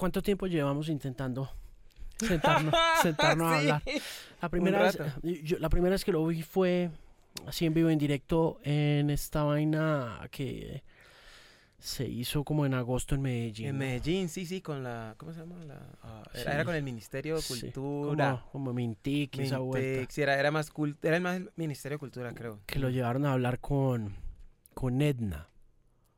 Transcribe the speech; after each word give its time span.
¿Cuánto 0.00 0.22
tiempo 0.22 0.46
llevamos 0.46 0.88
intentando 0.88 1.50
sentarnos, 2.16 2.74
sentarnos 3.02 3.52
a 3.52 3.58
hablar? 3.58 3.82
La 4.40 4.48
primera, 4.48 4.82
vez, 4.84 4.98
yo, 5.42 5.58
la 5.58 5.68
primera 5.68 5.92
vez 5.92 6.06
que 6.06 6.10
lo 6.10 6.26
vi 6.26 6.42
fue 6.42 6.88
así 7.46 7.66
en 7.66 7.74
vivo, 7.74 7.90
en 7.90 7.98
directo, 7.98 8.58
en 8.62 9.10
esta 9.10 9.42
vaina 9.42 10.26
que 10.30 10.82
se 11.78 12.08
hizo 12.08 12.44
como 12.44 12.64
en 12.64 12.72
agosto 12.72 13.14
en 13.14 13.20
Medellín. 13.20 13.66
En 13.66 13.76
Medellín, 13.76 14.30
sí, 14.30 14.46
sí, 14.46 14.62
con 14.62 14.82
la, 14.82 15.16
¿cómo 15.18 15.34
se 15.34 15.40
llama? 15.40 15.62
La, 15.66 15.82
ah, 16.02 16.22
era, 16.32 16.64
con 16.64 16.74
el 16.74 16.82
Ministerio 16.82 17.36
de 17.36 17.42
Cultura. 17.42 18.30
como, 18.30 18.52
como 18.52 18.72
Mintic, 18.72 19.38
esa 19.38 19.58
vuelta. 19.58 20.10
Sí, 20.10 20.22
era, 20.22 20.40
era, 20.40 20.50
más 20.50 20.72
era 21.02 21.16
el 21.16 21.22
más 21.22 21.42
Ministerio 21.56 21.96
de 21.96 22.00
Cultura, 22.00 22.32
creo. 22.32 22.58
Que 22.64 22.78
lo 22.78 22.88
llevaron 22.88 23.26
a 23.26 23.34
hablar 23.34 23.58
con, 23.60 24.16
con 24.72 25.02
Edna. 25.02 25.50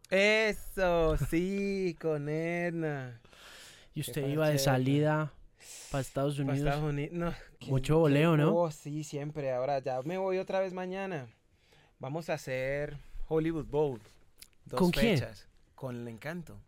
Eso, 0.09 1.17
sí, 1.17 1.97
con 2.01 2.29
Edna. 2.29 3.22
Y 3.95 4.01
usted 4.01 4.27
iba 4.29 4.49
de 4.49 4.59
salida 4.59 5.33
para 5.91 6.01
Estados 6.01 6.39
Unidos. 6.39 6.61
Para 6.61 6.71
Estados 6.71 6.93
Unidos. 6.93 7.13
No, 7.13 7.35
Mucho 7.69 7.99
voleo, 7.99 8.37
¿no? 8.37 8.55
Oh, 8.55 8.71
sí, 8.71 9.05
siempre. 9.05 9.53
Ahora 9.53 9.79
ya 9.81 10.03
me 10.03 10.19
voy 10.19 10.39
otra 10.39 10.61
vez 10.61 10.73
mañana. 10.73 11.29
Vamos 11.99 12.31
a 12.31 12.35
hacer 12.35 12.99
Hollywood 13.29 13.67
Bowl. 13.67 14.01
Dos 14.65 14.79
¿Con 14.79 14.93
fechas 14.93 15.49
con 15.83 15.97
el 15.97 16.07
encanto. 16.07 16.61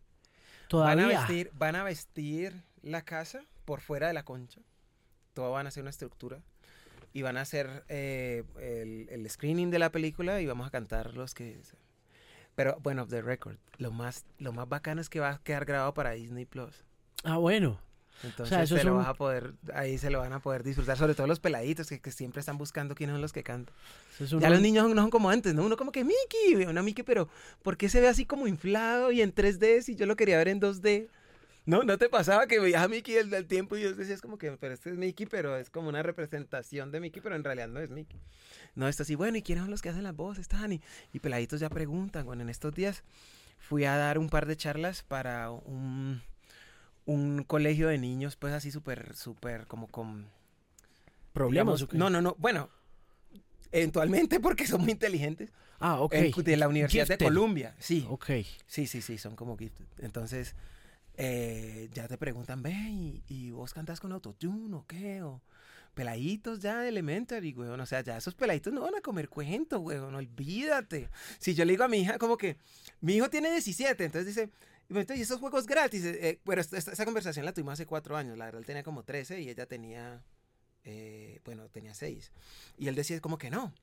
Todavía. 0.67 1.05
Van 1.05 1.15
a, 1.15 1.19
vestir, 1.19 1.51
van 1.53 1.75
a 1.77 1.83
vestir 1.85 2.63
la 2.81 3.03
casa 3.03 3.45
por 3.63 3.79
fuera 3.79 4.07
de 4.09 4.13
la 4.13 4.25
concha. 4.25 4.59
Todo 5.33 5.51
van 5.51 5.67
a 5.67 5.69
hacer 5.69 5.83
una 5.83 5.89
estructura. 5.89 6.41
Y 7.13 7.21
van 7.21 7.37
a 7.37 7.41
hacer 7.41 7.85
eh, 7.87 8.43
el, 9.09 9.29
screening 9.29 9.71
de 9.71 9.79
la 9.79 9.89
película 9.89 10.41
y 10.41 10.45
vamos 10.45 10.67
a 10.67 10.69
cantar 10.69 11.13
los 11.13 11.33
que... 11.33 11.61
Pero 12.55 12.77
bueno, 12.81 13.07
the 13.07 13.21
record. 13.21 13.55
Lo 13.77 13.91
más, 13.91 14.25
lo 14.37 14.51
más 14.51 14.67
bacano 14.67 14.99
es 14.99 15.07
que 15.07 15.21
va 15.21 15.29
a 15.29 15.37
quedar 15.41 15.63
grabado 15.63 15.93
para 15.93 16.11
Disney 16.11 16.43
Plus. 16.43 16.83
Ah, 17.25 17.37
bueno. 17.37 17.79
Entonces 18.23 18.69
se 18.69 18.83
lo 18.83 18.95
vas 18.95 19.07
a 19.07 19.13
poder, 19.13 19.53
ahí 19.73 19.97
se 19.97 20.09
lo 20.09 20.19
van 20.19 20.33
a 20.33 20.39
poder 20.39 20.63
disfrutar, 20.63 20.97
sobre 20.97 21.15
todo 21.15 21.27
los 21.27 21.39
peladitos 21.39 21.87
que, 21.87 22.11
siempre 22.11 22.39
están 22.39 22.57
buscando 22.57 22.95
quiénes 22.95 23.13
son 23.13 23.21
los 23.21 23.33
que 23.33 23.43
cantan. 23.43 23.75
Ya 24.39 24.49
los 24.49 24.61
niños 24.61 24.89
no 24.89 25.01
son 25.01 25.09
como 25.09 25.29
antes, 25.29 25.53
¿no? 25.53 25.65
Uno 25.65 25.75
como 25.75 25.91
que 25.91 26.03
Mickey, 26.03 26.65
una 26.65 26.81
Mickey, 26.81 27.03
pero 27.03 27.27
¿por 27.61 27.77
qué 27.77 27.89
se 27.89 28.01
ve 28.01 28.07
así 28.07 28.25
como 28.25 28.47
inflado 28.47 29.11
y 29.11 29.21
en 29.21 29.33
3D 29.33 29.81
si 29.81 29.95
yo 29.95 30.05
lo 30.05 30.15
quería 30.15 30.37
ver 30.37 30.47
en 30.47 30.61
2D? 30.61 31.09
¿No? 31.65 31.83
¿No 31.83 31.97
te 31.97 32.09
pasaba 32.09 32.45
que 32.47 32.59
veías 32.59 32.83
a 32.83 32.87
Mickey 32.87 33.15
el 33.15 33.31
del 33.31 33.47
tiempo 33.47 33.75
y 33.75 33.81
yo 33.81 33.93
decías 33.93 34.21
como 34.21 34.37
que, 34.37 34.51
pero 34.51 34.75
este 34.75 34.91
es 34.91 34.97
Mickey, 34.97 35.25
pero 35.25 35.57
es 35.57 35.69
como 35.69 35.89
una 35.89 36.03
representación 36.03 36.91
de 36.91 36.99
Mickey, 36.99 37.21
pero 37.21 37.35
en 37.35 37.43
realidad 37.43 37.67
no 37.67 37.79
es 37.79 37.89
Mickey. 37.89 38.21
No, 38.75 38.87
esto 38.87 39.03
así, 39.03 39.15
bueno, 39.15 39.37
¿y 39.37 39.41
quiénes 39.41 39.63
son 39.63 39.71
los 39.71 39.81
que 39.81 39.89
hacen 39.89 40.03
las 40.03 40.15
voces, 40.15 40.41
están 40.41 40.71
Y, 40.71 40.81
y 41.11 41.19
peladitos 41.19 41.59
ya 41.59 41.69
preguntan, 41.69 42.25
bueno, 42.25 42.43
en 42.43 42.49
estos 42.49 42.73
días 42.73 43.03
fui 43.57 43.83
a 43.83 43.97
dar 43.97 44.19
un 44.19 44.29
par 44.29 44.45
de 44.45 44.55
charlas 44.55 45.01
para 45.01 45.49
un 45.49 46.21
un 47.05 47.43
colegio 47.43 47.87
de 47.87 47.97
niños, 47.97 48.35
pues 48.35 48.53
así 48.53 48.71
súper, 48.71 49.15
súper 49.15 49.67
como 49.67 49.87
con... 49.87 50.27
¿Problemas? 51.33 51.85
no, 51.93 52.09
no, 52.09 52.21
no. 52.21 52.35
Bueno, 52.39 52.69
eventualmente 53.71 54.39
porque 54.41 54.65
son 54.67 54.81
muy 54.81 54.91
inteligentes. 54.91 55.51
Ah, 55.79 55.99
ok. 55.99 56.13
de 56.13 56.57
la 56.57 56.67
Universidad 56.67 57.07
de 57.07 57.17
Columbia, 57.17 57.75
sí. 57.79 58.05
Ok. 58.09 58.27
Sí, 58.65 58.87
sí, 58.87 59.01
sí, 59.01 59.17
son 59.17 59.35
como 59.35 59.57
gifted. 59.57 59.85
Entonces, 59.99 60.55
eh, 61.17 61.89
ya 61.93 62.07
te 62.07 62.17
preguntan, 62.17 62.63
ve, 62.63 63.21
¿y, 63.27 63.51
vos 63.51 63.73
cantas 63.73 63.99
con 63.99 64.11
autotune 64.11 64.75
o 64.75 64.85
qué? 64.87 65.21
O 65.21 65.41
peladitos 65.93 66.59
ya 66.59 66.79
de 66.79 66.89
elementary, 66.89 67.53
weón. 67.53 67.79
O 67.79 67.85
sea, 67.85 68.01
ya 68.01 68.17
esos 68.17 68.35
peladitos 68.35 68.73
no 68.73 68.81
van 68.81 68.95
a 68.95 69.01
comer 69.01 69.29
cuento, 69.29 69.79
weón. 69.79 70.15
Olvídate. 70.15 71.09
Si 71.39 71.53
yo 71.53 71.65
le 71.65 71.73
digo 71.73 71.83
a 71.83 71.87
mi 71.89 71.99
hija, 71.99 72.17
como 72.17 72.37
que, 72.37 72.57
mi 73.01 73.15
hijo 73.15 73.29
tiene 73.29 73.51
17, 73.51 74.05
entonces 74.05 74.33
dice 74.33 74.49
y 74.89 75.21
esos 75.21 75.39
juegos 75.39 75.65
gratis, 75.65 76.05
eh, 76.05 76.19
eh, 76.21 76.39
bueno, 76.45 76.61
esa, 76.61 77.05
conversación 77.05 77.45
la 77.45 77.53
tuvimos 77.53 77.73
hace 77.73 77.85
cuatro 77.85 78.15
años, 78.15 78.37
la 78.37 78.45
verdad 78.45 78.59
él 78.59 78.65
tenía 78.65 78.83
como 78.83 79.03
13 79.03 79.41
y 79.41 79.49
ella 79.49 79.65
tenía, 79.65 80.23
eh, 80.83 81.41
bueno, 81.43 81.69
tenía 81.69 81.93
6. 81.93 82.31
Y 82.77 82.87
él 82.87 82.95
decía 82.95 83.19
como 83.19 83.37
que 83.37 83.49
no, 83.49 83.73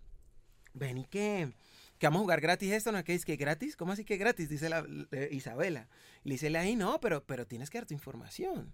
ven 0.75 0.99
y 0.99 1.05
que, 1.05 1.53
que 1.99 2.07
vamos 2.07 2.21
a 2.21 2.23
jugar 2.23 2.41
gratis 2.41 2.73
esto, 2.73 2.93
¿no? 2.93 3.03
¿Qué 3.03 3.15
es 3.15 3.25
que 3.25 3.37
gratis? 3.37 3.77
¿Cómo 3.77 3.93
así 3.93 4.05
que 4.05 4.17
gratis? 4.17 4.49
Dice 4.49 4.69
la, 4.69 4.87
Isabela. 5.31 5.89
Y 6.25 6.29
le 6.29 6.35
dice 6.35 6.57
ahí, 6.57 6.77
no, 6.77 7.01
pero, 7.01 7.25
pero 7.25 7.47
tienes 7.47 7.69
que 7.69 7.79
dar 7.79 7.87
tu 7.87 7.95
información. 7.95 8.73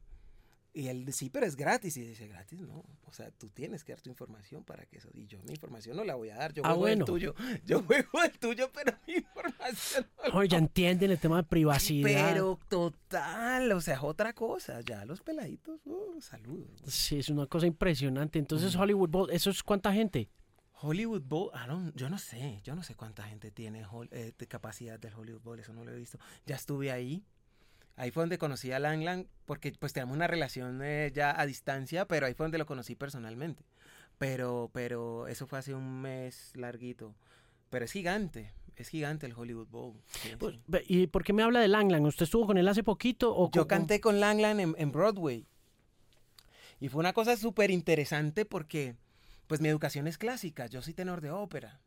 Y 0.78 0.86
él, 0.86 1.12
sí, 1.12 1.28
pero 1.28 1.44
es 1.44 1.56
gratis. 1.56 1.96
Y 1.96 2.02
dice, 2.02 2.28
gratis, 2.28 2.60
no. 2.60 2.84
O 3.04 3.12
sea, 3.12 3.32
tú 3.32 3.48
tienes 3.48 3.82
que 3.82 3.90
dar 3.90 4.00
tu 4.00 4.10
información 4.10 4.62
para 4.62 4.86
que 4.86 4.98
eso. 4.98 5.08
Y 5.12 5.26
yo 5.26 5.42
mi 5.42 5.50
información 5.50 5.96
no 5.96 6.04
la 6.04 6.14
voy 6.14 6.30
a 6.30 6.36
dar. 6.36 6.52
Yo 6.52 6.62
ah, 6.64 6.74
juego 6.74 6.86
el 6.86 7.04
tuyo. 7.04 7.34
Yo 7.66 7.82
juego 7.86 8.22
el 8.22 8.38
tuyo, 8.38 8.70
pero 8.72 8.96
mi 9.04 9.14
información 9.14 10.06
no 10.24 10.38
Oye, 10.38 10.48
ya 10.48 10.58
entienden 10.58 11.10
el 11.10 11.18
tema 11.18 11.38
de 11.38 11.42
privacidad. 11.42 12.30
Pero 12.30 12.60
total, 12.68 13.72
o 13.72 13.80
sea, 13.80 13.94
es 13.94 14.02
otra 14.04 14.32
cosa. 14.34 14.80
Ya 14.82 15.04
los 15.04 15.20
peladitos, 15.20 15.84
uh, 15.84 16.20
saludos. 16.20 16.80
Sí, 16.86 17.18
es 17.18 17.28
una 17.28 17.46
cosa 17.46 17.66
impresionante. 17.66 18.38
Entonces, 18.38 18.76
Hollywood 18.76 19.08
Bowl, 19.08 19.30
¿eso 19.32 19.50
es 19.50 19.64
cuánta 19.64 19.92
gente? 19.92 20.30
Hollywood 20.80 21.22
Bowl, 21.22 21.50
yo 21.96 22.08
no 22.08 22.18
sé, 22.18 22.60
yo 22.62 22.76
no 22.76 22.84
sé 22.84 22.94
cuánta 22.94 23.24
gente 23.24 23.50
tiene 23.50 23.84
eh, 24.12 24.32
capacidad 24.46 24.96
del 25.00 25.12
Hollywood 25.12 25.42
Bowl, 25.42 25.58
eso 25.58 25.72
no 25.72 25.84
lo 25.84 25.90
he 25.90 25.96
visto. 25.96 26.20
Ya 26.46 26.54
estuve 26.54 26.92
ahí, 26.92 27.24
Ahí 27.98 28.12
fue 28.12 28.22
donde 28.22 28.38
conocí 28.38 28.70
a 28.70 28.78
Langland, 28.78 29.26
porque 29.44 29.72
pues 29.76 29.92
tenemos 29.92 30.14
una 30.14 30.28
relación 30.28 30.80
eh, 30.84 31.10
ya 31.12 31.38
a 31.38 31.44
distancia, 31.46 32.06
pero 32.06 32.26
ahí 32.26 32.34
fue 32.34 32.44
donde 32.44 32.58
lo 32.58 32.64
conocí 32.64 32.94
personalmente. 32.94 33.64
Pero, 34.18 34.70
pero 34.72 35.26
eso 35.26 35.48
fue 35.48 35.58
hace 35.58 35.74
un 35.74 36.00
mes 36.00 36.52
larguito. 36.54 37.16
Pero 37.70 37.84
es 37.84 37.90
gigante, 37.90 38.52
es 38.76 38.88
gigante 38.88 39.26
el 39.26 39.34
Hollywood 39.34 39.66
Bowl. 39.66 40.00
Pues, 40.38 40.56
¿Y 40.86 41.08
por 41.08 41.24
qué 41.24 41.32
me 41.32 41.42
habla 41.42 41.58
de 41.60 41.66
Langland? 41.66 42.06
¿Usted 42.06 42.22
estuvo 42.22 42.46
con 42.46 42.56
él 42.56 42.68
hace 42.68 42.84
poquito? 42.84 43.34
O 43.36 43.50
Yo 43.50 43.66
canté 43.66 44.00
con 44.00 44.20
Langland 44.20 44.60
en, 44.60 44.74
en 44.78 44.92
Broadway. 44.92 45.44
Y 46.78 46.88
fue 46.88 47.00
una 47.00 47.12
cosa 47.12 47.36
súper 47.36 47.72
interesante 47.72 48.44
porque, 48.44 48.94
pues 49.48 49.60
mi 49.60 49.68
educación 49.68 50.06
es 50.06 50.18
clásica, 50.18 50.66
yo 50.66 50.82
soy 50.82 50.94
tenor 50.94 51.20
de 51.20 51.32
ópera. 51.32 51.80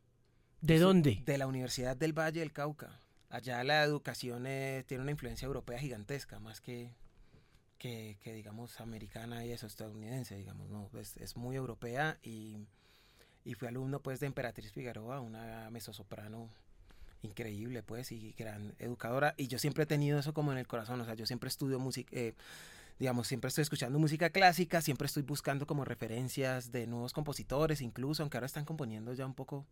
¿De 0.60 0.78
dónde? 0.78 1.24
De 1.26 1.38
la 1.38 1.48
Universidad 1.48 1.96
del 1.96 2.12
Valle 2.12 2.42
del 2.42 2.52
Cauca. 2.52 3.00
Allá 3.32 3.64
la 3.64 3.84
educación 3.84 4.44
tiene 4.44 5.02
una 5.02 5.12
influencia 5.12 5.46
europea 5.46 5.80
gigantesca, 5.80 6.40
más 6.40 6.60
que, 6.60 6.94
que, 7.78 8.18
digamos, 8.26 8.82
americana 8.82 9.46
y 9.46 9.52
eso, 9.54 9.68
estadounidense, 9.68 10.36
digamos, 10.36 10.70
no, 10.70 10.90
es, 11.00 11.16
es 11.16 11.38
muy 11.38 11.56
europea 11.56 12.20
y, 12.24 12.58
y 13.46 13.54
fui 13.54 13.70
alumno, 13.70 14.02
pues, 14.02 14.20
de 14.20 14.28
Emperatriz 14.28 14.74
Figueroa, 14.74 15.22
una 15.22 15.70
mezzosoprano 15.72 16.50
increíble, 17.22 17.84
pues, 17.84 18.12
y 18.12 18.34
gran 18.38 18.76
educadora, 18.80 19.34
y 19.38 19.48
yo 19.48 19.58
siempre 19.60 19.84
he 19.84 19.88
tenido 19.88 20.20
eso 20.20 20.34
como 20.34 20.52
en 20.52 20.58
el 20.58 20.68
corazón, 20.68 21.00
o 21.00 21.06
sea, 21.06 21.14
yo 21.14 21.26
siempre 21.26 21.48
estudio 21.48 21.80
música, 21.80 22.10
eh, 22.14 22.34
digamos, 23.00 23.28
siempre 23.28 23.48
estoy 23.48 23.62
escuchando 23.62 23.98
música 23.98 24.30
clásica, 24.30 24.82
siempre 24.82 25.06
estoy 25.06 25.24
buscando 25.24 25.66
como 25.66 25.86
referencias 25.86 26.72
de 26.74 26.86
nuevos 26.86 27.14
compositores, 27.14 27.80
incluso, 27.80 28.24
aunque 28.24 28.38
ahora 28.38 28.48
están 28.48 28.66
componiendo 28.66 29.14
ya 29.14 29.26
un 29.26 29.34
poco 29.36 29.66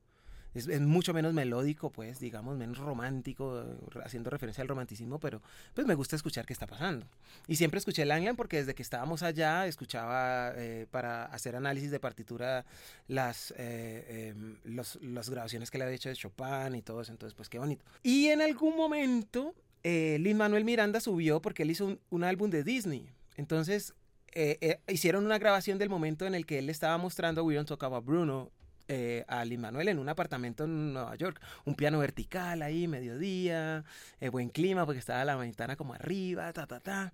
es, 0.54 0.68
mucho 0.82 1.14
menos 1.14 1.34
melódico, 1.34 1.92
pues, 1.92 2.20
digamos, 2.20 2.58
menos 2.58 2.78
romántico, 2.78 3.64
haciendo 4.04 4.30
referencia 4.30 4.62
al 4.62 4.68
romanticismo, 4.68 5.20
pero 5.20 5.42
pues 5.74 5.86
me 5.86 5.96
gusta 5.96 6.16
escuchar 6.16 6.46
qué 6.46 6.54
está 6.54 6.68
pasando. 6.68 7.06
Y 7.48 7.56
siempre 7.56 7.78
escuché 7.78 8.06
Langland 8.06 8.38
porque 8.38 8.58
desde 8.58 8.74
que 8.74 8.82
estábamos 8.82 9.24
allá 9.24 9.68
escuchaba 9.68 10.54
eh, 10.56 10.88
para 10.90 11.26
hacer 11.26 11.56
análisis 11.56 11.92
de 11.92 12.00
partitura 12.00 12.66
las, 13.08 13.54
eh, 13.58 14.34
em, 14.34 14.58
las 14.64 15.30
grabaciones 15.30 15.70
que 15.70 15.78
le 15.78 15.84
había 15.84 15.96
hecho 15.96 16.10
de 16.10 16.16
Chopin 16.16 16.76
y 16.76 16.82
todo 16.82 17.02
eso, 17.02 17.12
entonces 17.12 17.36
pues 17.36 17.50
qué 17.50 17.60
bonito. 17.60 17.86
Y 18.04 18.28
en 18.28 18.42
algún 18.42 18.76
momento 18.76 19.54
eh, 19.84 20.18
Lin 20.20 20.38
Manuel 20.38 20.66
Miranda 20.66 21.00
subió 21.00 21.42
porque 21.42 21.64
él 21.64 21.72
hizo 21.72 21.86
un, 21.86 22.00
un 22.10 22.24
álbum 22.24 22.50
de 22.50 22.64
Disney. 22.64 23.10
Entonces 23.38 23.94
eh, 24.34 24.80
hicieron 24.88 25.26
una 25.26 25.40
grabación 25.40 25.78
del 25.78 25.90
momento 25.90 26.26
en 26.26 26.36
el 26.36 26.46
que 26.46 26.60
él 26.60 26.68
le 26.68 26.72
estaba 26.72 26.98
mostrando 26.98 27.42
a 27.42 27.44
William 27.44 27.66
Tocaba 27.66 28.00
Bruno 28.00 28.52
eh, 28.92 29.24
a 29.28 29.46
Lin 29.46 29.62
Manuel 29.62 29.88
en 29.88 30.00
un 30.00 30.10
apartamento 30.10 30.64
en 30.64 30.94
Nueva 30.94 31.16
York. 31.16 31.40
Un 31.64 31.76
piano 31.76 32.00
vertical 32.00 32.64
ahí, 32.64 32.88
mediodía, 32.88 33.86
eh, 34.20 34.30
buen 34.30 34.50
clima 34.50 34.84
porque 34.84 34.98
estaba 34.98 35.24
la 35.24 35.36
ventana 35.36 35.76
como 35.76 35.94
arriba, 35.94 36.52
ta, 36.54 36.66
ta, 36.66 36.80
ta. 36.80 37.14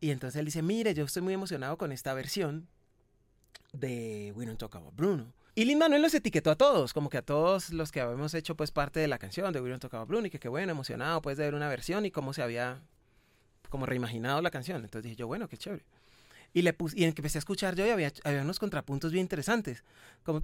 Y 0.00 0.10
entonces 0.10 0.38
él 0.38 0.46
dice, 0.46 0.62
mire, 0.62 0.94
yo 0.94 1.04
estoy 1.04 1.20
muy 1.20 1.34
emocionado 1.34 1.76
con 1.76 1.92
esta 1.92 2.14
versión 2.14 2.66
de 3.74 4.32
We 4.34 4.46
Don't 4.46 4.58
Talk 4.58 4.74
About 4.74 4.96
Bruno. 4.96 5.32
Y 5.54 5.66
Lin 5.66 5.78
Manuel 5.78 6.00
los 6.00 6.14
etiquetó 6.14 6.50
a 6.50 6.56
todos, 6.56 6.94
como 6.94 7.10
que 7.10 7.18
a 7.18 7.22
todos 7.22 7.70
los 7.74 7.92
que 7.92 8.00
habíamos 8.00 8.32
hecho 8.32 8.56
pues 8.56 8.70
parte 8.70 9.00
de 9.00 9.08
la 9.08 9.18
canción 9.18 9.52
de 9.52 9.60
We 9.60 9.68
Don't 9.68 9.82
Talk 9.82 9.92
About 9.92 10.08
Bruno 10.08 10.26
y 10.26 10.30
que 10.30 10.38
qué 10.38 10.48
bueno, 10.48 10.72
emocionado 10.72 11.20
pues 11.20 11.36
de 11.36 11.44
ver 11.44 11.54
una 11.54 11.68
versión 11.68 12.06
y 12.06 12.10
cómo 12.10 12.32
se 12.32 12.42
había 12.42 12.80
como 13.68 13.84
reimaginado 13.84 14.40
la 14.40 14.50
canción. 14.50 14.82
Entonces 14.82 15.02
dije 15.04 15.16
yo, 15.16 15.26
bueno, 15.26 15.46
qué 15.46 15.58
chévere. 15.58 15.84
Y, 16.56 16.62
le 16.62 16.72
puse, 16.72 16.98
y 16.98 17.04
en 17.04 17.12
que 17.12 17.20
empecé 17.20 17.36
a 17.36 17.40
escuchar 17.40 17.74
yo 17.74 17.84
había, 17.92 18.10
había 18.24 18.40
unos 18.40 18.58
contrapuntos 18.58 19.12
bien 19.12 19.24
interesantes. 19.24 19.84
Como... 20.24 20.40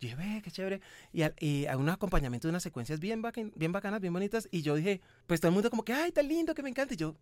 Yo 0.00 0.16
ve, 0.16 0.42
qué 0.42 0.50
chévere. 0.50 0.80
Y, 1.12 1.22
y 1.38 1.66
a 1.66 1.76
un 1.76 1.88
acompañamiento 1.88 2.48
de 2.48 2.50
unas 2.50 2.64
secuencias 2.64 2.98
bien, 2.98 3.22
bien 3.54 3.70
bacanas, 3.70 4.00
bien 4.00 4.12
bonitas. 4.12 4.48
Y 4.50 4.62
yo 4.62 4.74
dije, 4.74 5.00
pues 5.28 5.40
todo 5.40 5.50
el 5.50 5.54
mundo 5.54 5.70
como 5.70 5.84
que, 5.84 5.92
ay, 5.92 6.10
tan 6.10 6.26
lindo, 6.26 6.52
que 6.52 6.64
me 6.64 6.70
encanta. 6.70 6.94
Y 6.94 6.96
yo, 6.96 7.14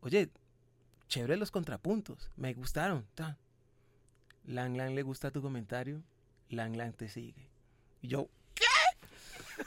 oye, 0.00 0.30
chévere 1.08 1.36
los 1.36 1.50
contrapuntos, 1.50 2.30
me 2.34 2.54
gustaron. 2.54 3.04
Lang 4.46 4.74
Lang 4.74 4.94
le 4.94 5.02
gusta 5.02 5.30
tu 5.30 5.42
comentario, 5.42 6.02
Lang 6.48 6.76
Lang 6.76 6.94
te 6.94 7.10
sigue. 7.10 7.50
Y 8.00 8.08
yo, 8.08 8.30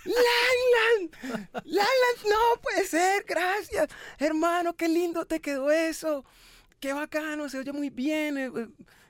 Langland, 0.06 1.44
Langland, 1.66 2.30
no 2.30 2.62
puede 2.62 2.86
ser, 2.86 3.24
gracias. 3.28 3.90
Hermano, 4.18 4.76
qué 4.76 4.88
lindo 4.88 5.26
te 5.26 5.40
quedó 5.40 5.72
eso. 5.72 6.24
Qué 6.80 6.94
bacano, 6.94 7.50
se 7.50 7.60
oye 7.60 7.74
muy 7.74 7.90
bien. 7.90 8.38
Eh, 8.38 8.52
eh, 8.56 8.68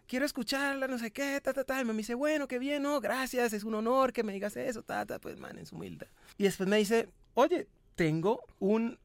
quiero 0.07 0.25
escucharla, 0.25 0.87
no 0.87 0.97
sé 0.97 1.11
qué, 1.11 1.39
ta, 1.41 1.53
ta, 1.53 1.63
ta. 1.63 1.81
Y 1.81 1.85
me 1.85 1.93
dice, 1.93 2.15
bueno, 2.15 2.47
qué 2.47 2.59
bien, 2.59 2.83
no, 2.83 2.99
gracias, 2.99 3.53
es 3.53 3.63
un 3.63 3.75
honor 3.75 4.11
que 4.11 4.23
me 4.23 4.33
digas 4.33 4.57
eso, 4.57 4.83
ta. 4.83 5.05
Pues, 5.19 5.37
man, 5.37 5.57
en 5.57 5.65
su 5.65 5.75
humildad. 5.75 6.07
Y 6.37 6.43
después 6.43 6.67
me 6.67 6.77
dice, 6.77 7.09
oye, 7.35 7.67
tengo 7.95 8.43
un, 8.59 8.97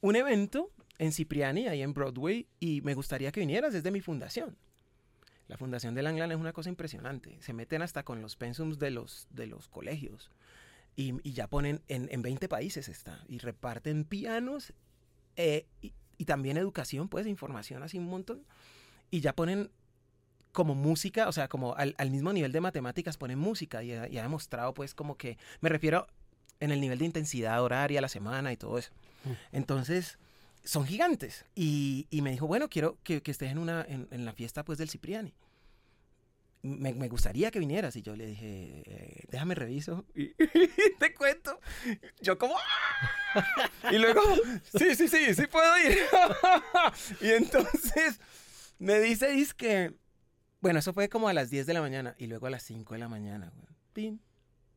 un 0.00 0.16
evento 0.16 0.70
en 0.98 1.12
Cipriani, 1.12 1.68
ahí 1.68 1.82
en 1.82 1.94
Broadway, 1.94 2.46
y 2.60 2.82
me 2.82 2.94
gustaría 2.94 3.32
que 3.32 3.40
vinieras, 3.40 3.74
es 3.74 3.82
de 3.82 3.90
mi 3.90 4.00
fundación. 4.00 4.56
La 5.46 5.56
fundación 5.56 5.94
de 5.94 6.02
Langland 6.02 6.32
es 6.32 6.38
una 6.38 6.52
cosa 6.52 6.68
impresionante. 6.68 7.38
Se 7.40 7.54
meten 7.54 7.80
hasta 7.80 8.02
con 8.02 8.20
los 8.20 8.36
pensums 8.36 8.78
de 8.78 8.90
los, 8.90 9.26
de 9.30 9.46
los 9.46 9.68
colegios. 9.68 10.30
Y, 11.00 11.32
ya 11.32 11.46
ponen, 11.46 11.80
en, 11.86 12.08
en, 12.10 12.22
20 12.22 12.48
países 12.48 12.88
está, 12.88 13.24
y 13.28 13.38
reparten 13.38 14.02
pianos 14.02 14.72
eh, 15.36 15.64
y, 15.80 16.24
también 16.24 16.56
educación, 16.56 17.08
pues, 17.08 17.28
información 17.28 17.84
así 17.84 17.96
un 17.98 18.06
montón. 18.06 18.44
Y 19.08 19.20
ya 19.20 19.32
ponen 19.32 19.70
como 20.50 20.74
música, 20.74 21.28
o 21.28 21.32
sea, 21.32 21.46
como 21.46 21.76
al, 21.76 21.94
mismo 22.10 22.32
nivel 22.32 22.50
de 22.50 22.60
matemáticas 22.60 23.16
ponen 23.16 23.38
música 23.38 23.84
y 23.84 23.92
ha, 23.92 24.08
demostrado 24.08 24.74
pues 24.74 24.96
como 24.96 25.16
que, 25.16 25.38
me 25.60 25.68
refiero 25.68 26.08
en 26.58 26.72
el 26.72 26.80
nivel 26.80 26.98
de 26.98 27.04
intensidad 27.04 27.62
horaria, 27.62 28.00
la 28.00 28.08
semana 28.08 28.52
y 28.52 28.56
todo 28.56 28.76
eso. 28.76 28.90
Mm. 29.24 29.30
Entonces, 29.52 30.18
son 30.64 30.84
gigantes. 30.84 31.44
Y, 31.54 32.08
me 32.10 32.32
dijo, 32.32 32.48
bueno, 32.48 32.68
quiero 32.68 32.98
que, 33.04 33.22
estés 33.24 33.52
en, 33.52 33.58
una, 33.58 33.86
en, 33.88 34.24
la 34.24 34.32
fiesta 34.32 34.64
pues 34.64 34.78
del 34.78 34.90
Cipriani. 34.90 35.32
Me, 36.62 36.92
gustaría 37.08 37.50
que 37.50 37.58
vinieras. 37.58 37.96
Y 37.96 38.02
yo 38.02 38.16
le 38.16 38.26
dije, 38.26 38.82
eh, 38.86 39.24
déjame 39.28 39.54
reviso. 39.54 40.04
Y, 40.14 40.34
te 40.98 41.14
cuento. 41.14 41.60
Yo 42.20 42.38
como... 42.38 42.56
¡ah! 42.56 43.70
y 43.92 43.98
luego, 43.98 44.22
sí, 44.76 44.94
sí, 44.94 45.08
sí, 45.08 45.34
sí 45.34 45.46
puedo 45.46 45.78
ir. 45.78 45.98
y 47.20 47.30
entonces 47.30 48.20
me 48.78 49.00
dice, 49.00 49.30
dice 49.30 49.54
que... 49.56 49.94
Bueno, 50.60 50.80
eso 50.80 50.92
fue 50.92 51.08
como 51.08 51.28
a 51.28 51.32
las 51.32 51.50
10 51.50 51.66
de 51.66 51.74
la 51.74 51.80
mañana. 51.80 52.14
Y 52.18 52.26
luego 52.26 52.46
a 52.46 52.50
las 52.50 52.64
5 52.64 52.94
de 52.94 53.00
la 53.00 53.08
mañana, 53.08 53.52
Pin. 53.92 54.20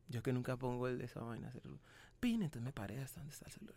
Yo 0.08 0.22
que 0.22 0.32
nunca 0.32 0.56
pongo 0.56 0.88
el 0.88 0.98
de 0.98 1.06
esa 1.06 1.20
vaina. 1.20 1.52
Pin, 2.20 2.42
entonces 2.42 2.62
me 2.62 2.72
paré 2.72 3.00
hasta 3.00 3.20
donde 3.20 3.32
está 3.32 3.46
el 3.46 3.52
celular. 3.52 3.74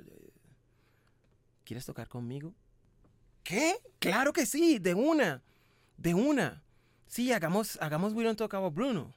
¿quieres 1.66 1.86
tocar 1.86 2.08
conmigo? 2.08 2.54
¿Qué? 3.44 3.76
Claro 4.00 4.32
que 4.32 4.46
sí, 4.46 4.80
de 4.80 4.94
una, 4.94 5.44
de 5.98 6.14
una. 6.14 6.64
Sí, 7.08 7.32
hagamos, 7.32 7.78
hagamos 7.82 8.14
We 8.14 8.24
Don't 8.24 8.38
Talk 8.38 8.54
About 8.54 8.74
Bruno. 8.74 9.14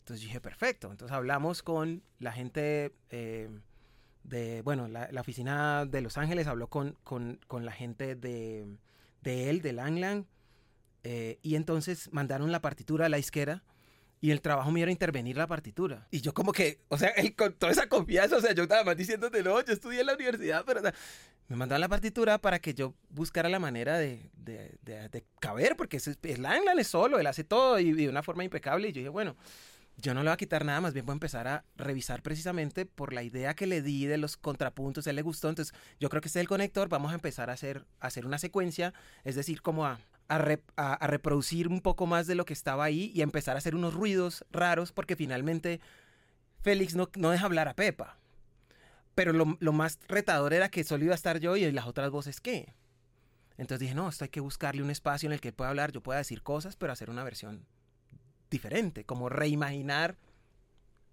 Entonces 0.00 0.26
dije, 0.26 0.40
perfecto. 0.40 0.90
Entonces 0.90 1.16
hablamos 1.16 1.62
con 1.62 2.02
la 2.18 2.32
gente 2.32 2.94
eh, 3.10 3.48
de, 4.24 4.62
bueno, 4.62 4.88
la, 4.88 5.08
oficina 5.20 5.86
de 5.86 6.00
Los 6.00 6.18
Ángeles 6.18 6.46
habló 6.46 6.68
con, 6.68 6.98
con, 7.04 7.40
con 7.46 7.64
la 7.64 7.72
gente 7.72 8.14
de, 8.16 8.66
de, 9.20 9.50
él, 9.50 9.62
de 9.62 9.72
Lang 9.72 9.98
Lang. 9.98 10.24
Eh, 11.04 11.38
y 11.42 11.56
entonces 11.56 12.12
mandaron 12.12 12.52
la 12.52 12.60
partitura 12.60 13.06
a 13.06 13.08
la 13.08 13.18
izquierda 13.18 13.64
y 14.22 14.30
el 14.30 14.40
trabajo 14.40 14.70
mío 14.70 14.84
era 14.84 14.92
intervenir 14.92 15.36
la 15.36 15.48
partitura. 15.48 16.06
Y 16.12 16.20
yo 16.20 16.32
como 16.32 16.52
que, 16.52 16.80
o 16.88 16.96
sea, 16.96 17.12
con 17.36 17.52
toda 17.54 17.72
esa 17.72 17.88
confianza, 17.88 18.36
o 18.36 18.40
sea, 18.40 18.52
yo 18.52 18.62
estaba 18.62 18.84
más 18.84 18.96
diciéndote, 18.96 19.42
no, 19.42 19.60
yo 19.60 19.72
estudié 19.72 20.00
en 20.00 20.06
la 20.06 20.14
universidad, 20.14 20.64
pero 20.64 20.80
me 21.52 21.58
mandaron 21.58 21.82
la 21.82 21.88
partitura 21.88 22.38
para 22.38 22.60
que 22.60 22.72
yo 22.72 22.94
buscara 23.10 23.50
la 23.50 23.58
manera 23.58 23.98
de, 23.98 24.30
de, 24.32 24.78
de, 24.80 25.24
caber, 25.38 25.76
porque 25.76 25.98
es, 25.98 26.08
es 26.08 26.38
Langland 26.38 26.80
es 26.80 26.86
solo, 26.86 27.18
él 27.18 27.26
hace 27.26 27.44
todo 27.44 27.78
y, 27.78 27.92
de 27.92 28.08
una 28.08 28.22
forma 28.22 28.42
impecable. 28.42 28.88
Y 28.88 28.92
yo 28.92 29.00
dije, 29.00 29.10
bueno, 29.10 29.36
yo 29.98 30.14
no 30.14 30.22
le 30.22 30.30
voy 30.30 30.32
a 30.32 30.38
quitar 30.38 30.64
nada, 30.64 30.80
más 30.80 30.94
bien 30.94 31.04
voy 31.04 31.12
a 31.12 31.16
empezar 31.16 31.46
a 31.48 31.66
revisar 31.76 32.22
precisamente 32.22 32.86
por 32.86 33.12
la 33.12 33.22
idea 33.22 33.52
que 33.52 33.66
le 33.66 33.82
di 33.82 34.06
de 34.06 34.16
los 34.16 34.38
contrapuntos, 34.38 35.06
a 35.06 35.10
él 35.10 35.16
le 35.16 35.20
gustó, 35.20 35.50
entonces 35.50 35.74
yo 36.00 36.08
creo 36.08 36.22
que 36.22 36.28
este 36.28 36.38
es 36.38 36.44
el 36.44 36.48
conector, 36.48 36.88
vamos 36.88 37.12
a 37.12 37.16
empezar 37.16 37.50
a 37.50 37.52
hacer, 37.52 37.84
a 38.00 38.06
hacer 38.06 38.24
una 38.24 38.38
secuencia, 38.38 38.94
es 39.22 39.34
decir, 39.34 39.60
como 39.60 39.84
a 39.84 39.98
a, 40.28 41.06
reproducir 41.06 41.68
un 41.68 41.82
poco 41.82 42.06
más 42.06 42.26
de 42.26 42.34
lo 42.34 42.46
que 42.46 42.54
estaba 42.54 42.84
ahí 42.84 43.12
y 43.14 43.20
a 43.20 43.24
empezar 43.24 43.56
a 43.56 43.58
hacer 43.58 43.74
unos 43.74 43.92
ruidos 43.92 44.46
raros 44.50 44.90
porque 44.90 45.14
finalmente 45.14 45.82
Félix 46.62 46.94
no, 46.94 47.10
no 47.16 47.28
deja 47.28 47.44
hablar 47.44 47.68
a 47.68 47.74
Pepa. 47.74 48.21
Pero 49.14 49.32
lo, 49.32 49.56
lo, 49.60 49.72
más 49.72 49.98
retador 50.08 50.54
era 50.54 50.70
que 50.70 50.84
solo 50.84 51.04
iba 51.04 51.12
a 51.12 51.16
estar 51.16 51.38
yo 51.38 51.56
y 51.56 51.70
las 51.70 51.86
otras 51.86 52.10
voces 52.10 52.40
qué. 52.40 52.74
Entonces 53.58 53.80
dije, 53.80 53.94
no, 53.94 54.08
esto 54.08 54.24
hay 54.24 54.30
que 54.30 54.40
buscarle 54.40 54.82
un 54.82 54.90
espacio 54.90 55.26
en 55.26 55.34
el 55.34 55.40
que 55.40 55.52
pueda 55.52 55.70
hablar, 55.70 55.92
yo 55.92 56.02
pueda 56.02 56.18
decir 56.18 56.42
cosas, 56.42 56.76
pero 56.76 56.92
hacer 56.92 57.10
una 57.10 57.22
versión 57.22 57.66
diferente, 58.50 59.04
como 59.04 59.28
reimaginar 59.28 60.16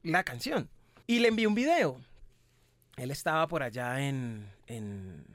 la 0.04 0.24
canción. 0.24 0.70
Y 1.08 1.20
le 1.20 1.28
envié 1.28 1.48
un 1.48 1.56
video. 1.56 2.00
Él 2.98 3.12
estaba 3.12 3.48
por 3.48 3.64
allá 3.64 4.08
en, 4.08 4.48
en 4.68 5.26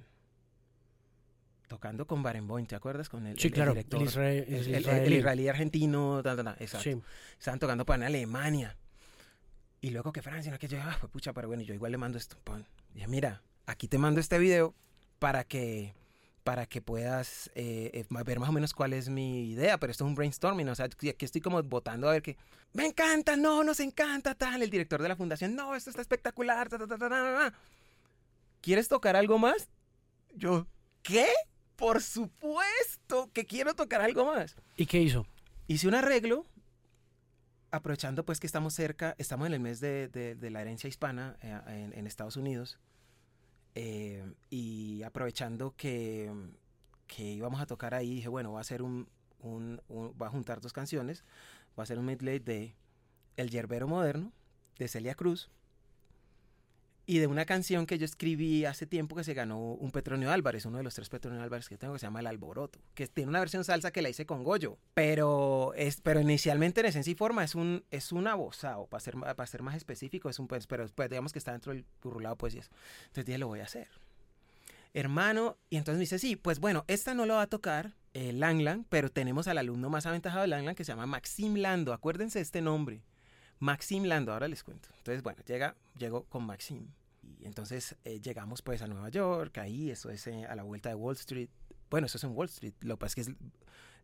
tocando 1.66 2.06
con 2.06 2.22
Barenboim, 2.22 2.66
¿te 2.66 2.76
acuerdas? 2.76 3.08
Con 3.08 3.26
el, 3.26 3.38
sí, 3.38 3.50
claro, 3.50 3.72
director, 3.72 4.00
el, 4.00 5.12
israelí. 5.12 5.48
argentino, 5.48 6.20
exacto. 6.20 7.02
Estaban 7.38 7.58
tocando 7.58 7.84
para 7.84 8.06
Alemania. 8.06 8.76
Y 9.84 9.90
luego 9.90 10.14
que 10.14 10.22
Francia, 10.22 10.50
no 10.50 10.58
que 10.58 10.66
yo, 10.66 10.78
ah, 10.80 10.98
pucha, 11.12 11.34
pero 11.34 11.46
bueno, 11.46 11.62
yo 11.62 11.74
igual 11.74 11.92
le 11.92 11.98
mando 11.98 12.16
esto. 12.16 12.38
Y 12.92 12.94
dije, 12.94 13.06
mira, 13.06 13.42
aquí 13.66 13.86
te 13.86 13.98
mando 13.98 14.18
este 14.18 14.38
video 14.38 14.74
para 15.18 15.44
que 15.44 15.94
para 16.42 16.64
que 16.64 16.80
puedas 16.80 17.50
eh, 17.54 17.90
eh, 17.92 18.22
ver 18.24 18.40
más 18.40 18.48
o 18.48 18.52
menos 18.52 18.72
cuál 18.72 18.94
es 18.94 19.10
mi 19.10 19.50
idea, 19.50 19.76
pero 19.76 19.90
esto 19.90 20.04
es 20.04 20.08
un 20.08 20.14
brainstorming, 20.14 20.70
o 20.70 20.74
sea, 20.74 20.86
aquí 20.86 21.14
estoy 21.20 21.42
como 21.42 21.62
votando 21.62 22.08
a 22.08 22.12
ver 22.12 22.22
que, 22.22 22.38
me 22.72 22.86
encanta, 22.86 23.36
no, 23.36 23.62
nos 23.62 23.78
encanta, 23.80 24.34
tal, 24.34 24.62
el 24.62 24.70
director 24.70 25.02
de 25.02 25.08
la 25.08 25.16
fundación, 25.16 25.54
no, 25.54 25.74
esto 25.74 25.90
está 25.90 26.00
espectacular, 26.00 26.70
¿quieres 28.62 28.88
tocar 28.88 29.16
algo 29.16 29.38
más? 29.38 29.68
Yo, 30.34 30.66
¿qué? 31.02 31.28
Por 31.76 32.00
supuesto 32.00 33.30
que 33.34 33.44
quiero 33.44 33.74
tocar 33.74 34.00
algo 34.00 34.24
más. 34.24 34.56
¿Y 34.78 34.86
qué 34.86 35.00
hizo? 35.02 35.26
Hice 35.66 35.88
un 35.88 35.94
arreglo, 35.94 36.46
aprovechando 37.74 38.24
pues 38.24 38.40
que 38.40 38.46
estamos 38.46 38.74
cerca, 38.74 39.14
estamos 39.18 39.46
en 39.46 39.54
el 39.54 39.60
mes 39.60 39.80
de, 39.80 40.36
la 40.40 40.60
herencia 40.60 40.88
hispana 40.88 41.36
eh, 41.42 41.90
en, 41.92 42.06
Estados 42.06 42.36
Unidos, 42.36 42.78
eh, 43.74 44.32
y 44.50 45.02
aprovechando 45.02 45.74
que, 45.76 46.30
íbamos 47.18 47.60
a 47.60 47.66
tocar 47.66 47.94
ahí, 47.94 48.16
dije, 48.16 48.28
bueno, 48.28 48.50
voy 48.50 48.58
a 48.58 48.60
hacer 48.60 48.82
un, 48.82 49.08
un, 49.40 49.80
a 50.20 50.28
juntar 50.28 50.60
dos 50.60 50.72
canciones, 50.72 51.24
voy 51.74 51.82
a 51.82 51.84
hacer 51.84 51.98
un 51.98 52.06
medley 52.06 52.38
de 52.38 52.74
El 53.36 53.50
Yerbero 53.50 53.88
Moderno, 53.88 54.32
de 54.78 54.88
Celia 54.88 55.14
Cruz, 55.14 55.50
y 57.06 57.18
de 57.18 57.26
una 57.26 57.44
canción 57.44 57.86
que 57.86 57.98
yo 57.98 58.04
escribí 58.04 58.64
hace 58.64 58.86
tiempo 58.86 59.14
que 59.14 59.24
se 59.24 59.34
ganó 59.34 59.58
un 59.58 59.90
Petronio 59.90 60.30
Álvarez, 60.30 60.64
uno 60.64 60.78
de 60.78 60.84
los 60.84 60.94
tres 60.94 61.08
Petronio 61.08 61.42
Álvarez 61.42 61.68
que 61.68 61.76
tengo, 61.76 61.94
que 61.94 61.98
se 61.98 62.06
llama 62.06 62.20
El 62.20 62.26
Alboroto, 62.26 62.78
que 62.94 63.06
tiene 63.06 63.28
una 63.28 63.40
versión 63.40 63.64
salsa 63.64 63.90
que 63.90 64.02
la 64.02 64.08
hice 64.08 64.26
con 64.26 64.42
Goyo, 64.42 64.78
pero, 64.94 65.72
es, 65.76 66.00
pero 66.00 66.20
inicialmente 66.20 66.80
en 66.80 66.86
esencia 66.86 67.10
y 67.10 67.14
forma 67.14 67.44
es 67.44 67.54
un, 67.54 67.84
es 67.90 68.12
un 68.12 68.26
abosado, 68.26 68.86
para 68.86 69.00
ser, 69.00 69.14
para 69.14 69.46
ser 69.46 69.62
más 69.62 69.76
específico, 69.76 70.28
es 70.30 70.38
un, 70.38 70.48
pues, 70.48 70.66
pero 70.66 70.86
pues, 70.94 71.10
digamos 71.10 71.32
que 71.32 71.38
está 71.38 71.52
dentro 71.52 71.72
del 71.72 71.84
burrulado 72.02 72.36
poesías. 72.36 72.70
Entonces 73.02 73.26
dije, 73.26 73.38
lo 73.38 73.48
voy 73.48 73.60
a 73.60 73.64
hacer. 73.64 73.88
Hermano, 74.94 75.58
y 75.70 75.76
entonces 75.76 75.98
me 75.98 76.02
dice, 76.02 76.18
sí, 76.18 76.36
pues 76.36 76.60
bueno, 76.60 76.84
esta 76.86 77.14
no 77.14 77.26
lo 77.26 77.34
va 77.34 77.42
a 77.42 77.46
tocar 77.48 77.94
eh, 78.14 78.32
Langland, 78.32 78.86
pero 78.88 79.10
tenemos 79.10 79.48
al 79.48 79.58
alumno 79.58 79.90
más 79.90 80.06
aventajado 80.06 80.42
de 80.42 80.48
Langland 80.48 80.76
que 80.76 80.84
se 80.84 80.92
llama 80.92 81.06
Maxim 81.06 81.56
Lando, 81.56 81.92
acuérdense 81.92 82.38
de 82.38 82.44
este 82.44 82.62
nombre. 82.62 83.02
Maxim 83.60 84.04
Lando, 84.04 84.32
ahora 84.32 84.48
les 84.48 84.62
cuento. 84.62 84.88
Entonces, 84.98 85.22
bueno, 85.22 85.42
llega, 85.46 85.76
llegó 85.98 86.24
con 86.24 86.44
Maxim. 86.44 86.88
Y 87.40 87.46
entonces 87.46 87.96
eh, 88.04 88.20
llegamos 88.20 88.62
pues 88.62 88.82
a 88.82 88.86
Nueva 88.86 89.08
York, 89.08 89.58
ahí, 89.58 89.90
eso 89.90 90.10
es 90.10 90.26
eh, 90.26 90.44
a 90.46 90.54
la 90.54 90.62
vuelta 90.62 90.88
de 90.88 90.94
Wall 90.94 91.14
Street. 91.14 91.48
Bueno, 91.90 92.06
eso 92.06 92.18
es 92.18 92.24
en 92.24 92.36
Wall 92.36 92.48
Street. 92.48 92.74
Lo 92.80 92.96
que 92.96 93.00
pasa 93.00 93.20
es 93.20 93.28
que 93.28 93.36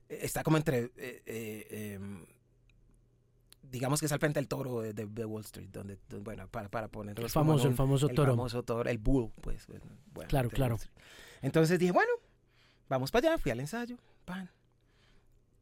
está 0.08 0.42
como 0.42 0.56
entre... 0.56 0.90
Eh, 0.96 1.94
em, 1.94 2.24
digamos 3.62 4.00
que 4.00 4.06
es 4.06 4.12
al 4.12 4.18
frente 4.18 4.40
del 4.40 4.48
toro 4.48 4.80
de, 4.80 5.24
Wall 5.24 5.44
Street, 5.44 5.68
donde, 5.70 5.98
bueno, 6.22 6.48
para, 6.48 6.68
para 6.68 6.88
poner 6.88 7.18
el 7.20 7.28
famoso, 7.28 7.68
el 7.68 7.74
famoso 7.74 8.08
toro. 8.08 8.32
El 8.32 8.36
famoso 8.36 8.62
toro, 8.64 8.90
el 8.90 8.98
bull, 8.98 9.30
pues. 9.40 9.66
Bueno, 10.12 10.28
claro, 10.28 10.50
claro. 10.50 10.78
Entonces 11.40 11.78
dije, 11.78 11.92
bueno, 11.92 12.10
vamos 12.88 13.10
para 13.10 13.28
allá, 13.28 13.38
fui 13.38 13.52
al 13.52 13.60
ensayo, 13.60 13.96
pan. 14.24 14.50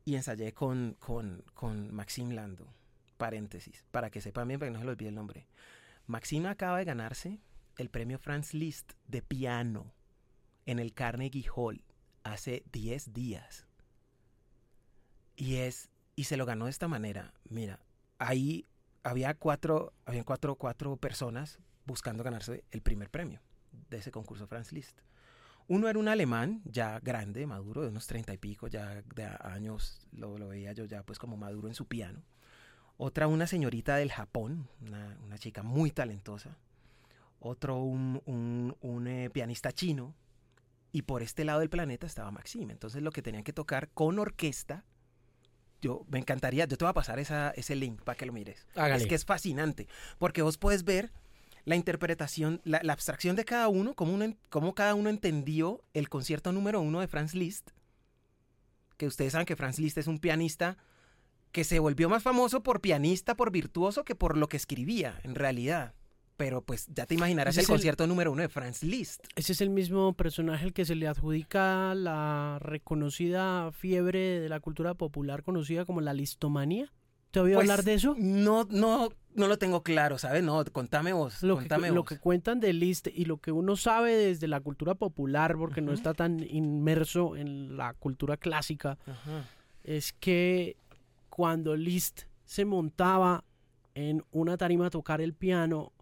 Y 0.06 0.14
ensayé 0.14 0.54
con, 0.54 0.96
con, 0.98 1.44
con 1.52 1.92
Maxim 1.92 2.30
Lando 2.30 2.66
paréntesis, 3.18 3.84
para 3.90 4.10
que 4.10 4.22
sepan 4.22 4.48
bien, 4.48 4.58
para 4.58 4.70
que 4.70 4.72
no 4.72 4.78
se 4.78 4.84
les 4.86 4.92
olvide 4.92 5.08
el 5.10 5.14
nombre. 5.14 5.46
Maxima 6.06 6.50
acaba 6.50 6.78
de 6.78 6.86
ganarse 6.86 7.40
el 7.76 7.90
premio 7.90 8.18
Franz 8.18 8.54
Liszt 8.54 8.92
de 9.06 9.20
piano 9.20 9.92
en 10.64 10.78
el 10.78 10.94
Carnegie 10.94 11.50
Hall 11.54 11.84
hace 12.24 12.62
10 12.72 13.12
días. 13.12 13.66
Y 15.36 15.56
es 15.56 15.90
y 16.16 16.24
se 16.24 16.36
lo 16.36 16.46
ganó 16.46 16.64
de 16.64 16.72
esta 16.72 16.88
manera. 16.88 17.32
Mira, 17.48 17.80
ahí 18.18 18.66
había 19.04 19.34
cuatro, 19.34 19.92
habían 20.04 20.24
cuatro, 20.24 20.56
cuatro 20.56 20.96
personas 20.96 21.60
buscando 21.84 22.24
ganarse 22.24 22.64
el 22.70 22.82
primer 22.82 23.10
premio 23.10 23.40
de 23.88 23.98
ese 23.98 24.10
concurso 24.10 24.46
Franz 24.48 24.72
Liszt. 24.72 25.00
Uno 25.68 25.88
era 25.88 25.98
un 25.98 26.08
alemán 26.08 26.62
ya 26.64 26.98
grande, 27.00 27.46
maduro, 27.46 27.82
de 27.82 27.88
unos 27.88 28.06
treinta 28.06 28.32
y 28.32 28.38
pico, 28.38 28.66
ya 28.66 29.02
de 29.14 29.28
años, 29.40 30.08
lo, 30.10 30.38
lo 30.38 30.48
veía 30.48 30.72
yo 30.72 30.86
ya 30.86 31.02
pues 31.02 31.18
como 31.18 31.36
maduro 31.36 31.68
en 31.68 31.74
su 31.74 31.86
piano 31.86 32.22
otra 32.98 33.28
una 33.28 33.46
señorita 33.46 33.96
del 33.96 34.12
Japón, 34.12 34.68
una, 34.84 35.38
chica 35.38 35.62
muy 35.62 35.92
talentosa, 35.92 36.58
otro 37.38 37.76
un, 37.76 38.20
un, 38.80 39.06
eh, 39.06 39.30
pianista 39.30 39.72
chino, 39.72 40.14
y 40.90 41.02
por 41.02 41.22
este 41.22 41.44
lado 41.44 41.60
del 41.60 41.70
planeta 41.70 42.06
estaba 42.06 42.30
Maxime. 42.32 42.72
Entonces 42.72 43.02
lo 43.02 43.12
que 43.12 43.22
tenían 43.22 43.44
que 43.44 43.52
tocar 43.52 43.88
con 43.90 44.18
orquesta, 44.18 44.84
yo 45.80 46.04
me 46.08 46.18
encantaría, 46.18 46.64
yo 46.64 46.76
te 46.76 46.84
voy 46.84 46.90
a 46.90 46.94
pasar 46.94 47.20
esa, 47.20 47.50
ese 47.50 47.76
link 47.76 48.02
para 48.02 48.16
que 48.16 48.26
lo 48.26 48.32
mires. 48.32 48.66
Es 48.74 49.06
que 49.06 49.14
es 49.14 49.24
fascinante, 49.24 49.86
porque 50.18 50.42
vos 50.42 50.58
puedes 50.58 50.82
ver 50.82 51.12
la 51.64 51.76
interpretación, 51.76 52.60
la, 52.64 52.80
abstracción 52.92 53.36
de 53.36 53.44
cada 53.44 53.68
uno, 53.68 53.94
cómo, 53.94 54.12
uno, 54.12 54.34
cómo 54.48 54.74
cada 54.74 54.96
uno 54.96 55.08
entendió 55.08 55.84
el 55.94 56.08
concierto 56.08 56.50
número 56.50 56.80
uno 56.80 56.98
de 56.98 57.06
Franz 57.06 57.34
Liszt, 57.34 57.70
que 58.96 59.06
ustedes 59.06 59.32
saben 59.32 59.46
que 59.46 59.54
Franz 59.54 59.78
Liszt 59.78 59.98
es 59.98 60.08
un 60.08 60.18
pianista 60.18 60.78
que 61.52 61.64
se 61.64 61.78
volvió 61.78 62.08
más 62.08 62.22
famoso 62.22 62.62
por 62.62 62.80
pianista, 62.80 63.34
por 63.34 63.50
virtuoso, 63.50 64.04
que 64.04 64.14
por 64.14 64.36
lo 64.36 64.48
que 64.48 64.56
escribía, 64.56 65.20
en 65.24 65.34
realidad. 65.34 65.94
Pero 66.36 66.62
pues 66.62 66.86
ya 66.94 67.04
te 67.04 67.14
imaginarás 67.14 67.58
el, 67.58 67.66
concierto 67.66 68.06
número 68.06 68.30
uno 68.30 68.42
de 68.42 68.48
Franz 68.48 68.84
Liszt. 68.84 69.26
Ese 69.34 69.52
es 69.52 69.60
el 69.60 69.70
mismo 69.70 70.12
personaje 70.12 70.66
al 70.66 70.72
que 70.72 70.84
se 70.84 70.94
le 70.94 71.08
adjudica 71.08 71.94
la 71.96 72.58
reconocida 72.60 73.72
fiebre 73.72 74.38
de 74.38 74.48
la 74.48 74.60
cultura 74.60 74.94
popular 74.94 75.42
conocida 75.42 75.84
como 75.84 76.00
la 76.00 76.14
listomanía. 76.14 76.92
¿Te 77.32 77.40
oído 77.40 77.58
hablar 77.58 77.78
pues, 77.78 77.86
de 77.86 77.94
eso? 77.94 78.14
No, 78.16 78.68
no, 78.70 79.10
no 79.34 79.48
lo 79.48 79.58
tengo 79.58 79.82
claro, 79.82 80.16
¿sabes? 80.16 80.42
No, 80.42 80.64
contame 80.66 81.12
vos. 81.12 81.42
Lo, 81.42 81.58
que, 81.58 81.68
lo 81.90 82.04
que 82.04 82.18
cuentan 82.18 82.60
de 82.60 82.72
Liszt 82.72 83.08
y 83.08 83.24
lo 83.24 83.38
que 83.38 83.52
uno 83.52 83.76
sabe 83.76 84.14
desde 84.14 84.46
la 84.48 84.60
cultura 84.60 84.94
popular, 84.94 85.56
porque 85.56 85.80
no 85.80 85.92
está 85.92 86.14
tan 86.14 86.46
inmerso 86.48 87.36
en 87.36 87.76
la 87.76 87.94
cultura 87.94 88.36
clásica, 88.36 88.96
es 89.82 90.12
que 90.12 90.76
cuando 91.38 91.76
Liszt 91.76 92.22
se 92.44 92.64
montaba 92.64 93.44
en 93.94 94.24
una 94.32 94.56
tarima 94.56 94.86
a 94.86 94.90
tocar 94.90 95.20
el 95.20 95.34
piano, 95.34 95.92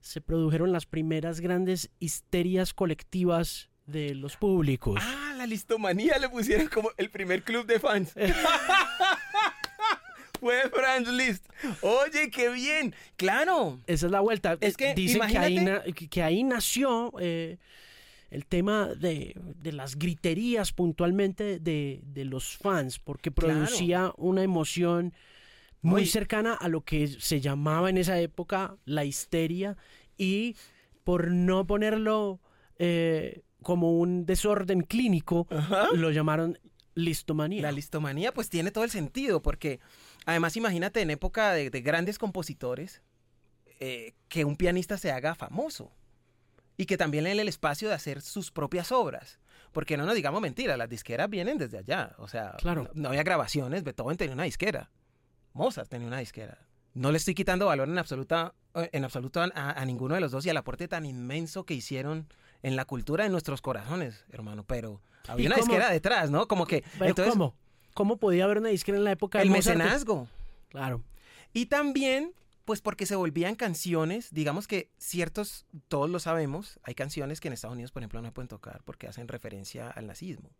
se 0.00 0.22
produjeron 0.22 0.72
las 0.72 0.86
primeras 0.86 1.40
grandes 1.40 1.90
histerias 1.98 2.72
colectivas 2.72 3.68
de 3.84 4.14
los 4.14 4.38
públicos. 4.38 4.98
Ah, 5.04 5.34
la 5.36 5.44
listomanía 5.44 6.18
le 6.18 6.30
pusieron 6.30 6.68
como 6.68 6.92
el 6.96 7.10
primer 7.10 7.42
club 7.42 7.66
de 7.66 7.78
fans. 7.78 8.14
Fue 10.40 10.62
Franz 10.70 11.08
Liszt. 11.08 11.44
Oye, 11.82 12.30
qué 12.30 12.48
bien. 12.48 12.94
Claro. 13.16 13.80
Esa 13.86 14.06
es 14.06 14.12
la 14.12 14.20
vuelta. 14.20 14.56
Es 14.62 14.78
que 14.78 14.94
dicen 14.94 15.20
que 15.28 15.36
ahí, 15.36 15.92
que 15.92 16.22
ahí, 16.22 16.42
nació 16.42 17.12
eh, 17.20 17.58
el 18.30 18.46
tema 18.46 18.86
de, 18.94 19.34
las 19.64 19.96
griterías 19.96 20.72
puntualmente 20.72 21.58
de, 21.58 22.24
los 22.24 22.56
fans, 22.56 22.98
porque 22.98 23.30
producía 23.30 24.12
una 24.16 24.42
emoción 24.42 25.12
muy, 25.82 26.06
cercana 26.06 26.54
a 26.54 26.68
lo 26.68 26.82
que 26.82 27.08
se 27.08 27.40
llamaba 27.40 27.90
en 27.90 27.98
esa 27.98 28.20
época 28.20 28.76
la 28.84 29.04
histeria 29.04 29.76
y 30.16 30.56
por 31.02 31.30
no 31.30 31.66
ponerlo 31.66 32.40
eh, 32.78 33.42
como 33.62 33.98
un 33.98 34.26
desorden 34.26 34.82
clínico, 34.82 35.48
lo 35.94 36.10
llamaron 36.10 36.58
listomanía. 36.94 37.62
La 37.62 37.72
listomanía 37.72 38.32
pues 38.32 38.48
tiene 38.48 38.70
todo 38.70 38.84
el 38.84 38.90
sentido 38.90 39.42
porque 39.42 39.80
además 40.24 40.56
imagínate 40.56 41.00
en 41.00 41.10
época 41.10 41.52
de, 41.52 41.70
grandes 41.80 42.18
compositores 42.18 43.02
eh, 43.80 44.14
que 44.28 44.44
un 44.44 44.56
pianista 44.56 44.98
se 44.98 45.10
haga 45.10 45.34
famoso 45.34 45.90
y 46.80 46.86
que 46.86 46.96
también 46.96 47.24
le 47.24 47.30
den 47.30 47.40
el 47.40 47.48
espacio 47.48 47.88
de 47.90 47.94
hacer 47.94 48.22
sus 48.22 48.50
propias 48.50 48.90
obras. 48.90 49.38
Porque 49.70 49.98
no 49.98 50.06
nos 50.06 50.14
digamos 50.14 50.40
mentira, 50.40 50.78
las 50.78 50.88
disqueras 50.88 51.28
vienen 51.28 51.58
desde 51.58 51.76
allá. 51.76 52.14
O 52.16 52.26
sea, 52.26 52.56
no, 52.94 53.08
había 53.10 53.22
grabaciones, 53.22 53.84
Beethoven 53.84 54.16
tenía 54.16 54.32
una 54.32 54.44
disquera, 54.44 54.90
Mozart 55.52 55.90
tenía 55.90 56.08
una 56.08 56.20
disquera. 56.20 56.56
No 56.94 57.12
le 57.12 57.18
estoy 57.18 57.34
quitando 57.34 57.66
valor 57.66 57.86
en 57.86 57.98
absoluta, 57.98 58.54
eh, 58.74 58.88
en 58.92 59.04
absoluto 59.04 59.42
a, 59.42 59.84
ninguno 59.84 60.14
de 60.14 60.22
los 60.22 60.32
dos 60.32 60.46
y 60.46 60.48
al 60.48 60.56
aporte 60.56 60.88
tan 60.88 61.04
inmenso 61.04 61.66
que 61.66 61.74
hicieron 61.74 62.28
en 62.62 62.76
la 62.76 62.86
cultura 62.86 63.24
de 63.24 63.30
nuestros 63.30 63.60
corazones, 63.60 64.24
hermano. 64.30 64.64
Pero 64.64 65.02
había 65.28 65.48
una 65.48 65.56
disquera 65.56 65.90
detrás, 65.90 66.30
¿no? 66.30 66.48
Como 66.48 66.66
que. 66.66 66.82
Entonces, 66.98 67.34
¿Cómo? 67.34 67.54
¿Cómo 67.92 68.16
podía 68.16 68.44
haber 68.44 68.56
una 68.56 68.70
disquera 68.70 68.96
en 68.96 69.04
la 69.04 69.12
época 69.12 69.38
del 69.38 69.48
El 69.48 69.52
mecenazgo. 69.52 70.28
Claro. 70.70 71.04
Y 71.52 71.66
también 71.66 72.32
pues 72.70 72.82
porque 72.82 73.04
se 73.04 73.16
volvían 73.16 73.56
canciones, 73.56 74.28
digamos 74.30 74.68
que 74.68 74.92
ciertos, 74.96 75.66
todos 75.88 76.08
lo 76.08 76.20
sabemos, 76.20 76.78
hay 76.84 76.94
canciones 76.94 77.40
que 77.40 77.48
en 77.48 77.54
Estados 77.54 77.74
Unidos, 77.74 77.90
por 77.90 78.00
ejemplo, 78.00 78.22
no 78.22 78.32
pueden 78.32 78.46
tocar 78.46 78.80
porque 78.84 79.08
hacen 79.08 79.26
referencia 79.26 79.90
al 79.90 80.06
nazismo. 80.06 80.50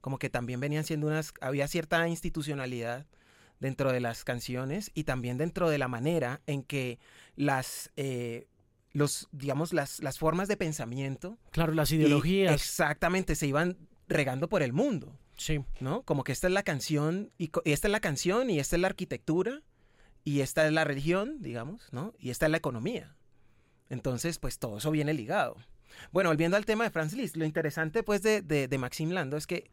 Como 0.00 0.20
que 0.20 0.30
también 0.30 0.60
venían 0.60 0.84
siendo 0.84 1.08
unas, 1.08 1.34
había 1.40 1.66
cierta 1.66 2.06
institucionalidad 2.06 3.04
dentro 3.58 3.90
de 3.90 3.98
las 3.98 4.22
canciones 4.22 4.92
y 4.94 5.02
también 5.02 5.38
dentro 5.38 5.68
de 5.68 5.78
la 5.78 5.88
manera 5.88 6.40
en 6.46 6.62
que 6.62 7.00
las, 7.34 7.90
eh, 7.96 8.46
los, 8.92 9.26
digamos, 9.32 9.72
las, 9.72 9.98
las 10.04 10.20
formas 10.20 10.46
de 10.46 10.56
pensamiento. 10.56 11.36
Claro, 11.50 11.74
las 11.74 11.90
ideologías. 11.90 12.54
exactamente, 12.54 13.34
se 13.34 13.48
iban 13.48 13.76
regando 14.06 14.48
por 14.48 14.62
el 14.62 14.72
mundo. 14.72 15.18
Sí. 15.36 15.64
¿No? 15.80 16.02
Como 16.02 16.22
que 16.22 16.30
esta 16.30 16.46
es 16.46 16.52
la 16.52 16.62
canción, 16.62 17.32
y 17.38 17.50
esta 17.64 17.88
es 17.88 17.92
la 17.92 17.98
canción, 17.98 18.50
y 18.50 18.60
esta 18.60 18.76
es 18.76 18.82
la 18.82 18.86
arquitectura, 18.86 19.64
y 20.24 20.40
esta 20.40 20.66
es 20.66 20.72
la 20.72 20.84
religión, 20.84 21.40
digamos, 21.40 21.88
¿no? 21.92 22.14
Y 22.18 22.30
esta 22.30 22.46
es 22.46 22.50
la 22.50 22.58
economía. 22.58 23.16
Entonces, 23.88 24.38
pues 24.38 24.58
todo 24.58 24.78
eso 24.78 24.90
viene 24.90 25.14
ligado. 25.14 25.56
Bueno, 26.12 26.30
volviendo 26.30 26.56
al 26.56 26.64
tema 26.64 26.84
de 26.84 26.90
Franz 26.90 27.12
Liszt, 27.12 27.36
lo 27.36 27.44
interesante 27.44 28.02
pues 28.02 28.22
de, 28.22 28.42
de, 28.42 28.78
Maxim 28.78 29.10
Lando 29.10 29.36
es 29.36 29.46
que, 29.46 29.70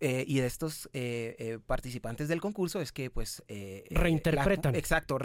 eh, 0.00 0.24
y 0.26 0.40
de 0.40 0.46
estos 0.46 0.88
eh, 0.92 1.36
eh, 1.38 1.58
participantes 1.64 2.28
del 2.28 2.40
concurso, 2.40 2.80
es 2.80 2.92
que 2.92 3.10
pues... 3.10 3.42
reinterpretan. 3.90 4.74
exacto, 4.74 5.18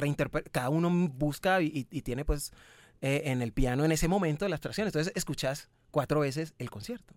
cada 0.52 0.70
uno 0.70 0.90
busca 1.10 1.62
y, 1.62 1.86
tiene 1.86 2.26
pues 2.26 2.54
en 3.02 3.42
el 3.42 3.54
piano 3.54 3.86
en 3.86 3.92
ese 3.92 4.08
momento 4.08 4.48
la 4.48 4.56
abstracción. 4.56 4.88
Entonces 4.88 5.12
escuchas 5.16 5.70
cuatro 5.90 6.20
veces 6.20 6.54
el 6.60 6.70
concierto. 6.70 7.16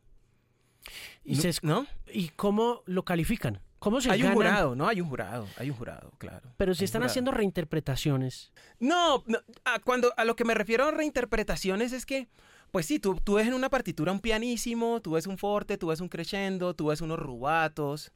¿Y, 1.25 1.39
¿no? 1.63 1.87
¿Y 2.13 2.31
cómo 2.31 2.83
lo 2.87 3.05
califican? 3.05 3.61
¿Cómo 3.83 4.01
se 4.01 4.13
Hay 4.13 4.23
un 4.23 4.33
jurado, 4.33 4.77
¿no? 4.77 4.87
Hay 4.87 5.01
un 5.01 5.09
jurado, 5.09 5.49
hay 5.57 5.69
un 5.69 5.77
jurado, 5.77 6.13
claro. 6.19 6.55
Pero 6.57 6.73
si 6.73 6.85
están 6.85 7.03
haciendo 7.03 7.33
reinterpretaciones. 7.33 8.53
No, 8.79 9.25
a, 9.65 9.81
cuando, 9.81 10.13
a 10.17 10.25
lo 10.25 10.37
que 10.37 10.45
me 10.45 10.55
refiero 10.55 10.87
a 10.87 10.93
reinterpretaciones 10.93 11.93
es 11.93 12.07
que, 12.07 12.29
pues 12.71 12.87
sí, 12.87 13.01
tú, 13.01 13.17
tú 13.17 13.35
ves 13.35 13.49
en 13.49 13.55
una 13.55 13.71
partitura 13.71 14.13
un 14.13 14.21
pianísimo, 14.21 15.03
tú 15.03 15.13
ves 15.13 15.27
un 15.27 15.37
forte, 15.37 15.79
tú 15.79 15.89
ves 15.89 16.01
un 16.01 16.09
crescendo, 16.09 16.75
tú 16.75 16.87
ves 16.87 17.01
unos 17.01 17.19
rubatos, 17.19 18.13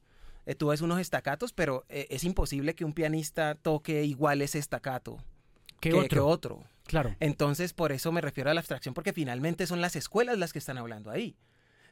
eh, 0.47 0.55
tú 0.55 0.69
ves 0.69 0.83
unos 0.83 1.01
estacatos, 1.01 1.53
pero 1.53 1.85
eh, 1.89 2.07
es 2.11 2.23
imposible 2.23 2.77
que 2.77 2.85
un 2.85 2.93
pianista 2.93 3.57
toque 3.57 4.05
igual 4.05 4.43
ese 4.43 4.61
estacato 4.61 5.19
que, 5.81 6.21
otro? 6.21 6.63
Claro. 6.85 7.17
Entonces, 7.19 7.73
por 7.73 7.91
eso 7.91 8.13
me 8.13 8.21
refiero 8.21 8.51
a 8.51 8.55
la 8.55 8.61
abstracción, 8.61 8.95
porque 8.95 9.13
finalmente 9.13 9.67
son 9.67 9.81
las 9.81 9.97
escuelas 9.97 10.39
las 10.39 10.53
que 10.53 10.61
están 10.61 10.79
hablando 10.79 11.11
ahí. 11.11 11.37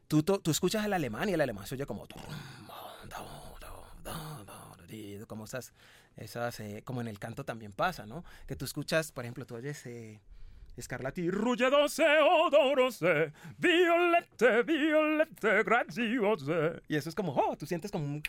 Tú, 0.07 0.23
tú, 0.23 0.51
escuchas 0.51 0.85
al 0.85 0.93
alemán 0.93 1.29
y 1.29 1.33
el 1.33 1.41
alemán 1.41 1.67
se 1.67 1.75
oye 1.75 1.87
como 1.87 2.07
como 5.27 5.45
esas, 5.45 5.73
esas 6.17 6.61
eh, 6.61 6.83
como 6.85 7.01
en 7.01 7.09
el 7.09 7.19
canto 7.19 7.45
también 7.45 7.73
pasa, 7.73 8.07
¿no? 8.07 8.25
Que 8.47 8.57
tú 8.57 8.65
escuchas, 8.65 9.13
por 9.13 9.25
ejemplo, 9.25 9.47
tú 9.47 9.57
oyes 9.57 9.85
eh, 9.87 10.21
Scarlatti, 10.81 11.31
ruggedose, 11.31 12.05
odorose, 12.21 13.33
violette, 13.59 14.65
violette, 14.65 15.65
graziose. 15.65 16.83
Y 16.89 16.97
eso 16.97 17.09
es 17.09 17.15
como, 17.15 17.33
oh, 17.33 17.57
tú 17.57 17.67
sientes 17.67 17.91
como 17.91 18.05
un... 18.05 18.23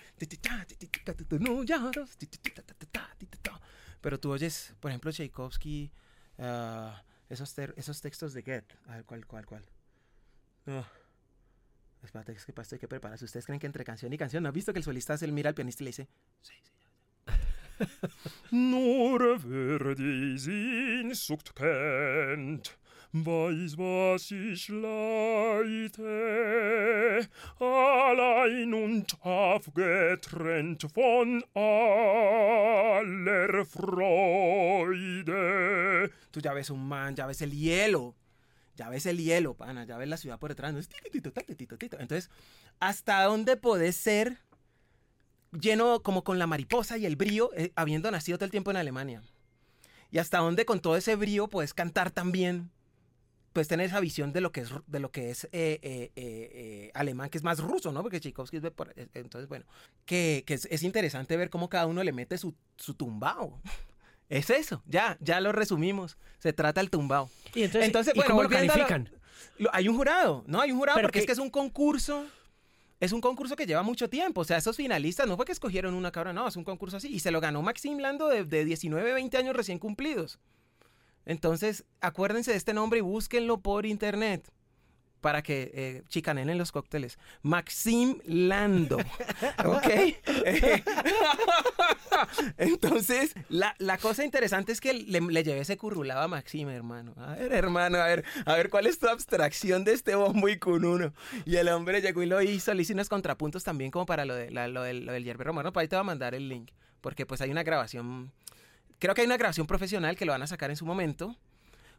Pero 4.01 4.19
tú 4.19 4.31
oyes, 4.31 4.75
por 4.79 4.91
ejemplo, 4.91 5.11
Tchaikovsky, 5.11 5.91
uh, 6.37 6.91
esos, 7.29 7.57
esos 7.57 8.01
textos 8.01 8.33
de 8.33 8.43
Goethe. 8.43 8.75
A 8.87 8.97
ver, 8.97 9.05
¿cuál, 9.05 9.25
cuál, 9.25 9.45
cuál? 9.45 9.65
Oh. 10.67 10.85
Es 12.13 12.45
que 12.45 12.53
esto 12.59 12.75
hay 12.75 12.79
que 12.79 12.87
prepararse. 12.87 13.25
¿Ustedes 13.25 13.45
creen 13.45 13.59
que 13.59 13.67
entre 13.67 13.83
canción 13.83 14.11
y 14.13 14.17
canción? 14.17 14.43
¿No 14.43 14.49
has 14.49 14.55
visto 14.55 14.73
que 14.73 14.79
el 14.79 14.85
solista 14.85 15.17
se 15.17 15.27
mira 15.27 15.49
al 15.49 15.55
pianista 15.55 15.83
y 15.83 15.85
le 15.85 15.89
dice, 15.89 16.07
sí, 16.41 16.53
sí, 16.63 16.71
aller 32.99 33.65
Freude. 33.65 35.31
Tú 36.31 36.41
ya 36.41 36.53
ves 36.53 36.69
un 36.69 36.85
man, 36.85 37.15
ya 37.15 37.25
ves 37.25 37.41
el 37.41 37.51
hielo 37.51 38.15
ya 38.75 38.89
ves 38.89 39.05
el 39.05 39.17
hielo, 39.17 39.55
pana, 39.55 39.85
ya 39.85 39.97
ves 39.97 40.07
la 40.07 40.17
ciudad 40.17 40.39
por 40.39 40.49
detrás. 40.49 40.73
Entonces, 40.73 42.29
¿hasta 42.79 43.23
dónde 43.23 43.57
podés 43.57 43.95
ser 43.95 44.39
lleno 45.51 46.01
como 46.01 46.23
con 46.23 46.39
la 46.39 46.47
mariposa 46.47 46.97
y 46.97 47.05
el 47.05 47.15
brío, 47.15 47.51
eh, 47.55 47.71
habiendo 47.75 48.11
nacido 48.11 48.37
todo 48.37 48.45
el 48.45 48.51
tiempo 48.51 48.71
en 48.71 48.77
Alemania? 48.77 49.23
¿Y 50.11 50.17
hasta 50.17 50.39
dónde 50.39 50.65
con 50.65 50.79
todo 50.81 50.97
ese 50.97 51.15
brío 51.15 51.47
puedes 51.47 51.73
cantar 51.73 52.11
también? 52.11 52.69
Puedes 53.53 53.69
tener 53.69 53.85
esa 53.85 54.01
visión 54.01 54.33
de 54.33 54.41
lo 54.41 54.51
que 54.51 54.61
es, 54.61 54.69
de 54.85 54.99
lo 54.99 55.11
que 55.11 55.29
es 55.29 55.45
eh, 55.53 56.11
eh, 56.15 56.91
alemán, 56.93 57.29
que 57.29 57.37
es 57.37 57.43
más 57.43 57.59
ruso, 57.59 57.93
¿no? 57.93 58.01
Porque 58.01 58.19
Tchaikovsky 58.19 58.57
es... 58.57 58.71
Por, 58.71 58.93
entonces, 59.13 59.47
bueno, 59.47 59.65
que, 60.05 60.43
es, 60.45 60.83
interesante 60.83 61.37
ver 61.37 61.49
cómo 61.49 61.69
cada 61.69 61.85
uno 61.85 62.03
le 62.03 62.11
mete 62.11 62.37
su, 62.37 62.53
su 62.75 62.95
tumbao. 62.95 63.61
Es 64.29 64.49
eso, 64.49 64.81
ya, 64.87 65.17
ya 65.19 65.39
lo 65.39 65.51
resumimos. 65.51 66.17
Se 66.39 66.53
trata 66.53 66.81
el 66.81 66.89
tumbao. 66.89 67.29
Y 67.53 67.63
entonces, 67.63 68.13
bueno, 68.15 68.31
¿cómo 68.31 68.43
lo 68.43 68.49
califican? 68.49 69.09
hay 69.71 69.87
un 69.87 69.95
jurado, 69.95 70.43
¿no? 70.47 70.61
Hay 70.61 70.71
un 70.71 70.79
jurado 70.79 71.01
porque 71.01 71.19
es 71.19 71.25
que 71.25 71.31
es 71.31 71.39
un 71.39 71.49
concurso. 71.49 72.25
Es 72.99 73.11
un 73.11 73.21
concurso 73.21 73.55
que 73.55 73.65
lleva 73.65 73.83
mucho 73.83 74.09
tiempo. 74.09 74.41
O 74.41 74.45
sea, 74.45 74.57
esos 74.57 74.77
finalistas 74.77 75.27
no 75.27 75.35
fue 75.35 75.45
que 75.45 75.51
escogieron 75.51 75.93
una 75.93 76.11
cabra, 76.11 76.33
no, 76.33 76.47
es 76.47 76.55
un 76.55 76.63
concurso 76.63 76.97
así. 76.97 77.09
Y 77.09 77.19
se 77.19 77.29
lo 77.29 77.41
ganó 77.41 77.61
Maxim 77.61 77.99
Lando 77.99 78.29
de, 78.29 78.45
de 78.45 78.65
19, 78.65 79.13
20 79.13 79.37
años 79.37 79.55
recién 79.55 79.79
cumplidos. 79.79 80.39
Entonces, 81.25 81.83
acuérdense 82.01 82.51
de 82.51 82.57
este 82.57 82.73
nombre 82.73 82.99
y 82.99 83.01
búsquenlo 83.01 83.59
por 83.59 83.85
internet 83.85 84.49
para 85.25 85.41
que 85.41 85.71
eh, 85.73 86.03
chicanen 86.07 86.51
en 86.51 86.59
los 86.59 86.71
cócteles. 86.71 87.17
Maxim 87.41 88.19
Lando. 88.25 88.97
¿Ok? 89.65 89.87
Entonces, 92.59 93.33
la, 93.49 93.97
cosa 93.97 94.23
interesante 94.23 94.71
es 94.71 94.79
que 94.79 94.93
le, 94.93 95.43
llevé 95.43 95.61
ese 95.61 95.77
currulado 95.77 96.21
a 96.21 96.27
Maxim, 96.27 96.69
hermano. 96.69 97.15
A 97.17 97.33
ver, 97.33 97.53
hermano, 97.53 97.97
a 97.97 98.05
ver, 98.05 98.23
a 98.45 98.53
ver 98.53 98.69
cuál 98.69 98.85
es 98.85 98.99
tu 98.99 99.07
abstracción 99.07 99.83
de 99.83 99.93
este 99.93 100.13
bombo 100.13 100.47
y 100.47 100.59
con 100.59 100.85
uno. 100.85 101.11
Y 101.43 101.55
el 101.55 101.69
hombre 101.69 102.01
llegó 102.01 102.21
y 102.21 102.27
lo 102.27 102.39
hizo, 102.43 102.71
le 102.75 102.83
hice 102.83 102.93
unos 102.93 103.09
contrapuntos 103.09 103.63
también 103.63 103.89
como 103.89 104.05
para 104.05 104.25
lo, 104.25 104.35
de, 104.35 104.51
lo, 104.51 104.83
del, 104.83 105.07
lo 105.07 105.11
del 105.11 105.23
yerbe 105.23 105.43
romano. 105.43 105.73
Para 105.73 105.81
ahí 105.81 105.87
te 105.87 105.95
voy 105.95 106.01
a 106.01 106.03
mandar 106.03 106.35
el 106.35 106.47
link, 106.47 106.69
porque 107.01 107.25
pues 107.25 107.41
hay 107.41 107.49
una 107.49 107.63
grabación, 107.63 108.31
creo 108.99 109.15
que 109.15 109.21
hay 109.21 109.25
una 109.25 109.37
grabación 109.37 109.65
profesional 109.65 110.17
que 110.17 110.25
lo 110.25 110.33
van 110.33 110.43
a 110.43 110.47
sacar 110.47 110.69
en 110.69 110.75
su 110.75 110.85
momento 110.85 111.35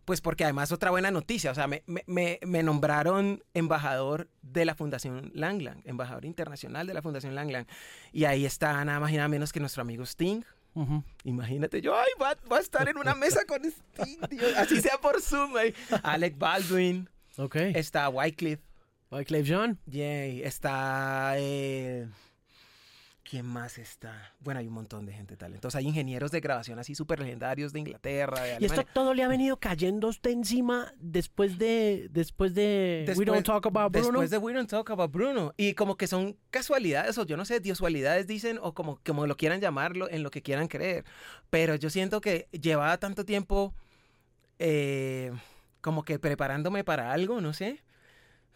pues 0.06 0.20
porque 0.20 0.44
además 0.44 0.70
otra 0.72 0.90
buena 0.90 1.10
noticia, 1.10 1.50
o 1.50 1.54
sea, 1.54 1.66
me, 1.66 1.82
me, 2.06 2.38
me, 2.40 2.62
nombraron 2.62 3.42
embajador 3.54 4.30
de 4.40 4.64
la 4.64 4.76
Fundación 4.76 5.32
Langland, 5.34 5.82
embajador 5.84 6.24
internacional 6.24 6.86
de 6.86 6.94
la 6.94 7.02
Fundación 7.02 7.34
Langland. 7.34 7.66
Y 8.12 8.24
ahí 8.24 8.46
está 8.46 8.82
nada 8.84 9.00
más 9.00 9.10
y 9.10 9.16
nada 9.16 9.28
menos 9.28 9.52
que 9.52 9.60
nuestro 9.60 9.82
amigo 9.82 10.04
Sting. 10.04 10.42
Imagínate, 11.24 11.80
yo, 11.80 11.98
ay, 11.98 12.08
va, 12.22 12.36
va, 12.50 12.58
a 12.58 12.60
estar 12.60 12.88
en 12.88 12.98
una 12.98 13.14
mesa 13.24 13.44
con 13.46 13.64
Sting, 13.64 14.18
así 14.56 14.80
sea 14.80 14.98
por 14.98 15.20
Zoom. 15.20 15.56
Ahí. 15.56 15.74
Alec 16.04 16.38
Baldwin. 16.38 17.10
Ok. 17.36 17.56
Está 17.56 18.08
Wycliffe. 18.08 18.62
Wycliffe 19.10 19.52
John. 19.52 19.78
Yay. 19.86 20.42
Está... 20.42 21.34
Eh, 21.36 22.06
¿Quién 23.28 23.44
más 23.44 23.76
está? 23.78 24.32
Bueno, 24.38 24.60
hay 24.60 24.68
un 24.68 24.74
montón 24.74 25.04
de 25.04 25.12
gente 25.12 25.36
talentosa. 25.36 25.78
Hay 25.78 25.86
ingenieros 25.88 26.30
de 26.30 26.38
grabación 26.38 26.78
así 26.78 26.94
súper 26.94 27.18
legendarios 27.18 27.72
de 27.72 27.80
Inglaterra, 27.80 28.40
de 28.40 28.58
Y 28.60 28.64
esto 28.66 28.84
todo 28.94 29.14
le 29.14 29.24
ha 29.24 29.28
venido 29.28 29.56
cayendo 29.56 30.06
usted 30.06 30.30
encima 30.30 30.92
después 31.00 31.58
de 31.58 32.08
después 32.12 32.54
de 32.54 33.12
We 33.16 33.24
Don't 33.24 33.44
Talk 33.44 33.66
About 33.66 33.92
Bruno. 33.92 34.20
Después 34.20 34.30
de 34.30 34.38
We 34.38 34.52
Don't 34.52 34.70
Talk 34.70 34.88
About 34.90 35.10
Bruno. 35.10 35.52
Y 35.56 35.74
como 35.74 35.96
que 35.96 36.06
son 36.06 36.36
casualidades, 36.50 37.18
o 37.18 37.26
yo 37.26 37.36
no 37.36 37.44
sé, 37.44 37.58
diosualidades 37.58 38.28
dicen, 38.28 38.60
o 38.62 38.74
como, 38.74 39.00
como 39.04 39.26
lo 39.26 39.36
quieran 39.36 39.60
llamarlo, 39.60 40.08
en 40.08 40.22
lo 40.22 40.30
que 40.30 40.42
quieran 40.42 40.68
creer. 40.68 41.04
Pero 41.50 41.74
yo 41.74 41.90
siento 41.90 42.20
que 42.20 42.46
llevaba 42.52 42.96
tanto 42.98 43.24
tiempo 43.24 43.74
eh, 44.60 45.32
como 45.80 46.04
que 46.04 46.20
preparándome 46.20 46.84
para 46.84 47.12
algo, 47.12 47.40
no 47.40 47.52
sé. 47.52 47.82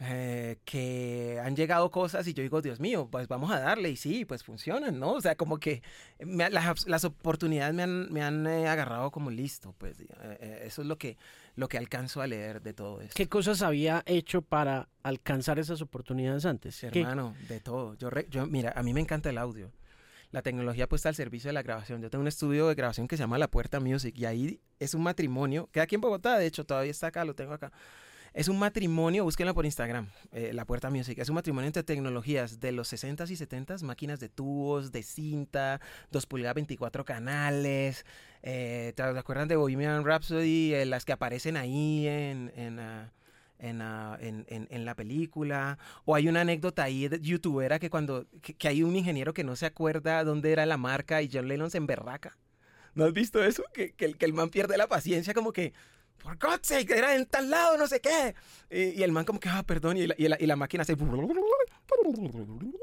Eh, 0.02 0.56
que 0.64 1.38
han 1.44 1.54
llegado 1.54 1.90
cosas 1.90 2.26
y 2.26 2.32
yo 2.32 2.42
digo, 2.42 2.62
Dios 2.62 2.80
mío, 2.80 3.08
pues 3.10 3.28
vamos 3.28 3.50
a 3.52 3.60
darle 3.60 3.90
y 3.90 3.96
sí, 3.96 4.24
pues 4.24 4.42
funcionan, 4.42 4.98
¿no? 4.98 5.12
O 5.12 5.20
sea, 5.20 5.34
como 5.34 5.58
que 5.58 5.82
las, 6.18 6.86
las, 6.86 7.04
oportunidades 7.04 7.74
me 7.74 7.82
han, 7.82 8.10
me 8.10 8.22
han 8.22 8.46
eh, 8.46 8.66
agarrado 8.66 9.10
como 9.10 9.30
listo, 9.30 9.74
pues 9.76 10.00
eh, 10.00 10.62
eso 10.64 10.80
es 10.80 10.88
lo 10.88 10.96
que, 10.96 11.18
lo 11.54 11.68
que 11.68 11.76
alcanzo 11.76 12.22
a 12.22 12.26
leer 12.26 12.62
de 12.62 12.72
todo 12.72 13.02
eso. 13.02 13.12
¿Qué 13.14 13.28
cosas 13.28 13.60
había 13.60 14.02
hecho 14.06 14.40
para 14.40 14.88
alcanzar 15.02 15.58
esas 15.58 15.82
oportunidades 15.82 16.46
antes? 16.46 16.82
Hermano, 16.82 17.34
de 17.46 17.60
todo. 17.60 17.94
Yo, 17.96 18.08
yo, 18.30 18.46
mira, 18.46 18.72
a 18.74 18.82
mí 18.82 18.94
me 18.94 19.00
encanta 19.00 19.28
el 19.28 19.36
audio. 19.36 19.70
La 20.30 20.40
tecnología 20.40 20.88
puesta 20.88 21.10
al 21.10 21.14
servicio 21.14 21.48
de 21.48 21.54
la 21.54 21.62
grabación. 21.62 22.00
Yo 22.00 22.08
tengo 22.08 22.22
un 22.22 22.28
estudio 22.28 22.68
de 22.68 22.74
grabación 22.74 23.06
que 23.06 23.18
se 23.18 23.22
llama 23.22 23.36
La 23.36 23.48
Puerta 23.48 23.80
Music 23.80 24.16
y 24.16 24.24
ahí 24.24 24.60
es 24.78 24.94
un 24.94 25.02
matrimonio, 25.02 25.68
queda 25.70 25.84
aquí 25.84 25.96
en 25.96 26.00
Bogotá, 26.00 26.38
de 26.38 26.46
hecho, 26.46 26.64
todavía 26.64 26.90
está 26.90 27.08
acá, 27.08 27.26
lo 27.26 27.34
tengo 27.34 27.52
acá 27.52 27.70
es 28.32 28.48
un 28.48 28.58
matrimonio, 28.58 29.24
búsquenlo 29.24 29.54
por 29.54 29.64
Instagram, 29.64 30.08
eh, 30.32 30.52
La 30.52 30.64
Puerta 30.64 30.88
Music. 30.88 31.18
Es 31.18 31.28
un 31.28 31.34
matrimonio 31.34 31.66
entre 31.66 31.82
tecnologías 31.82 32.60
de 32.60 32.72
los 32.72 32.92
60s 32.92 33.28
y 33.30 33.36
70s, 33.36 33.82
máquinas 33.82 34.20
de 34.20 34.28
tubos, 34.28 34.92
de 34.92 35.02
cinta, 35.02 35.80
2 36.12 36.26
pulgadas, 36.26 36.54
24 36.54 37.04
canales. 37.04 38.04
Eh, 38.42 38.92
¿Te 38.94 39.02
acuerdan 39.02 39.48
de 39.48 39.56
Bohemian 39.56 40.04
Rhapsody? 40.04 40.74
Eh, 40.74 40.86
las 40.86 41.04
que 41.04 41.12
aparecen 41.12 41.56
ahí 41.56 42.06
en... 42.06 42.52
en 42.54 42.78
ah, 42.78 43.12
ah, 43.62 44.16
en, 44.20 44.46
en, 44.48 44.84
la 44.84 44.94
película. 44.94 45.78
O 46.04 46.14
hay 46.14 46.28
una 46.28 46.42
anécdota 46.42 46.84
ahí 46.84 47.08
de 47.08 47.20
youtubera 47.20 47.78
que 47.78 47.90
cuando 47.90 48.26
que, 48.40 48.68
hay 48.68 48.82
un 48.82 48.96
ingeniero 48.96 49.34
que 49.34 49.44
no 49.44 49.54
se 49.56 49.66
acuerda 49.66 50.24
dónde 50.24 50.52
era 50.52 50.64
la 50.66 50.76
marca 50.76 51.20
y 51.20 51.28
John 51.30 51.48
Lennon 51.48 51.70
se 51.70 51.78
emberraca. 51.78 52.38
¿No 52.94 53.04
has 53.04 53.12
visto 53.12 53.44
eso? 53.44 53.64
Que, 53.74 53.92
que, 53.92 54.14
que 54.14 54.24
el 54.24 54.32
man 54.32 54.50
pierde 54.50 54.78
la 54.78 54.88
paciencia 54.88 55.34
como 55.34 55.52
que 55.52 55.74
por 56.22 56.38
God's 56.38 56.68
sake, 56.68 56.96
era 56.96 57.14
en 57.14 57.26
tal 57.26 57.50
lado, 57.50 57.76
no 57.76 57.86
sé 57.86 58.00
qué. 58.00 58.34
Y, 58.70 59.02
el 59.02 59.12
man 59.12 59.24
como 59.24 59.40
que, 59.40 59.48
ah, 59.48 59.62
perdón, 59.62 59.96
y 59.96 60.06
la, 60.06 60.14
y 60.16 60.28
la, 60.28 60.36
y 60.38 60.46
la 60.46 60.56
máquina 60.56 60.82
hace... 60.82 60.96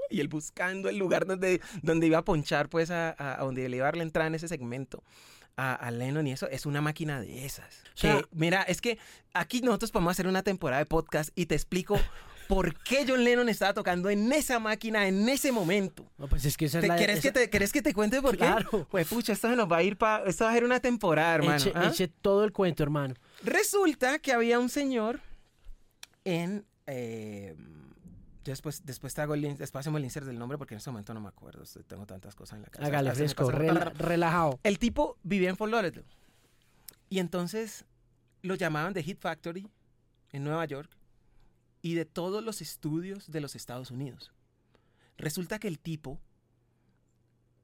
Y 0.09 0.19
él 0.19 0.27
buscando 0.27 0.89
el 0.89 0.97
lugar 0.97 1.25
donde, 1.25 1.61
donde 1.81 2.07
iba 2.07 2.17
a 2.17 2.23
ponchar, 2.23 2.69
pues, 2.69 2.91
a, 2.91 3.15
a, 3.17 3.43
donde 3.43 3.67
le 3.69 3.77
iba 3.77 3.85
a 3.85 3.89
darle 3.89 4.03
entrada 4.03 4.27
en 4.27 4.35
ese 4.35 4.47
segmento. 4.47 5.03
A, 5.55 5.73
a, 5.73 5.89
Lennon 5.89 6.27
y 6.27 6.33
eso, 6.33 6.47
es 6.49 6.67
una 6.67 6.81
máquina 6.81 7.19
de 7.19 7.45
esas. 7.45 7.83
Que, 7.95 8.23
mira, 8.31 8.61
es 8.61 8.79
que 8.79 8.99
aquí 9.33 9.61
nosotros 9.61 9.91
podemos 9.91 10.11
hacer 10.11 10.27
una 10.27 10.43
temporada 10.43 10.79
de 10.79 10.85
podcast 10.85 11.31
y 11.33 11.47
te 11.47 11.55
explico 11.55 11.99
por 12.47 12.73
qué 12.81 13.05
John 13.07 13.23
Lennon 13.23 13.49
estaba 13.49 13.73
tocando 13.73 14.09
en 14.09 14.31
esa 14.31 14.59
máquina 14.59 15.07
en 15.07 15.27
ese 15.29 15.51
momento. 15.51 16.09
No, 16.17 16.27
pues 16.27 16.45
es 16.45 16.57
que 16.57 16.65
esa 16.65 16.79
es 16.79 16.87
la... 16.87 16.95
¿Querés, 16.95 17.21
que 17.21 17.31
te, 17.31 17.49
¿Querés 17.49 17.71
que 17.71 17.81
te 17.81 17.93
cuente 17.93 18.21
por 18.21 18.31
qué? 18.31 18.45
Claro. 18.45 18.87
Pues 18.89 19.07
pucha, 19.07 19.33
esto 19.33 19.49
se 19.49 19.55
nos 19.55 19.71
va 19.71 19.77
a 19.77 19.83
ir 19.83 19.97
para... 19.97 20.23
Esto 20.25 20.45
va 20.45 20.51
a 20.51 20.53
ser 20.53 20.63
una 20.63 20.79
temporada, 20.79 21.35
hermano. 21.35 21.57
Eche, 21.57 21.71
¿ah? 21.75 21.89
eche 21.91 22.07
todo 22.07 22.43
el 22.43 22.51
cuento, 22.51 22.83
hermano. 22.83 23.15
Resulta 23.43 24.19
que 24.19 24.33
había 24.33 24.59
un 24.59 24.69
señor 24.69 25.19
en... 26.23 26.65
Eh, 26.87 27.55
después, 28.43 28.85
después 28.85 29.13
te 29.13 29.21
hago 29.21 29.33
el, 29.33 29.57
después 29.57 29.81
hacemos 29.81 29.99
el 29.99 30.05
insert 30.05 30.25
del 30.25 30.39
nombre 30.39 30.57
porque 30.57 30.73
en 30.73 30.79
ese 30.79 30.89
momento 30.89 31.13
no 31.13 31.21
me 31.21 31.29
acuerdo. 31.29 31.63
Tengo 31.85 32.05
tantas 32.05 32.35
cosas 32.35 32.57
en 32.57 32.63
la 32.63 32.69
cabeza. 32.69 32.87
Hágale 32.87 33.13
fresco, 33.13 33.51
relajado. 33.51 34.59
El 34.63 34.79
tipo 34.79 35.17
vivía 35.23 35.49
en 35.49 35.57
Fort 35.57 35.71
Lauderdale. 35.71 36.05
Y 37.09 37.19
entonces 37.19 37.85
lo 38.41 38.55
llamaban 38.55 38.93
de 38.93 39.03
Hit 39.03 39.19
Factory 39.19 39.69
en 40.31 40.43
Nueva 40.43 40.65
York 40.65 40.89
y 41.87 41.95
de 41.95 42.03
todos 42.03 42.43
los 42.43 42.61
estudios 42.61 43.31
de 43.31 43.39
los 43.39 43.55
Estados 43.55 43.91
Unidos. 43.91 44.33
Resulta 45.17 45.57
que 45.57 45.69
el 45.69 45.79
tipo 45.79 46.19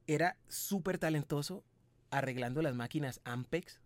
era 0.06 0.38
súper 0.48 0.96
talentoso 0.96 1.62
arreglando 2.08 2.62
las 2.62 2.74
máquinas 2.74 3.20
Ampex 3.24 3.82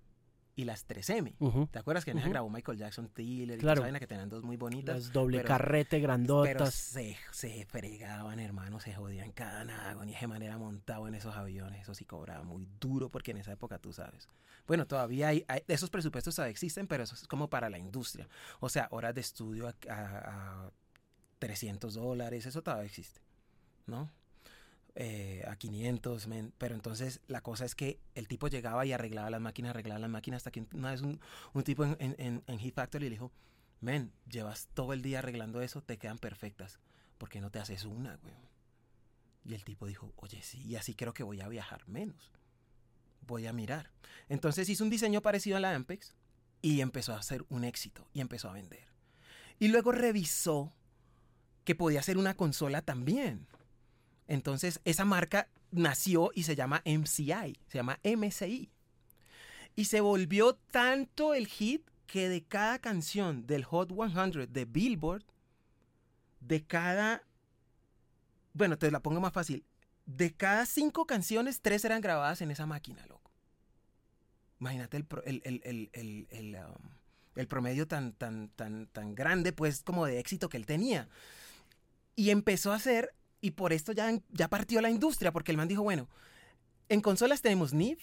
y 0.59 0.65
las 0.65 0.89
3M. 0.89 1.69
¿Te 1.71 1.79
acuerdas 1.79 2.05
que 2.05 2.11
en 2.11 2.19
esa 2.19 2.29
grabó 2.29 2.51
Michael 2.51 2.79
Jackson, 2.79 3.09
Tiller 3.11 3.61
claro. 3.61 3.89
y 3.89 3.99
que 4.01 4.09
tenían 4.09 4.29
dos 4.29 4.43
muy 4.43 4.57
bonitas? 4.57 4.97
Las 4.97 5.13
doble 5.13 5.45
carrete 5.45 6.01
grandotas. 6.01 6.53
Pero 6.53 6.67
se, 6.73 7.17
se 7.31 7.65
fregaban, 7.67 8.41
hermano, 8.41 8.81
se 8.81 8.93
jodían 8.93 9.31
cada 9.31 9.65
nada, 9.65 10.05
ni 10.05 10.17
de 10.17 10.27
manera 10.27 10.59
montado 10.59 11.07
en 11.07 11.15
esos 11.15 11.37
aviones. 11.37 11.83
Eso 11.83 11.95
sí 11.95 12.05
cobraba 12.05 12.43
muy 12.43 12.67
duro 12.81 13.09
porque 13.09 13.31
en 13.31 13.37
esa 13.37 13.53
época 13.53 13.79
tú 13.79 13.93
sabes. 13.93 14.29
Bueno, 14.67 14.85
todavía 14.85 15.29
hay, 15.29 15.47
esos 15.69 15.91
presupuestos 15.91 16.35
todavía 16.35 16.51
existen, 16.51 16.89
pero 16.89 17.05
eso 17.05 17.15
es 17.15 17.29
como 17.29 17.49
para 17.49 17.71
la 17.71 17.79
industria. 17.79 18.29
O 18.59 18.69
sea, 18.69 18.89
horas 18.91 19.15
de 19.15 19.21
estudio 19.21 19.69
a, 19.69 19.75
a, 19.89 20.65
a 20.65 20.73
300 21.39 21.95
dólares, 21.95 22.47
eso 22.47 22.63
todavía 22.63 22.87
existe, 22.87 23.21
¿no? 23.87 24.11
Eh, 25.01 25.45
a 25.47 25.55
500, 25.55 26.27
pero 26.59 26.75
entonces 26.75 27.21
la 27.29 27.41
cosa 27.41 27.65
es 27.65 27.77
que 27.77 28.01
el 28.17 28.27
tipo 28.27 28.49
llegaba 28.49 28.85
y 28.85 28.93
arreglaba 28.93 29.31
las 29.31 29.41
máquinas, 29.41 29.71
arreglaba 29.71 30.01
las 30.01 30.11
máquinas, 30.11 30.39
hasta 30.39 30.51
que 30.51 30.67
una 30.75 30.91
vez 30.91 31.03
un, 31.03 31.21
un 31.53 31.63
tipo 31.63 31.85
en, 31.85 31.97
en, 32.45 32.59
Heat 32.59 32.75
Factory 32.75 33.05
le 33.05 33.11
dijo, 33.11 33.31
men, 33.81 34.11
llevas 34.29 34.67
todo 34.75 34.93
el 34.93 35.01
día 35.01 35.21
arreglando 35.21 35.63
eso, 35.63 35.83
te 35.83 35.99
quedan 35.99 36.19
perfectas, 36.19 36.81
¿por 37.17 37.29
qué 37.29 37.41
no 37.41 37.53
te 37.53 37.61
haces 37.61 37.85
una, 37.85 38.17
güey? 38.17 38.35
Y 39.45 39.55
el 39.55 39.63
tipo 39.63 39.87
dijo, 39.87 40.13
oye, 40.17 40.43
sí, 40.43 40.65
y 40.67 40.75
así 40.75 40.95
creo 40.95 41.15
que 41.15 41.23
voy 41.23 41.43
a 41.43 41.49
viajar 41.49 41.87
menos, 41.87 42.33
voy 43.21 43.47
a 43.47 43.53
mirar. 43.53 43.93
Entonces 44.29 44.69
hizo 44.69 44.83
un 44.83 44.91
diseño 44.91 45.23
parecido 45.23 45.59
a 45.59 45.61
la 45.61 45.77
Ampex 45.77 46.17
y 46.61 46.81
empezó 46.81 47.13
a 47.13 47.19
hacer 47.19 47.45
un 47.51 47.63
éxito 47.63 48.09
y 48.15 48.21
empezó 48.21 48.49
a 48.49 48.55
vender. 48.55 48.89
Y 49.61 49.69
luego 49.69 49.93
revisó 49.93 50.73
que 51.63 51.77
podía 51.77 52.01
hacer 52.01 52.19
una 52.19 52.35
consola 52.35 52.83
también. 52.83 53.47
Entonces, 54.29 54.81
esa 54.85 55.05
marca 55.05 55.49
nació 55.71 56.31
y 56.35 56.45
se 56.45 56.55
llama 56.55 56.83
MCI, 56.85 57.59
se 57.67 57.79
llama 57.79 57.99
MCI. 58.05 58.71
Y 59.75 59.85
se 59.87 60.01
volvió 60.01 60.55
tanto 60.71 61.35
el 61.35 61.47
hit 61.47 61.83
que 62.07 62.29
de 62.29 62.43
cada 62.43 62.79
canción 62.79 63.47
del 63.47 63.65
Hot 63.65 63.91
100 63.91 64.53
de 64.53 64.65
Billboard, 64.67 65.25
de 66.41 66.63
cada, 66.65 67.23
bueno, 68.53 68.79
te 68.79 68.91
la 68.91 69.01
pongo 69.01 69.21
más 69.21 69.33
fácil, 69.33 69.65
de 70.07 70.33
cada 70.33 70.65
cinco 70.67 71.07
canciones, 71.07 71.61
tres 71.61 71.85
eran 71.85 72.01
grabadas 72.01 72.41
en 72.41 72.51
esa 72.51 72.67
máquina, 72.67 73.07
loco. 73.07 73.31
Imagínate 74.61 74.97
el, 74.97 75.07
um, 76.57 76.91
el, 77.37 77.47
promedio 77.47 77.87
tan, 77.87 78.13
tan, 78.15 78.49
tan, 78.49 78.87
tan 78.89 79.15
grande, 79.15 79.53
pues, 79.53 79.83
como 79.83 80.07
de 80.07 80.19
éxito 80.19 80.49
que 80.49 80.57
él 80.57 80.67
tenía. 80.67 81.09
Y 82.17 82.31
empezó 82.31 82.73
a 82.73 82.77
hacer 82.77 83.15
y 83.41 83.53
por 83.53 83.73
esto 83.73 83.93
ya, 83.93 84.13
ya 84.31 84.49
partió 84.49 84.81
la 84.81 84.91
industria, 84.91 85.33
porque 85.33 85.53
el 85.53 85.57
man 85.57 85.69
dijo, 85.69 85.83
bueno, 85.83 86.09
en 86.89 87.01
consolas 87.01 87.43
tenemos 87.43 87.73
NIV, 87.73 87.99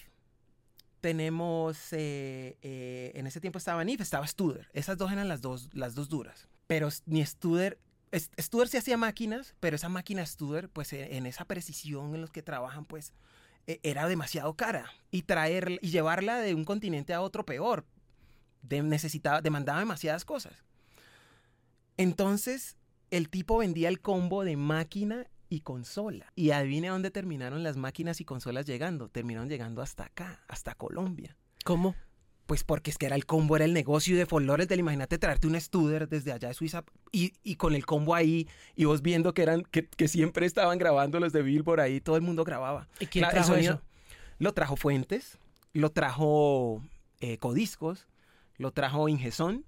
tenemos, 1.05 1.93
eh, 1.93 2.57
eh, 2.63 3.11
en 3.13 3.27
ese 3.27 3.39
tiempo 3.39 3.59
estaba 3.59 3.83
NIF, 3.83 4.01
estaba 4.01 4.25
Studer. 4.25 4.69
Esas 4.73 4.97
dos 4.97 5.11
eran 5.11 5.27
las 5.27 5.39
dos, 5.39 5.69
las 5.71 5.93
dos 5.93 6.09
duras. 6.09 6.47
Pero 6.65 6.89
ni 7.05 7.23
Studer, 7.23 7.79
Studer 8.11 8.67
sí 8.67 8.77
hacía 8.77 8.97
máquinas, 8.97 9.53
pero 9.59 9.75
esa 9.75 9.87
máquina 9.87 10.25
Studer, 10.25 10.67
pues 10.67 10.93
e, 10.93 11.17
en 11.17 11.27
esa 11.27 11.45
precisión 11.45 12.15
en 12.15 12.21
los 12.21 12.31
que 12.31 12.41
trabajan, 12.41 12.85
pues 12.85 13.13
e, 13.67 13.79
era 13.83 14.07
demasiado 14.07 14.55
cara. 14.55 14.91
Y 15.11 15.21
traer 15.21 15.77
y 15.81 15.91
llevarla 15.91 16.39
de 16.39 16.55
un 16.55 16.65
continente 16.65 17.13
a 17.13 17.21
otro 17.21 17.45
peor. 17.45 17.85
De, 18.63 18.81
necesitaba, 18.81 19.41
demandaba 19.41 19.79
demasiadas 19.79 20.25
cosas. 20.25 20.63
Entonces, 21.97 22.77
el 23.11 23.29
tipo 23.29 23.57
vendía 23.57 23.89
el 23.89 23.99
combo 23.99 24.43
de 24.43 24.57
máquina 24.57 25.27
y 25.49 25.61
consola. 25.61 26.31
Y 26.35 26.51
adivine 26.51 26.89
dónde 26.89 27.11
terminaron 27.11 27.63
las 27.63 27.77
máquinas 27.77 28.21
y 28.21 28.25
consolas 28.25 28.65
llegando. 28.65 29.09
Terminaron 29.09 29.49
llegando 29.49 29.81
hasta 29.81 30.05
acá, 30.05 30.43
hasta 30.47 30.75
Colombia. 30.75 31.37
¿Cómo? 31.63 31.95
Pues 32.45 32.63
porque 32.63 32.91
es 32.91 32.97
que 32.97 33.07
era 33.07 33.15
el 33.15 33.25
combo, 33.25 33.55
era 33.55 33.65
el 33.65 33.73
negocio 33.73 34.15
de 34.15 34.27
Flores 34.27 34.67
del 34.67 34.79
imagínate 34.79 35.17
traerte 35.17 35.47
un 35.47 35.59
Studer 35.59 36.07
desde 36.07 36.31
allá 36.31 36.49
de 36.49 36.53
Suiza 36.53 36.83
y, 37.11 37.33
y, 37.41 37.55
con 37.55 37.73
el 37.73 37.87
combo 37.87 38.13
ahí 38.13 38.47
y 38.75 38.85
vos 38.85 39.01
viendo 39.01 39.33
que 39.33 39.41
eran 39.41 39.63
que, 39.63 39.87
que, 39.87 40.07
siempre 40.07 40.45
estaban 40.45 40.77
grabando 40.77 41.19
los 41.19 41.33
de 41.33 41.41
Billboard 41.41 41.79
ahí, 41.79 42.01
todo 42.01 42.17
el 42.17 42.21
mundo 42.21 42.43
grababa. 42.43 42.87
¿Y 42.99 43.07
quién 43.07 43.27
trajo 43.27 43.55
eso? 43.55 43.81
Lo 44.37 44.53
trajo 44.53 44.75
Fuentes, 44.75 45.39
lo 45.73 45.89
trajo 45.89 46.83
eh, 47.19 47.39
Codiscos, 47.39 48.05
lo 48.57 48.71
trajo 48.71 49.09
Ingesón 49.09 49.65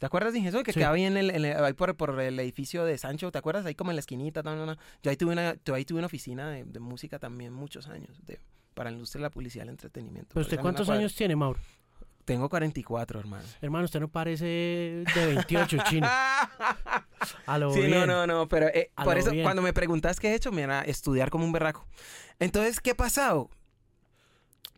¿Te 0.00 0.06
acuerdas 0.06 0.32
de 0.32 0.38
Ingesón? 0.38 0.62
Que 0.64 0.72
quedaba 0.72 0.94
ahí, 0.94 1.04
en 1.04 1.18
el, 1.18 1.44
ahí 1.44 1.74
por, 1.74 1.94
por, 1.94 2.18
el 2.20 2.40
edificio 2.40 2.86
de 2.86 2.96
Sancho, 2.96 3.30
¿te 3.30 3.36
acuerdas? 3.36 3.66
Ahí 3.66 3.74
como 3.74 3.90
en 3.90 3.96
la 3.96 4.00
esquinita. 4.00 4.42
No, 4.42 4.56
no, 4.56 4.64
no. 4.64 4.78
Yo 5.02 5.10
ahí 5.10 5.16
tuve 5.18 5.32
una, 5.32 5.56
ahí 5.74 5.84
tuve 5.84 5.98
una 5.98 6.06
oficina 6.06 6.48
de, 6.48 6.64
de 6.64 6.80
música 6.80 7.18
también 7.18 7.52
muchos 7.52 7.86
años, 7.86 8.18
de, 8.24 8.40
para 8.72 8.88
la 8.88 8.94
industria 8.94 9.18
de 9.18 9.22
la 9.24 9.30
publicidad 9.30 9.64
y 9.64 9.68
el 9.68 9.72
entretenimiento. 9.72 10.30
¿Pero 10.32 10.40
usted 10.40 10.58
cuántos 10.58 10.88
años 10.88 11.14
tiene, 11.14 11.36
Mauro? 11.36 11.60
Tengo 12.24 12.48
44, 12.48 13.20
hermano. 13.20 13.44
Hermano, 13.60 13.84
usted 13.84 14.00
no 14.00 14.08
parece 14.08 14.46
de 14.46 15.26
28, 15.26 15.76
chino. 15.90 16.08
A 16.08 17.58
lo 17.58 17.74
sí, 17.74 17.82
no, 17.88 18.06
no, 18.06 18.26
no, 18.26 18.48
pero 18.48 18.68
eh, 18.68 18.90
por 19.04 19.18
eso 19.18 19.32
cuando 19.42 19.60
me 19.60 19.74
preguntas 19.74 20.18
qué 20.18 20.30
he 20.30 20.34
hecho, 20.34 20.50
me 20.50 20.62
era 20.62 20.80
estudiar 20.80 21.28
como 21.28 21.44
un 21.44 21.52
berraco. 21.52 21.86
Entonces, 22.38 22.80
¿qué 22.80 22.92
ha 22.92 22.96
pasado? 22.96 23.50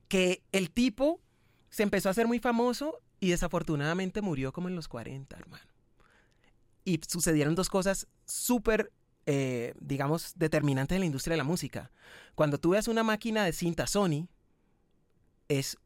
Que 0.08 0.42
el 0.50 0.72
tipo 0.72 1.20
se 1.70 1.84
empezó 1.84 2.08
a 2.08 2.10
hacer 2.10 2.26
muy 2.26 2.40
famoso 2.40 2.98
y 3.22 3.30
desafortunadamente 3.30 4.20
murió 4.20 4.52
como 4.52 4.66
en 4.66 4.74
los 4.74 4.88
40, 4.88 5.36
hermano. 5.36 5.64
Y 6.84 7.00
sucedieron 7.06 7.54
dos 7.54 7.70
cosas 7.70 8.08
súper, 8.24 8.92
eh, 9.26 9.74
digamos, 9.78 10.32
determinantes 10.34 10.96
en 10.96 11.02
la 11.02 11.06
industria 11.06 11.34
de 11.34 11.38
la 11.38 11.44
música. 11.44 11.92
Cuando 12.34 12.58
tú 12.58 12.70
ves 12.70 12.88
una 12.88 13.04
máquina 13.04 13.44
de 13.44 13.52
cinta 13.52 13.86
Sony, 13.86 14.26
es 15.46 15.78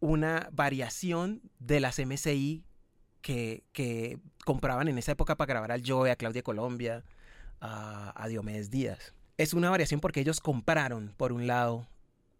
una 0.00 0.48
variación 0.50 1.42
de 1.58 1.80
las 1.80 1.98
MCI 1.98 2.64
que, 3.20 3.64
que 3.72 4.18
compraban 4.46 4.88
en 4.88 4.96
esa 4.96 5.12
época 5.12 5.36
para 5.36 5.52
grabar 5.52 5.72
al 5.72 5.82
Joe, 5.86 6.10
a 6.10 6.16
Claudia 6.16 6.42
Colombia, 6.42 7.04
a, 7.60 8.26
Diomedes 8.30 8.70
Díaz. 8.70 9.12
Es 9.36 9.52
una 9.52 9.68
variación 9.68 10.00
porque 10.00 10.20
ellos 10.20 10.40
compraron, 10.40 11.12
por 11.18 11.34
un 11.34 11.46
lado, 11.46 11.86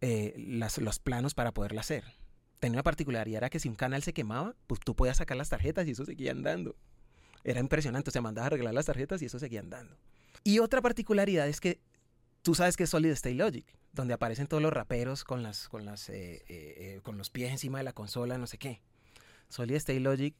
eh, 0.01 0.33
los 0.79 0.97
planos 0.97 1.35
para 1.35 1.51
poderla 1.51 1.81
hacer 1.81 2.18
tenía 2.59 2.77
una 2.77 2.83
particularidad, 2.83 3.37
era 3.37 3.49
que 3.49 3.59
si 3.59 3.69
un 3.69 3.75
canal 3.75 4.03
se 4.03 4.13
quemaba, 4.13 4.55
pues 4.67 4.79
tú 4.81 4.95
podías 4.95 5.17
sacar 5.17 5.37
las 5.37 5.49
tarjetas 5.49 5.87
y 5.87 5.91
eso 5.91 6.05
seguía 6.05 6.31
andando. 6.31 6.75
Era 7.43 7.59
impresionante, 7.59 8.09
o 8.09 8.11
sea, 8.11 8.21
mandabas 8.21 8.45
a 8.45 8.55
arreglar 8.55 8.73
las 8.73 8.85
tarjetas 8.85 9.21
y 9.21 9.25
eso 9.25 9.39
seguía 9.39 9.61
andando. 9.61 9.97
Y 10.43 10.59
otra 10.59 10.81
particularidad 10.81 11.47
es 11.47 11.61
que 11.61 11.79
tú 12.41 12.55
sabes 12.55 12.75
que 12.75 12.83
es 12.83 12.89
Solid 12.89 13.11
State 13.11 13.35
Logic, 13.35 13.65
donde 13.93 14.13
aparecen 14.13 14.47
todos 14.47 14.61
los 14.61 14.73
raperos 14.73 15.23
con, 15.23 15.41
las, 15.41 15.69
con, 15.69 15.85
las, 15.85 16.09
eh, 16.09 16.35
eh, 16.35 16.43
eh, 16.49 16.99
con 17.03 17.17
los 17.17 17.29
pies 17.29 17.51
encima 17.51 17.77
de 17.77 17.85
la 17.85 17.93
consola, 17.93 18.37
no 18.37 18.47
sé 18.47 18.57
qué. 18.57 18.81
Solid 19.47 19.75
State 19.75 19.99
Logic 19.99 20.35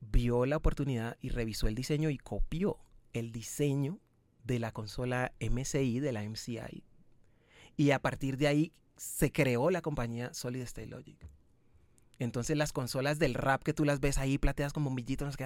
vio 0.00 0.46
la 0.46 0.56
oportunidad 0.56 1.16
y 1.20 1.30
revisó 1.30 1.68
el 1.68 1.74
diseño 1.74 2.10
y 2.10 2.18
copió 2.18 2.78
el 3.12 3.32
diseño 3.32 4.00
de 4.44 4.58
la 4.58 4.72
consola 4.72 5.32
MCI, 5.40 6.00
de 6.00 6.12
la 6.12 6.22
MCI. 6.22 6.84
Y 7.76 7.92
a 7.92 8.00
partir 8.00 8.36
de 8.36 8.48
ahí 8.48 8.72
se 8.96 9.32
creó 9.32 9.70
la 9.70 9.82
compañía 9.82 10.34
Solid 10.34 10.62
State 10.62 10.88
Logic. 10.88 11.18
Entonces 12.20 12.56
las 12.56 12.72
consolas 12.72 13.18
del 13.18 13.34
rap 13.34 13.62
que 13.62 13.72
tú 13.72 13.84
las 13.84 13.98
ves 13.98 14.18
ahí 14.18 14.38
plateadas 14.38 14.72
con 14.72 14.84
bombillitos, 14.84 15.36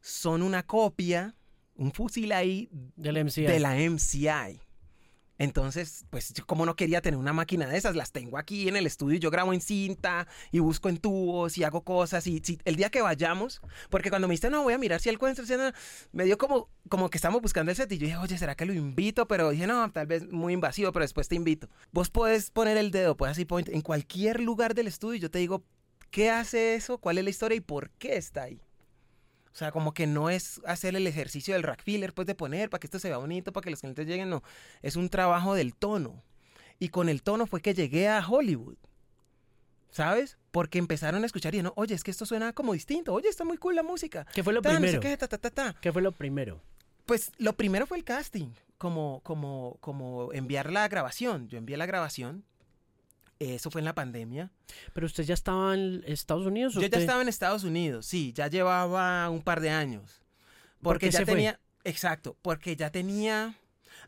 son 0.00 0.42
una 0.42 0.62
copia, 0.62 1.34
un 1.74 1.92
fusil 1.92 2.32
ahí 2.32 2.70
de 3.48 3.60
la 3.60 3.74
MCI. 3.74 4.60
Entonces, 5.40 6.04
pues 6.10 6.34
yo 6.34 6.44
como 6.44 6.66
no 6.66 6.76
quería 6.76 7.00
tener 7.00 7.18
una 7.18 7.32
máquina 7.32 7.66
de 7.66 7.78
esas, 7.78 7.96
las 7.96 8.12
tengo 8.12 8.36
aquí 8.36 8.68
en 8.68 8.76
el 8.76 8.86
estudio 8.86 9.18
yo 9.18 9.30
grabo 9.30 9.54
en 9.54 9.62
cinta 9.62 10.28
y 10.52 10.58
busco 10.58 10.90
en 10.90 10.98
tubos 10.98 11.56
y 11.56 11.64
hago 11.64 11.82
cosas 11.82 12.26
y 12.26 12.42
el 12.66 12.76
día 12.76 12.90
que 12.90 13.00
vayamos, 13.00 13.62
porque 13.88 14.10
cuando 14.10 14.28
me 14.28 14.32
dijiste, 14.32 14.50
no, 14.50 14.64
voy 14.64 14.74
a 14.74 14.78
mirar 14.78 15.00
si 15.00 15.08
el 15.08 15.18
cuento, 15.18 15.42
me 16.12 16.24
dio 16.24 16.36
como, 16.36 16.68
como 16.90 17.08
que 17.08 17.16
estamos 17.16 17.40
buscando 17.40 17.70
el 17.70 17.76
set 17.76 17.90
y 17.90 17.96
yo 17.96 18.04
dije, 18.04 18.18
oye, 18.18 18.36
¿será 18.36 18.54
que 18.54 18.66
lo 18.66 18.74
invito? 18.74 19.26
Pero 19.26 19.48
dije, 19.48 19.66
no, 19.66 19.90
tal 19.90 20.06
vez 20.06 20.30
muy 20.30 20.52
invasivo, 20.52 20.92
pero 20.92 21.04
después 21.04 21.26
te 21.28 21.36
invito. 21.36 21.70
Vos 21.90 22.10
puedes 22.10 22.50
poner 22.50 22.76
el 22.76 22.90
dedo, 22.90 23.16
puedes 23.16 23.32
así 23.32 23.46
point 23.46 23.70
en 23.70 23.80
cualquier 23.80 24.40
lugar 24.40 24.74
del 24.74 24.88
estudio 24.88 25.14
y 25.14 25.20
yo 25.20 25.30
te 25.30 25.38
digo, 25.38 25.64
¿qué 26.10 26.28
hace 26.28 26.74
eso? 26.74 26.98
¿Cuál 26.98 27.16
es 27.16 27.24
la 27.24 27.30
historia 27.30 27.56
y 27.56 27.60
por 27.60 27.88
qué 27.92 28.18
está 28.18 28.42
ahí? 28.42 28.60
O 29.52 29.56
sea, 29.56 29.72
como 29.72 29.92
que 29.92 30.06
no 30.06 30.30
es 30.30 30.60
hacer 30.64 30.94
el 30.94 31.06
ejercicio 31.06 31.54
del 31.54 31.62
rack 31.62 31.82
filler, 31.82 32.14
pues 32.14 32.26
de 32.26 32.34
poner 32.34 32.70
para 32.70 32.80
que 32.80 32.86
esto 32.86 32.98
se 32.98 33.08
vea 33.08 33.18
bonito, 33.18 33.52
para 33.52 33.64
que 33.64 33.70
los 33.70 33.80
clientes 33.80 34.06
lleguen, 34.06 34.30
no. 34.30 34.42
Es 34.82 34.96
un 34.96 35.08
trabajo 35.08 35.54
del 35.54 35.74
tono. 35.74 36.22
Y 36.78 36.88
con 36.88 37.08
el 37.08 37.22
tono 37.22 37.46
fue 37.46 37.60
que 37.60 37.74
llegué 37.74 38.08
a 38.08 38.26
Hollywood. 38.26 38.76
¿Sabes? 39.90 40.38
Porque 40.52 40.78
empezaron 40.78 41.24
a 41.24 41.26
escuchar 41.26 41.54
y 41.56 41.62
no, 41.62 41.72
oye, 41.74 41.96
es 41.96 42.04
que 42.04 42.12
esto 42.12 42.24
suena 42.24 42.52
como 42.52 42.74
distinto. 42.74 43.12
Oye, 43.12 43.28
está 43.28 43.44
muy 43.44 43.56
cool 43.58 43.74
la 43.74 43.82
música. 43.82 44.24
¿Qué 44.32 44.44
fue 44.44 44.52
lo 44.52 44.62
primero? 44.62 45.00
qué, 45.00 45.92
fue 45.92 46.00
lo 46.00 46.12
primero? 46.12 46.62
Pues 47.06 47.32
lo 47.38 47.54
primero 47.54 47.86
fue 47.86 47.98
el 47.98 48.04
casting, 48.04 48.50
como, 48.78 49.20
como, 49.24 49.78
como 49.80 50.32
enviar 50.32 50.70
la 50.70 50.86
grabación. 50.86 51.48
Yo 51.48 51.58
envié 51.58 51.76
la 51.76 51.86
grabación 51.86 52.44
eso 53.40 53.70
fue 53.70 53.80
en 53.80 53.86
la 53.86 53.94
pandemia. 53.94 54.50
¿Pero 54.92 55.06
usted 55.06 55.24
ya 55.24 55.34
estaba 55.34 55.74
en 55.74 56.04
Estados 56.06 56.46
Unidos? 56.46 56.74
Yo 56.74 56.82
ya 56.82 56.98
estaba 56.98 57.22
en 57.22 57.28
Estados 57.28 57.64
Unidos, 57.64 58.06
sí, 58.06 58.32
ya 58.34 58.46
llevaba 58.48 59.28
un 59.30 59.42
par 59.42 59.60
de 59.60 59.70
años. 59.70 60.22
Porque 60.82 61.10
ya 61.10 61.24
tenía, 61.24 61.58
exacto, 61.84 62.36
porque 62.42 62.76
ya 62.76 62.90
tenía, 62.90 63.54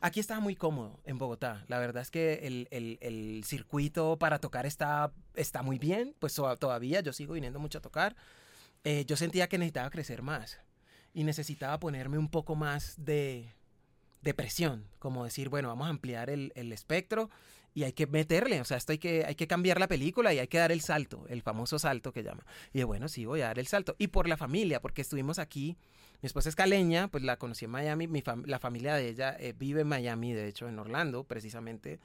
aquí 0.01 0.21
estaba 0.21 0.41
muy 0.41 0.55
cómodo 0.55 1.01
en 1.05 1.19
Bogotá. 1.19 1.65
La 1.69 1.79
verdad 1.79 2.03
es 2.03 2.11
que 2.11 2.47
el, 2.47 2.69
el, 2.71 2.99
el 3.01 3.43
circuito 3.45 4.19
para 4.19 4.39
tocar 4.39 4.67
está, 4.67 5.13
está 5.35 5.63
muy 5.63 5.79
bien, 5.79 6.15
pues 6.19 6.35
todavía 6.35 7.01
yo 7.01 7.13
sigo 7.13 7.35
viniendo 7.35 7.59
mucho 7.59 7.79
a 7.79 7.83
tocar. 7.83 8.17
Eh, 8.85 9.05
yo 9.07 9.17
sentía 9.17 9.49
que 9.49 9.59
necesitaba 9.59 9.91
crecer 9.91 10.23
más 10.23 10.59
y 11.15 11.25
necesitaba 11.25 11.79
ponerme 11.79 12.19
un 12.19 12.29
poco 12.29 12.55
más 12.55 12.95
de, 12.97 13.49
de 14.23 14.35
presión, 14.35 14.87
como 14.99 15.25
decir, 15.25 15.49
bueno, 15.49 15.69
vamos 15.69 15.87
a 15.87 15.91
ampliar 15.91 16.31
el, 16.31 16.53
el 16.55 16.73
espectro 16.73 17.31
y 17.75 17.85
hay 17.85 17.93
que 17.93 18.07
meterle, 18.07 18.61
o 18.61 18.65
sea, 18.65 18.77
esto 18.77 18.93
hay 18.93 18.99
que, 18.99 19.25
hay 19.25 19.35
que 19.35 19.47
cambiar 19.47 19.81
la 19.81 19.89
película 19.89 20.33
y 20.35 20.39
hay 20.39 20.49
que 20.49 20.59
dar 20.59 20.73
el 20.73 20.81
salto, 20.81 21.25
el 21.29 21.43
famoso 21.43 21.79
salto 21.79 22.13
que 22.13 22.23
llama. 22.23 22.45
Y 22.73 22.83
bueno, 22.83 23.09
sí, 23.09 23.25
voy 23.25 23.41
a 23.41 23.47
dar 23.47 23.59
el 23.59 23.67
salto. 23.67 23.97
Y 23.99 24.09
por 24.09 24.29
la 24.29 24.37
familia, 24.37 24.81
porque 24.81 25.03
estuvimos 25.03 25.39
aquí, 25.39 25.77
mi 26.21 26.27
esposa 26.27 26.49
es 26.49 26.55
caleña, 26.55 27.09
pues 27.09 27.25
la 27.25 27.37
conocí 27.37 27.65
en 27.65 27.71
Miami, 27.71 28.07
mi 28.09 28.23
la 28.45 28.59
familia 28.59 28.95
de 28.95 29.09
ella 29.09 29.37
eh, 29.39 29.55
vive 29.57 29.81
en 29.81 29.89
Miami, 29.89 30.33
de 30.33 30.49
hecho 30.49 30.69
en 30.69 30.79
Orlando, 30.79 31.25
precisamente 31.25 31.99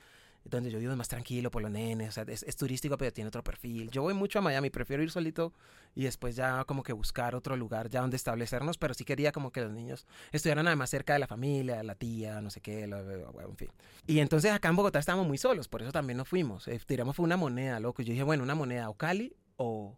donde 0.45 0.71
yo 0.71 0.79
vivo 0.79 0.91
es 0.91 0.97
más 0.97 1.07
tranquilo 1.07 1.51
por 1.51 1.61
los 1.61 1.71
nenes, 1.71 2.09
o 2.09 2.11
sea, 2.11 2.25
es, 2.27 2.55
turístico 2.55 2.97
pero 2.97 3.11
tiene 3.11 3.27
otro 3.27 3.43
perfil. 3.43 3.89
Yo 3.91 4.01
voy 4.01 4.13
mucho 4.13 4.39
a 4.39 4.41
Miami, 4.41 4.69
prefiero 4.69 5.03
ir 5.03 5.11
solito 5.11 5.53
y 5.95 6.03
después 6.03 6.35
ya 6.35 6.63
como 6.65 6.83
que 6.83 6.93
buscar 6.93 7.35
otro 7.35 7.55
lugar 7.55 7.89
ya 7.89 8.01
donde 8.01 8.15
establecernos, 8.15 8.77
pero 8.77 8.93
sí 8.93 9.03
quería 9.03 9.31
como 9.31 9.51
que 9.51 9.61
los 9.61 9.71
niños 9.71 10.05
estuvieran 10.31 10.67
además 10.67 10.89
cerca 10.89 11.13
de 11.13 11.19
la 11.19 11.27
familia, 11.27 11.83
la 11.83 11.95
tía, 11.95 12.41
no 12.41 12.49
sé 12.49 12.61
qué, 12.61 12.83
en 12.83 13.57
fin. 13.57 13.69
Y 14.05 14.19
entonces 14.19 14.51
acá 14.51 14.69
en 14.69 14.75
Bogotá 14.75 14.99
estábamos 14.99 15.27
muy 15.27 15.37
solos, 15.37 15.67
por 15.67 15.81
eso 15.81 15.91
también 15.91 16.17
nos 16.17 16.27
fuimos. 16.27 16.67
Eh, 16.67 16.79
tiramos 16.85 17.15
fue 17.15 17.23
una 17.23 17.37
moneda, 17.37 17.79
loco. 17.79 18.01
Yo 18.01 18.11
dije, 18.11 18.23
bueno, 18.23 18.43
una 18.43 18.55
moneda 18.55 18.89
o 18.89 18.93
Cali 18.95 19.35
o... 19.57 19.97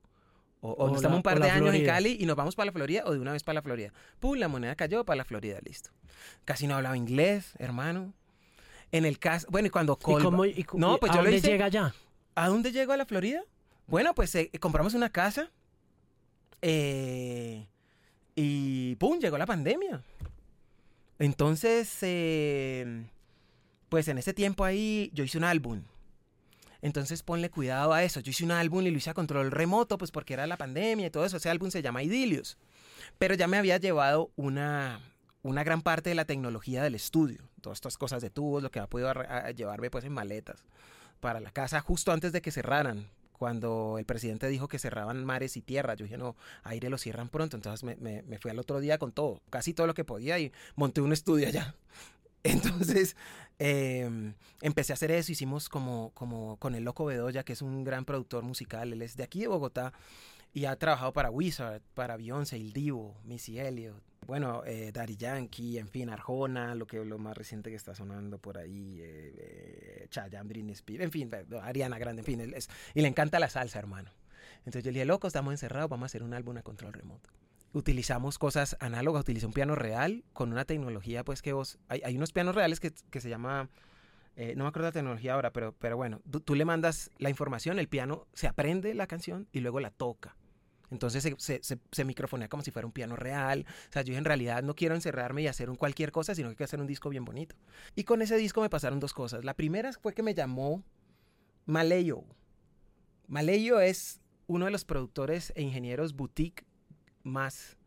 O, 0.62 0.94
estamos 0.94 1.16
un 1.16 1.24
par 1.24 1.40
de 1.40 1.50
años 1.50 1.74
en 1.74 1.86
Cali 1.86 2.18
y 2.20 2.26
nos 2.26 2.36
vamos 2.36 2.54
para 2.54 2.66
la 2.66 2.72
Florida 2.74 3.04
o 3.06 3.14
de 3.14 3.20
una 3.20 3.32
vez 3.32 3.44
para 3.44 3.54
la 3.54 3.62
Florida. 3.62 3.94
Pum, 4.20 4.38
la 4.38 4.50
moneda 4.50 4.76
cayó 4.76 5.06
para 5.06 5.16
la 5.16 5.24
Florida, 5.24 5.58
listo. 5.64 5.90
Casi 6.44 6.68
no 6.68 6.76
hablaba 6.76 6.98
inglés, 6.98 7.54
hermano. 7.60 8.14
En 8.92 9.06
el 9.06 9.20
caso, 9.20 9.48
bueno, 9.50 9.68
y 9.68 9.70
cuando 9.70 9.96
Colba, 9.98 10.32
no, 10.74 10.98
pues 10.98 11.12
¿a 11.12 11.16
yo 11.16 11.22
dónde 11.24 11.42
llega 11.42 11.68
ya? 11.68 11.94
¿A 12.36 12.48
dónde 12.48 12.72
llego 12.72 12.92
a 12.94 12.98
la 12.98 13.06
Florida? 13.06 13.44
Bueno, 13.88 14.14
pues 14.16 14.34
eh, 14.36 14.50
compramos 14.60 14.94
una 14.94 15.10
casa 15.10 15.52
eh, 16.62 17.68
y 18.36 18.96
¡pum! 18.96 19.20
llegó 19.20 19.38
la 19.38 19.46
pandemia. 19.46 20.02
Entonces, 21.20 21.98
eh, 22.02 23.06
pues 23.90 24.08
en 24.08 24.18
ese 24.18 24.34
tiempo 24.34 24.64
ahí 24.64 25.12
yo 25.14 25.24
hice 25.24 25.38
un 25.38 25.44
álbum. 25.44 25.84
Entonces 26.82 27.24
ponle 27.24 27.50
cuidado 27.50 27.94
a 27.94 28.04
eso. 28.04 28.22
Yo 28.22 28.30
hice 28.30 28.46
un 28.46 28.52
álbum 28.52 28.86
y 28.86 28.92
lo 28.92 28.98
hice 28.98 29.10
a 29.10 29.14
control 29.14 29.52
remoto, 29.52 29.98
pues 29.98 30.12
porque 30.12 30.34
era 30.34 30.48
la 30.48 30.58
pandemia 30.58 31.08
y 31.08 31.10
todo 31.10 31.26
eso. 31.26 31.38
Ese 31.38 31.50
álbum 31.50 31.72
se 31.72 31.82
llama 31.82 32.04
Idilios. 32.04 32.58
Pero 33.18 33.36
ya 33.36 33.48
me 33.48 33.58
había 33.58 33.78
llevado 33.78 34.32
una, 34.38 35.02
una 35.42 35.64
gran 35.64 35.82
parte 35.82 36.10
de 36.10 36.16
la 36.16 36.26
tecnología 36.26 36.84
del 36.84 36.96
estudio, 36.96 37.49
todas 37.60 37.78
estas 37.78 37.98
cosas 37.98 38.22
de 38.22 38.30
tubos, 38.30 38.64
lo 38.64 38.72
que 38.72 38.80
ha 38.80 38.88
podido 38.88 39.14
llevarme 39.56 39.90
pues 39.90 40.06
en 40.06 40.14
maletas 40.14 40.64
para 41.20 41.40
la 41.40 41.52
casa 41.52 41.82
justo 41.82 42.12
antes 42.12 42.32
de 42.32 42.42
que 42.42 42.52
cerraran 42.52 43.08
cuando 43.40 43.96
el 43.98 44.06
presidente 44.06 44.50
dijo 44.50 44.68
que 44.68 44.80
cerraban 44.80 45.24
mares 45.24 45.56
y 45.56 45.62
tierra. 45.62 45.94
Yo 45.94 46.04
dije, 46.04 46.18
no, 46.18 46.36
aire 46.64 46.90
lo 46.90 46.98
cierran 46.98 47.30
pronto. 47.30 47.56
Entonces 47.56 47.84
me, 47.84 48.22
me, 48.22 48.38
fui 48.38 48.52
al 48.52 48.60
otro 48.60 48.82
día 48.82 48.98
con 48.98 49.14
todo, 49.14 49.42
casi 49.50 49.74
todo 49.74 49.88
lo 49.88 49.94
que 49.94 50.04
podía 50.04 50.38
y 50.40 50.52
monté 50.76 51.00
un 51.00 51.14
estudio 51.14 51.48
allá. 51.48 51.74
Entonces 52.44 53.16
em, 53.58 54.34
empecé 54.62 54.92
a 54.92 54.96
hacer 54.96 55.12
eso, 55.12 55.32
hicimos 55.32 55.70
como, 55.70 56.12
como 56.14 56.58
con 56.58 56.76
el 56.76 56.84
Loco 56.84 57.06
Bedoya, 57.06 57.44
que 57.44 57.54
es 57.54 57.62
un 57.62 57.86
gran 57.86 58.04
productor 58.04 58.44
musical, 58.44 58.92
él 58.92 59.02
es 59.02 59.16
de 59.16 59.24
aquí 59.24 59.40
de 59.40 59.48
Bogotá 59.48 59.94
y 60.54 60.66
ha 60.66 60.76
trabajado 60.76 61.14
para 61.14 61.30
Wizard, 61.30 61.82
para 61.94 62.18
Beyoncé, 62.18 62.58
El 62.58 62.74
Divo, 62.74 63.16
Missy 63.24 63.60
Elliott, 63.60 64.02
bueno, 64.30 64.64
eh, 64.66 64.92
Daddy 64.94 65.18
Yankee, 65.18 65.80
en 65.80 65.88
fin, 65.88 66.10
Arjona, 66.10 66.76
lo 66.76 66.86
que 66.86 67.04
lo 67.04 67.18
más 67.18 67.36
reciente 67.36 67.72
que 67.72 67.76
está 67.76 67.96
sonando 67.96 68.38
por 68.38 68.60
ahí, 68.60 69.00
eh, 69.02 70.08
eh 70.10 70.42
Britney 70.46 70.74
Spears, 70.74 71.04
en 71.04 71.12
fin, 71.12 71.32
Ariana 71.62 71.98
Grande, 71.98 72.22
en 72.22 72.26
fin, 72.26 72.56
y 72.94 73.02
le 73.02 73.08
encanta 73.08 73.40
la 73.40 73.50
salsa, 73.50 73.80
hermano. 73.80 74.12
Entonces 74.60 74.84
yo 74.84 74.92
le 74.92 75.00
dije, 75.00 75.06
loco, 75.06 75.28
estamos 75.28 75.52
encerrados, 75.52 75.90
vamos 75.90 76.04
a 76.04 76.08
hacer 76.08 76.24
un 76.24 76.34
álbum 76.34 76.56
a 76.58 76.62
control 76.62 76.94
remoto 76.94 77.30
utilizamos 77.74 78.40
cosas 78.40 78.76
análogas, 78.80 79.22
utilicé 79.22 79.46
un 79.46 79.54
piano 79.54 79.76
real 79.76 80.24
con 80.34 80.52
una 80.52 80.66
tecnología, 80.66 81.24
pues 81.24 81.42
que 81.42 81.54
vos, 81.54 81.78
hay, 81.88 82.02
hay 82.04 82.16
unos 82.16 82.32
pianos 82.32 82.56
reales 82.56 82.80
que, 82.80 82.92
que 83.12 83.22
se 83.22 83.30
llama, 83.30 83.70
eh, 84.36 84.54
no 84.56 84.64
me 84.64 84.70
acuerdo 84.70 84.88
la 84.88 84.92
tecnología 84.92 85.34
ahora, 85.34 85.52
pero, 85.52 85.74
pero 85.74 85.98
bueno, 85.98 86.22
tú, 86.44 86.56
le 86.56 86.66
mandas 86.66 87.12
la 87.18 87.30
información, 87.30 87.78
el 87.78 87.88
piano 87.88 88.26
se 88.34 88.48
aprende 88.48 88.94
la 88.94 89.08
canción 89.08 89.48
y 89.52 89.60
luego 89.60 89.80
la 89.80 89.92
toca. 89.92 90.36
Entonces 90.92 91.36
se, 91.38 91.62
se, 91.62 92.06
microfonea 92.06 92.48
como 92.48 92.64
si 92.64 92.72
fuera 92.72 92.86
un 92.86 92.92
piano 92.92 93.16
real. 93.16 93.66
O 93.90 93.92
sea, 93.92 94.02
yo 94.02 94.16
en 94.16 94.26
realidad 94.26 94.64
no 94.64 94.76
quiero 94.76 94.96
encerrarme 94.96 95.44
y 95.44 95.48
hacer 95.48 95.70
un 95.70 95.76
cualquier 95.76 96.12
cosa, 96.12 96.34
sino 96.36 96.50
que 96.50 96.56
quiero 96.56 96.66
hacer 96.66 96.82
un 96.82 96.88
disco 96.88 97.10
bien 97.10 97.26
bonito. 97.26 97.56
Y 97.96 98.04
con 98.04 98.22
ese 98.22 98.38
disco 98.38 98.62
me 98.62 98.70
pasaron 98.70 99.00
dos 99.00 99.14
cosas. 99.14 99.44
La 99.44 99.54
primera 99.54 99.94
fue 99.94 100.14
que 100.14 100.24
me 100.24 100.34
llamó 100.34 100.84
Maleyo. 101.66 102.24
Maleyo 103.28 103.80
es 103.80 104.20
uno 104.48 104.66
de 104.66 104.72
los 104.72 104.84
productores 104.84 105.54
e 105.56 105.62
ingenieros 105.62 106.16
boutique 106.16 106.66
más, 107.24 107.78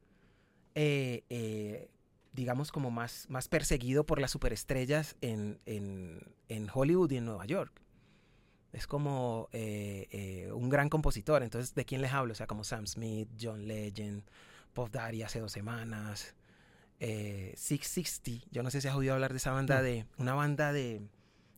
eh, 0.77 1.25
eh, 1.29 1.91
digamos, 2.33 2.71
como 2.71 2.93
más, 2.93 3.27
más 3.29 3.49
perseguido 3.49 4.07
por 4.07 4.21
las 4.21 4.31
superestrellas 4.31 5.17
en, 5.21 5.59
en, 5.67 6.69
Hollywood 6.73 7.11
y 7.11 7.17
en 7.17 7.25
Nueva 7.25 7.45
York. 7.47 7.82
Es 8.73 8.87
como 8.87 9.49
eh, 9.53 10.51
un 10.55 10.69
gran 10.69 10.89
compositor. 10.89 11.43
Entonces, 11.43 11.75
¿de 11.75 11.85
quién 11.85 12.01
les 12.01 12.13
hablo? 12.13 12.33
O 12.33 12.35
sea, 12.35 12.47
como 12.47 12.65
Sam 12.65 12.87
Smith, 12.87 13.29
John 13.41 13.67
Legend, 13.67 14.23
Puff 14.73 14.91
Daddy 14.91 15.23
hace 15.23 15.41
dos 15.41 15.53
semanas, 15.53 16.35
660. 16.99 18.47
Yo 18.51 18.63
no 18.63 18.71
sé 18.71 18.81
si 18.81 18.89
has 18.89 18.95
oído 18.95 19.15
hablar 19.15 19.33
de 19.33 19.37
esa 19.37 19.51
banda, 19.51 19.83
de 19.83 20.07
una 20.17 20.35
banda 20.35 20.73
de, 20.73 21.03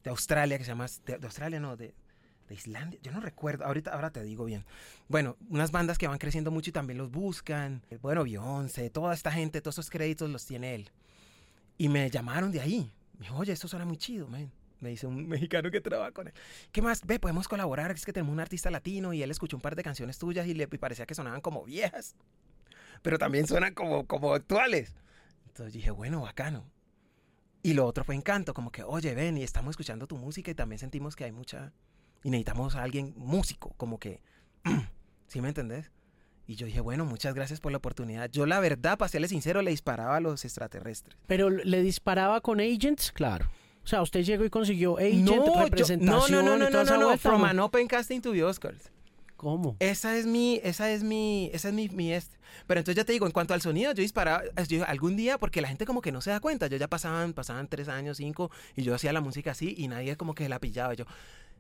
de 0.03 0.11
Australia 0.11 0.59
que 0.59 0.65
se 0.65 0.71
llama, 0.71 0.87
de, 1.07 1.19
de 1.19 1.27
Australia 1.27 1.61
no, 1.61 1.77
de, 1.77 1.95
de 2.49 2.55
Islandia, 2.55 2.99
yo 3.03 3.13
no 3.13 3.21
recuerdo, 3.21 3.65
ahorita 3.65 3.93
ahora 3.93 4.11
te 4.11 4.23
digo 4.23 4.45
bien. 4.45 4.65
Bueno, 5.09 5.37
unas 5.49 5.71
bandas 5.71 5.99
que 5.99 6.09
van 6.09 6.19
creciendo 6.19 6.51
mucho 6.51 6.71
y 6.71 6.73
también 6.73 6.99
los 6.99 7.11
buscan. 7.11 7.83
Bueno, 8.03 8.25
Beyoncé, 8.25 8.91
toda 8.91 9.15
esta 9.15 9.33
gente, 9.33 9.61
todos 9.61 9.77
esos 9.77 9.91
créditos 9.91 10.31
los 10.31 10.45
tiene 10.45 10.75
él. 10.75 10.91
Y 11.79 11.89
me 11.89 12.11
llamaron 12.11 12.51
de 12.51 12.61
ahí. 12.61 12.93
Me 13.19 13.27
dijo, 13.27 13.37
oye, 13.37 13.53
esto 13.53 13.69
suena 13.69 13.85
muy 13.85 13.97
chido, 13.97 14.29
man. 14.29 14.51
Me 14.85 14.91
dice 14.91 15.07
un 15.07 15.27
mexicano 15.29 15.71
que 15.71 15.81
trabaja 15.81 16.13
con 16.13 16.29
él. 16.29 16.35
¿Qué 16.71 16.83
más? 16.83 17.05
Ve, 17.07 17.19
podemos 17.19 17.49
colaborar. 17.49 17.91
Es 17.91 18.05
que 18.05 18.13
tenemos 18.13 18.33
un 18.33 18.41
artista 18.41 18.71
latino 18.71 19.15
y 19.15 19.23
él 19.23 19.31
escuchó 19.31 19.57
un 19.57 19.63
par 19.63 19.75
de 19.75 19.83
canciones 19.83 20.19
tuyas 20.19 20.47
y 20.47 20.53
le 20.53 20.69
parecía 20.69 21.07
que 21.07 21.15
sonaban 21.15 21.41
como 21.41 21.65
viejas. 21.65 22.15
Pero 23.03 23.19
también 23.19 23.47
suenan 23.47 23.75
como, 23.75 24.07
como 24.07 24.35
actuales. 24.35 24.95
Entonces 25.47 25.73
dije, 25.73 25.91
bueno, 25.91 26.21
bacano. 26.21 26.71
Y 27.63 27.73
lo 27.73 27.87
otro 27.87 28.05
fue 28.05 28.15
encanto, 28.15 28.53
como 28.53 28.71
que, 28.71 28.83
oye, 28.83 29.15
ven, 29.15 29.39
y 29.39 29.43
estamos 29.43 29.71
escuchando 29.71 30.07
tu 30.07 30.19
música 30.19 30.51
y 30.51 30.55
también 30.55 30.79
sentimos 30.79 31.17
que 31.17 31.25
hay 31.25 31.33
mucha, 31.33 31.73
y 32.23 32.29
necesitamos 32.29 32.77
a 32.77 32.83
alguien 32.83 33.15
músico, 33.17 33.73
como 33.79 33.99
que, 33.99 34.21
¿sí 35.29 35.41
me 35.41 35.49
entendés? 35.49 35.91
Y 36.47 36.57
yo 36.57 36.67
dije, 36.67 36.83
bueno, 36.83 37.07
muchas 37.07 37.35
gracias 37.35 37.61
por 37.61 37.73
la 37.73 37.79
oportunidad. 37.79 38.29
Yo 38.31 38.45
la 38.45 38.61
verdad, 38.61 38.99
para 38.99 39.09
serle 39.09 39.29
sincero, 39.29 39.63
le 39.63 39.71
disparaba 39.71 40.17
a 40.17 40.21
los 40.21 40.45
extraterrestres. 40.45 41.17
Pero 41.27 41.49
le 41.49 41.81
disparaba 41.81 42.43
con 42.43 42.61
agents, 42.61 43.13
claro. 43.13 43.49
O 43.85 43.87
sea, 43.87 44.03
usted 44.03 44.23
llegó 44.23 44.45
y 44.45 44.51
consiguió 44.51 44.97
agent, 44.97 45.29
no, 45.29 45.63
representación 45.63 46.45
no, 46.45 46.57
no, 46.57 46.59
no, 46.59 46.71
no, 46.71 46.85
no, 46.85 46.85
no, 46.85 47.11
no, 47.11 47.19
from 47.19 47.45
an 47.45 47.59
open 47.61 47.87
casting 47.87 48.21
to 48.21 48.33
the 48.33 48.43
Oscars. 48.43 48.91
¿Cómo? 49.37 49.77
Esa 49.79 50.17
es 50.17 50.27
mi, 50.27 50.59
esa 50.63 50.91
es 50.91 51.03
mi, 51.03 51.51
esa 51.53 51.69
es 51.69 51.75
mi, 51.75 51.89
mi 51.91 52.13
este. 52.13 52.39
Pero 52.67 52.81
entonces 52.81 52.97
ya 52.97 53.05
te 53.05 53.13
digo, 53.13 53.27
en 53.27 53.33
cuanto 53.33 53.53
al 53.53 53.61
sonido, 53.61 53.93
yo 53.93 54.01
disparaba, 54.01 54.43
yo, 54.69 54.85
algún 54.87 55.17
día, 55.17 55.39
porque 55.39 55.61
la 55.61 55.69
gente 55.69 55.85
como 55.85 56.01
que 56.01 56.13
no 56.13 56.23
se 56.23 56.31
da 56.31 56.41
cuenta, 56.41 56.67
yo 56.69 56.79
ya 56.79 56.89
pasaban, 56.89 57.35
pasaban 57.35 57.69
tres 57.69 57.89
años, 57.89 58.17
cinco, 58.17 58.51
y 58.75 58.85
yo 58.85 58.95
hacía 58.95 59.13
la 59.13 59.21
música 59.21 59.51
así, 59.51 59.75
y 59.77 59.89
nadie 59.89 60.17
como 60.17 60.35
que 60.35 60.49
la 60.49 60.61
pillaba. 60.61 60.95
Yo, 60.95 61.05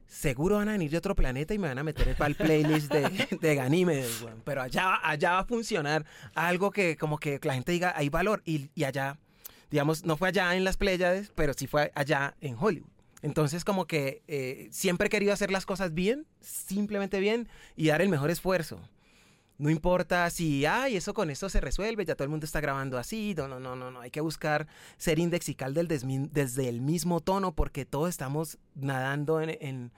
seguro 0.06 0.56
van 0.56 0.68
a 0.68 0.72
venir 0.72 0.90
de 0.90 0.98
otro 0.98 1.14
planeta 1.14 1.52
y 1.54 1.58
me 1.58 1.68
van 1.68 1.78
a 1.78 1.82
meter 1.82 2.16
para 2.16 2.28
el 2.28 2.34
playlist 2.36 2.92
de, 2.92 3.38
de 3.38 3.54
Ganímedes, 3.54 4.24
Pero 4.44 4.62
allá, 4.62 5.00
allá 5.02 5.32
va 5.32 5.38
a 5.40 5.44
funcionar 5.44 6.04
algo 6.34 6.70
que 6.70 6.96
como 6.96 7.18
que 7.18 7.40
la 7.42 7.54
gente 7.54 7.72
diga, 7.72 7.92
hay 7.96 8.08
valor. 8.08 8.42
Y, 8.44 8.70
y 8.74 8.84
allá, 8.84 9.18
digamos, 9.74 10.04
no 10.04 10.16
fue 10.16 10.28
allá 10.28 10.54
en 10.54 10.62
las 10.62 10.76
Pléyades, 10.76 11.32
pero 11.34 11.52
sí 11.52 11.66
fue 11.66 11.90
allá 11.96 12.36
en 12.40 12.54
Hollywood. 12.56 12.86
Entonces 13.22 13.64
como 13.64 13.88
que 13.88 14.22
eh, 14.28 14.68
siempre 14.70 15.08
he 15.08 15.10
querido 15.10 15.32
hacer 15.32 15.50
las 15.50 15.66
cosas 15.66 15.94
bien, 15.94 16.28
simplemente 16.40 17.18
bien, 17.18 17.48
y 17.74 17.88
dar 17.88 18.00
el 18.00 18.08
mejor 18.08 18.30
esfuerzo. 18.30 18.78
No 19.58 19.70
importa 19.70 20.30
si, 20.30 20.64
ay, 20.64 20.94
eso 20.94 21.12
con 21.12 21.28
eso 21.28 21.48
se 21.48 21.60
resuelve, 21.60 22.04
ya 22.04 22.14
todo 22.14 22.22
el 22.22 22.30
mundo 22.30 22.46
está 22.46 22.60
grabando 22.60 22.98
así. 22.98 23.34
No, 23.36 23.48
no, 23.48 23.58
no, 23.58 23.74
no. 23.74 24.00
Hay 24.00 24.12
que 24.12 24.20
buscar 24.20 24.68
ser 24.96 25.18
indexical 25.18 25.74
del 25.74 25.88
desde 25.88 26.68
el 26.68 26.80
mismo 26.80 27.18
tono 27.18 27.56
porque 27.56 27.84
todos 27.84 28.10
estamos 28.10 28.58
nadando 28.76 29.40
en, 29.40 29.90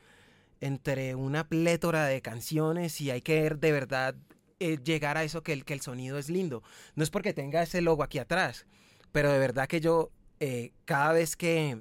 entre 0.62 1.14
una 1.14 1.50
plétora 1.50 2.06
de 2.06 2.22
canciones 2.22 2.98
y 3.02 3.10
hay 3.10 3.20
que 3.20 3.50
de 3.50 3.72
verdad 3.72 4.14
eh, 4.58 4.78
llegar 4.82 5.18
a 5.18 5.24
eso 5.24 5.42
que 5.42 5.52
el, 5.52 5.66
que 5.66 5.74
el 5.74 5.82
sonido 5.82 6.16
es 6.16 6.30
lindo. 6.30 6.62
No 6.94 7.02
es 7.02 7.10
porque 7.10 7.34
tenga 7.34 7.62
ese 7.62 7.82
logo 7.82 8.02
aquí 8.02 8.18
atrás, 8.18 8.64
pero 9.12 9.32
de 9.32 9.38
verdad 9.38 9.68
que 9.68 9.80
yo 9.80 10.10
eh, 10.40 10.72
cada 10.84 11.12
vez 11.12 11.36
que, 11.36 11.78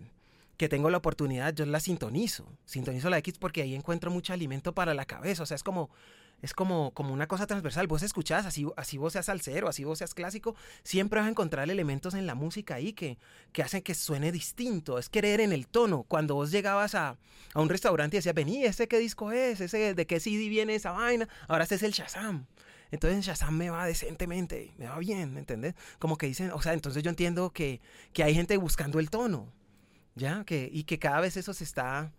que 0.57 0.69
tengo 0.69 0.89
la 0.89 0.97
oportunidad, 0.97 1.53
yo 1.53 1.65
la 1.65 1.79
sintonizo. 1.79 2.47
Sintonizo 2.65 3.09
la 3.09 3.17
X 3.19 3.37
porque 3.37 3.61
ahí 3.61 3.75
encuentro 3.75 4.11
mucho 4.11 4.33
alimento 4.33 4.73
para 4.73 4.93
la 4.93 5.05
cabeza. 5.05 5.43
O 5.43 5.45
sea, 5.45 5.55
es 5.55 5.63
como 5.63 5.89
es 6.41 6.53
como, 6.53 6.91
como 6.91 7.13
una 7.13 7.27
cosa 7.27 7.47
transversal. 7.47 7.87
Vos 7.87 8.03
escuchás, 8.03 8.45
así, 8.45 8.67
así 8.75 8.97
vos 8.97 9.13
seas 9.13 9.25
salsero, 9.25 9.67
así 9.67 9.83
vos 9.83 9.97
seas 9.97 10.13
clásico, 10.13 10.55
siempre 10.83 11.19
vas 11.19 11.27
a 11.27 11.31
encontrar 11.31 11.69
elementos 11.69 12.13
en 12.13 12.27
la 12.27 12.35
música 12.35 12.75
ahí 12.75 12.93
que, 12.93 13.17
que 13.51 13.63
hacen 13.63 13.81
que 13.81 13.95
suene 13.95 14.31
distinto. 14.31 14.99
Es 14.99 15.09
querer 15.09 15.41
en 15.41 15.53
el 15.53 15.67
tono. 15.67 16.03
Cuando 16.03 16.35
vos 16.35 16.51
llegabas 16.51 16.95
a, 16.95 17.17
a 17.53 17.61
un 17.61 17.69
restaurante 17.69 18.17
y 18.17 18.19
decías, 18.19 18.35
vení, 18.35 18.63
¿ese 18.63 18.87
qué 18.87 18.99
disco 18.99 19.31
es? 19.31 19.61
¿Ese 19.61 19.93
de 19.93 20.05
qué 20.05 20.19
CD 20.19 20.49
viene 20.49 20.75
esa 20.75 20.91
vaina? 20.91 21.27
Ahora 21.47 21.63
este 21.63 21.75
es 21.75 21.83
el 21.83 21.91
Shazam. 21.91 22.45
Entonces 22.91 23.17
en 23.17 23.21
Shazam 23.21 23.57
me 23.57 23.69
va 23.69 23.85
decentemente, 23.85 24.73
me 24.77 24.87
va 24.87 24.97
bien, 24.99 25.33
¿me 25.33 25.39
entendés? 25.39 25.75
Como 25.99 26.17
que 26.17 26.27
dicen, 26.27 26.51
o 26.51 26.61
sea, 26.61 26.73
entonces 26.73 27.03
yo 27.03 27.09
entiendo 27.09 27.51
que, 27.51 27.81
que 28.13 28.23
hay 28.23 28.33
gente 28.33 28.57
buscando 28.57 28.99
el 28.99 29.09
tono, 29.09 29.51
¿ya? 30.15 30.43
Que, 30.45 30.69
y 30.71 30.83
que 30.83 30.99
cada 30.99 31.19
vez 31.21 31.37
eso 31.37 31.53
se 31.53 31.63
está 31.63 32.11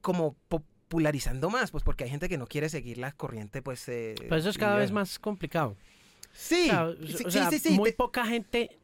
como 0.00 0.34
popularizando 0.48 1.50
más, 1.50 1.70
pues 1.70 1.84
porque 1.84 2.04
hay 2.04 2.10
gente 2.10 2.28
que 2.28 2.38
no 2.38 2.46
quiere 2.46 2.68
seguir 2.68 2.98
la 2.98 3.12
corriente, 3.12 3.62
pues... 3.62 3.88
Eh, 3.88 4.14
Pero 4.18 4.36
eso 4.36 4.50
es 4.50 4.58
cada 4.58 4.76
vez 4.76 4.92
más 4.92 5.18
complicado. 5.18 5.76
Sí, 6.32 6.70
sí, 7.06 7.24
sí, 7.30 7.58
sí, 7.58 7.70
Muy 7.70 7.92
poca 7.92 8.26
gente, 8.26 8.78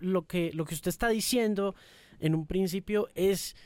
lo 0.00 0.26
que, 0.26 0.52
lo 0.54 0.64
que 0.64 0.74
usted 0.74 0.88
está 0.88 1.08
diciendo 1.08 1.74
en 2.20 2.34
un 2.34 2.46
principio 2.46 3.08
es 3.14 3.56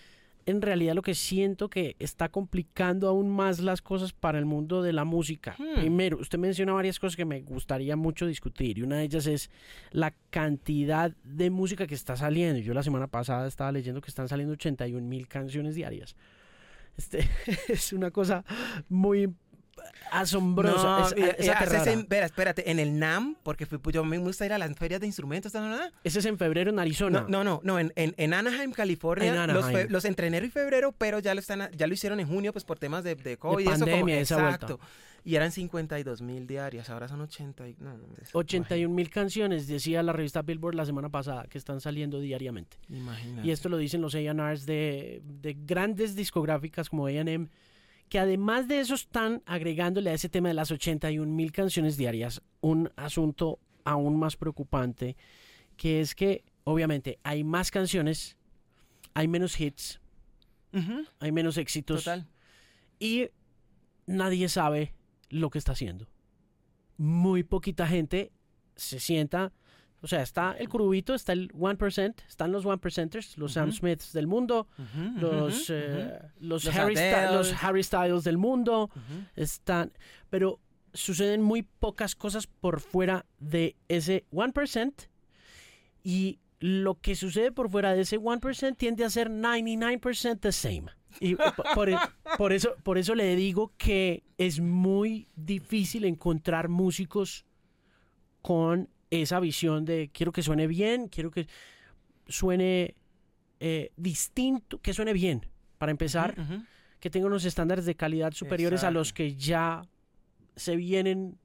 en 0.47 0.63
realidad 0.63 0.95
lo 0.95 1.03
que 1.03 1.15
siento 1.15 1.69
que 1.69 1.97
está 1.99 2.29
complicando 2.29 3.09
aún 3.09 3.29
más 3.29 3.61
las 3.61 3.83
cosas 3.83 4.13
para 4.13 4.39
el 4.39 4.45
mundo 4.45 4.83
de 4.83 4.93
la 4.93 5.05
música. 5.05 5.55
Hmm. 5.59 5.75
Primero, 5.77 6.19
usted 6.19 6.39
menciona 6.39 6.73
varias 6.73 6.99
cosas 6.99 7.17
que 7.17 7.25
me 7.25 7.41
gustaría 7.43 7.97
mucho 7.97 8.27
discutir 8.27 8.79
y 8.79 8.83
una 8.83 8.97
de 8.97 9.05
ellas 9.05 9.27
es 9.27 9.51
la 9.91 10.15
cantidad 10.31 11.13
de 11.25 11.51
música 11.51 11.87
que 11.87 11.95
está 11.95 12.17
saliendo. 12.17 12.61
Yo 12.61 12.75
la 12.75 12.83
semana 12.83 13.07
pasada 13.07 13.47
estaba 13.47 13.73
leyendo 13.73 14.01
que 14.01 14.11
están 14.11 14.29
saliendo 14.29 14.55
81 14.55 15.07
mil 15.07 15.29
canciones 15.29 15.75
diarias. 15.75 16.17
Este, 16.97 17.29
es 17.69 17.93
una 17.93 18.11
cosa 18.11 18.45
muy 18.89 19.33
asombrosa. 20.11 21.09
en, 21.17 22.07
espérate, 22.11 22.71
en 22.71 22.79
el 22.79 22.99
NAM, 22.99 23.37
porque 23.43 23.67
fui, 23.67 23.79
pues, 23.79 23.95
yo 23.95 24.05
me 24.05 24.19
gusta 24.19 24.47
ir 24.47 24.53
a 24.53 24.59
las 24.59 24.75
ferias 24.77 25.01
de 25.01 25.07
instrumentos, 25.07 25.53
¿no? 25.55 25.79
Ese 26.05 26.19
es 26.19 26.25
en 26.25 26.39
febrero 26.39 26.71
en 26.71 26.79
Arizona. 26.79 27.27
No, 27.29 27.45
no, 27.45 27.61
no, 27.65 27.79
en, 27.79 27.93
en, 27.97 28.35
Anaheim, 28.35 28.73
California. 28.73 29.47
Los, 29.47 29.67
los, 29.89 30.05
entre 30.05 30.27
enero 30.27 30.47
y 30.47 30.51
febrero, 30.51 30.93
pero 30.97 31.19
ya 31.19 31.35
lo 31.35 31.41
están, 31.41 31.71
ya 31.73 31.87
lo 31.87 31.95
hicieron 31.95 32.21
en 32.21 32.29
junio, 32.29 32.53
pues 32.53 32.65
por 32.65 32.79
temas 32.79 33.05
de, 33.05 33.15
de 33.15 33.37
COVID. 33.37 33.65
y 33.65 33.69
pandemia, 33.69 34.21
eso 34.21 34.35
exacto. 34.35 34.81
Y 35.25 35.35
eran 35.35 35.53
52 35.53 36.23
mil 36.23 36.47
diarias, 36.47 36.89
ahora 36.89 37.07
son 37.07 37.21
80 37.21 37.69
y, 37.69 37.77
no, 37.79 37.95
81 38.33 38.95
mil 38.95 39.11
canciones, 39.11 39.67
decía 39.67 40.03
la 40.03 40.13
revista 40.13 40.41
Billboard 40.43 40.75
la 40.75 40.87
semana 40.87 41.11
pasada, 41.11 41.45
que 41.45 41.59
están 41.59 41.81
saliendo 41.81 42.21
diariamente. 42.21 42.79
Imagínate. 42.89 43.47
Y 43.47 43.51
esto 43.51 43.69
lo 43.69 43.77
dicen 43.77 44.01
los 44.01 44.15
A&Rs 44.15 44.65
de, 44.65 45.21
de 45.25 45.57
grandes 45.59 46.15
discográficas 46.17 46.89
como 46.89 47.07
A&M, 47.07 47.49
que 48.11 48.19
además 48.19 48.69
de 48.69 48.81
eso 48.81 48.95
están 48.95 49.41
agregándole 49.47 50.11
a 50.11 50.15
ese 50.15 50.29
tema 50.29 50.49
de 50.49 50.55
las 50.55 50.73
81 50.73 51.33
mil 51.33 51.53
canciones 51.53 51.97
diarias 51.97 52.43
un 52.61 52.91
asunto 52.97 53.61
aún 53.85 54.19
más 54.19 54.37
preocupante, 54.37 55.17
que 55.77 56.01
es 56.01 56.17
que 56.17 56.45
obviamente 56.65 57.21
hay 57.23 57.45
más 57.45 57.71
canciones, 57.71 58.37
hay 59.15 59.29
menos 59.29 59.59
hits, 59.59 60.01
hay 61.21 61.33
menos 61.33 61.57
éxitos. 61.57 62.05
Total. 62.05 62.27
Y 62.99 63.29
nadie 64.07 64.49
sabe 64.49 64.93
lo 65.29 65.49
que 65.51 65.59
está 65.59 65.73
haciendo. 65.73 66.09
Muy 66.97 67.45
poquita 67.45 67.87
gente 67.87 68.33
se 68.75 68.99
sienta. 68.99 69.53
O 70.03 70.07
sea, 70.07 70.23
está 70.23 70.53
el 70.59 70.69
curubito, 70.69 71.15
está 71.15 71.33
el 71.33 71.53
1%, 71.53 72.15
están 72.27 72.53
los 72.53 72.65
1%ers, 72.65 73.37
los 73.37 73.53
Sam 73.53 73.73
Smiths 73.73 74.13
del 74.13 74.27
mundo, 74.27 74.67
los, 75.17 75.69
eh, 75.69 76.21
los, 76.41 76.67
Harry 76.69 76.95
los, 77.33 77.53
Harry 77.63 77.83
Styles 77.83 78.25
del 78.25 78.39
mundo, 78.39 78.91
están. 79.37 79.93
Pero 80.31 80.59
suceden 80.95 81.43
muy 81.43 81.63
pocas 81.63 82.15
cosas 82.15 82.47
por 82.47 82.81
fuera 82.81 83.27
de 83.39 83.77
ese 83.89 84.25
1% 84.33 85.09
y 86.03 86.41
lo 86.61 87.01
que 87.01 87.15
sucede 87.15 87.53
por 87.53 87.71
fuera 87.71 87.95
de 87.95 88.03
ese 88.03 88.19
1% 88.19 88.77
tiende 88.77 89.05
a 89.05 89.11
ser 89.11 89.31
99% 89.31 90.41
the 90.41 90.53
same. 90.53 90.87
Y 91.21 91.35
por, 91.75 91.91
por, 92.39 92.53
eso, 92.53 92.75
por 92.83 92.99
eso 92.99 93.15
le 93.15 93.37
digo 93.37 93.73
que 93.77 94.23
es 94.39 94.61
muy 94.61 95.29
difícil 95.37 96.05
encontrar 96.05 96.69
músicos 96.69 97.45
con 98.43 98.89
esa 99.11 99.41
visión 99.41 99.85
de 99.85 100.11
quiero 100.13 100.33
que 100.33 100.43
suene 100.43 100.67
bien, 100.67 101.09
quiero 101.09 101.31
que 101.31 101.47
suene 102.29 102.95
eh, 103.59 103.91
distinto, 103.97 104.81
que 104.81 104.95
suene 104.95 105.13
bien, 105.13 105.47
para 105.79 105.91
empezar, 105.91 106.35
que 107.01 107.11
tenga 107.11 107.27
unos 107.27 107.45
estándares 107.45 107.85
de 107.87 107.95
calidad 107.95 108.33
superiores 108.33 108.85
a 108.85 108.91
los 108.91 109.13
que 109.13 109.35
ya 109.35 109.83
se 110.57 110.77
vienen 110.77 111.39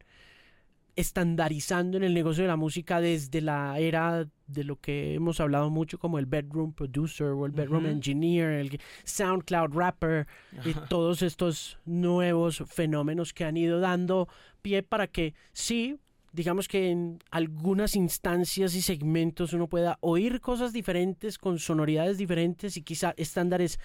estandarizando 0.95 1.97
en 1.97 2.03
el 2.03 2.13
negocio 2.13 2.43
de 2.43 2.47
la 2.47 2.55
música 2.55 3.01
desde 3.01 3.41
la 3.41 3.77
era 3.79 4.27
de 4.47 4.63
lo 4.63 4.79
que 4.79 5.13
hemos 5.15 5.39
hablado 5.39 5.69
mucho 5.69 5.99
como 5.99 6.19
el 6.19 6.25
bedroom 6.25 6.73
producer 6.73 7.27
o 7.27 7.45
el 7.45 7.51
bedroom 7.51 7.85
engineer, 7.87 8.51
el 8.51 8.79
SoundCloud 9.03 9.73
rapper 9.73 10.27
y 10.63 10.73
todos 10.87 11.21
estos 11.21 11.79
nuevos 11.85 12.63
fenómenos 12.67 13.33
que 13.33 13.43
han 13.43 13.57
ido 13.57 13.79
dando 13.79 14.29
pie 14.61 14.83
para 14.83 15.07
que 15.07 15.33
sí, 15.51 15.97
digamos 16.35 16.67
que 16.67 16.91
en 16.91 17.19
algunas 17.31 17.95
instancias 17.95 18.75
y 18.75 18.81
segmentos 18.81 19.53
uno 19.53 19.67
pueda 19.67 19.97
oír 20.01 20.41
cosas 20.41 20.73
diferentes 20.73 21.37
con 21.37 21.59
sonoridades 21.59 22.17
diferentes 22.17 22.75
y 22.75 22.83
quizá 22.83 23.13
estándares 23.17 23.79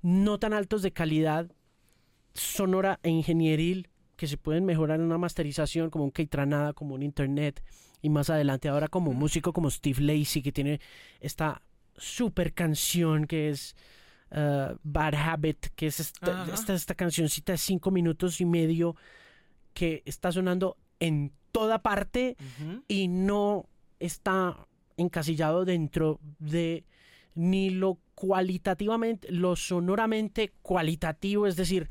no 0.00 0.38
tan 0.38 0.52
altos 0.52 0.82
de 0.82 0.92
calidad 0.92 1.50
sonora 2.34 3.00
e 3.02 3.10
ingenieril 3.10 3.88
que 4.16 4.28
se 4.28 4.36
pueden 4.36 4.64
mejorar 4.64 5.00
en 5.00 5.06
una 5.06 5.18
masterización, 5.18 5.90
como 5.90 6.04
un 6.04 6.10
Keitranada, 6.12 6.72
como 6.72 6.94
un 6.94 7.02
Internet, 7.02 7.62
y 8.00 8.10
más 8.10 8.30
adelante 8.30 8.68
ahora 8.68 8.88
como 8.88 9.12
músico 9.12 9.52
como 9.52 9.70
Steve 9.70 10.00
Lacey, 10.00 10.42
que 10.42 10.52
tiene 10.52 10.80
esta 11.20 11.62
super 11.96 12.54
canción 12.54 13.26
que 13.26 13.50
es 13.50 13.74
uh, 14.30 14.76
Bad 14.84 15.14
Habit, 15.14 15.66
que 15.74 15.88
es 15.88 15.98
esta, 15.98 16.46
esta, 16.74 16.94
cancioncita 16.94 17.52
de 17.52 17.58
cinco 17.58 17.90
minutos 17.90 18.40
y 18.40 18.44
medio 18.44 18.94
que 19.74 20.02
está 20.06 20.30
sonando 20.30 20.76
en 21.00 21.32
toda 21.52 21.82
parte 21.82 22.36
y 22.86 23.08
no 23.08 23.66
está 24.00 24.66
encasillado 24.96 25.64
dentro 25.64 26.20
de 26.38 26.84
ni 27.34 27.70
lo 27.70 27.98
cualitativamente, 28.14 29.30
lo 29.30 29.54
sonoramente 29.54 30.52
cualitativo, 30.60 31.46
es 31.46 31.54
decir, 31.54 31.88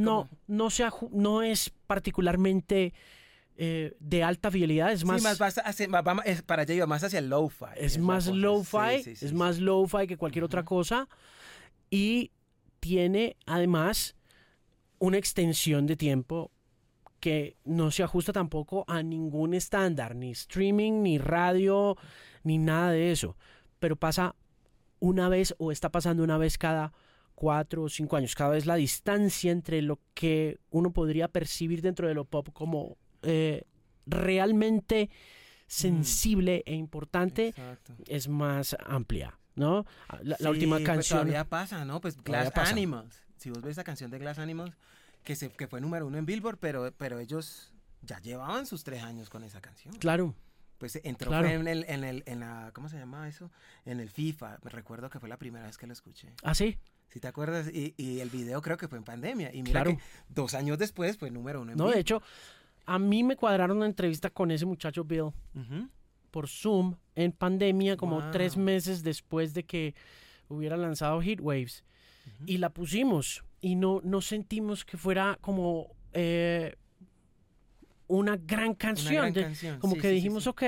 no, 0.00 0.28
no, 0.46 0.70
sea, 0.70 0.90
no 1.10 1.42
es 1.42 1.70
particularmente 1.86 2.94
eh, 3.56 3.94
de 4.00 4.22
alta 4.22 4.50
fidelidad, 4.50 4.90
es 4.90 5.04
más... 5.04 5.22
más, 5.22 5.38
para 6.46 6.62
allá 6.62 6.86
más 6.86 7.04
hacia 7.04 7.18
el 7.18 7.28
low-fi. 7.28 7.66
Es, 7.76 7.98
más 7.98 8.26
low-fi, 8.26 9.02
es 9.04 9.32
más 9.34 9.58
low-fi 9.58 10.06
que 10.06 10.16
cualquier 10.16 10.44
otra 10.44 10.64
cosa 10.64 11.08
y 11.90 12.30
tiene 12.80 13.36
además 13.44 14.16
una 14.98 15.18
extensión 15.18 15.86
de 15.86 15.96
tiempo 15.96 16.50
que 17.24 17.56
no 17.64 17.90
se 17.90 18.02
ajusta 18.02 18.34
tampoco 18.34 18.84
a 18.86 19.02
ningún 19.02 19.54
estándar, 19.54 20.14
ni 20.14 20.32
streaming, 20.32 21.00
ni 21.00 21.16
radio, 21.16 21.96
ni 22.42 22.58
nada 22.58 22.90
de 22.90 23.12
eso, 23.12 23.38
pero 23.78 23.96
pasa 23.96 24.34
una 25.00 25.30
vez 25.30 25.54
o 25.56 25.72
está 25.72 25.88
pasando 25.90 26.22
una 26.22 26.36
vez 26.36 26.58
cada 26.58 26.92
cuatro 27.34 27.84
o 27.84 27.88
cinco 27.88 28.16
años. 28.16 28.34
Cada 28.34 28.50
vez 28.50 28.66
la 28.66 28.74
distancia 28.74 29.52
entre 29.52 29.80
lo 29.80 30.00
que 30.12 30.58
uno 30.68 30.92
podría 30.92 31.28
percibir 31.28 31.80
dentro 31.80 32.08
de 32.08 32.12
lo 32.12 32.26
pop 32.26 32.50
como 32.52 32.98
eh, 33.22 33.62
realmente 34.04 35.08
sensible 35.66 36.62
e 36.66 36.74
importante 36.74 37.54
es 38.06 38.28
más 38.28 38.76
amplia, 38.84 39.38
¿no? 39.54 39.86
La, 40.20 40.50
última 40.50 40.76
pues, 40.76 40.84
canción. 40.84 41.20
todavía 41.20 41.48
pasa, 41.48 41.86
¿no? 41.86 42.02
Pues 42.02 42.22
Glass 42.22 42.52
Animals. 42.54 43.22
Si 43.38 43.48
vos 43.48 43.62
ves 43.62 43.72
esa 43.72 43.84
canción 43.84 44.10
de 44.10 44.18
Glass 44.18 44.38
Animals, 44.38 44.76
que, 45.24 45.34
se, 45.34 45.50
que 45.50 45.66
fue 45.66 45.80
número 45.80 46.06
uno 46.06 46.18
en 46.18 46.26
Billboard, 46.26 46.58
pero, 46.58 46.92
pero 46.96 47.18
ellos 47.18 47.72
ya 48.02 48.20
llevaban 48.20 48.66
sus 48.66 48.84
tres 48.84 49.02
años 49.02 49.30
con 49.30 49.42
esa 49.42 49.60
canción. 49.60 49.94
Claro. 49.96 50.34
Pues 50.78 51.00
entró 51.02 51.32
en 51.44 51.66
el, 51.66 51.84
en 51.88 52.04
el, 52.04 52.22
en 52.26 52.40
la, 52.40 52.70
¿cómo 52.74 52.88
se 52.88 52.98
llama 52.98 53.28
eso? 53.28 53.50
En 53.84 54.00
el 54.00 54.10
FIFA. 54.10 54.58
Me 54.62 54.70
recuerdo 54.70 55.08
que 55.08 55.18
fue 55.18 55.28
la 55.28 55.38
primera 55.38 55.66
vez 55.66 55.78
que 55.78 55.86
lo 55.86 55.92
escuché. 55.92 56.32
¿Ah, 56.42 56.54
sí? 56.54 56.78
Si 57.08 57.20
te 57.20 57.28
acuerdas, 57.28 57.68
y, 57.72 57.94
y, 57.96 58.20
el 58.20 58.28
video 58.28 58.60
creo 58.60 58.76
que 58.76 58.88
fue 58.88 58.98
en 58.98 59.04
pandemia. 59.04 59.54
Y 59.54 59.62
mira 59.62 59.84
que 59.84 59.98
dos 60.28 60.52
años 60.52 60.78
después 60.78 61.16
fue 61.16 61.30
número 61.30 61.62
uno 61.62 61.72
en 61.72 61.78
No, 61.78 61.88
de 61.88 62.00
hecho, 62.00 62.20
a 62.86 62.98
mí 62.98 63.22
me 63.22 63.36
cuadraron 63.36 63.76
una 63.78 63.86
entrevista 63.86 64.30
con 64.30 64.50
ese 64.50 64.66
muchacho 64.66 65.04
Bill 65.04 65.30
por 66.30 66.48
Zoom 66.48 66.96
en 67.14 67.30
pandemia, 67.30 67.96
como 67.96 68.30
tres 68.32 68.56
meses 68.56 69.04
después 69.04 69.54
de 69.54 69.64
que 69.64 69.94
hubiera 70.48 70.76
lanzado 70.76 71.22
Heatwaves. 71.22 71.84
Y 72.46 72.58
la 72.58 72.70
pusimos. 72.70 73.44
Y 73.64 73.76
no, 73.76 74.02
no 74.04 74.20
sentimos 74.20 74.84
que 74.84 74.98
fuera 74.98 75.38
como 75.40 75.96
eh, 76.12 76.76
una 78.08 78.36
gran 78.36 78.74
canción. 78.74 79.32
Como 79.78 79.96
que 79.96 80.10
dijimos, 80.10 80.46
ok. 80.46 80.64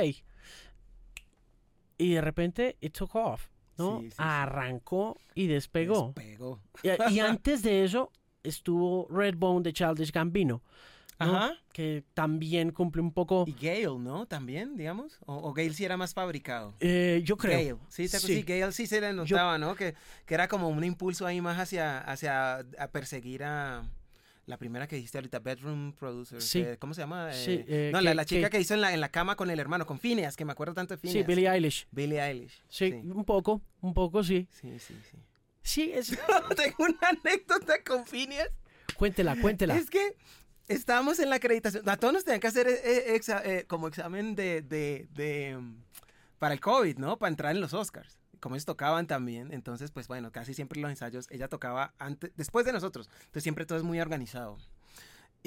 Y 1.98 2.14
de 2.14 2.20
repente, 2.22 2.78
it 2.80 2.96
took 2.96 3.14
off. 3.14 3.50
¿no? 3.76 4.02
Arrancó 4.16 5.18
y 5.34 5.46
despegó. 5.46 6.14
despegó. 6.16 6.62
Y, 7.10 7.18
antes 7.18 7.62
de 7.62 7.84
eso 7.84 8.10
estuvo 8.42 9.06
Redbone 9.10 9.62
de 9.62 9.74
Childish 9.74 10.10
Gambino. 10.10 10.62
Ajá. 11.18 11.54
Que 11.72 12.04
también 12.14 12.72
cumple 12.72 13.02
un 13.02 13.12
poco. 13.12 13.44
Y 13.46 13.52
Gale, 13.52 13.98
¿no? 13.98 14.26
También, 14.26 14.76
digamos. 14.76 15.18
O, 15.26 15.52
Gale 15.52 15.72
sí 15.72 15.84
era 15.84 15.96
más 15.96 16.14
fabricado. 16.14 16.74
Eh, 16.80 17.22
yo 17.24 17.36
creo. 17.36 17.76
Gale. 17.76 17.88
Sí, 17.88 18.08
sí. 18.08 18.42
Gale 18.42 18.72
sí 18.72 18.86
se 18.86 19.00
le 19.00 19.12
notaba, 19.12 19.58
¿no? 19.58 19.74
Que, 19.74 19.94
que, 20.26 20.34
era 20.34 20.48
como 20.48 20.68
un 20.68 20.84
impulso 20.84 21.26
ahí 21.26 21.40
más 21.40 21.58
hacia, 21.58 21.98
hacia 21.98 22.58
a 22.78 22.88
perseguir 22.88 23.44
a 23.44 23.84
la 24.46 24.58
primera 24.58 24.86
que 24.86 24.96
dijiste 24.96 25.18
ahorita, 25.18 25.40
Bedroom 25.40 25.92
Producer. 25.92 26.40
Sí. 26.40 26.64
¿Cómo 26.78 26.94
se 26.94 27.00
llama? 27.00 27.32
Sí, 27.32 27.52
eh, 27.52 27.64
eh, 27.68 27.90
no, 27.92 28.00
la, 28.00 28.24
chica 28.24 28.48
que, 28.48 28.60
hizo 28.60 28.74
en 28.74 28.80
la, 28.80 28.94
en 28.94 29.00
la 29.00 29.10
cama 29.10 29.36
con 29.36 29.50
el 29.50 29.58
hermano, 29.58 29.86
con 29.86 29.98
Phineas, 29.98 30.36
que 30.36 30.44
me 30.44 30.52
acuerdo 30.52 30.74
tanto 30.74 30.94
de 30.94 30.98
Phineas. 30.98 31.26
Sí, 31.26 31.26
Billie 31.26 31.50
Eilish. 31.50 31.88
Billie 31.90 32.20
Eilish. 32.20 32.62
Sí, 32.68 32.92
un 32.92 33.24
poco, 33.24 33.60
un 33.80 33.92
poco, 33.92 34.22
sí. 34.22 34.46
Sí, 34.50 34.78
sí, 34.78 34.94
sí. 35.10 35.18
Sí, 35.62 35.90
es... 35.92 36.16
Tengo 36.56 36.76
una 36.78 37.08
anécdota 37.08 37.82
con 37.84 38.06
Phineas. 38.06 38.48
Cuéntela, 38.96 39.36
cuéntela. 39.36 39.76
Es 39.76 39.90
que 39.90 40.16
estábamos 40.68 41.18
en 41.18 41.30
la 41.30 41.36
acreditación. 41.36 41.88
A 41.88 41.96
todos 41.96 42.14
nos 42.14 42.24
tenían 42.24 42.40
que 42.40 42.46
hacer 42.48 42.66
eh, 42.68 43.64
como 43.66 43.88
examen 43.88 44.34
de, 44.34 44.62
de, 44.62 45.08
de, 45.14 45.56
mm, 45.56 45.82
para 46.38 46.54
el 46.54 46.60
COVID, 46.60 46.98
¿no? 46.98 47.18
Para 47.18 47.30
entrar 47.30 47.54
en 47.54 47.60
los 47.60 47.74
Oscars 47.74 48.18
como 48.40 48.54
ellos 48.54 48.64
tocaban 48.64 49.06
también, 49.06 49.52
entonces 49.52 49.90
pues 49.90 50.08
bueno, 50.08 50.30
casi 50.30 50.54
siempre 50.54 50.80
los 50.80 50.90
ensayos, 50.90 51.26
ella 51.30 51.48
tocaba 51.48 51.94
antes, 51.98 52.30
después 52.36 52.64
de 52.66 52.72
nosotros, 52.72 53.08
entonces 53.18 53.42
siempre 53.42 53.66
todo 53.66 53.78
es 53.78 53.84
muy 53.84 54.00
organizado. 54.00 54.58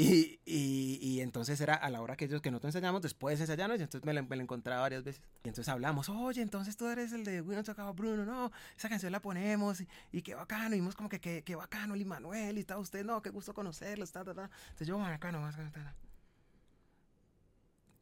Y, 0.02 0.40
y, 0.46 1.20
entonces 1.20 1.60
era 1.60 1.74
a 1.74 1.90
la 1.90 2.02
hora 2.02 2.16
que 2.16 2.24
ellos 2.24 2.42
que 2.42 2.52
nosotros 2.52 2.74
ensayamos, 2.74 3.02
después 3.02 3.38
ensayamos, 3.42 3.80
y 3.80 3.84
entonces 3.84 4.06
me 4.06 4.22
me 4.22 4.42
encontraba 4.42 4.84
varias 4.84 5.04
veces. 5.04 5.22
Y 5.44 5.50
entonces 5.50 5.68
hablamos, 5.68 6.08
oye, 6.08 6.42
entonces 6.42 6.78
tú 6.78 6.88
eres 6.88 7.12
el 7.12 7.26
de 7.26 7.42
We 7.42 7.54
Don't 7.54 7.66
Talk 7.66 7.98
Bruno, 7.98 8.24
no, 8.24 8.50
esa 8.78 8.88
canción 8.88 9.12
la 9.12 9.22
ponemos, 9.22 9.84
y, 10.14 10.22
qué 10.22 10.36
bacano, 10.36 10.74
y 10.74 10.80
vimos 10.80 10.96
como 10.96 11.10
que 11.10 11.20
qué, 11.20 11.44
qué 11.44 11.54
bacano, 11.58 11.96
el 11.96 12.06
Manuel, 12.06 12.56
y 12.58 12.62
está 12.62 12.78
usted, 12.78 13.04
no, 13.04 13.22
qué 13.22 13.30
gusto 13.30 13.54
conocerlo, 13.54 14.06
está, 14.06 14.22
está, 14.22 14.32
está. 14.32 14.50
Entonces 14.68 14.88
yo, 14.88 14.98
bacano, 14.98 15.42
más 15.42 15.58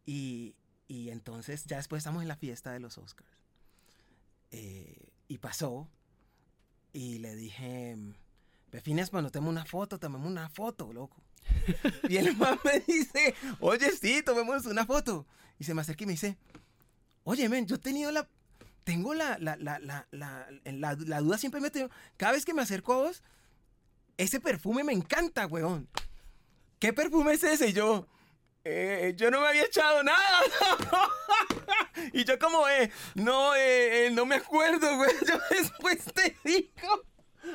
Y, 0.05 0.55
y 0.87 1.09
entonces 1.09 1.65
ya 1.65 1.77
después 1.77 2.01
estamos 2.01 2.21
en 2.21 2.27
la 2.27 2.35
fiesta 2.35 2.71
de 2.73 2.79
los 2.79 2.99
Oscars. 2.99 3.39
Eh, 4.51 5.13
y 5.27 5.39
pasó, 5.39 5.89
y 6.93 7.17
le 7.17 7.35
dije, 7.35 7.97
Befines, 8.71 9.09
bueno, 9.09 9.31
tenemos 9.31 9.49
una 9.51 9.65
foto, 9.65 9.97
tomemos 9.97 10.29
una 10.29 10.47
foto, 10.49 10.93
loco. 10.93 11.23
y 12.09 12.17
el 12.17 12.35
man 12.35 12.59
me 12.63 12.79
dice, 12.81 13.35
oye, 13.59 13.91
sí, 13.91 14.21
tomemos 14.23 14.65
una 14.65 14.85
foto. 14.85 15.25
Y 15.59 15.63
se 15.63 15.73
me 15.73 15.81
acerca 15.81 16.03
y 16.03 16.07
me 16.07 16.13
dice, 16.13 16.37
oye, 17.23 17.49
men, 17.49 17.65
yo 17.65 17.75
he 17.75 17.79
tenido 17.79 18.11
la, 18.11 18.27
tengo 18.83 19.13
la, 19.13 19.37
la, 19.39 19.57
la, 19.57 19.79
la, 20.11 20.47
la, 20.63 21.19
duda 21.19 21.37
siempre 21.37 21.59
me 21.59 21.69
tengo, 21.69 21.89
cada 22.15 22.31
vez 22.31 22.45
que 22.45 22.53
me 22.53 22.61
acerco 22.61 22.93
a 22.93 22.97
vos, 22.97 23.23
ese 24.17 24.39
perfume 24.39 24.83
me 24.83 24.93
encanta, 24.93 25.45
weón. 25.45 25.89
¿Qué 26.79 26.93
perfume 26.93 27.33
es 27.33 27.43
ese? 27.43 27.69
Y 27.69 27.73
yo, 27.73 28.07
eh, 28.63 29.13
yo 29.15 29.31
no 29.31 29.41
me 29.41 29.47
había 29.47 29.63
echado 29.63 30.03
nada. 30.03 30.41
y 32.13 32.23
yo 32.23 32.37
como, 32.39 32.67
eh, 32.67 32.91
no, 33.15 33.55
eh, 33.55 34.09
no 34.13 34.25
me 34.25 34.35
acuerdo, 34.35 34.95
güey. 34.97 35.11
Yo 35.27 35.39
después 35.49 36.05
te 36.13 36.37
digo, 36.43 37.03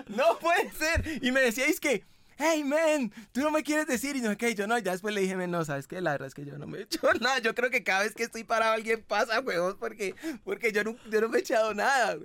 no 0.09 0.39
puede 0.39 0.71
ser. 0.73 1.21
Y 1.23 1.31
me 1.31 1.41
decíais 1.41 1.81
que, 1.81 2.05
hey, 2.39 2.65
man, 2.65 3.13
tú 3.33 3.41
no 3.41 3.51
me 3.51 3.63
quieres 3.63 3.87
decir. 3.87 4.17
Y 4.17 4.21
no, 4.21 4.37
que 4.37 4.55
yo 4.55 4.67
no, 4.67 4.79
ya 4.79 4.93
después 4.93 5.15
le 5.15 5.21
dije, 5.21 5.37
man, 5.37 5.51
no, 5.51 5.65
sabes 5.65 5.87
que 5.87 6.01
la 6.01 6.13
verdad 6.13 6.29
es 6.29 6.35
que 6.35 6.45
yo 6.45 6.59
no 6.59 6.67
me 6.67 6.79
he 6.79 6.83
hecho 6.83 7.01
nada. 7.21 7.39
Yo 7.39 7.55
creo 7.55 7.71
que 7.71 7.83
cada 7.83 8.03
vez 8.03 8.15
que 8.15 8.25
estoy 8.25 8.45
parado 8.45 8.73
alguien 8.73 9.03
pasa, 9.03 9.41
huevos, 9.41 9.77
porque, 9.79 10.15
porque 10.45 10.73
yo, 10.73 10.85
no, 10.85 10.97
yo 11.11 11.21
no 11.21 11.29
me 11.29 11.39
he 11.39 11.41
echado 11.41 11.75
nada. 11.75 12.17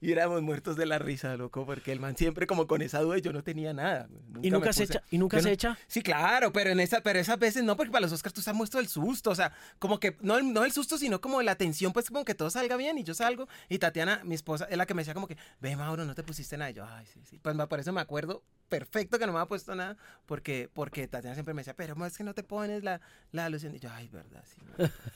Y 0.00 0.12
éramos 0.12 0.42
muertos 0.42 0.76
de 0.76 0.86
la 0.86 0.98
risa, 0.98 1.36
loco, 1.36 1.66
porque 1.66 1.92
el 1.92 2.00
man 2.00 2.16
siempre 2.16 2.46
como 2.46 2.66
con 2.66 2.82
esa 2.82 3.00
duda 3.00 3.18
y 3.18 3.20
yo 3.20 3.32
no 3.32 3.42
tenía 3.42 3.72
nada. 3.72 4.08
¿Y 4.42 4.50
nunca 4.50 4.72
se 4.72 4.84
echa? 4.84 5.02
¿Y 5.10 5.18
nunca 5.18 5.40
se 5.40 5.52
echa? 5.52 5.78
Sí, 5.86 6.02
claro, 6.02 6.52
pero, 6.52 6.70
en 6.70 6.80
esa, 6.80 7.00
pero 7.00 7.18
esas 7.18 7.38
veces 7.38 7.64
no, 7.64 7.76
porque 7.76 7.90
para 7.90 8.02
los 8.02 8.12
Oscars 8.12 8.34
tú 8.34 8.42
has 8.44 8.54
muerto 8.54 8.78
el 8.78 8.88
susto, 8.88 9.30
o 9.30 9.34
sea, 9.34 9.52
como 9.78 10.00
que, 10.00 10.16
no, 10.20 10.40
no 10.40 10.64
el 10.64 10.72
susto, 10.72 10.98
sino 10.98 11.20
como 11.20 11.42
la 11.42 11.56
tensión, 11.56 11.92
pues 11.92 12.08
como 12.08 12.24
que 12.24 12.34
todo 12.34 12.50
salga 12.50 12.76
bien 12.76 12.98
y 12.98 13.04
yo 13.04 13.14
salgo. 13.14 13.48
Y 13.68 13.78
Tatiana, 13.78 14.20
mi 14.24 14.34
esposa, 14.34 14.66
es 14.70 14.76
la 14.76 14.86
que 14.86 14.94
me 14.94 15.02
decía 15.02 15.14
como 15.14 15.26
que, 15.26 15.36
ve, 15.60 15.76
Mauro, 15.76 16.04
no 16.04 16.14
te 16.14 16.22
pusiste 16.22 16.56
nada. 16.56 16.70
Y 16.70 16.74
yo, 16.74 16.86
ay, 16.86 17.06
sí, 17.12 17.20
sí. 17.28 17.38
Pues 17.38 17.56
por 17.66 17.80
eso 17.80 17.92
me 17.92 18.00
acuerdo 18.00 18.42
perfecto 18.68 19.18
que 19.18 19.26
no 19.26 19.32
me 19.32 19.40
ha 19.40 19.46
puesto 19.46 19.74
nada, 19.74 19.96
porque, 20.26 20.70
porque 20.72 21.06
Tatiana 21.08 21.34
siempre 21.34 21.54
me 21.54 21.60
decía, 21.60 21.74
pero 21.74 22.04
es 22.06 22.16
que 22.16 22.24
no 22.24 22.34
te 22.34 22.42
pones 22.42 22.82
la, 22.82 23.00
la 23.32 23.46
alusión. 23.46 23.74
Y 23.74 23.78
yo, 23.78 23.90
ay, 23.92 24.08
verdad, 24.08 24.44
sí. 24.46 24.60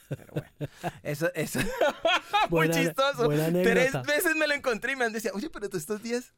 pero 0.08 0.32
bueno, 0.32 0.72
eso, 1.02 1.30
eso, 1.34 1.60
muy 2.50 2.70
chistoso. 2.70 3.28
Tres 3.28 3.92
veces 4.02 4.36
me 4.36 4.46
lo 4.46 4.54
encontré 4.54 4.92
y 4.92 4.96
me 4.96 5.04
han 5.04 5.12
decía, 5.12 5.32
oye, 5.34 5.50
pero 5.50 5.68
tú 5.68 5.76
estos 5.76 6.02
días... 6.02 6.32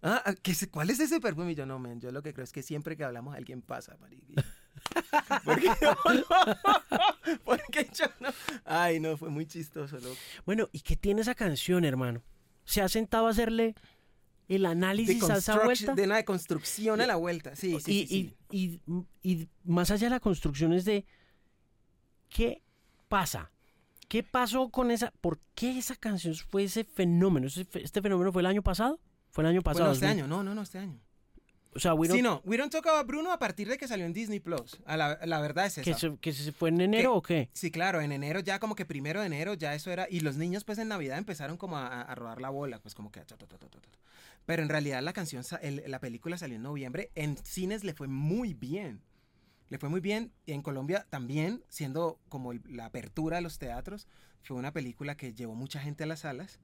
Ah, 0.00 0.22
ah 0.24 0.34
¿qué, 0.40 0.54
¿cuál 0.70 0.90
es 0.90 1.00
ese 1.00 1.20
perfume? 1.20 1.52
Y 1.52 1.54
yo, 1.56 1.66
no, 1.66 1.78
men, 1.80 2.00
yo 2.00 2.12
lo 2.12 2.22
que 2.22 2.32
creo 2.32 2.44
es 2.44 2.52
que 2.52 2.62
siempre 2.62 2.96
que 2.96 3.02
hablamos 3.02 3.34
alguien 3.34 3.62
pasa, 3.62 3.96
mariquilla. 4.00 4.44
Porque 5.44 5.66
yo 5.80 5.96
no, 6.04 6.24
porque 7.44 7.90
yo 7.92 8.06
no. 8.20 8.28
Ay, 8.64 9.00
no, 9.00 9.16
fue 9.16 9.28
muy 9.28 9.46
chistoso, 9.46 9.98
loco. 9.98 10.16
Bueno, 10.46 10.68
¿y 10.72 10.80
qué 10.80 10.96
tiene 10.96 11.20
esa 11.20 11.34
canción, 11.34 11.84
hermano? 11.84 12.22
¿Se 12.64 12.80
ha 12.80 12.88
sentado 12.88 13.26
a 13.26 13.30
hacerle 13.30 13.74
el 14.48 14.66
análisis 14.66 15.22
a 15.28 15.36
esa 15.36 15.62
vuelta. 15.64 15.94
De 15.94 16.04
una 16.04 16.22
construcción 16.24 17.00
a 17.00 17.06
la 17.06 17.16
vuelta, 17.16 17.54
sí, 17.54 17.78
sí, 17.80 18.34
y, 18.50 18.80
Y, 18.80 18.80
y, 19.22 19.48
más 19.64 19.90
allá 19.90 20.06
de 20.06 20.10
la 20.10 20.20
construcción 20.20 20.72
es 20.72 20.84
de 20.84 21.04
qué 22.28 22.62
pasa. 23.08 23.50
¿Qué 24.08 24.22
pasó 24.22 24.70
con 24.70 24.90
esa? 24.90 25.12
¿Por 25.20 25.38
qué 25.54 25.78
esa 25.78 25.94
canción 25.94 26.34
fue 26.34 26.64
ese 26.64 26.84
fenómeno? 26.84 27.46
¿Este 27.46 28.00
fenómeno 28.00 28.32
fue 28.32 28.40
el 28.40 28.46
año 28.46 28.62
pasado? 28.62 28.98
Fue 29.30 29.44
el 29.44 29.50
año 29.50 29.60
pasado. 29.60 29.84
Bueno, 29.84 29.94
este 29.94 30.06
año, 30.06 30.26
no, 30.26 30.42
no, 30.42 30.54
no, 30.54 30.62
este 30.62 30.78
año. 30.78 30.98
O 31.78 31.80
sea, 31.80 31.94
we 31.94 32.08
don't... 32.08 32.18
Sí, 32.18 32.22
no, 32.24 32.42
We 32.44 32.56
Don't 32.56 32.72
Talk 32.72 32.84
About 32.88 33.06
Bruno 33.06 33.32
a 33.32 33.38
partir 33.38 33.68
de 33.68 33.78
que 33.78 33.86
salió 33.86 34.04
en 34.04 34.12
Disney 34.12 34.40
Plus. 34.40 34.80
A 34.84 34.96
la, 34.96 35.16
la 35.24 35.40
verdad 35.40 35.66
es 35.66 35.78
esa. 35.78 36.10
¿Que 36.20 36.32
se, 36.32 36.50
fue 36.50 36.70
en 36.70 36.80
enero 36.80 37.14
o 37.14 37.22
qué? 37.22 37.50
Sí, 37.52 37.70
claro, 37.70 38.00
en 38.00 38.10
enero 38.10 38.40
ya 38.40 38.58
como 38.58 38.74
que 38.74 38.84
primero 38.84 39.20
de 39.20 39.26
enero 39.26 39.54
ya 39.54 39.76
eso 39.76 39.92
era. 39.92 40.08
Y 40.10 40.18
los 40.18 40.36
niños 40.36 40.64
pues 40.64 40.78
en 40.78 40.88
Navidad 40.88 41.18
empezaron 41.18 41.56
como 41.56 41.76
a, 41.76 42.02
a 42.02 42.14
rodar 42.16 42.40
la 42.40 42.50
bola, 42.50 42.80
pues 42.80 42.96
como 42.96 43.12
que... 43.12 43.22
Pero 44.44 44.60
en 44.60 44.68
realidad 44.68 45.00
la 45.02 45.12
canción, 45.12 45.44
la 45.86 46.00
película 46.00 46.36
salió 46.36 46.56
en 46.56 46.62
noviembre. 46.62 47.12
En 47.14 47.36
cines 47.44 47.84
le 47.84 47.94
fue 47.94 48.08
muy 48.08 48.54
bien. 48.54 49.00
Le 49.68 49.78
fue 49.78 49.88
muy 49.88 50.00
bien. 50.00 50.32
Y 50.46 50.54
en 50.54 50.62
Colombia 50.62 51.06
también, 51.10 51.62
siendo 51.68 52.18
como 52.28 52.54
la 52.54 52.86
apertura 52.86 53.36
de 53.36 53.42
los 53.42 53.60
teatros, 53.60 54.08
fue 54.42 54.56
una 54.56 54.72
película 54.72 55.16
que 55.16 55.32
llevó 55.32 55.54
mucha 55.54 55.78
gente 55.78 56.02
a 56.02 56.08
las 56.08 56.20
salas. 56.20 56.58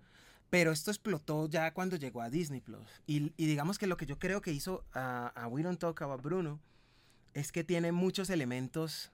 Pero 0.54 0.70
esto 0.70 0.92
explotó 0.92 1.48
ya 1.48 1.74
cuando 1.74 1.96
llegó 1.96 2.22
a 2.22 2.30
Disney 2.30 2.60
Plus. 2.60 2.86
Y, 3.08 3.30
digamos 3.30 3.76
que 3.76 3.88
lo 3.88 3.96
que 3.96 4.06
yo 4.06 4.20
creo 4.20 4.40
que 4.40 4.52
hizo 4.52 4.84
a, 4.94 5.48
We 5.50 5.64
Don't 5.64 5.80
Talk 5.80 6.00
About 6.00 6.22
Bruno 6.22 6.60
es 7.32 7.50
que 7.50 7.64
tiene 7.64 7.90
muchos 7.90 8.30
elementos 8.30 9.10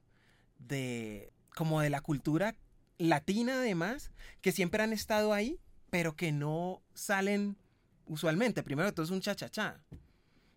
de 0.59 1.33
como 1.57 1.81
de 1.81 1.89
la 1.89 2.03
cultura 2.03 2.57
latina 2.99 3.55
además, 3.55 4.11
que 4.43 4.53
siempre 4.53 4.83
han 4.83 4.93
estado 4.93 5.33
ahí, 5.33 5.59
pero 5.89 6.15
que 6.15 6.31
no 6.31 6.83
salen 6.93 7.57
usualmente, 8.05 8.63
primero 8.63 8.93
todo 8.93 9.05
es 9.05 9.11
un 9.11 9.23
cha-cha-cha. 9.23 9.81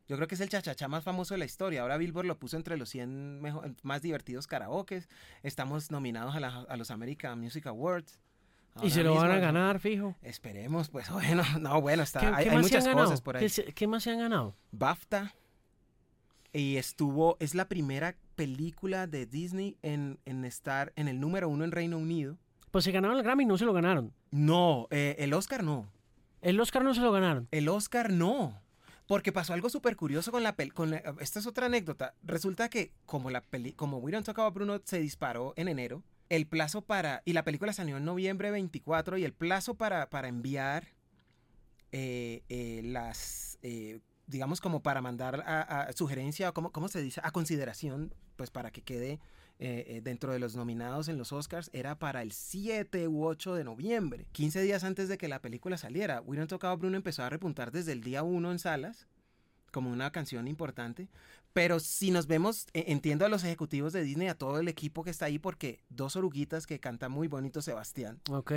Yo 0.10 0.18
creo 0.18 0.28
que 0.28 0.36
es 0.36 0.42
el 0.42 0.50
cha-cha-cha 0.50 0.90
más 0.90 1.06
famoso 1.06 1.34
de 1.34 1.38
la 1.38 1.46
historia. 1.46 1.84
Ahora 1.84 1.96
Billboard 1.96 2.26
lo 2.26 2.38
puso 2.38 2.58
entre 2.58 2.76
los 2.76 2.90
100 2.90 3.40
más 3.84 4.02
divertidos 4.02 4.48
karaokes. 4.48 5.08
Estamos 5.44 5.92
nominados 5.92 6.36
a, 6.36 6.76
los 6.76 6.92
American 6.92 7.40
Music 7.40 7.68
Awards. 7.68 8.20
Y 8.82 8.90
se 8.90 9.04
lo 9.04 9.16
van 9.16 9.32
a 9.32 9.38
ganar, 9.38 9.80
fijo. 9.80 10.16
Esperemos, 10.22 10.90
pues 10.90 11.10
bueno, 11.12 11.44
no, 11.60 11.82
bueno, 11.82 12.04
está, 12.04 12.36
hay, 12.36 12.50
muchas 12.50 12.88
cosas 12.88 13.22
por 13.22 13.38
ahí. 13.38 13.48
¿Qué, 13.76 13.88
más 13.88 14.04
se 14.04 14.12
han 14.12 14.20
ganado? 14.20 14.56
BAFTA. 14.72 15.36
Y 16.54 16.78
estuvo, 16.78 17.38
es 17.40 17.56
la 17.56 17.68
primera 17.68 18.16
película 18.36 19.08
de 19.08 19.26
Disney 19.26 19.78
en, 19.82 20.20
estar 20.46 20.94
en 20.96 21.08
el 21.08 21.20
número 21.20 21.50
uno 21.50 21.64
en 21.64 21.72
Reino 21.72 21.98
Unido. 21.98 22.38
Pues 22.72 22.86
se 22.86 22.92
ganaron 22.92 23.18
el 23.18 23.24
Grammy, 23.24 23.46
no 23.46 23.58
se 23.58 23.66
lo 23.66 23.74
ganaron. 23.74 24.14
No, 24.32 24.88
eh, 24.92 25.16
el 25.20 25.34
Oscar 25.34 25.64
no. 25.64 25.88
El 26.42 26.60
Oscar 26.60 26.84
no 26.84 26.94
se 26.94 27.02
lo 27.02 27.12
ganaron. 27.12 27.48
El 27.52 27.70
Oscar 27.70 28.12
no. 28.12 28.62
Porque 29.08 29.32
pasó 29.32 29.54
algo 29.54 29.70
súper 29.70 29.96
curioso 29.96 30.32
con 30.32 30.44
la 30.44 30.56
película. 30.56 31.02
Esta 31.20 31.40
es 31.40 31.48
otra 31.48 31.68
anécdota. 31.68 32.16
Resulta 32.24 32.70
que 32.70 32.92
como 33.06 33.30
la 33.30 33.42
peli 33.42 33.74
como 33.74 33.98
We 33.98 34.12
Don't 34.12 34.26
Talk 34.26 34.40
About 34.40 34.54
Bruno 34.54 34.82
se 34.84 35.00
disparó 35.00 35.54
en 35.56 35.68
enero, 35.68 36.04
el 36.36 36.48
plazo 36.48 36.82
para... 36.82 37.22
Y 37.26 37.34
la 37.34 37.44
película 37.44 37.74
salió 37.74 37.98
en 37.98 38.06
noviembre 38.06 38.50
24 38.50 39.18
y 39.18 39.24
el 39.24 39.34
plazo 39.34 39.76
para, 39.76 40.10
para 40.10 40.28
enviar 40.28 40.88
eh, 41.92 42.44
eh, 42.50 42.82
las... 42.84 43.60
Eh, 43.62 44.00
digamos 44.26 44.62
como 44.62 44.82
para 44.82 45.02
mandar 45.02 45.94
sugerencia 45.96 46.50
o 46.50 46.54
¿cómo 46.54 46.88
se 46.88 47.02
dice, 47.02 47.20
a 47.24 47.32
consideración, 47.32 48.16
pues 48.38 48.50
para 48.50 48.72
que 48.72 48.82
quede 48.82 49.20
dentro 50.02 50.32
de 50.32 50.40
los 50.40 50.56
nominados 50.56 51.08
en 51.10 51.18
los 51.18 51.32
Oscars 51.32 51.70
era 51.74 52.00
para 52.00 52.22
el 52.22 52.32
7 52.32 53.08
u 53.10 53.26
8 53.26 53.56
de 53.56 53.64
noviembre, 53.66 54.28
15 54.32 54.62
días 54.62 54.84
antes 54.86 55.10
de 55.10 55.18
que 55.18 55.28
la 55.28 55.42
película 55.42 55.78
saliera. 55.78 56.22
Don't 56.22 56.50
Talk 56.50 56.80
Bruno 56.80 56.96
empezó 56.96 57.24
a 57.24 57.30
repuntar 57.30 57.72
desde 57.72 57.92
el 57.92 58.02
día 58.02 58.24
1 58.24 58.52
en 58.52 58.60
salas 58.60 59.08
como 59.72 59.92
una 59.92 60.12
canción 60.12 60.48
importante. 60.48 61.10
Pero 61.54 61.80
si 61.80 62.12
nos 62.12 62.28
vemos, 62.28 62.68
e, 62.74 62.86
entiendo 62.88 63.26
a 63.26 63.30
los 63.30 63.44
ejecutivos 63.44 63.94
de 63.94 64.04
Disney, 64.04 64.28
a 64.28 64.38
todo 64.38 64.60
el 64.60 64.68
equipo 64.68 65.04
que 65.04 65.12
está 65.12 65.26
ahí, 65.26 65.40
porque 65.40 65.80
dos 65.90 66.16
oruguitas 66.16 66.66
que 66.66 66.80
canta 66.80 67.10
muy 67.10 67.28
bonito 67.28 67.62
Sebastián. 67.62 68.20
Ok. 68.30 68.52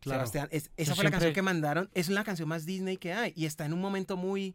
Claro. 0.00 0.26
Sebastián, 0.26 0.48
esa 0.76 0.94
fue 0.94 1.04
la 1.04 1.10
canción 1.10 1.32
que 1.32 1.42
mandaron. 1.42 1.90
Es 1.94 2.10
la 2.10 2.24
canción 2.24 2.48
más 2.48 2.66
Disney 2.66 2.98
que 2.98 3.14
hay. 3.14 3.32
Y 3.34 3.46
está 3.46 3.64
en 3.64 3.72
un 3.72 3.80
momento 3.80 4.18
muy, 4.18 4.54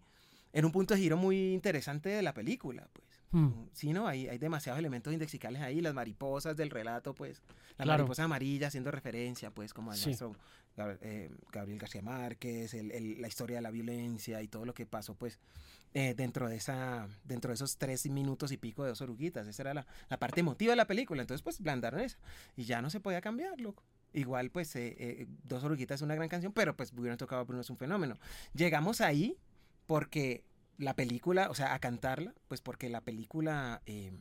en 0.53 0.65
un 0.65 0.71
punto 0.71 0.93
de 0.93 0.99
giro 0.99 1.17
muy 1.17 1.53
interesante 1.53 2.09
de 2.09 2.21
la 2.21 2.35
película, 2.35 2.87
pues. 2.93 3.07
Hmm. 3.31 3.45
Mm, 3.45 3.69
sí, 3.73 3.93
¿no? 3.93 4.07
Hay, 4.07 4.27
hay 4.27 4.37
demasiados 4.37 4.79
elementos 4.79 5.13
indexicales 5.13 5.61
ahí, 5.61 5.81
las 5.81 5.93
mariposas 5.93 6.55
del 6.55 6.69
relato, 6.69 7.13
pues, 7.13 7.41
la 7.77 7.85
mariposa 7.85 8.23
amarilla 8.23 8.67
haciendo 8.67 8.91
referencia, 8.91 9.51
pues, 9.51 9.73
como 9.73 9.91
al 9.91 10.01
nuestro 10.03 10.35
eh, 11.01 11.29
Gabriel 11.51 11.79
García 11.79 12.01
Márquez, 12.01 12.73
la 12.73 13.27
historia 13.27 13.57
de 13.57 13.61
la 13.61 13.71
violencia 13.71 14.41
y 14.41 14.47
todo 14.47 14.65
lo 14.65 14.73
que 14.73 14.85
pasó, 14.85 15.15
pues, 15.15 15.39
eh, 15.93 16.13
dentro 16.15 16.49
de 16.49 16.57
esa, 16.57 17.07
dentro 17.23 17.49
de 17.49 17.55
esos 17.55 17.77
tres 17.77 18.09
minutos 18.09 18.51
y 18.51 18.57
pico 18.57 18.83
de 18.83 18.89
dos 18.89 19.01
oruguitas. 19.01 19.47
Esa 19.47 19.63
era 19.63 19.73
la, 19.73 20.19
parte 20.19 20.39
emotiva 20.41 20.71
de 20.71 20.77
la 20.77 20.87
película. 20.87 21.21
Entonces, 21.21 21.41
pues, 21.43 21.59
blandaron 21.59 21.99
esa. 22.01 22.17
Y 22.55 22.65
ya 22.65 22.81
no 22.81 22.89
se 22.89 22.99
podía 22.99 23.21
cambiar, 23.21 23.59
loco. 23.59 23.83
Igual, 24.13 24.49
pues, 24.49 24.75
eh, 24.75 25.27
Dos 25.43 25.63
Oruguitas 25.63 25.99
es 25.99 26.01
una 26.01 26.15
gran 26.15 26.29
canción, 26.29 26.51
pero 26.51 26.75
pues 26.75 26.91
hubieran 26.93 27.17
tocado 27.17 27.45
Bruno 27.45 27.61
es 27.61 27.69
un 27.69 27.77
fenómeno. 27.77 28.17
Llegamos 28.53 29.01
ahí 29.01 29.37
porque 29.85 30.43
la 30.79 30.95
película, 30.95 31.49
o 31.49 31.55
sea, 31.55 31.73
a 31.73 31.79
cantarla, 31.79 32.33
pues 32.47 32.61
porque 32.61 32.89
la 32.89 33.01
película, 33.01 33.81
eh, 33.85 34.11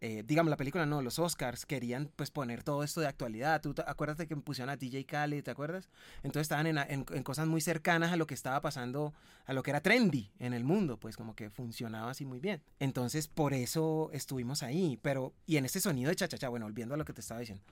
eh, 0.00 0.22
digamos, 0.26 0.50
la 0.50 0.58
película 0.58 0.84
no, 0.84 1.00
los 1.00 1.18
Oscars 1.18 1.64
querían 1.64 2.10
pues 2.16 2.30
poner 2.30 2.62
todo 2.62 2.82
esto 2.82 3.00
de 3.00 3.06
actualidad. 3.06 3.62
¿Tú 3.62 3.72
te 3.72 3.82
acuerdas 3.86 4.18
de 4.18 4.26
que 4.26 4.36
pusieron 4.36 4.68
a 4.68 4.76
DJ 4.76 5.06
Khaled, 5.06 5.42
te 5.42 5.50
acuerdas? 5.50 5.88
Entonces 6.18 6.42
estaban 6.42 6.66
en, 6.66 6.78
en, 6.78 7.22
cosas 7.22 7.46
muy 7.46 7.62
cercanas 7.62 8.12
a 8.12 8.16
lo 8.16 8.26
que 8.26 8.34
estaba 8.34 8.60
pasando, 8.60 9.14
a 9.46 9.54
lo 9.54 9.62
que 9.62 9.70
era 9.70 9.80
trendy 9.80 10.30
en 10.38 10.52
el 10.52 10.64
mundo, 10.64 10.98
pues 10.98 11.16
como 11.16 11.34
que 11.34 11.48
funcionaba 11.48 12.10
así 12.10 12.26
muy 12.26 12.40
bien. 12.40 12.62
Entonces 12.78 13.26
por 13.26 13.54
eso 13.54 14.10
estuvimos 14.12 14.62
ahí, 14.62 14.98
pero, 15.00 15.32
y 15.46 15.56
en 15.56 15.64
ese 15.64 15.80
sonido 15.80 16.10
de 16.10 16.16
cha-cha-cha, 16.16 16.50
bueno, 16.50 16.66
volviendo 16.66 16.94
a 16.94 16.98
lo 16.98 17.04
que 17.06 17.14
te 17.14 17.22
estaba 17.22 17.40
diciendo, 17.40 17.64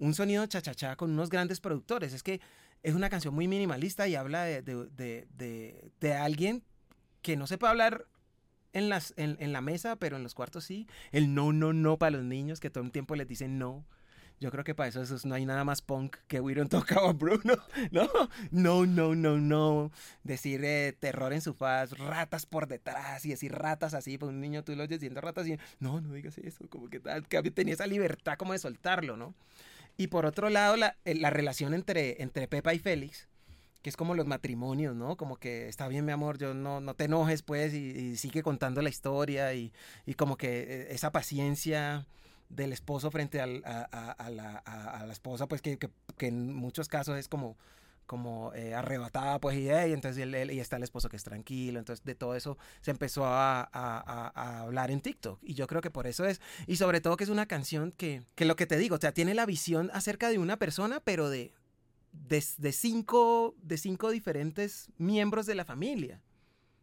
un 0.00 0.14
sonido 0.14 0.44
cha-cha-cha 0.46 0.96
con 0.96 1.12
unos 1.12 1.30
grandes 1.30 1.60
productores, 1.60 2.12
es 2.12 2.24
que 2.24 2.40
es 2.82 2.94
una 2.94 3.10
canción 3.10 3.34
muy 3.34 3.46
minimalista 3.46 4.08
y 4.08 4.16
habla 4.16 4.42
de, 4.42 4.62
de, 4.62 5.28
de, 5.36 5.90
de 6.00 6.14
alguien 6.14 6.64
que 7.22 7.36
no 7.36 7.46
se 7.46 7.58
puede 7.58 7.70
hablar 7.70 8.06
en, 8.72 8.88
las, 8.88 9.14
en, 9.16 9.52
la 9.52 9.60
mesa, 9.60 9.96
pero 9.96 10.16
en 10.16 10.22
los 10.22 10.34
cuartos 10.34 10.64
sí. 10.64 10.86
El 11.12 11.34
no, 11.34 11.52
no, 11.52 11.72
no 11.72 11.98
para 11.98 12.16
los 12.16 12.24
niños, 12.24 12.60
que 12.60 12.70
todo 12.70 12.84
el 12.84 12.92
tiempo 12.92 13.16
les 13.16 13.28
dicen 13.28 13.58
no. 13.58 13.84
Yo 14.40 14.50
creo 14.50 14.64
que 14.64 14.74
para 14.74 14.88
eso, 14.88 15.04
no 15.28 15.34
hay 15.34 15.44
nada 15.44 15.64
más 15.64 15.82
punk 15.82 16.16
que 16.26 16.40
We 16.40 16.54
Don't 16.54 16.70
Talk 16.70 16.90
About 16.92 17.18
Bruno. 17.18 17.58
No, 17.90 18.08
no, 18.50 18.86
no, 18.86 19.14
no, 19.14 19.36
no. 19.36 19.92
Decir 20.24 20.64
eh, 20.64 20.96
terror 20.98 21.34
en 21.34 21.42
su 21.42 21.52
faz, 21.52 21.98
ratas 21.98 22.46
por 22.46 22.66
detrás 22.66 23.24
y 23.26 23.30
decir 23.30 23.52
ratas 23.52 23.92
así. 23.92 24.16
Pues 24.16 24.30
un 24.30 24.40
niño 24.40 24.64
tú 24.64 24.74
lo 24.74 24.84
oyes 24.84 24.98
diciendo 24.98 25.20
ratas 25.20 25.46
y 25.46 25.58
no, 25.78 26.00
no 26.00 26.14
digas 26.14 26.38
eso. 26.38 26.66
Como 26.70 26.88
que 26.88 27.00
tal, 27.00 27.28
que 27.28 27.42
tenía 27.50 27.74
esa 27.74 27.86
libertad 27.86 28.38
como 28.38 28.52
de 28.54 28.58
soltarlo, 28.58 29.18
¿no? 29.18 29.34
Y 29.98 30.06
por 30.06 30.24
otro 30.24 30.48
lado, 30.48 30.76
la, 30.76 30.96
eh, 31.04 31.14
la 31.14 31.28
relación 31.28 31.74
entre, 31.74 32.22
entre 32.22 32.48
Pepa 32.48 32.72
y 32.72 32.78
Félix 32.78 33.28
que 33.82 33.90
es 33.90 33.96
como 33.96 34.14
los 34.14 34.26
matrimonios, 34.26 34.94
¿no? 34.94 35.16
Como 35.16 35.36
que 35.36 35.68
está 35.68 35.88
bien, 35.88 36.04
mi 36.04 36.12
amor, 36.12 36.38
yo 36.38 36.54
no, 36.54 36.80
no 36.80 36.94
te 36.94 37.04
enojes, 37.04 37.42
pues, 37.42 37.74
y, 37.74 38.16
sigue 38.16 38.42
contando 38.42 38.82
la 38.82 38.88
historia 38.88 39.54
y, 39.54 39.72
y, 40.06 40.14
como 40.14 40.36
que 40.36 40.60
eh, 40.62 40.86
esa 40.90 41.12
paciencia 41.12 42.06
del 42.48 42.72
esposo 42.72 43.10
frente 43.10 43.40
a, 43.40 43.44
a, 43.44 44.30
la, 44.30 44.56
a, 44.58 45.06
la, 45.06 45.12
esposa, 45.12 45.46
pues 45.46 45.62
que, 45.62 45.78
que, 45.78 45.88
que, 46.18 46.26
en 46.28 46.54
muchos 46.54 46.88
casos 46.88 47.18
es 47.18 47.28
como 47.28 47.56
como 48.10 48.52
eh, 48.54 48.74
arrebatada, 48.74 49.38
pues, 49.38 49.56
y, 49.56 49.68
entonces 49.70 50.26
y 50.26 50.58
está 50.58 50.78
el 50.78 50.82
esposo 50.82 51.08
que 51.08 51.14
es 51.14 51.22
tranquilo, 51.22 51.78
entonces 51.78 52.04
de 52.04 52.16
todo 52.16 52.34
eso 52.34 52.58
se 52.80 52.90
empezó 52.90 53.24
a, 53.24 53.62
hablar 54.62 54.90
en 54.90 55.00
TikTok. 55.00 55.38
Y 55.44 55.54
yo 55.54 55.68
creo 55.68 55.80
que 55.80 55.92
por 55.92 56.08
eso 56.08 56.24
es, 56.24 56.40
y 56.66 56.74
sobre 56.74 57.00
todo 57.00 57.16
que 57.16 57.22
es 57.22 57.30
una 57.30 57.46
canción 57.46 57.92
que, 57.92 58.24
que 58.34 58.46
lo 58.46 58.56
que 58.56 58.66
te 58.66 58.78
digo, 58.78 58.96
o 58.96 58.98
sea, 58.98 59.12
tiene 59.12 59.32
la 59.32 59.46
visión 59.46 59.92
acerca 59.94 60.28
de 60.28 60.38
una 60.38 60.56
persona, 60.56 60.98
pero 60.98 61.30
de, 61.30 61.54
de, 62.12 62.44
de, 62.58 62.72
cinco, 62.72 63.54
de 63.62 63.78
cinco 63.78 64.10
diferentes 64.10 64.88
miembros 64.98 65.46
de 65.46 65.54
la 65.54 65.64
familia, 65.64 66.20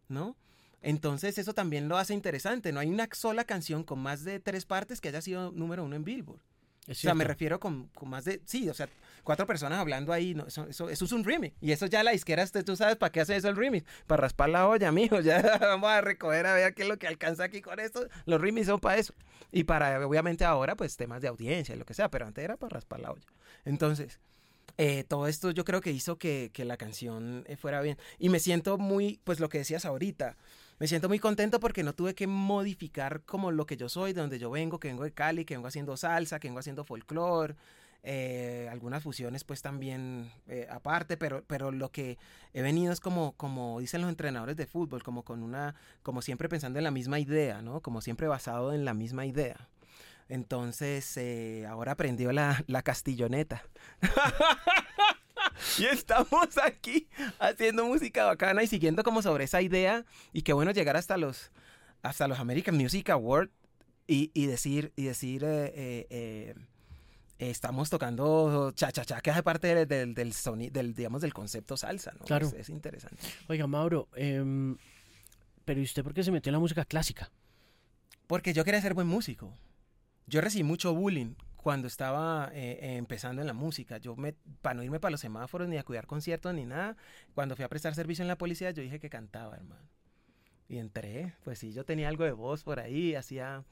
¿no? 0.07 0.35
Entonces 0.81 1.37
eso 1.37 1.53
también 1.53 1.89
lo 1.89 1.97
hace 1.97 2.13
interesante. 2.13 2.71
No 2.71 2.79
hay 2.79 2.89
una 2.89 3.09
sola 3.11 3.43
canción 3.43 3.83
con 3.83 3.99
más 3.99 4.23
de 4.23 4.39
tres 4.39 4.65
partes 4.65 5.01
que 5.01 5.09
haya 5.09 5.21
sido 5.21 5.51
número 5.51 5.83
uno 5.83 5.95
en 5.95 6.03
Billboard. 6.03 6.39
o 6.87 6.93
sea, 6.93 7.15
me 7.15 7.23
refiero 7.23 7.59
con, 7.59 7.89
más 8.05 8.25
de... 8.25 8.41
Sí, 8.45 8.69
o 8.69 8.73
sea, 8.73 8.87
cuatro 9.23 9.47
personas 9.47 9.79
hablando 9.79 10.13
ahí. 10.13 10.35
No, 10.35 10.45
eso, 10.47 10.67
eso, 10.69 10.89
es 10.89 11.11
un 11.11 11.23
remix. 11.23 11.55
Y 11.61 11.71
eso 11.71 11.87
ya 11.87 12.03
la 12.03 12.11
disquera, 12.11 12.45
tú 12.47 12.75
sabes 12.75 12.95
para 12.95 13.11
qué 13.11 13.21
hace 13.21 13.35
eso 13.35 13.49
el 13.49 13.55
remix. 13.55 13.85
Para 14.05 14.21
raspar 14.21 14.49
la 14.49 14.67
olla, 14.67 14.91
mijo. 14.93 15.19
Ya 15.19 15.41
vamos 15.59 15.89
a 15.89 16.01
recoger 16.01 16.45
a 16.45 16.53
ver 16.53 16.73
qué 16.73 16.83
es 16.83 16.87
lo 16.87 16.97
que 16.97 17.07
alcanza 17.07 17.43
aquí 17.43 17.61
con 17.61 17.79
esto. 17.79 18.07
Los 18.25 18.39
remix 18.39 18.67
son 18.67 18.79
para 18.79 18.97
eso. 18.97 19.13
Y 19.51 19.63
para, 19.63 20.05
obviamente 20.05 20.45
ahora, 20.45 20.75
pues 20.75 20.95
temas 20.95 21.21
de 21.21 21.27
audiencia 21.27 21.75
y 21.75 21.79
lo 21.79 21.85
que 21.85 21.95
sea. 21.95 22.09
Pero 22.09 22.27
antes 22.27 22.43
era 22.43 22.55
para 22.55 22.75
raspar 22.75 22.99
la 22.99 23.11
olla. 23.11 23.25
Entonces... 23.65 24.19
Eh, 24.77 25.03
todo 25.07 25.27
esto 25.27 25.51
yo 25.51 25.65
creo 25.65 25.81
que 25.81 25.91
hizo 25.91 26.17
que, 26.17 26.51
que 26.53 26.65
la 26.65 26.77
canción 26.77 27.43
eh, 27.47 27.55
fuera 27.55 27.81
bien. 27.81 27.97
Y 28.19 28.29
me 28.29 28.39
siento 28.39 28.77
muy, 28.77 29.19
pues 29.23 29.39
lo 29.39 29.49
que 29.49 29.59
decías 29.59 29.85
ahorita, 29.85 30.37
me 30.79 30.87
siento 30.87 31.09
muy 31.09 31.17
contento 31.17 31.59
porque 31.59 31.83
no 31.83 31.93
tuve 31.93 32.13
que 32.13 32.27
modificar 32.27 33.21
como 33.23 33.51
lo 33.51 33.65
que 33.65 33.77
yo 33.77 33.89
soy, 33.89 34.13
de 34.13 34.21
donde 34.21 34.37
yo 34.37 34.51
vengo, 34.51 34.79
que 34.79 34.89
vengo 34.89 35.03
de 35.03 35.11
Cali, 35.11 35.43
que 35.43 35.55
vengo 35.55 35.67
haciendo 35.67 35.97
salsa, 35.97 36.39
que 36.39 36.47
vengo 36.47 36.59
haciendo 36.59 36.83
folclore. 36.83 37.55
Eh, 38.03 38.69
algunas 38.71 39.03
fusiones 39.03 39.43
pues 39.43 39.61
también 39.61 40.31
eh, 40.47 40.67
aparte, 40.69 41.17
pero, 41.17 41.43
pero 41.45 41.71
lo 41.71 41.91
que 41.91 42.17
he 42.53 42.61
venido 42.61 42.93
es 42.93 43.01
como, 43.01 43.33
como 43.33 43.79
dicen 43.79 44.01
los 44.01 44.09
entrenadores 44.09 44.55
de 44.55 44.67
fútbol, 44.67 45.03
como 45.03 45.23
con 45.23 45.43
una, 45.43 45.75
como 46.03 46.21
siempre 46.21 46.47
pensando 46.47 46.79
en 46.79 46.83
la 46.83 46.91
misma 46.91 47.19
idea, 47.19 47.61
¿no? 47.61 47.81
Como 47.81 48.01
siempre 48.01 48.27
basado 48.27 48.71
en 48.71 48.85
la 48.85 48.93
misma 48.93 49.25
idea. 49.25 49.67
Entonces, 50.29 51.15
eh, 51.17 51.65
ahora 51.67 51.93
aprendió 51.93 52.31
la, 52.31 52.63
la 52.67 52.81
castilloneta. 52.81 53.63
y 55.79 55.85
estamos 55.85 56.57
aquí 56.63 57.07
haciendo 57.39 57.85
música 57.85 58.25
bacana 58.25 58.63
y 58.63 58.67
siguiendo 58.67 59.03
como 59.03 59.21
sobre 59.21 59.45
esa 59.45 59.61
idea. 59.61 60.05
Y 60.33 60.41
qué 60.41 60.53
bueno 60.53 60.71
llegar 60.71 60.97
hasta 60.97 61.17
los, 61.17 61.51
hasta 62.01 62.27
los 62.27 62.39
American 62.39 62.75
Music 62.75 63.09
Awards 63.09 63.51
y, 64.07 64.31
y 64.33 64.45
decir, 64.45 64.93
y 64.95 65.03
decir 65.03 65.43
eh, 65.43 65.73
eh, 65.75 66.55
eh, 67.39 67.49
estamos 67.49 67.89
tocando 67.89 68.71
cha 68.73 68.91
cha 68.91 69.03
cha 69.03 69.21
que 69.21 69.31
hace 69.31 69.43
parte 69.43 69.85
del, 69.85 70.13
del, 70.15 70.33
del, 70.71 70.93
digamos, 70.95 71.21
del 71.21 71.33
concepto 71.33 71.77
salsa, 71.77 72.13
¿no? 72.17 72.25
Claro. 72.25 72.51
Es, 72.57 72.69
interesante. 72.69 73.21
Oiga, 73.47 73.67
Mauro, 73.67 74.07
em, 74.15 74.77
pero 75.65 75.79
¿y 75.79 75.83
usted 75.83 76.03
por 76.03 76.13
qué 76.13 76.23
se 76.23 76.31
metió 76.31 76.49
en 76.49 76.53
la 76.53 76.59
música 76.59 76.85
clásica? 76.85 77.29
Porque 78.27 78.53
yo 78.53 78.63
quería 78.63 78.81
ser 78.81 78.93
buen 78.93 79.07
músico. 79.07 79.53
Yo 80.27 80.41
recibí 80.41 80.63
mucho 80.63 80.93
bullying 80.93 81.35
cuando 81.55 81.87
estaba 81.87 82.51
eh, 82.53 82.79
eh, 82.81 82.97
empezando 82.97 83.41
en 83.41 83.47
la 83.47 83.53
música. 83.53 83.97
Yo, 83.97 84.15
me, 84.15 84.33
para 84.61 84.75
no 84.75 84.83
irme 84.83 84.99
para 84.99 85.11
los 85.11 85.21
semáforos 85.21 85.67
ni 85.67 85.77
a 85.77 85.83
cuidar 85.83 86.05
conciertos 86.05 86.53
ni 86.53 86.65
nada, 86.65 86.97
cuando 87.33 87.55
fui 87.55 87.63
a 87.63 87.69
prestar 87.69 87.95
servicio 87.95 88.23
en 88.23 88.27
la 88.27 88.37
policía, 88.37 88.71
yo 88.71 88.83
dije 88.83 88.99
que 88.99 89.09
cantaba, 89.09 89.55
hermano. 89.55 89.87
Y 90.69 90.79
entré, 90.79 91.33
pues 91.45 91.59
sí, 91.59 91.71
yo 91.71 91.85
tenía 91.85 92.09
algo 92.09 92.25
de 92.25 92.33
voz 92.33 92.63
por 92.63 92.79
ahí, 92.79 93.15
hacía 93.15 93.63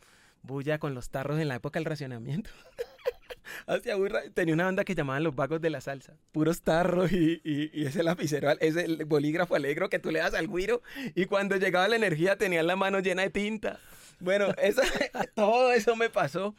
bulla 0.44 0.80
con 0.80 0.94
los 0.94 1.10
tarros 1.10 1.40
en 1.40 1.50
la 1.50 1.56
época 1.56 1.80
del 1.80 1.86
racionamiento. 1.86 2.50
hacía 3.68 3.96
tenía 4.34 4.54
una 4.54 4.66
banda 4.66 4.84
que 4.84 4.96
llamaban 4.96 5.24
Los 5.24 5.36
Vagos 5.36 5.62
de 5.62 5.70
la 5.70 5.82
Salsa. 5.82 6.18
Puros 6.32 6.62
tarros 6.62 7.12
y, 7.12 7.42
y, 7.44 7.86
ese 7.86 8.04
lapicero, 8.04 8.52
ese 8.60 9.04
bolígrafo 9.06 9.56
alegro 9.56 9.90
que 9.90 10.00
tú 10.00 10.12
le 10.12 10.20
das 10.20 10.34
al 10.34 10.48
guiro. 10.48 10.82
Y 11.16 11.26
cuando 11.26 11.58
llegaba 11.58 11.88
la 11.88 11.96
energía 11.96 12.38
tenía 12.38 12.64
la 12.64 12.76
mano 12.76 13.00
llena 13.00 13.24
de 13.24 13.30
tinta. 13.30 13.80
Bueno, 14.20 14.48
eso, 14.62 14.82
todo 15.36 15.72
eso 15.72 15.96
me 15.96 16.10
pasó. 16.10 16.56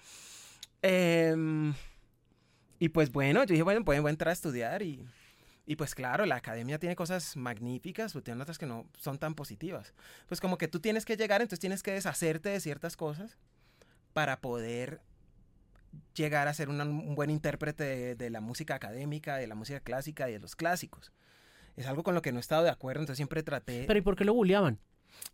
Em, 0.82 1.74
y 2.78 2.88
pues 2.90 3.10
bueno, 3.10 3.40
yo 3.40 3.52
dije, 3.52 3.62
bueno, 3.62 3.84
pueden 3.84 4.06
entrar 4.06 4.30
a 4.30 4.32
estudiar 4.32 4.82
y, 4.82 5.06
y 5.66 5.76
pues 5.76 5.94
claro, 5.94 6.26
la 6.26 6.36
academia 6.36 6.78
tiene 6.78 6.94
cosas 6.94 7.36
magníficas, 7.36 8.12
pero 8.12 8.22
tiene 8.22 8.42
otras 8.42 8.58
que 8.58 8.66
no 8.66 8.86
son 8.98 9.18
tan 9.18 9.34
positivas. 9.34 9.94
Pues 10.28 10.40
como 10.40 10.58
que 10.58 10.68
tú 10.68 10.80
tienes 10.80 11.04
que 11.04 11.16
llegar, 11.16 11.40
entonces 11.40 11.60
tienes 11.60 11.82
que 11.82 11.92
deshacerte 11.92 12.50
de 12.50 12.60
ciertas 12.60 12.96
cosas 12.96 13.38
para 14.12 14.40
poder 14.40 15.00
llegar 16.14 16.48
a 16.48 16.54
ser 16.54 16.68
un 16.68 17.14
buen 17.14 17.30
intérprete 17.30 18.14
de, 18.14 18.30
la 18.30 18.40
música 18.40 18.74
académica, 18.74 19.36
de 19.36 19.46
la 19.46 19.54
música 19.54 19.80
clásica 19.80 20.28
y 20.28 20.32
de 20.32 20.38
los 20.38 20.56
clásicos. 20.56 21.12
Es 21.76 21.86
algo 21.86 22.02
con 22.02 22.14
lo 22.14 22.22
que 22.22 22.32
no 22.32 22.38
he 22.38 22.40
estado 22.40 22.64
de 22.64 22.70
acuerdo, 22.70 23.00
entonces 23.00 23.18
siempre 23.18 23.42
traté... 23.42 23.84
Pero 23.86 23.98
¿y 23.98 24.02
por 24.02 24.16
qué 24.16 24.24
lo 24.24 24.34
bulleaban? 24.34 24.78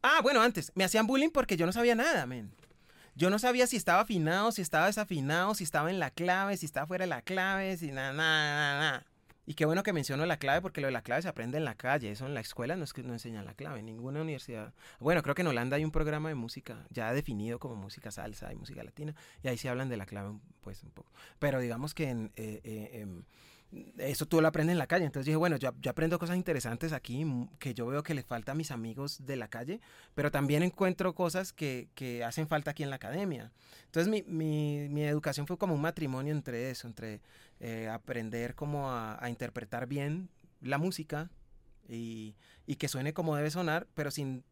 Ah, 0.03 0.21
bueno, 0.23 0.43
antes, 0.43 0.73
me 0.75 0.85
hacían 0.85 1.07
bullying 1.07 1.31
porque 1.31 1.57
yo 1.57 1.67
no 1.67 1.73
sabía 1.73 1.95
nada, 1.95 2.27
men. 2.27 2.53
Yo 3.15 3.31
no 3.31 3.39
sabía 3.39 3.67
si 3.67 3.77
estaba 3.77 4.01
afinado, 4.01 4.53
si 4.53 4.63
estaba 4.63 4.87
desafinado, 4.87 5.55
si 5.55 5.65
estaba 5.65 5.91
en 5.91 5.99
la 5.99 6.11
clave, 6.11 6.57
si 6.57 6.67
estaba 6.67 6.87
fuera 6.87 7.05
de 7.05 7.11
la 7.11 7.23
clave, 7.23 7.77
si 7.77 7.93
nada, 7.93 8.13
nada, 8.13 8.79
nada. 8.79 9.07
Y 9.45 9.55
qué 9.55 9.65
bueno 9.65 9.83
que 9.83 9.93
menciono 9.93 10.25
la 10.25 10.37
clave 10.37 10.61
porque 10.61 10.81
lo 10.81 10.87
de 10.87 10.93
la 10.93 11.03
clave 11.03 11.23
se 11.23 11.29
aprende 11.29 11.59
en 11.59 11.65
la 11.65 11.75
calle, 11.75 12.11
eso 12.11 12.27
en 12.27 12.35
la 12.35 12.41
escuela 12.41 12.77
no 12.77 12.85
es 12.85 12.93
que 12.93 13.03
no 13.03 13.13
enseñan 13.13 13.45
la 13.45 13.55
clave, 13.55 13.81
en 13.81 13.87
ninguna 13.87 14.21
universidad. 14.21 14.73
Bueno, 15.01 15.23
creo 15.23 15.35
que 15.35 15.43
en 15.43 15.49
Holanda 15.49 15.77
hay 15.77 15.85
un 15.85 15.91
programa 15.91 16.29
de 16.29 16.37
música 16.37 16.87
ya 16.91 17.13
definido 17.13 17.59
como 17.59 17.75
música 17.75 18.13
salsa 18.13 18.53
y 18.53 18.57
música 18.57 18.85
latina 18.85 19.15
y 19.43 19.49
ahí 19.49 19.59
sí 19.59 19.67
hablan 19.67 19.89
de 19.89 19.97
la 19.97 20.07
clave 20.07 20.39
pues 20.61 20.83
un 20.85 20.91
poco. 20.91 21.11
Pero 21.41 21.59
digamos 21.59 21.93
que 21.93 22.09
en, 22.09 22.33
eh, 22.37 22.61
eh, 22.63 23.07
eso 23.99 24.27
tú 24.27 24.41
lo 24.41 24.49
aprendes 24.49 24.73
en 24.73 24.79
la 24.79 24.87
calle. 24.87 25.05
Entonces 25.05 25.27
dije, 25.27 25.37
bueno, 25.37 25.57
yo, 25.57 25.71
aprendo 25.89 26.19
cosas 26.19 26.37
interesantes 26.37 26.93
aquí 26.93 27.25
que 27.59 27.75
yo 27.75 27.87
veo 27.87 28.03
que 28.03 28.15
les 28.15 28.25
falta 28.25 28.53
a 28.53 28.55
mis 28.55 28.71
amigos 28.71 29.25
de 29.25 29.37
la 29.37 29.49
calle, 29.49 29.81
pero 30.15 30.31
también 30.31 30.63
encuentro 30.63 31.15
cosas 31.15 31.53
que, 31.53 31.89
que 31.95 32.25
hacen 32.25 32.49
falta 32.49 32.73
aquí 32.73 32.83
en 32.83 32.91
la 32.91 32.97
academia. 32.97 33.53
Entonces 33.87 34.11
mi, 34.11 34.23
mi, 34.23 34.89
mi, 34.89 35.05
educación 35.05 35.47
fue 35.47 35.59
como 35.59 35.75
un 35.75 35.81
matrimonio 35.81 36.33
entre 36.33 36.71
eso, 36.71 36.87
entre 36.87 37.21
eh, 37.61 37.89
aprender 37.89 38.55
como 38.55 38.91
a, 38.91 39.19
interpretar 39.29 39.87
bien 39.87 40.29
la 40.61 40.79
música 40.79 41.31
y, 41.89 42.35
y 42.67 42.77
que 42.77 42.89
suene 42.89 43.13
como 43.13 43.37
debe 43.37 43.51
sonar, 43.51 43.87
pero 43.95 44.11
sin 44.11 44.45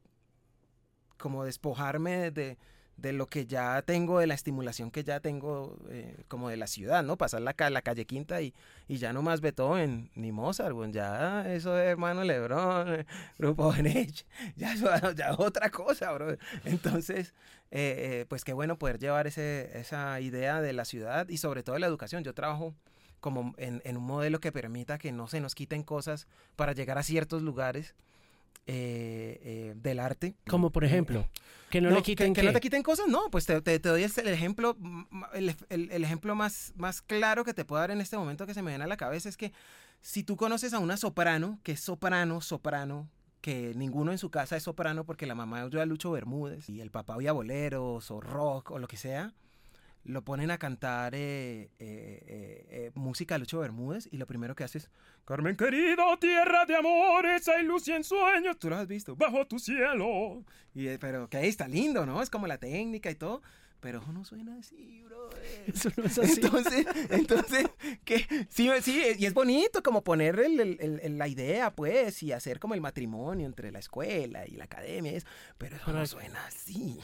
como 1.19 1.45
despojarme 1.45 2.31
de 2.31 2.31
de 2.31 2.57
lo 3.03 3.27
que 3.27 3.47
ya 3.47 3.83
tengo, 3.83 4.21
de 4.21 4.27
la 4.27 4.35
estimulación 4.35 4.91
que 4.91 5.05
ya 5.05 5.21
tengo 5.21 5.77
eh, 5.89 6.25
como 6.29 6.49
de 6.49 6.57
la 6.57 6.67
ciudad, 6.67 7.03
¿no? 7.03 7.17
Pasar 7.17 7.43
la, 7.43 7.55
la 7.71 7.83
calle 7.83 8.05
Quinta 8.05 8.41
y, 8.43 8.55
y 8.89 8.99
ya 8.99 9.13
no 9.13 9.23
más 9.23 9.41
Beethoven 9.41 10.11
ni 10.15 10.33
Mozart, 10.33 10.73
bueno, 10.73 10.93
ya 10.93 11.53
eso 11.53 11.73
de 11.75 11.87
hermano 11.87 12.25
Lebrón, 12.25 13.07
Grupo 13.39 13.73
Benech, 13.77 14.25
ya, 14.57 14.75
ya 15.17 15.35
otra 15.37 15.71
cosa, 15.71 16.13
bro. 16.13 16.37
Entonces, 16.65 17.35
eh, 17.71 18.21
eh, 18.21 18.27
pues 18.29 18.45
qué 18.45 18.53
bueno 18.53 18.79
poder 18.79 18.99
llevar 18.99 19.27
ese, 19.27 19.79
esa 19.79 20.21
idea 20.21 20.61
de 20.61 20.73
la 20.73 20.85
ciudad 20.85 21.29
y 21.29 21.39
sobre 21.39 21.63
todo 21.63 21.75
de 21.75 21.81
la 21.81 21.87
educación. 21.87 22.25
Yo 22.25 22.35
trabajo 22.35 22.75
como 23.21 23.55
en, 23.59 23.83
en 23.85 23.97
un 23.97 24.05
modelo 24.05 24.41
que 24.41 24.53
permita 24.53 24.99
que 24.99 25.13
no 25.13 25.29
se 25.29 25.41
nos 25.41 25.55
quiten 25.55 25.83
cosas 25.83 26.27
para 26.57 26.73
llegar 26.73 26.99
a 26.99 27.03
ciertos 27.03 27.43
lugares 27.43 27.95
eh, 28.67 29.41
eh, 29.43 29.75
del 29.77 30.01
arte. 30.01 30.37
Como 30.49 30.71
por 30.71 30.85
ejemplo, 30.85 31.29
que 31.71 31.81
no, 31.81 31.91
le 31.91 32.03
quiten 32.03 32.35
que, 32.35 32.43
no 32.43 32.53
te 32.53 32.61
quiten 32.61 32.83
cosas, 32.83 33.09
no, 33.09 33.31
pues 33.31 33.47
te, 33.47 33.61
te, 33.61 33.79
doy 33.79 34.03
el 34.03 34.29
ejemplo, 34.29 34.77
el, 35.33 35.55
el, 35.69 36.05
ejemplo 36.05 36.35
más, 36.35 36.73
más 36.77 37.03
claro 37.03 37.45
que 37.45 37.55
te 37.55 37.65
puedo 37.65 37.81
dar 37.81 37.91
en 37.91 38.01
este 38.01 38.17
momento 38.17 38.47
que 38.47 38.55
se 38.55 38.63
me 38.63 38.71
viene 38.71 38.85
a 38.85 38.89
la 38.89 38.97
cabeza 38.97 39.29
es 39.29 39.37
que 39.37 39.53
si 40.01 40.23
tú 40.23 40.37
conoces 40.37 40.73
a 40.73 40.79
una 40.79 40.97
soprano, 40.97 41.59
que 41.63 41.73
es 41.73 41.81
soprano, 41.81 42.41
soprano, 42.41 43.09
que 43.41 43.73
ninguno 43.75 44.13
en 44.13 44.19
su 44.19 44.31
casa 44.31 44.57
es 44.57 44.63
soprano 44.63 45.05
porque 45.05 45.27
la 45.27 45.35
mamá 45.35 45.65
oye 45.65 45.81
a 45.81 45.87
Lucho 45.87 46.11
Bermúdez 46.11 46.69
y 46.69 46.81
el 46.81 46.91
papá 46.91 47.17
oía 47.17 47.33
boleros 47.33 48.11
o 48.11 48.21
rock 48.21 48.73
o 48.73 48.79
lo 48.79 48.87
que 48.87 48.97
sea, 48.97 49.33
lo 50.05 50.25
ponen 50.25 50.51
a 50.51 50.59
cantar 50.59 51.15
eh, 51.15 51.71
eh, 51.79 52.67
eh, 52.69 52.91
música 52.95 53.35
de 53.35 53.41
Lucho 53.41 53.61
Bermúdez 53.61 54.09
y 54.11 54.17
lo 54.17 54.27
primero 54.27 54.55
que 54.55 54.65
hace 54.65 54.79
es 54.79 54.91
Carmen 55.25 55.57
querido, 55.57 56.19
tierra 56.19 56.65
de 56.65 56.77
amores, 56.77 57.47
hay 57.49 57.65
luz 57.65 57.87
y 57.89 57.93
en 57.93 58.03
sueños. 58.03 58.59
Tú 58.59 58.71
lo 58.71 58.77
has 58.77 58.89
visto, 58.89 59.15
bajo 59.15 59.47
tu 59.47 59.59
cielo. 59.59 60.43
Y, 60.75 60.97
pero 60.99 61.29
que 61.29 61.37
ahí 61.37 61.49
está 61.49 61.69
lindo, 61.69 62.05
¿no? 62.07 62.23
Es 62.23 62.31
como 62.31 62.47
la 62.47 62.59
técnica 62.59 63.11
y 63.11 63.15
todo. 63.15 63.43
Pero 63.81 64.01
eso 64.01 64.13
no 64.13 64.25
suena 64.25 64.57
así, 64.59 65.03
bro. 65.05 65.31
Eso 65.67 65.91
no 65.97 66.05
es 66.05 66.19
así. 66.19 66.33
Entonces, 66.43 66.87
entonces 67.09 67.67
que 68.05 68.27
sí, 68.51 68.69
sí, 68.83 69.03
y 69.19 69.25
es 69.25 69.33
bonito 69.33 69.83
como 69.83 70.05
poner 70.05 70.39
la 70.39 71.29
idea, 71.29 71.75
pues, 71.75 72.23
y 72.23 72.33
hacer 72.33 72.61
como 72.61 72.75
el 72.75 72.81
matrimonio 72.81 73.47
entre 73.47 73.73
la 73.73 73.79
escuela 73.79 74.47
y 74.47 74.57
la 74.57 74.65
academia. 74.65 75.19
pero 75.57 75.77
eso 75.77 75.93
no 75.93 76.07
suena 76.07 76.47
así. 76.47 77.01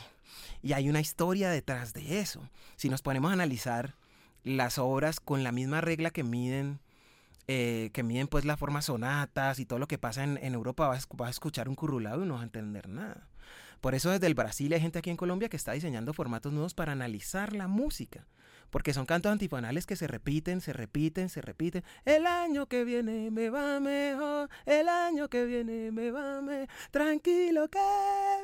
Y 0.62 0.72
hay 0.72 0.88
una 0.88 1.00
historia 1.00 1.48
detrás 1.48 1.92
de 1.92 2.20
eso. 2.20 2.48
Si 2.76 2.88
nos 2.88 3.02
ponemos 3.02 3.30
a 3.30 3.34
analizar 3.34 3.94
las 4.42 4.78
obras 4.78 5.20
con 5.20 5.42
la 5.44 5.52
misma 5.52 5.80
regla 5.80 6.10
que 6.10 6.22
miden, 6.22 6.80
eh, 7.48 7.90
que 7.92 8.02
miden 8.02 8.28
pues 8.28 8.44
las 8.44 8.58
formas 8.58 8.86
sonatas 8.86 9.58
y 9.58 9.66
todo 9.66 9.78
lo 9.78 9.88
que 9.88 9.98
pasa 9.98 10.24
en, 10.24 10.54
Europa, 10.54 10.88
vas, 10.88 11.06
a 11.18 11.30
escuchar 11.30 11.68
un 11.68 11.74
currulado 11.74 12.24
y 12.24 12.26
no 12.26 12.34
vas 12.34 12.42
a 12.42 12.46
entender 12.46 12.88
nada. 12.88 13.28
Por 13.86 13.94
eso 13.94 14.10
desde 14.10 14.26
el 14.26 14.34
Brasil 14.34 14.72
hay 14.72 14.80
gente 14.80 14.98
aquí 14.98 15.10
en 15.10 15.16
Colombia 15.16 15.48
que 15.48 15.56
está 15.56 15.70
diseñando 15.70 16.12
formatos 16.12 16.52
nuevos 16.52 16.74
para 16.74 16.90
analizar 16.90 17.52
la 17.52 17.68
música. 17.68 18.26
porque 18.70 18.92
son 18.92 19.06
cantos 19.06 19.30
antifonales 19.30 19.86
que 19.86 19.94
se 19.94 20.06
repiten, 20.06 20.60
se 20.60 20.72
repiten, 20.72 21.28
se 21.28 21.40
repiten. 21.40 21.84
El 22.04 22.26
año 22.26 22.66
que 22.66 22.84
viene 22.84 23.30
me 23.30 23.48
va 23.48 23.80
mejor, 23.80 24.50
el 24.64 24.88
año 24.88 25.28
que 25.28 25.44
viene 25.44 25.92
me 25.92 26.10
va 26.10 26.42
mejor, 26.42 26.68
tranquilo 26.90 27.68
que 27.68 27.78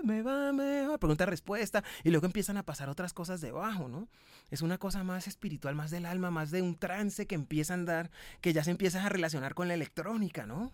me 0.05 0.23
va 0.23 0.53
mejor. 0.53 0.99
Pregunta-respuesta, 0.99 1.83
y 2.05 2.11
luego 2.11 2.27
empiezan 2.27 2.57
a 2.57 2.63
pasar 2.63 2.89
otras 2.89 3.13
cosas 3.13 3.41
debajo, 3.41 3.89
¿no? 3.89 4.09
Es 4.51 4.63
una 4.63 4.79
cosa 4.79 5.03
más 5.03 5.27
espiritual, 5.27 5.75
más 5.75 5.91
del 5.91 6.07
alma, 6.07 6.31
más 6.31 6.51
de 6.51 6.63
un 6.63 6.77
trance 6.77 7.27
que 7.27 7.35
empieza 7.35 7.73
a 7.73 7.77
andar, 7.77 8.11
que 8.41 8.53
ya 8.53 8.63
se 8.63 8.71
empieza 8.71 9.05
a 9.05 9.09
relacionar 9.09 9.55
con 9.55 9.67
la 9.69 9.75
electrónica, 9.75 10.47
¿no? 10.47 10.73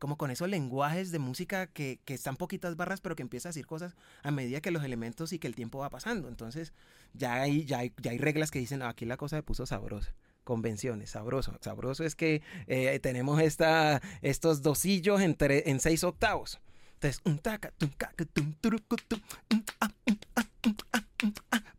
Como 0.00 0.16
con 0.16 0.32
esos 0.32 0.48
lenguajes 0.48 1.12
de 1.12 1.20
música 1.20 1.68
que, 1.68 2.00
que 2.04 2.14
están 2.14 2.36
poquitas 2.36 2.74
barras, 2.74 3.00
pero 3.00 3.14
que 3.14 3.22
empieza 3.22 3.48
a 3.48 3.50
decir 3.50 3.66
cosas 3.66 3.94
a 4.22 4.30
medida 4.32 4.60
que 4.60 4.72
los 4.72 4.82
elementos 4.82 5.32
y 5.32 5.38
que 5.38 5.46
el 5.46 5.54
tiempo 5.54 5.78
va 5.78 5.90
pasando. 5.90 6.26
Entonces, 6.28 6.72
ya 7.12 7.34
hay, 7.34 7.66
ya 7.66 7.78
hay, 7.78 7.92
ya 8.02 8.10
hay 8.10 8.18
reglas 8.18 8.50
que 8.50 8.58
dicen, 8.58 8.82
aquí 8.82 9.04
la 9.04 9.16
cosa 9.16 9.36
se 9.36 9.42
puso 9.44 9.66
sabrosa 9.66 10.12
convenciones, 10.42 11.10
sabroso. 11.10 11.56
Sabroso 11.60 12.02
es 12.02 12.16
que 12.16 12.42
eh, 12.66 12.98
tenemos 12.98 13.40
esta, 13.40 14.00
estos 14.20 14.62
dosillos 14.62 15.20
entre, 15.20 15.70
en 15.70 15.78
seis 15.78 16.02
octavos. 16.02 16.58
Entonces, 16.94 17.20
un 17.24 17.38
taca, 17.38 17.70
tum, 17.78 17.90
caca, 17.96 18.24
tum, 18.24 18.46
um, 18.48 19.62
ah, 19.80 19.90
ah, 20.06 20.44
um, 20.66 20.74
ah, 20.92 21.02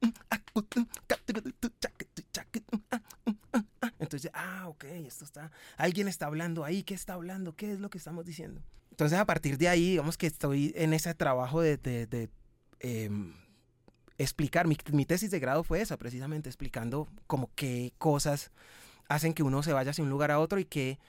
um, 0.01 0.13
ah, 0.29 0.39
cutum, 0.53 0.87
caturucutum, 1.05 1.71
chaca, 1.79 2.05
chaca, 2.31 2.59
um, 2.71 2.81
ah, 2.91 3.01
um, 3.25 3.37
ah, 3.81 3.91
ah. 4.33 4.67
Ok, 4.67 4.85
esto 4.85 5.25
está, 5.25 5.51
alguien 5.77 6.07
está 6.07 6.27
hablando 6.27 6.63
ahí, 6.63 6.83
¿qué 6.83 6.93
está 6.93 7.13
hablando? 7.13 7.55
¿Qué 7.55 7.73
es 7.73 7.79
lo 7.79 7.89
que 7.89 7.97
estamos 7.97 8.25
diciendo? 8.25 8.61
Entonces, 8.91 9.17
a 9.17 9.25
partir 9.25 9.57
de 9.57 9.67
ahí, 9.67 9.91
digamos 9.91 10.17
que 10.17 10.27
estoy 10.27 10.73
en 10.75 10.93
ese 10.93 11.13
trabajo 11.13 11.61
de, 11.61 11.77
de, 11.77 12.05
de 12.05 12.29
em, 12.79 13.33
explicar, 14.17 14.67
mi, 14.67 15.05
tesis 15.05 15.31
de 15.31 15.39
grado 15.39 15.63
fue 15.63 15.81
esa, 15.81 15.97
precisamente, 15.97 16.49
explicando 16.49 17.07
como 17.27 17.49
qué 17.55 17.93
cosas 17.97 18.51
hacen 19.07 19.33
que 19.33 19.43
uno 19.43 19.63
se 19.63 19.73
vaya 19.73 19.91
hacia 19.91 20.03
un 20.03 20.09
lugar 20.09 20.31
a 20.31 20.39
otro 20.39 20.59
y 20.59 20.65
que, 20.65 20.99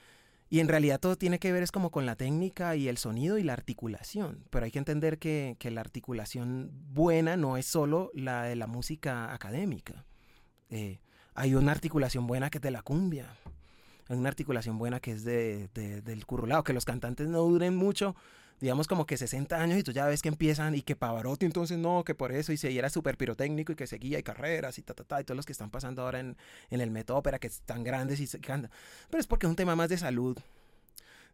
y 0.49 0.59
en 0.59 0.67
realidad 0.67 0.99
todo 0.99 1.15
tiene 1.17 1.39
que 1.39 1.51
ver 1.51 1.63
es 1.63 1.71
como 1.71 1.91
con 1.91 2.05
la 2.05 2.15
técnica 2.15 2.75
y 2.75 2.87
el 2.87 2.97
sonido 2.97 3.37
y 3.37 3.43
la 3.43 3.53
articulación, 3.53 4.43
pero 4.49 4.65
hay 4.65 4.71
que 4.71 4.79
entender 4.79 5.19
que, 5.19 5.55
que 5.59 5.71
la 5.71 5.81
articulación 5.81 6.71
buena 6.91 7.37
no 7.37 7.57
es 7.57 7.65
solo 7.65 8.11
la 8.13 8.43
de 8.43 8.55
la 8.55 8.67
música 8.67 9.33
académica. 9.33 10.05
Eh, 10.69 10.99
hay 11.35 11.55
una 11.55 11.71
articulación 11.71 12.27
buena 12.27 12.49
que 12.49 12.59
de 12.59 12.71
la 12.71 12.81
cumbia, 12.81 13.27
hay 14.09 14.17
una 14.17 14.29
articulación 14.29 14.77
buena 14.77 14.99
que 14.99 15.11
es 15.11 15.23
de, 15.23 15.69
de, 15.73 16.01
del 16.01 16.25
currulado, 16.25 16.63
que 16.63 16.73
los 16.73 16.85
cantantes 16.85 17.27
no 17.27 17.39
duren 17.39 17.75
mucho, 17.75 18.15
digamos 18.59 18.87
como 18.87 19.05
que 19.05 19.17
60 19.17 19.61
años 19.61 19.77
y 19.77 19.83
tú 19.83 19.91
ya 19.91 20.05
ves 20.05 20.21
que 20.21 20.29
empiezan 20.29 20.75
y 20.75 20.81
que 20.81 20.95
Pavarotti 20.95 21.45
entonces 21.45 21.77
no, 21.77 22.03
que 22.03 22.15
por 22.15 22.31
eso 22.31 22.51
y 22.51 22.57
se 22.57 22.77
era 22.77 22.89
súper 22.89 23.17
pirotécnico 23.17 23.71
y 23.71 23.75
que 23.75 23.87
seguía 23.87 24.19
y 24.19 24.23
carreras 24.23 24.77
y 24.77 24.83
ta, 24.83 24.93
ta, 24.93 25.03
ta, 25.03 25.21
y 25.21 25.23
todos 25.23 25.35
los 25.35 25.45
que 25.45 25.51
están 25.51 25.69
pasando 25.69 26.03
ahora 26.03 26.19
en, 26.19 26.37
en 26.69 26.81
el 26.81 26.91
Meto 26.91 27.15
Ópera 27.15 27.39
que 27.39 27.47
están 27.47 27.83
grandes 27.83 28.19
y 28.19 28.27
se 28.27 28.39
cantan. 28.39 28.71
Pero 29.09 29.19
es 29.19 29.27
porque 29.27 29.47
es 29.47 29.49
un 29.49 29.55
tema 29.55 29.75
más 29.75 29.89
de 29.89 29.97
salud, 29.97 30.37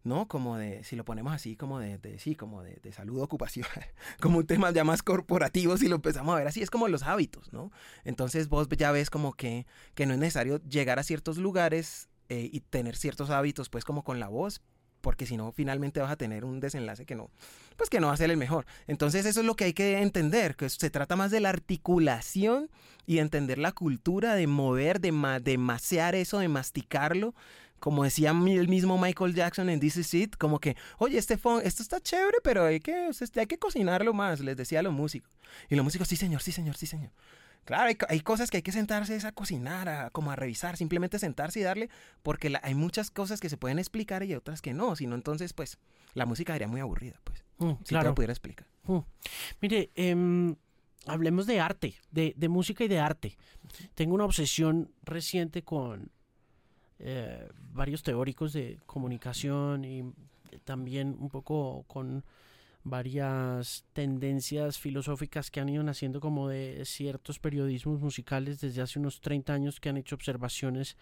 ¿no? 0.04 0.28
Como 0.28 0.58
de, 0.58 0.84
si 0.84 0.96
lo 0.96 1.06
ponemos 1.06 1.34
así, 1.34 1.56
como 1.56 1.80
de, 1.80 1.98
de 1.98 2.20
sí, 2.20 2.36
como 2.36 2.64
de, 2.64 2.80
de 2.82 2.92
salud 2.92 3.22
ocupacional, 3.22 3.72
como 4.22 4.40
un 4.40 4.48
tema 4.48 4.72
ya 4.72 4.84
más 4.84 5.04
corporativo, 5.04 5.78
si 5.78 5.88
lo 5.88 5.96
empezamos 5.96 6.34
a 6.34 6.38
ver 6.38 6.48
así, 6.48 6.62
es 6.62 6.70
como 6.70 6.88
los 6.88 7.04
hábitos, 7.04 7.52
¿no? 7.54 7.72
Entonces 8.04 8.50
vos 8.50 8.68
ya 8.70 8.92
ves 8.92 9.10
como 9.10 9.34
que, 9.34 9.66
que 9.96 10.06
no 10.06 10.14
es 10.14 10.20
necesario 10.20 10.62
llegar 10.64 11.00
a 11.00 11.04
ciertos 11.04 11.38
lugares 11.38 12.10
eh, 12.30 12.50
y 12.52 12.62
tener 12.62 12.96
ciertos 12.96 13.30
hábitos, 13.30 13.70
pues 13.70 13.84
como 13.84 14.04
con 14.04 14.20
la 14.20 14.28
voz, 14.28 14.62
porque 15.02 15.26
si 15.26 15.38
no, 15.38 15.52
finalmente 15.52 16.00
vas 16.00 16.12
a 16.12 16.16
tener 16.16 16.46
un 16.46 16.60
desenlace 16.60 17.06
que 17.06 17.16
no, 17.16 17.32
pues 17.78 17.90
que 17.90 18.00
no 18.00 18.08
va 18.08 18.14
a 18.14 18.18
ser 18.18 18.30
el 18.30 18.38
mejor. 18.38 18.66
Entonces 18.88 19.26
eso 19.26 19.40
es 19.40 19.46
lo 19.46 19.56
que 19.56 19.66
hay 19.66 19.74
que 19.74 20.02
entender, 20.02 20.56
que 20.56 20.70
se 20.70 20.90
trata 20.90 21.16
más 21.16 21.32
de 21.32 21.40
la 21.40 21.50
articulación 21.50 22.70
y 23.06 23.20
entender 23.20 23.58
la 23.58 23.72
cultura 23.72 24.36
de 24.36 24.48
mover, 24.48 25.00
de, 25.00 25.12
ma 25.12 25.40
de 25.40 25.58
macear 25.58 26.16
eso, 26.16 26.40
de 26.40 26.50
masticarlo. 26.50 27.34
Como 27.80 28.04
decía 28.04 28.32
el 28.32 28.68
mismo 28.68 28.98
Michael 28.98 29.34
Jackson 29.34 29.70
en 29.70 29.80
This 29.80 29.98
Is 29.98 30.14
It, 30.14 30.36
como 30.38 30.60
que, 30.60 30.76
oye, 30.98 31.18
este 31.18 31.38
phone, 31.38 31.62
esto 31.66 31.84
está 31.84 32.00
chévere, 32.00 32.38
pero 32.44 32.66
hay 32.66 32.80
que, 32.80 33.10
hay 33.36 33.48
que 33.48 33.58
cocinarlo 33.58 34.14
más, 34.14 34.40
les 34.40 34.58
decía 34.58 34.80
a 34.80 34.84
los 34.84 34.94
músicos. 34.94 35.32
Y 35.70 35.76
los 35.76 35.84
músicos, 35.84 36.08
sí 36.08 36.16
señor, 36.16 36.42
sí 36.42 36.52
señor, 36.52 36.76
sí 36.76 36.86
señor. 36.86 37.12
Claro, 37.66 37.84
hay, 37.88 37.98
hay, 38.08 38.22
cosas 38.22 38.50
que 38.50 38.58
hay 38.58 38.64
que 38.64 38.72
sentarse 38.72 39.16
a 39.28 39.32
cocinar, 39.32 39.90
a, 39.90 40.10
como 40.10 40.32
a 40.32 40.36
revisar, 40.36 40.76
simplemente 40.78 41.20
sentarse 41.20 41.60
y 41.60 41.64
darle, 41.64 41.90
porque 42.24 42.50
la, 42.50 42.60
hay 42.64 42.74
muchas 42.74 43.12
cosas 43.12 43.40
que 43.40 43.50
se 43.50 43.58
pueden 43.58 43.78
explicar 43.78 44.24
y 44.24 44.34
otras 44.34 44.62
que 44.62 44.74
no, 44.74 44.96
sino 44.96 45.16
entonces, 45.16 45.54
pues, 45.54 45.78
la 46.16 46.26
música 46.26 46.54
sería 46.54 46.68
muy 46.68 46.82
aburrida, 46.82 47.20
pues, 47.24 47.44
Mm, 47.60 47.72
si 47.72 47.84
te 47.84 47.90
claro. 47.90 48.10
lo 48.10 48.16
pudiera 48.16 48.34
explicar. 48.34 48.66
Mm. 48.86 49.00
Mire, 49.62 49.92
em, 49.96 50.56
hablemos 51.06 51.46
de 51.46 51.60
arte, 51.60 51.96
de, 52.12 52.34
de 52.36 52.50
música 52.50 52.84
y 52.84 52.88
de 52.88 53.00
arte. 53.00 53.38
Tengo 53.94 54.16
una 54.16 54.26
obsesión 54.26 54.92
reciente 55.04 55.64
con 55.64 56.10
eh, 57.00 57.48
varios 57.74 58.04
teóricos 58.04 58.54
de 58.54 58.80
comunicación 58.86 59.86
y 59.86 60.04
también 60.66 61.16
un 61.20 61.30
poco 61.30 61.84
con 61.88 62.24
varias 62.84 63.86
tendencias 63.94 64.80
filosóficas 64.80 65.52
que 65.52 65.60
han 65.60 65.70
ido 65.70 65.84
naciendo 65.84 66.20
como 66.20 66.50
de 66.50 66.84
ciertos 66.86 67.40
periodismos 67.40 68.00
musicales 68.00 68.62
desde 68.62 68.82
hace 68.82 69.00
unos 69.00 69.22
30 69.22 69.54
años 69.54 69.80
que 69.80 69.90
han 69.90 69.98
hecho 69.98 70.16
observaciones 70.16 70.98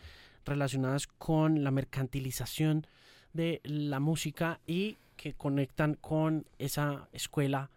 relacionadas 0.45 1.07
con 1.07 1.63
la 1.63 1.71
mercantilización 1.71 2.87
de 3.33 3.61
la 3.63 3.99
música 3.99 4.59
y 4.65 4.97
que 5.15 5.33
conectan 5.33 5.95
con 5.95 6.45
esa 6.59 7.09
escuela 7.11 7.69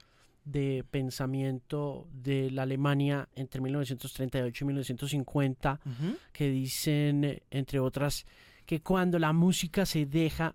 de 0.51 0.85
pensamiento 0.91 2.09
de 2.13 2.51
la 2.51 2.63
Alemania 2.63 3.29
entre 3.35 3.61
1938 3.61 4.65
y 4.65 4.67
1950 4.67 5.81
Uh 5.85 5.89
-huh. 5.89 6.17
que 6.33 6.49
dicen, 6.51 7.43
entre 7.51 7.79
otras, 7.81 8.27
que 8.67 8.81
cuando 8.81 9.19
la 9.19 9.33
música 9.33 9.85
se 9.87 10.07
deja 10.07 10.55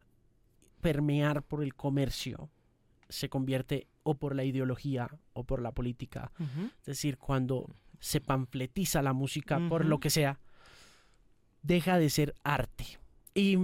permear 0.82 1.42
por 1.44 1.64
el 1.64 1.74
comercio, 1.76 2.50
se 3.10 3.30
convierte 3.30 3.88
o 4.04 4.16
por 4.16 4.36
la 4.36 4.44
ideología 4.44 5.10
o 5.34 5.44
por 5.44 5.62
la 5.62 5.72
política. 5.72 6.32
Uh 6.40 6.44
-huh. 6.44 6.72
Es 6.80 6.86
decir, 6.86 7.18
cuando 7.18 7.70
se 8.00 8.22
panfletiza 8.22 9.02
la 9.02 9.14
música 9.14 9.60
por 9.70 9.86
lo 9.86 10.00
que 10.00 10.10
sea, 10.10 10.40
deja 11.62 11.98
de 11.98 12.10
ser 12.10 12.36
arte. 12.44 12.86
Y 13.34 13.58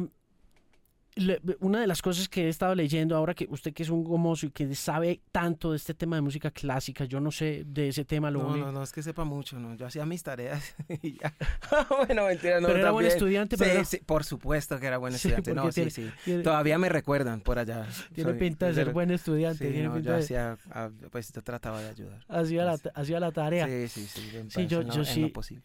una 1.59 1.81
de 1.81 1.87
las 1.87 2.01
cosas 2.01 2.29
que 2.29 2.45
he 2.45 2.47
estado 2.49 2.73
leyendo 2.73 3.17
ahora 3.17 3.33
que 3.33 3.45
usted 3.49 3.73
que 3.73 3.83
es 3.83 3.89
un 3.89 4.01
gomoso 4.03 4.45
y 4.45 4.51
que 4.51 4.73
sabe 4.75 5.19
tanto 5.31 5.71
de 5.71 5.77
este 5.77 5.93
tema 5.93 6.15
de 6.15 6.21
música 6.21 6.51
clásica, 6.51 7.03
yo 7.03 7.19
no 7.19 7.31
sé 7.31 7.63
de 7.65 7.89
ese 7.89 8.05
tema, 8.05 8.31
lo 8.31 8.41
No, 8.43 8.47
único- 8.49 8.65
no, 8.67 8.71
no, 8.71 8.83
es 8.83 8.93
que 8.93 9.03
sepa 9.03 9.25
mucho, 9.25 9.59
¿no? 9.59 9.75
Yo 9.75 9.85
hacía 9.87 10.05
mis 10.05 10.23
tareas 10.23 10.73
y 11.01 11.19
ya. 11.19 11.33
bueno, 12.07 12.25
mentira, 12.27 12.61
no. 12.61 12.67
pero 12.67 12.79
era 12.79 12.91
buen 12.91 13.05
estudiante, 13.05 13.57
Sí, 13.57 13.63
pero 13.65 13.83
sí, 13.83 13.97
por 14.05 14.23
supuesto 14.23 14.79
que 14.79 14.85
era 14.87 14.97
buen 14.99 15.11
Sí, 15.17 15.27
estudiante. 15.27 15.53
no, 15.53 15.69
sí, 15.71 15.89
sí. 15.89 16.09
tiene- 16.23 16.43
Todavía 16.43 16.77
me 16.77 16.87
recuerdan 16.87 17.41
por 17.41 17.59
allá. 17.59 17.85
tiene 18.13 18.31
Soy- 18.31 18.39
pinta 18.39 18.67
de 18.67 18.73
ser 18.73 18.83
pero- 18.85 18.93
buen 18.93 19.11
estudiante. 19.11 19.65
Sí, 19.67 19.71
tiene 19.73 19.89
no, 19.89 19.95
pinta 19.95 20.09
yo 20.11 20.15
de- 20.15 20.23
hacía, 20.23 20.57
ah, 20.71 20.89
pues 21.11 21.33
yo 21.33 21.41
trataba 21.41 21.81
de 21.81 21.89
ayudar. 21.89 22.23
hacía, 22.29 22.63
la, 22.63 22.77
hacía 22.95 23.19
la 23.19 23.31
tarea. 23.33 23.67
Sí, 23.67 23.87
sí, 23.89 24.07
sí. 24.07 24.31
Sí, 24.49 24.67
yo- 24.67 25.03
sí. 25.03 25.25
posible. 25.27 25.63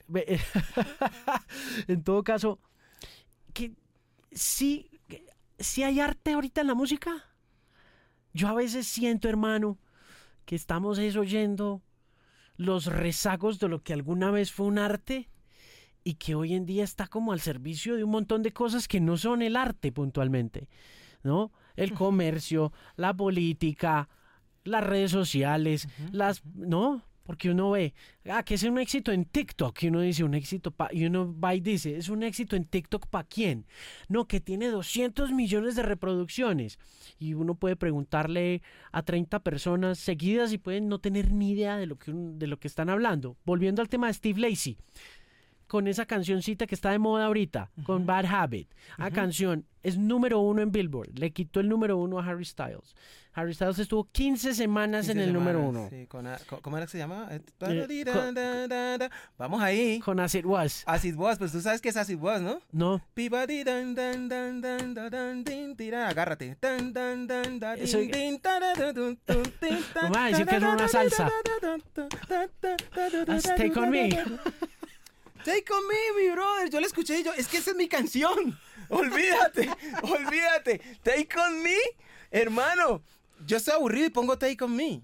En 1.86 2.02
todo 2.02 2.24
caso, 2.24 2.58
que 3.52 3.72
sí, 4.32 4.90
sí 5.58 5.82
hay 5.82 6.00
arte 6.00 6.32
ahorita 6.32 6.60
en 6.60 6.66
la 6.66 6.74
música. 6.74 7.24
Yo 8.32 8.48
a 8.48 8.54
veces 8.54 8.86
siento, 8.86 9.28
hermano, 9.28 9.78
que 10.44 10.56
estamos 10.56 10.98
es 10.98 11.16
oyendo 11.16 11.82
los 12.56 12.86
rezagos 12.86 13.58
de 13.58 13.68
lo 13.68 13.82
que 13.82 13.92
alguna 13.92 14.30
vez 14.30 14.52
fue 14.52 14.66
un 14.66 14.78
arte 14.78 15.28
y 16.04 16.14
que 16.14 16.34
hoy 16.34 16.54
en 16.54 16.66
día 16.66 16.84
está 16.84 17.06
como 17.06 17.32
al 17.32 17.40
servicio 17.40 17.96
de 17.96 18.04
un 18.04 18.10
montón 18.10 18.42
de 18.42 18.52
cosas 18.52 18.88
que 18.88 19.00
no 19.00 19.16
son 19.16 19.42
el 19.42 19.56
arte 19.56 19.90
puntualmente, 19.92 20.68
¿no? 21.22 21.52
El 21.74 21.92
comercio, 21.92 22.72
la 22.96 23.14
política, 23.14 24.08
las 24.64 24.84
redes 24.84 25.10
sociales, 25.10 25.88
las, 26.12 26.44
¿no? 26.54 27.02
Porque 27.26 27.50
uno 27.50 27.72
ve, 27.72 27.92
ah, 28.30 28.44
que 28.44 28.54
es 28.54 28.62
un 28.62 28.78
éxito 28.78 29.10
en 29.12 29.24
TikTok, 29.24 29.82
y 29.82 29.88
uno 29.88 30.00
dice 30.00 30.22
un 30.22 30.34
éxito, 30.34 30.70
pa, 30.70 30.88
y 30.92 31.04
uno 31.06 31.34
va 31.38 31.54
y 31.54 31.60
dice, 31.60 31.96
es 31.96 32.08
un 32.08 32.22
éxito 32.22 32.54
en 32.54 32.64
TikTok 32.64 33.08
para 33.08 33.26
quién? 33.26 33.66
No, 34.08 34.26
que 34.26 34.40
tiene 34.40 34.68
200 34.68 35.32
millones 35.32 35.74
de 35.74 35.82
reproducciones. 35.82 36.78
Y 37.18 37.34
uno 37.34 37.56
puede 37.56 37.76
preguntarle 37.76 38.62
a 38.92 39.02
30 39.02 39.40
personas 39.40 39.98
seguidas 39.98 40.52
y 40.52 40.58
pueden 40.58 40.88
no 40.88 41.00
tener 41.00 41.32
ni 41.32 41.50
idea 41.50 41.76
de 41.76 41.86
lo 41.86 41.98
que, 41.98 42.12
de 42.14 42.46
lo 42.46 42.58
que 42.58 42.68
están 42.68 42.88
hablando. 42.88 43.36
Volviendo 43.44 43.82
al 43.82 43.88
tema 43.88 44.06
de 44.06 44.14
Steve 44.14 44.40
Lacey, 44.40 44.78
con 45.66 45.88
esa 45.88 46.06
cancioncita 46.06 46.66
que 46.66 46.74
está 46.74 46.90
de 46.90 46.98
moda 46.98 47.26
ahorita, 47.26 47.70
uh 47.76 47.80
-huh. 47.80 47.84
con 47.84 48.06
Bad 48.06 48.26
Habit. 48.26 48.68
Ah, 48.72 48.94
La 48.98 49.06
uh 49.06 49.08
-huh. 49.08 49.14
canción 49.14 49.66
es 49.82 49.96
número 49.96 50.40
uno 50.40 50.62
en 50.62 50.72
Billboard. 50.72 51.18
Le 51.18 51.30
quitó 51.32 51.60
el 51.60 51.68
número 51.68 51.96
uno 51.96 52.18
a 52.18 52.26
Harry 52.26 52.44
Styles. 52.44 52.94
Harry 53.36 53.54
Styles 53.54 53.78
estuvo 53.78 54.08
15 54.10 54.54
semanas 54.54 55.06
15 55.06 55.12
en 55.12 55.18
el 55.18 55.26
semanas, 55.26 55.54
número 55.54 55.68
uno. 55.68 55.88
Sí, 55.90 56.06
con 56.06 56.26
a, 56.26 56.38
con, 56.38 56.60
¿Cómo 56.60 56.76
era 56.78 56.86
que 56.86 56.92
se 56.92 56.98
llamaba? 56.98 57.28
Eh, 57.36 57.42
eh, 57.60 58.04
con, 58.04 59.10
Vamos 59.36 59.62
ahí. 59.62 60.00
Con 60.00 60.18
As 60.18 60.34
It 60.34 60.46
Was. 60.46 60.82
As 60.86 61.04
It 61.04 61.16
Was, 61.16 61.38
pues 61.38 61.52
tú 61.52 61.60
sabes 61.60 61.80
que 61.82 61.90
es 61.90 61.96
As 61.96 62.08
It 62.08 62.18
Was, 62.18 62.40
¿no? 62.40 62.60
No. 62.72 63.02
Agárrate. 66.08 66.56
Eso... 67.78 67.98
no 70.02 70.10
me 70.10 70.18
a 70.18 70.26
decir 70.28 70.46
que 70.46 70.56
es 70.56 70.62
una 70.62 70.88
salsa. 70.88 71.30
Stay 73.36 73.70
con 73.70 73.90
me. 73.90 74.08
Take 75.46 75.72
on 75.72 75.86
me, 75.86 76.20
mi 76.20 76.30
brother. 76.32 76.68
Yo 76.68 76.80
la 76.80 76.88
escuché 76.88 77.20
y 77.20 77.22
yo, 77.22 77.32
es 77.32 77.46
que 77.46 77.58
esa 77.58 77.70
es 77.70 77.76
mi 77.76 77.86
canción. 77.86 78.58
Olvídate, 78.88 79.70
olvídate. 80.02 80.80
Take 81.04 81.38
on 81.38 81.62
me, 81.62 81.76
hermano. 82.32 83.00
Yo 83.46 83.56
estoy 83.56 83.74
aburrido 83.74 84.06
y 84.06 84.10
pongo 84.10 84.36
Take 84.36 84.64
on 84.64 84.74
me. 84.74 85.02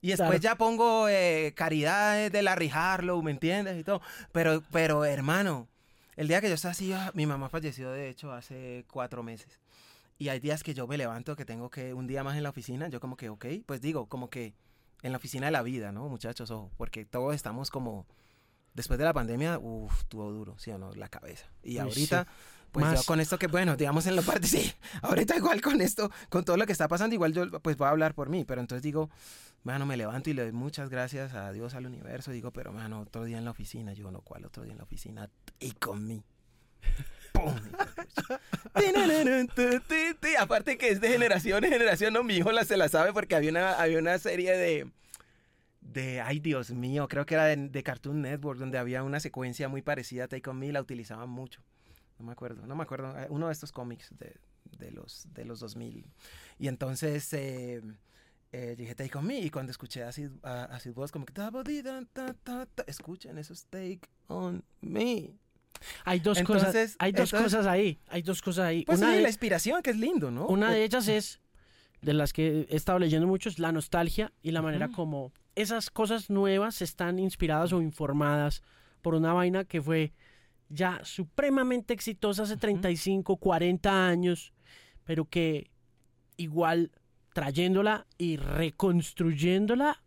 Y 0.00 0.08
después 0.08 0.40
ya 0.40 0.56
pongo 0.56 1.08
eh, 1.08 1.52
Caridad 1.54 2.28
de 2.28 2.42
Larry 2.42 2.70
Harlow, 2.72 3.22
¿me 3.22 3.30
entiendes? 3.30 3.78
Y 3.78 3.84
todo. 3.84 4.00
Pero, 4.32 4.64
pero, 4.72 5.04
hermano, 5.04 5.68
el 6.16 6.26
día 6.26 6.40
que 6.40 6.48
yo 6.48 6.54
estaba 6.54 6.72
así, 6.72 6.92
ah, 6.92 7.12
mi 7.14 7.26
mamá 7.26 7.48
falleció, 7.48 7.92
de 7.92 8.08
hecho, 8.08 8.32
hace 8.32 8.84
cuatro 8.90 9.22
meses. 9.22 9.60
Y 10.18 10.28
hay 10.28 10.40
días 10.40 10.64
que 10.64 10.74
yo 10.74 10.88
me 10.88 10.98
levanto, 10.98 11.36
que 11.36 11.44
tengo 11.44 11.70
que 11.70 11.94
un 11.94 12.08
día 12.08 12.24
más 12.24 12.36
en 12.36 12.42
la 12.42 12.50
oficina, 12.50 12.88
yo 12.88 12.98
como 12.98 13.16
que, 13.16 13.28
ok, 13.28 13.46
pues 13.64 13.80
digo, 13.80 14.06
como 14.06 14.28
que 14.28 14.54
en 15.02 15.12
la 15.12 15.18
oficina 15.18 15.46
de 15.46 15.52
la 15.52 15.62
vida, 15.62 15.92
¿no, 15.92 16.08
muchachos? 16.08 16.50
Ojo, 16.50 16.72
porque 16.76 17.04
todos 17.04 17.34
estamos 17.36 17.70
como, 17.70 18.06
después 18.74 18.98
de 18.98 19.04
la 19.04 19.12
pandemia, 19.12 19.58
uff, 19.58 20.04
tuvo 20.04 20.30
duro, 20.30 20.56
¿sí 20.58 20.70
o 20.70 20.78
no? 20.78 20.94
La 20.94 21.08
cabeza. 21.08 21.46
Y 21.62 21.78
ahorita... 21.78 22.26
Pues 22.70 23.06
con 23.06 23.18
esto 23.18 23.38
que, 23.38 23.46
bueno, 23.46 23.76
digamos 23.76 24.06
en 24.06 24.14
la 24.14 24.20
parte, 24.20 24.46
sí, 24.58 24.70
ahorita 25.00 25.36
igual 25.36 25.62
con 25.62 25.80
esto, 25.80 26.10
con 26.28 26.44
todo 26.44 26.58
lo 26.58 26.66
que 26.66 26.72
está 26.72 26.86
pasando, 26.86 27.14
igual 27.14 27.32
yo 27.32 27.50
pues 27.62 27.78
voy 27.78 27.86
a 27.86 27.90
hablar 27.90 28.14
por 28.14 28.28
mí, 28.28 28.44
pero 28.44 28.60
entonces 28.60 28.82
digo, 28.82 29.08
mano, 29.62 29.86
me 29.86 29.96
levanto 29.96 30.28
y 30.30 30.34
le 30.34 30.42
doy 30.42 30.52
muchas 30.52 30.90
gracias 30.90 31.32
a 31.34 31.50
Dios, 31.52 31.74
al 31.74 31.86
universo, 31.86 32.30
digo, 32.30 32.52
pero 32.52 32.72
mano, 32.72 33.00
otro 33.00 33.24
día 33.24 33.38
en 33.38 33.46
la 33.46 33.52
oficina, 33.52 33.94
yo 33.94 34.10
no, 34.10 34.20
¿cuál 34.20 34.44
otro 34.44 34.64
día 34.64 34.72
en 34.72 34.78
la 34.78 34.84
oficina? 34.84 35.30
Y 35.58 35.72
con 35.72 36.06
mí. 36.06 36.22
Aparte 40.38 40.78
que 40.78 40.90
es 40.90 41.00
de 41.00 41.08
generación 41.08 41.64
en 41.64 41.72
generación, 41.72 42.12
no, 42.12 42.22
mi 42.22 42.36
hijo 42.36 42.52
la, 42.52 42.64
se 42.64 42.76
la 42.76 42.88
sabe 42.88 43.12
porque 43.12 43.34
había 43.34 43.50
una, 43.50 43.72
había 43.74 43.98
una 43.98 44.16
serie 44.18 44.56
de, 44.56 44.88
de, 45.92 46.20
ay 46.20 46.38
Dios 46.38 46.70
mío, 46.70 47.08
creo 47.08 47.26
que 47.26 47.34
era 47.34 47.44
de, 47.44 47.82
Cartoon 47.82 48.22
Network, 48.22 48.58
donde 48.58 48.78
había 48.78 49.02
una 49.02 49.20
secuencia 49.20 49.68
muy 49.68 49.82
parecida 49.82 50.24
a 50.24 50.28
Take 50.28 50.48
On 50.50 50.58
Me, 50.58 50.70
la 50.72 50.80
utilizaban 50.80 51.30
mucho. 51.30 51.62
No 52.18 52.26
me 52.26 52.32
acuerdo, 52.32 52.66
no 52.66 52.76
me 52.76 52.82
acuerdo, 52.82 53.18
eh, 53.18 53.26
uno 53.30 53.46
de 53.46 53.52
estos 53.52 53.72
cómics 53.72 54.12
de, 54.18 54.34
de 54.78 54.90
los, 54.90 55.26
de 55.32 55.44
los 55.44 55.60
2000. 55.60 56.04
Y 56.58 56.68
entonces 56.68 57.32
eh, 57.32 57.80
eh, 58.52 58.74
dije 58.76 58.94
Take 58.94 59.16
On 59.16 59.26
Me 59.26 59.40
y 59.40 59.50
cuando 59.50 59.70
escuché 59.70 60.02
así, 60.02 60.28
así 60.42 60.90
voz 60.90 61.10
como 61.10 61.24
que, 61.24 61.32
escuchen, 62.86 63.38
eso 63.38 63.52
es 63.52 63.64
Take 63.66 64.00
On 64.26 64.62
Me. 64.80 65.32
Hay 66.04 66.20
dos 66.20 66.42
cosas, 66.42 66.96
hay 66.98 67.12
dos 67.12 67.30
cosas 67.30 67.66
ahí, 67.66 67.98
hay 68.08 68.22
dos 68.22 68.42
cosas 68.42 68.66
ahí. 68.66 68.84
Pues 68.84 68.98
una 68.98 69.12
de, 69.12 69.20
la 69.20 69.28
inspiración, 69.28 69.80
que 69.80 69.90
es 69.90 69.96
lindo, 69.96 70.30
¿no? 70.30 70.46
Una 70.48 70.72
de 70.72 70.82
ellas 70.82 71.06
es, 71.08 71.40
de 72.00 72.14
las 72.14 72.32
que 72.32 72.66
he 72.68 72.76
estado 72.76 72.98
leyendo 72.98 73.26
mucho, 73.26 73.48
es 73.48 73.58
la 73.58 73.72
nostalgia 73.72 74.32
y 74.42 74.52
la 74.52 74.62
manera 74.62 74.88
como 74.88 75.32
esas 75.54 75.90
cosas 75.90 76.30
nuevas 76.30 76.82
están 76.82 77.18
inspiradas 77.18 77.72
o 77.72 77.82
informadas 77.82 78.62
por 79.02 79.14
una 79.14 79.32
vaina 79.32 79.64
que 79.64 79.82
fue 79.82 80.12
ya 80.68 81.00
supremamente 81.02 81.94
exitosa 81.94 82.42
hace 82.44 82.56
35, 82.56 83.36
40 83.36 84.06
años, 84.06 84.52
pero 85.04 85.24
que 85.24 85.70
igual 86.36 86.92
trayéndola 87.32 88.06
y 88.18 88.36
reconstruyéndola 88.36 90.02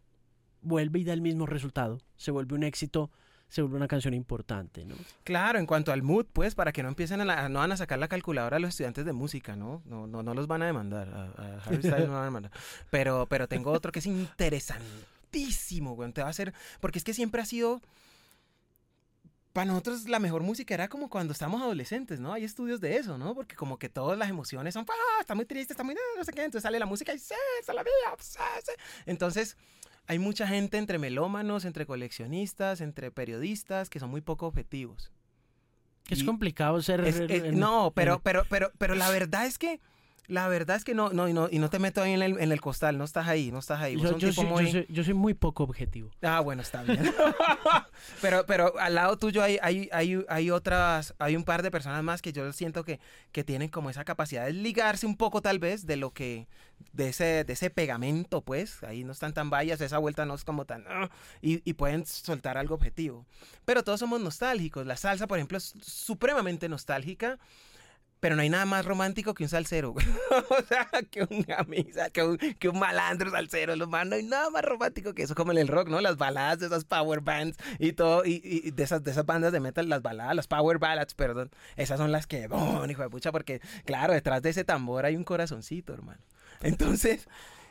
vuelve 0.62 1.00
y 1.00 1.04
da 1.04 1.14
el 1.14 1.22
mismo 1.22 1.46
resultado. 1.46 2.00
Se 2.16 2.32
vuelve 2.32 2.56
un 2.56 2.64
éxito 2.64 3.12
se 3.52 3.62
vuelve 3.62 3.76
una 3.76 3.90
canción 3.90 4.14
importante, 4.14 4.86
¿no? 4.86 4.96
Claro, 5.26 5.60
en 5.60 5.66
cuanto 5.66 5.92
al 5.92 6.04
mood, 6.04 6.26
pues, 6.32 6.56
para 6.56 6.72
que 6.72 6.84
no 6.84 6.88
empiecen 6.88 7.20
a, 7.20 7.50
no 7.50 7.60
van 7.60 7.74
a 7.74 7.76
sacar 7.76 8.00
la 8.00 8.08
calculadora 8.08 8.56
a 8.56 8.60
los 8.62 8.70
estudiantes 8.70 9.04
de 9.04 9.12
música, 9.12 9.58
¿no? 9.58 9.82
No, 9.86 10.08
no, 10.08 10.24
no 10.24 10.34
los 10.34 10.48
van 10.48 10.62
a 10.62 10.68
demandar, 10.68 11.10
a, 11.10 11.62
Harry 11.66 11.80
Styles 11.80 12.08
no 12.08 12.14
van 12.14 12.22
a 12.22 12.26
demandar. 12.26 12.52
Pero, 12.92 13.28
pero 13.28 13.50
tengo 13.50 13.72
otro 13.72 13.92
que 13.92 14.00
es 14.00 14.06
interesantísimo, 14.06 15.96
güey, 15.96 16.14
te 16.14 16.22
va 16.22 16.28
a 16.28 16.30
hacer, 16.30 16.54
porque 16.80 16.98
es 16.98 17.04
que 17.04 17.14
siempre 17.14 17.42
ha 17.42 17.46
sido 17.46 17.82
para 19.52 19.66
nosotros 19.66 20.08
la 20.08 20.20
mejor 20.20 20.44
música 20.44 20.74
era 20.74 20.88
como 20.88 21.10
cuando 21.10 21.34
estábamos 21.34 21.62
adolescentes, 21.62 22.22
¿no? 22.22 22.32
Hay 22.32 22.46
estudios 22.46 22.80
de 22.80 22.96
eso, 22.96 23.18
¿no? 23.18 23.36
Porque 23.36 23.58
como 23.58 23.78
que 23.78 23.90
todas 23.90 24.18
las 24.18 24.30
emociones 24.30 24.74
son, 24.74 24.86
¡ah! 24.88 25.20
Está 25.20 25.36
muy 25.36 25.44
triste, 25.44 25.74
está 25.74 25.84
muy... 25.84 25.94
no 26.16 26.24
sé 26.24 26.32
qué. 26.32 26.44
Entonces 26.44 26.64
sale 26.64 26.80
la 26.80 26.86
música 26.86 27.14
y 27.14 27.20
¡sí! 27.20 27.36
¡Se 27.66 27.74
la 27.74 27.84
vida! 27.84 27.92
Entonces, 29.06 29.58
hay 30.12 30.20
mucha 30.20 30.46
gente 30.46 30.78
entre 30.78 31.00
melómanos, 31.00 31.64
entre 31.64 31.86
coleccionistas, 31.86 32.82
entre 32.82 33.12
periodistas 33.12 33.90
que 33.90 33.98
son 33.98 34.10
muy 34.10 34.20
poco 34.20 34.46
objetivos. 34.46 35.10
Es 36.10 36.26
complicado 36.26 36.82
ser... 36.82 37.54
no, 37.54 37.94
pero, 37.96 38.20
pero, 38.22 38.44
pero, 38.50 38.74
pero 38.78 38.96
la 38.96 39.10
verdad 39.10 39.46
es 39.46 39.58
que 39.58 39.80
la 40.28 40.48
verdad 40.48 40.78
es 40.78 40.84
que 40.84 40.94
no, 40.94 41.10
no, 41.10 41.28
y 41.28 41.34
no, 41.34 41.50
y 41.52 41.60
no 41.60 41.70
te 41.70 41.80
meto 41.80 42.02
ahí 42.02 42.14
en 42.14 42.22
el, 42.22 42.40
en 42.40 42.52
el 42.52 42.62
costal, 42.62 42.98
no 42.98 43.04
estás 43.04 43.28
ahí, 43.28 43.52
no 43.52 43.60
estás 43.60 43.82
ahí. 43.82 43.98
Yo, 43.98 44.32
soy, 44.32 44.46
muy... 44.46 44.86
Yo, 44.88 45.04
soy, 45.04 45.14
muy 45.14 45.34
poco 45.34 45.64
objetivo. 45.64 46.10
Ah, 46.22 46.40
bueno, 46.40 46.62
está 46.62 46.84
bien. 46.84 47.14
pero, 48.22 48.46
pero 48.46 48.80
al 48.80 48.96
lado 48.96 49.18
tuyo 49.18 49.44
hay, 49.44 49.58
hay, 49.62 49.90
hay, 49.92 50.24
hay, 50.30 50.52
otras, 50.52 51.14
hay 51.20 51.36
un 51.36 51.44
par 51.44 51.64
de 51.64 51.72
personas 51.72 52.04
más 52.04 52.22
que 52.22 52.32
yo 52.32 52.54
siento 52.54 52.86
que, 52.86 53.00
que 53.32 53.44
tienen 53.44 53.70
como 53.70 53.90
esa 53.90 54.06
capacidad 54.06 54.46
de 54.46 54.54
ligarse 54.54 55.06
un 55.06 55.18
poco 55.18 55.42
tal 55.42 55.60
vez 55.60 55.86
de 55.86 55.98
lo 55.98 56.12
que, 56.12 56.48
de 56.94 57.10
ese, 57.10 57.44
de 57.44 57.54
ese 57.54 57.70
pegamento, 57.70 58.42
pues, 58.42 58.84
ahí 58.84 59.04
no 59.04 59.12
están 59.12 59.34
tan 59.34 59.50
vallas, 59.50 59.82
esa 59.82 59.98
vuelta 59.98 60.26
no 60.26 60.36
es 60.36 60.46
como 60.46 60.66
tan, 60.66 60.86
ah, 60.88 61.10
y, 61.42 61.62
y 61.70 61.74
pueden 61.74 62.06
soltar 62.06 62.58
algo 62.58 62.76
objetivo. 62.76 63.26
Pero 63.66 63.84
todos 63.84 64.00
somos 64.00 64.22
nostálgicos. 64.22 64.86
La 64.86 64.98
salsa, 64.98 65.28
por 65.28 65.38
ejemplo, 65.38 65.58
es 65.58 65.74
supremamente 65.82 66.70
nostálgica. 66.70 67.38
Pero 68.22 68.36
no 68.36 68.44
hay 68.44 68.50
nada 68.50 68.66
más 68.66 68.86
romántico 68.86 69.34
que 69.34 69.44
un 69.44 69.50
salsero, 69.50 69.94
o 70.50 70.62
sea, 70.70 70.88
que 71.10 71.24
un 71.24 71.42
camisa, 71.42 72.12
que 72.12 72.24
un, 72.24 72.38
que 72.38 72.70
un 72.70 72.80
malandro 72.80 73.32
salsero. 73.32 73.76
Lo 73.76 73.88
no 73.88 74.16
hay 74.16 74.24
nada 74.24 74.50
más 74.52 74.64
romántico 74.64 75.14
que 75.14 75.24
eso, 75.24 75.36
como 75.36 75.52
en 75.52 75.58
el 75.58 75.68
rock, 75.68 75.90
¿no? 75.90 76.00
Las 76.02 76.18
baladas 76.18 76.60
de 76.60 76.68
esas 76.68 76.86
power 76.86 77.22
bands 77.22 77.58
y 77.80 77.94
todo, 77.94 78.24
y, 78.24 78.40
y 78.44 78.72
de, 78.72 78.84
esas, 78.84 79.04
de 79.04 79.12
esas 79.12 79.26
bandas 79.26 79.52
de 79.52 79.60
metal, 79.60 79.90
las 79.90 80.04
baladas, 80.04 80.36
las 80.36 80.48
power 80.48 80.78
ballads, 80.78 81.16
perdón. 81.16 81.50
Esas 81.76 81.98
son 81.98 82.12
las 82.12 82.28
que, 82.28 82.48
¡oh, 82.52 82.86
hijo 82.88 83.02
de 83.02 83.10
pucha! 83.10 83.32
Porque, 83.32 83.60
claro, 83.86 84.14
detrás 84.14 84.42
de 84.42 84.52
ese 84.52 84.64
tambor 84.64 85.06
hay 85.06 85.16
un 85.16 85.24
corazoncito, 85.24 85.92
hermano. 85.92 86.22
Entonces, 86.62 87.28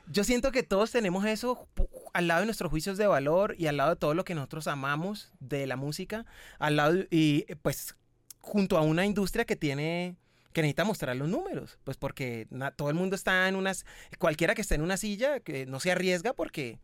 yo 0.08 0.24
siento 0.24 0.50
que 0.50 0.64
todos 0.64 0.90
tenemos 0.90 1.24
eso 1.24 1.68
al 2.12 2.26
lado 2.26 2.40
de 2.40 2.46
nuestros 2.46 2.70
juicios 2.70 2.98
de 2.98 3.06
valor 3.06 3.54
y 3.56 3.68
al 3.68 3.76
lado 3.76 3.90
de 3.90 3.96
todo 3.96 4.14
lo 4.14 4.24
que 4.24 4.34
nosotros 4.34 4.66
amamos 4.66 5.30
de 5.38 5.68
la 5.68 5.76
música, 5.76 6.26
al 6.58 6.74
lado, 6.76 6.96
y 7.08 7.46
pues 7.62 7.94
junto 8.40 8.76
a 8.76 8.82
una 8.82 9.06
industria 9.06 9.44
que 9.44 9.54
tiene 9.54 10.16
que 10.52 10.62
necesita 10.62 10.84
mostrar 10.84 11.16
los 11.16 11.28
números, 11.28 11.78
pues 11.84 11.96
porque 11.96 12.48
todo 12.76 12.88
el 12.88 12.94
mundo 12.94 13.16
está 13.16 13.48
en 13.48 13.56
unas, 13.56 13.84
cualquiera 14.18 14.54
que 14.54 14.62
esté 14.62 14.74
en 14.74 14.82
una 14.82 14.96
silla, 14.96 15.40
que 15.40 15.66
no 15.66 15.80
se 15.80 15.92
arriesga 15.92 16.32
porque, 16.32 16.80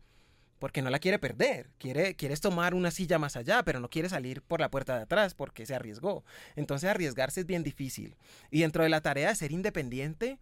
porque 0.59 0.81
no 0.81 0.89
la 0.89 0.99
quiere 0.99 1.19
perder, 1.19 1.69
quiere, 1.77 2.15
quieres 2.15 2.39
tomar 2.39 2.73
una 2.73 2.91
silla 2.91 3.19
más 3.19 3.35
allá, 3.35 3.63
pero 3.63 3.79
no 3.79 3.89
quiere 3.89 4.09
salir 4.09 4.41
por 4.41 4.59
la 4.59 4.69
puerta 4.69 4.95
de 4.95 5.03
atrás 5.03 5.33
porque 5.33 5.65
se 5.65 5.75
arriesgó. 5.75 6.23
Entonces 6.55 6.89
arriesgarse 6.89 7.41
es 7.41 7.45
bien 7.45 7.63
difícil. 7.63 8.15
Y 8.51 8.61
dentro 8.61 8.83
de 8.83 8.89
la 8.89 9.01
tarea 9.01 9.29
de 9.29 9.35
ser 9.35 9.51
independiente, 9.51 10.39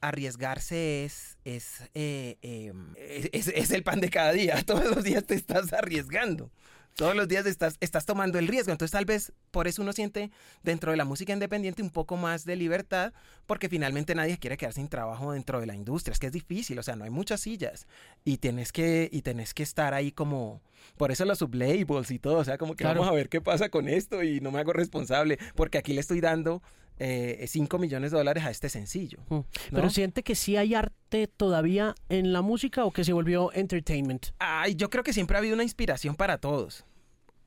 arriesgarse 0.00 1.04
es, 1.04 1.38
es, 1.44 1.82
eh, 1.94 2.36
em, 2.42 2.94
es, 2.96 3.48
es, 3.48 3.70
el 3.70 3.82
pan 3.82 4.00
de 4.00 4.10
cada 4.10 4.32
día. 4.32 4.62
Todos 4.66 4.84
los 4.84 5.02
días 5.02 5.24
te 5.24 5.34
estás 5.34 5.72
arriesgando. 5.72 6.50
Todos 6.96 7.14
los 7.14 7.28
días 7.28 7.44
estás, 7.44 7.76
estás 7.80 8.06
tomando 8.06 8.38
el 8.38 8.48
riesgo. 8.48 8.72
Entonces 8.72 8.92
tal 8.92 9.04
vez 9.04 9.30
por 9.50 9.68
eso 9.68 9.82
uno 9.82 9.92
siente 9.92 10.30
dentro 10.62 10.92
de 10.92 10.96
la 10.96 11.04
música 11.04 11.34
independiente 11.34 11.82
un 11.82 11.90
poco 11.90 12.16
más 12.16 12.46
de 12.46 12.56
libertad, 12.56 13.12
porque 13.44 13.68
finalmente 13.68 14.14
nadie 14.14 14.38
quiere 14.38 14.56
quedar 14.56 14.72
sin 14.72 14.88
trabajo 14.88 15.32
dentro 15.32 15.60
de 15.60 15.66
la 15.66 15.74
industria. 15.74 16.14
Es 16.14 16.18
que 16.18 16.28
es 16.28 16.32
difícil, 16.32 16.78
o 16.78 16.82
sea, 16.82 16.96
no 16.96 17.04
hay 17.04 17.10
muchas 17.10 17.42
sillas. 17.42 17.86
Y 18.24 18.38
tienes 18.38 18.72
que, 18.72 19.10
y 19.12 19.20
tenés 19.20 19.52
que 19.52 19.62
estar 19.62 19.92
ahí 19.92 20.10
como... 20.10 20.62
Por 20.96 21.10
eso 21.10 21.26
los 21.26 21.38
sublabels 21.38 22.10
y 22.10 22.18
todo, 22.18 22.38
o 22.38 22.44
sea, 22.44 22.56
como 22.56 22.76
que 22.76 22.84
vamos 22.84 23.06
a 23.06 23.12
ver 23.12 23.28
qué 23.28 23.42
pasa 23.42 23.68
con 23.68 23.88
esto 23.88 24.22
y 24.22 24.40
no 24.40 24.50
me 24.50 24.60
hago 24.60 24.72
responsable, 24.72 25.38
porque 25.54 25.78
aquí 25.78 25.92
le 25.92 26.00
estoy 26.00 26.20
dando 26.20 26.62
eh, 26.98 27.44
5 27.46 27.78
millones 27.78 28.10
de 28.10 28.18
dólares 28.18 28.44
a 28.44 28.50
este 28.50 28.68
sencillo. 28.68 29.18
Mm. 29.28 29.40
Pero 29.72 29.90
siente 29.90 30.22
que 30.22 30.34
sí 30.34 30.56
hay 30.56 30.74
arte 30.74 31.26
todavía 31.26 31.94
en 32.08 32.32
la 32.32 32.42
música 32.42 32.84
o 32.84 32.90
que 32.90 33.04
se 33.04 33.12
volvió 33.12 33.52
entertainment. 33.52 34.26
Ay, 34.38 34.74
yo 34.74 34.90
creo 34.90 35.04
que 35.04 35.12
siempre 35.12 35.36
ha 35.36 35.40
habido 35.40 35.54
una 35.54 35.62
inspiración 35.62 36.14
para 36.14 36.38
todos. 36.38 36.84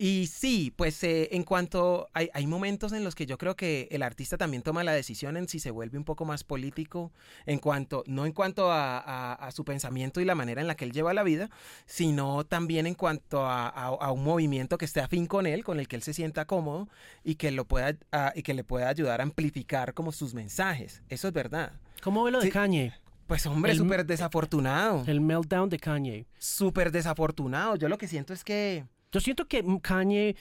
Y 0.02 0.28
sí, 0.28 0.74
pues 0.74 1.04
eh, 1.04 1.28
en 1.34 1.44
cuanto 1.44 2.08
hay, 2.14 2.30
hay, 2.34 2.48
momentos 2.48 2.94
en 2.94 3.04
los 3.04 3.16
que 3.16 3.26
yo 3.26 3.38
creo 3.38 3.58
que 3.58 3.90
el 3.92 4.02
artista 4.02 4.38
también 4.38 4.64
toma 4.64 4.86
la 4.86 4.94
decisión 4.94 5.36
en 5.36 5.50
si 5.50 5.60
se 5.60 5.72
vuelve 5.72 5.98
un 5.98 6.06
poco 6.06 6.24
más 6.24 6.46
político, 6.46 7.12
en 7.46 7.60
cuanto, 7.60 8.06
no 8.08 8.26
en 8.26 8.32
cuanto 8.32 8.72
a, 8.72 9.50
su 9.54 9.66
pensamiento 9.66 10.22
y 10.22 10.26
la 10.26 10.36
manera 10.36 10.62
en 10.62 10.68
la 10.68 10.76
que 10.76 10.86
él 10.86 10.94
lleva 10.94 11.14
la 11.14 11.24
vida, 11.24 11.50
sino 11.86 12.46
también 12.46 12.88
en 12.88 12.96
cuanto 12.96 13.46
a, 13.46 14.12
un 14.14 14.24
movimiento 14.24 14.78
que 14.78 14.86
esté 14.86 15.02
afín 15.02 15.26
con 15.26 15.46
él, 15.46 15.66
con 15.66 15.82
el 15.82 15.90
que 15.90 15.98
él 15.98 16.04
se 16.04 16.14
sienta 16.14 16.46
cómodo 16.46 16.88
y 17.26 17.36
que, 17.36 17.52
lo 17.52 17.66
pueda, 17.66 17.98
y 18.36 18.42
que 18.42 18.54
le 18.54 18.64
pueda 18.64 18.88
ayudar 18.88 19.20
a 19.20 19.24
amplificar 19.24 19.94
como 19.94 20.14
sus 20.14 20.34
mensajes. 20.34 21.04
Eso 21.10 21.28
es 21.28 21.34
verdad. 21.34 21.74
¿Cómo 22.02 22.24
ve 22.24 22.32
lo 22.32 22.40
de 22.40 22.50
Kanye? 22.50 22.94
Pues 23.28 23.46
hombre, 23.46 23.76
súper 23.76 24.06
desafortunado. 24.06 25.04
El 25.08 25.20
meltdown 25.20 25.68
de 25.70 25.78
Kanye. 25.78 26.26
Súper 26.38 26.90
desafortunado. 26.94 27.76
Yo 27.76 27.90
lo 27.90 27.98
que 27.98 28.08
siento 28.08 28.32
es 28.32 28.46
que 28.46 28.86
yo 29.12 29.20
siento 29.20 29.48
que 29.48 29.64
Kanye 29.82 30.36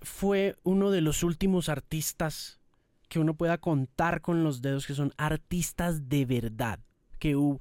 fue 0.00 0.56
uno 0.62 0.90
de 0.90 1.00
los 1.00 1.22
últimos 1.22 1.68
artistas 1.68 2.58
que 3.08 3.18
uno 3.18 3.34
pueda 3.34 3.58
contar 3.58 4.22
con 4.22 4.42
los 4.42 4.62
dedos 4.62 4.86
que 4.86 4.94
son 4.94 5.12
artistas 5.16 6.08
de 6.08 6.24
verdad. 6.24 6.80
Que, 7.18 7.36
mm. 7.36 7.58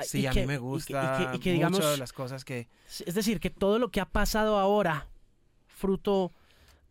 sí, 0.00 0.26
a 0.26 0.32
mí 0.32 0.44
me 0.44 0.58
gusta 0.58 1.30
y 1.32 1.38
que, 1.38 1.52
digamos, 1.52 1.98
las 1.98 2.12
cosas 2.12 2.44
que... 2.44 2.68
Es 3.06 3.14
decir, 3.14 3.40
que 3.40 3.50
todo 3.50 3.78
lo 3.78 3.90
que 3.90 4.00
ha 4.00 4.04
pasado 4.04 4.58
ahora, 4.58 5.06
fruto 5.68 6.32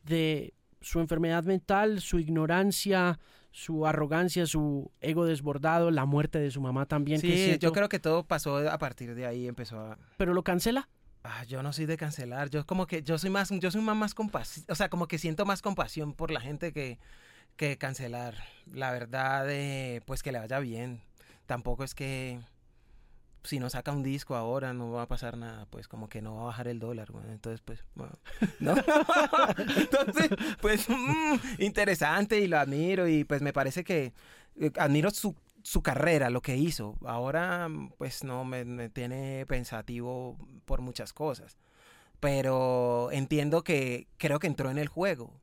de 0.03 0.53
su 0.81 0.99
enfermedad 1.01 1.43
mental, 1.43 2.01
su 2.01 2.19
ignorancia, 2.19 3.19
su 3.51 3.85
arrogancia, 3.85 4.47
su 4.47 4.91
ego 5.01 5.25
desbordado, 5.25 5.91
la 5.91 6.05
muerte 6.05 6.39
de 6.39 6.49
su 6.49 6.61
mamá 6.61 6.85
también. 6.85 7.19
Sí, 7.19 7.57
yo 7.59 7.73
creo 7.73 7.89
que 7.89 7.99
todo 7.99 8.23
pasó 8.23 8.57
a 8.57 8.77
partir 8.77 9.13
de 9.13 9.25
ahí, 9.25 9.47
empezó 9.47 9.79
a... 9.79 9.97
¿Pero 10.17 10.33
lo 10.33 10.43
cancela? 10.43 10.89
Ah, 11.29 11.43
yo 11.43 11.61
no 11.61 11.73
soy 11.73 11.85
de 11.85 11.97
cancelar, 11.97 12.49
yo 12.49 12.65
como 12.65 12.87
que, 12.87 13.03
yo 13.03 13.17
soy 13.17 13.29
más, 13.29 13.49
yo 13.49 13.69
soy 13.69 13.81
más, 13.81 13.97
más 13.97 14.13
compasivo, 14.13 14.65
o 14.69 14.75
sea, 14.75 14.89
como 14.89 15.07
que 15.07 15.17
siento 15.17 15.45
más 15.45 15.61
compasión 15.61 16.13
por 16.13 16.31
la 16.31 16.39
gente 16.39 16.71
que, 16.71 16.99
que 17.57 17.77
cancelar. 17.77 18.35
La 18.71 18.91
verdad, 18.91 19.45
eh, 19.49 20.01
pues 20.05 20.23
que 20.23 20.31
le 20.31 20.39
vaya 20.39 20.59
bien. 20.59 21.01
Tampoco 21.45 21.83
es 21.83 21.95
que 21.95 22.39
si 23.43 23.59
no 23.59 23.69
saca 23.69 23.91
un 23.91 24.03
disco 24.03 24.35
ahora 24.35 24.73
no 24.73 24.91
va 24.91 25.03
a 25.03 25.07
pasar 25.07 25.37
nada, 25.37 25.65
pues 25.69 25.87
como 25.87 26.09
que 26.09 26.21
no 26.21 26.35
va 26.35 26.41
a 26.43 26.45
bajar 26.45 26.67
el 26.67 26.79
dólar, 26.79 27.09
entonces 27.29 27.61
pues, 27.61 27.83
entonces, 28.59 30.29
pues, 30.61 30.89
mm, 30.89 31.35
interesante 31.59 32.39
y 32.39 32.47
lo 32.47 32.59
admiro 32.59 33.07
y 33.07 33.23
pues 33.23 33.41
me 33.41 33.53
parece 33.53 33.83
que 33.83 34.13
eh, 34.59 34.71
admiro 34.77 35.11
su, 35.11 35.35
su 35.67 35.81
carrera, 35.81 36.29
lo 36.29 36.41
que 36.41 36.55
hizo. 36.55 36.95
Ahora, 37.05 37.67
pues 37.97 38.23
no, 38.23 38.45
me, 38.45 38.87
tiene 38.87 39.45
pensativo 39.47 40.37
por 40.63 40.79
muchas 40.79 41.11
cosas, 41.11 41.57
pero 42.21 43.09
entiendo 43.11 43.65
que 43.65 44.07
creo 44.17 44.39
que 44.39 44.47
entró 44.47 44.71
en 44.71 44.77
el 44.77 44.87
juego 44.87 45.41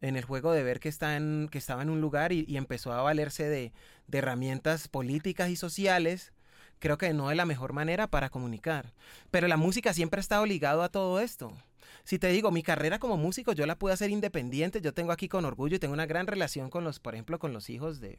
en 0.00 0.16
el 0.16 0.24
juego 0.24 0.52
de 0.52 0.62
ver 0.62 0.80
que, 0.80 0.90
está 0.90 1.16
en, 1.16 1.48
que 1.50 1.56
estaba 1.56 1.80
en 1.82 1.88
un 1.88 2.02
lugar 2.02 2.30
y, 2.32 2.44
empezó 2.58 2.92
a 2.92 3.00
valerse 3.00 3.48
de, 3.48 3.72
de, 4.06 4.18
herramientas 4.18 4.86
políticas 4.88 5.48
y 5.48 5.56
sociales 5.56 6.34
creo 6.78 6.98
que 6.98 7.14
no 7.14 7.30
es 7.30 7.36
la 7.38 7.46
mejor 7.46 7.72
manera 7.72 8.08
para 8.08 8.28
comunicar. 8.28 8.92
Pero 9.30 9.48
la 9.48 9.56
música 9.56 9.94
siempre 9.94 10.18
ha 10.18 10.20
estado 10.20 10.44
ligado 10.44 10.82
a 10.82 10.90
todo 10.90 11.20
esto. 11.20 11.56
Si 12.04 12.18
te 12.18 12.28
digo, 12.28 12.50
mi 12.50 12.62
carrera 12.62 12.98
como 12.98 13.16
músico 13.16 13.52
yo 13.52 13.64
la 13.64 13.78
pude 13.78 13.94
hacer 13.94 14.10
independiente, 14.10 14.82
yo 14.82 14.92
tengo 14.92 15.12
aquí 15.12 15.28
con 15.28 15.46
orgullo 15.46 15.76
y 15.76 15.78
tengo 15.78 15.94
una 15.94 16.06
gran 16.06 16.26
relación 16.26 16.68
con 16.68 16.84
los, 16.84 17.00
por 17.00 17.14
ejemplo, 17.14 17.38
con 17.38 17.54
los 17.54 17.70
hijos 17.70 18.00
de, 18.00 18.18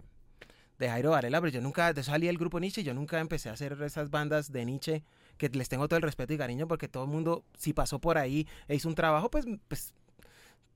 de 0.80 0.90
Jairo 0.90 1.12
Varela, 1.12 1.40
pero 1.42 1.52
yo 1.52 1.62
nunca, 1.62 1.94
de 1.94 2.04
salí 2.04 2.28
el 2.28 2.38
grupo 2.38 2.60
Nietzsche, 2.60 2.84
yo 2.84 2.94
nunca 2.94 3.20
empecé 3.20 3.50
a 3.50 3.54
hacer 3.54 3.78
esas 3.84 4.10
bandas 4.10 4.52
de 4.52 4.66
Nietzsche 4.66 5.04
que 5.38 5.50
les 5.50 5.70
tengo 5.70 5.88
todo 5.88 5.98
el 5.98 6.04
respeto 6.04 6.34
y 6.34 6.38
cariño 6.38 6.68
porque 6.68 6.88
todo 6.88 7.04
el 7.04 7.10
mundo, 7.10 7.44
si 7.58 7.74
pasó 7.74 8.00
por 8.00 8.18
ahí 8.18 8.48
e 8.68 8.76
hizo 8.76 8.88
un 8.88 8.96
trabajo, 8.96 9.30
pues, 9.30 9.46
pues 9.68 9.94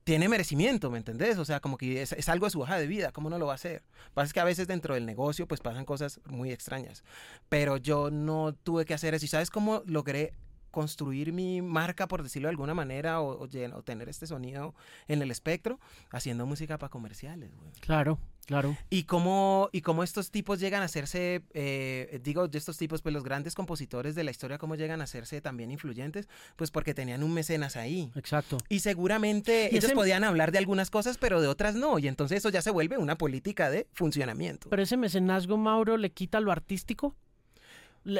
tiene 0.04 0.28
merecimiento, 0.28 0.90
¿me 0.90 0.98
entendés? 0.98 1.38
O 1.38 1.44
sea, 1.44 1.60
como 1.60 1.76
que 1.76 2.02
es, 2.02 2.28
algo 2.28 2.46
de 2.46 2.50
su 2.50 2.60
hoja 2.60 2.78
de 2.78 2.86
vida, 2.86 3.12
¿cómo 3.12 3.30
no 3.30 3.38
lo 3.38 3.46
va 3.46 3.52
a 3.52 3.54
hacer? 3.56 3.82
Pasa 4.14 4.26
es 4.26 4.32
que 4.32 4.40
a 4.40 4.44
veces 4.44 4.66
dentro 4.66 4.94
del 4.94 5.06
negocio 5.06 5.46
pues 5.46 5.60
pasan 5.60 5.84
cosas 5.84 6.20
muy 6.26 6.50
extrañas, 6.50 7.04
pero 7.48 7.76
yo 7.76 8.10
no 8.10 8.52
tuve 8.52 8.84
que 8.84 8.94
hacer 8.94 9.14
eso. 9.14 9.24
¿Y 9.24 9.28
sabes 9.28 9.50
cómo 9.50 9.82
logré 9.86 10.32
construir 10.70 11.32
mi 11.32 11.62
marca, 11.62 12.08
por 12.08 12.22
decirlo 12.22 12.48
de 12.48 12.50
alguna 12.50 12.74
manera, 12.74 13.20
o, 13.20 13.48
tener 13.82 14.08
este 14.08 14.26
sonido 14.26 14.74
en 15.08 15.22
el 15.22 15.30
espectro, 15.30 15.80
haciendo 16.10 16.46
música 16.46 16.78
para 16.78 16.90
comerciales. 16.90 17.50
Claro, 17.80 18.18
claro. 18.46 18.76
Y 18.88 19.04
cómo, 19.04 19.68
y 19.72 19.80
cómo 19.80 20.02
estos 20.02 20.30
tipos 20.30 20.60
llegan 20.60 20.82
a 20.82 20.86
hacerse, 20.86 21.42
eh, 21.54 22.20
digo, 22.22 22.48
de 22.48 22.58
estos 22.58 22.76
tipos, 22.76 23.02
pues 23.02 23.12
los 23.12 23.24
grandes 23.24 23.54
compositores 23.54 24.14
de 24.14 24.24
la 24.24 24.30
historia, 24.30 24.58
cómo 24.58 24.76
llegan 24.76 25.00
a 25.00 25.04
hacerse 25.04 25.40
también 25.40 25.70
influyentes, 25.70 26.28
pues 26.56 26.70
porque 26.70 26.94
tenían 26.94 27.22
un 27.22 27.32
mecenas 27.32 27.76
ahí. 27.76 28.10
Exacto. 28.14 28.58
Y 28.68 28.80
seguramente 28.80 29.74
ellos 29.76 29.92
podían 29.92 30.24
hablar 30.24 30.52
de 30.52 30.58
algunas 30.58 30.90
cosas, 30.90 31.18
pero 31.18 31.40
de 31.40 31.48
otras 31.48 31.74
no, 31.74 31.98
y 31.98 32.08
entonces 32.08 32.38
eso 32.38 32.50
ya 32.50 32.62
se 32.62 32.70
vuelve 32.70 32.98
una 32.98 33.16
política 33.16 33.70
de 33.70 33.86
funcionamiento. 33.92 34.68
Pero 34.70 34.82
ese 34.82 34.96
mecenazgo, 34.96 35.56
Mauro, 35.56 35.96
le 35.96 36.10
quita 36.10 36.40
lo 36.40 36.52
artístico. 36.52 37.16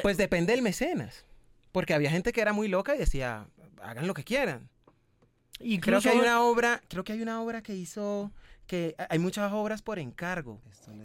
Pues 0.01 0.17
depende 0.17 0.53
del 0.53 0.61
mecenas. 0.61 1.25
Porque 1.71 1.93
había 1.93 2.09
gente 2.09 2.33
que 2.33 2.41
era 2.41 2.53
muy 2.53 2.67
loca 2.67 2.95
y 2.95 2.99
decía, 2.99 3.47
hagan 3.81 4.07
lo 4.07 4.13
que 4.13 4.23
quieran. 4.23 4.69
Y 5.59 5.79
creo 5.79 6.01
que 6.01 6.09
hay 6.09 6.17
una 6.19 6.41
obra, 6.41 6.81
creo 6.87 7.03
que 7.03 7.13
hay 7.13 7.21
una 7.21 7.41
obra 7.41 7.61
que 7.61 7.75
hizo 7.75 8.31
que 8.71 8.95
hay 9.09 9.19
muchas 9.19 9.51
obras 9.51 9.81
por 9.81 9.99
encargo. 9.99 10.61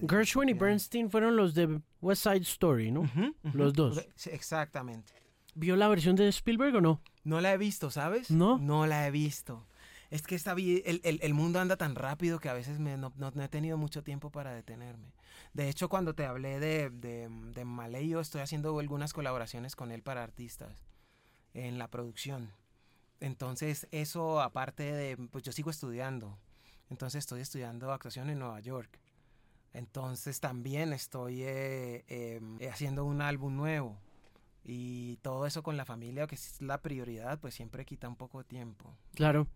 Gershwin 0.09 0.49
y 0.49 0.53
Bernstein 0.55 1.11
fueron 1.11 1.37
los 1.37 1.53
de 1.55 1.81
West 2.01 2.23
Side 2.23 2.43
Story, 2.43 2.91
¿no? 2.93 3.11
Los 3.53 3.73
dos. 3.73 4.07
exactamente. 4.27 5.13
¿Vio 5.55 5.75
la 5.75 5.89
versión 5.89 6.17
de 6.17 6.29
Spielberg 6.29 6.77
o 6.77 6.81
no? 6.81 7.03
No 7.25 7.41
la 7.41 7.53
he 7.53 7.59
visto, 7.59 7.91
¿sabes? 7.91 8.31
No. 8.31 8.59
No 8.59 8.87
la 8.87 9.07
he 9.07 9.11
visto. 9.11 9.67
Es 10.11 10.23
que 10.23 10.35
esta, 10.35 10.53
el, 10.53 11.01
el, 11.03 11.35
mundo 11.35 11.61
anda 11.61 11.77
tan 11.77 11.95
rápido 11.95 12.39
que 12.39 12.49
a 12.49 12.53
veces 12.55 12.79
me, 12.79 12.97
no, 12.97 13.13
no, 13.17 13.43
he 13.43 13.49
tenido 13.49 13.77
mucho 13.77 14.03
tiempo 14.03 14.31
para 14.31 14.55
detenerme. 14.55 15.13
De 15.53 15.69
hecho, 15.69 15.89
cuando 15.89 16.15
te 16.15 16.25
hablé 16.25 16.61
de, 16.61 16.91
de, 16.91 17.29
de 17.29 17.65
Malay, 17.65 18.09
yo 18.09 18.21
estoy 18.21 18.41
haciendo 18.41 18.79
algunas 18.79 19.13
colaboraciones 19.13 19.75
con 19.75 19.91
él 19.91 20.03
para 20.03 20.23
artistas 20.23 20.87
en 21.55 21.79
la 21.79 21.89
producción. 21.89 22.53
Entonces, 23.21 23.89
eso 23.91 24.41
aparte 24.41 24.93
de, 24.93 25.17
pues 25.17 25.43
yo 25.43 25.53
sigo 25.53 25.71
estudiando. 25.71 26.39
Entonces, 26.91 27.21
estoy 27.21 27.41
estudiando 27.41 27.91
actuación 27.93 28.31
en 28.31 28.39
Nueva 28.39 28.61
York. 28.61 29.01
Entonces, 29.73 30.41
también 30.41 30.93
estoy 30.93 31.43
eh, 31.43 32.05
em, 32.09 32.59
haciendo 32.71 33.05
un 33.05 33.21
álbum 33.21 33.57
nuevo. 33.57 33.99
Y 34.65 35.17
todo 35.19 35.47
eso 35.47 35.63
con 35.63 35.77
la 35.77 35.85
familia, 35.85 36.27
que 36.27 36.35
es 36.35 36.61
la 36.61 36.83
prioridad, 36.83 37.39
pues 37.39 37.55
siempre 37.55 37.85
quita 37.85 38.09
un 38.09 38.17
poco 38.17 38.39
de 38.39 38.45
tiempo. 38.45 38.93
Claro. 39.15 39.47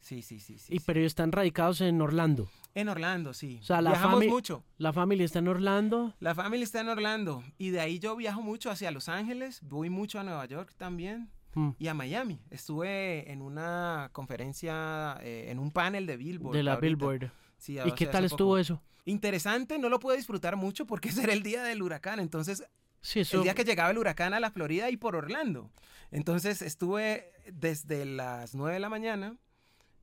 Sí, 0.00 0.22
sí, 0.22 0.38
sí. 0.38 0.58
sí 0.58 0.74
y 0.74 0.80
pero 0.80 1.00
están 1.00 1.32
radicados 1.32 1.80
en 1.80 2.00
Orlando. 2.00 2.48
En 2.74 2.88
Orlando, 2.88 3.32
sí. 3.32 3.58
O 3.60 3.64
sea, 3.64 3.80
la 3.80 3.90
Viajamos 3.90 4.26
mucho. 4.26 4.62
La 4.78 4.92
familia 4.92 5.24
está 5.24 5.38
en 5.38 5.48
Orlando. 5.48 6.14
La 6.20 6.34
familia 6.34 6.64
está 6.64 6.80
en 6.80 6.88
Orlando. 6.88 7.42
Y 7.58 7.70
de 7.70 7.80
ahí 7.80 7.98
yo 7.98 8.14
viajo 8.16 8.42
mucho 8.42 8.70
hacia 8.70 8.90
Los 8.90 9.08
Ángeles, 9.08 9.60
voy 9.62 9.90
mucho 9.90 10.20
a 10.20 10.24
Nueva 10.24 10.44
York 10.46 10.74
también. 10.76 11.30
Hmm. 11.54 11.70
Y 11.78 11.88
a 11.88 11.94
Miami. 11.94 12.38
Estuve 12.50 13.32
en 13.32 13.40
una 13.40 14.10
conferencia, 14.12 15.18
eh, 15.22 15.46
en 15.48 15.58
un 15.58 15.70
panel 15.70 16.06
de 16.06 16.18
Billboard. 16.18 16.54
De 16.54 16.62
la 16.62 16.76
Billboard. 16.76 17.30
¿Y 17.66 17.92
qué 17.92 18.06
tal 18.06 18.24
estuvo 18.24 18.58
eso? 18.58 18.82
Interesante, 19.06 19.78
no 19.78 19.88
lo 19.88 19.98
pude 19.98 20.16
disfrutar 20.16 20.56
mucho 20.56 20.86
porque 20.86 21.08
ese 21.08 21.22
era 21.22 21.32
el 21.32 21.42
día 21.42 21.62
del 21.62 21.82
huracán. 21.82 22.20
Entonces, 22.20 22.64
sí, 23.00 23.22
el 23.32 23.42
día 23.42 23.54
que 23.54 23.64
llegaba 23.64 23.90
el 23.90 23.98
huracán 23.98 24.34
a 24.34 24.40
la 24.40 24.50
Florida 24.50 24.90
y 24.90 24.96
por 24.96 25.16
Orlando. 25.16 25.70
Entonces 26.10 26.62
estuve 26.62 27.32
desde 27.50 28.04
las 28.04 28.54
9 28.54 28.74
de 28.74 28.80
la 28.80 28.88
mañana 28.88 29.36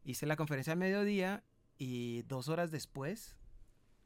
hice 0.04 0.26
la 0.26 0.36
conferencia 0.36 0.74
al 0.74 0.80
mediodía 0.80 1.44
y 1.78 2.24
dos 2.24 2.48
horas 2.48 2.72
después 2.72 3.36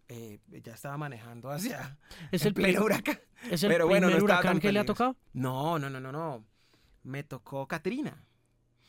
eh, 0.09 0.39
ya 0.63 0.73
estaba 0.73 0.97
manejando 0.97 1.51
hacia 1.51 1.97
¿Es 2.31 2.45
el 2.45 2.53
pleno 2.53 2.83
huracán. 2.83 3.19
¿Es 3.49 3.63
el 3.63 3.69
Pero 3.69 3.87
bueno, 3.87 4.09
no 4.09 4.23
huracán 4.23 4.59
que 4.59 4.71
le 4.71 4.79
ha 4.79 4.85
tocado? 4.85 5.15
No, 5.33 5.77
no, 5.77 5.89
no, 5.89 5.99
no, 5.99 6.11
no. 6.11 6.45
Me 7.03 7.23
tocó 7.23 7.67
Katrina. 7.67 8.23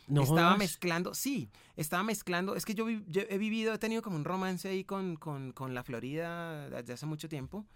No 0.06 0.22
estaba 0.22 0.56
mezclando, 0.56 1.12
sí, 1.12 1.50
estaba 1.76 2.02
mezclando. 2.02 2.54
Es 2.54 2.64
que 2.64 2.74
yo, 2.74 2.88
he 2.88 3.38
vivido, 3.38 3.74
he 3.74 3.78
tenido 3.78 4.00
como 4.00 4.16
un 4.16 4.24
romance 4.24 4.66
ahí 4.66 4.82
con, 4.82 5.16
con, 5.16 5.52
con 5.52 5.74
la 5.74 5.82
Florida 5.82 6.70
desde 6.70 6.94
hace 6.94 7.04
mucho 7.04 7.28
tiempo. 7.28 7.66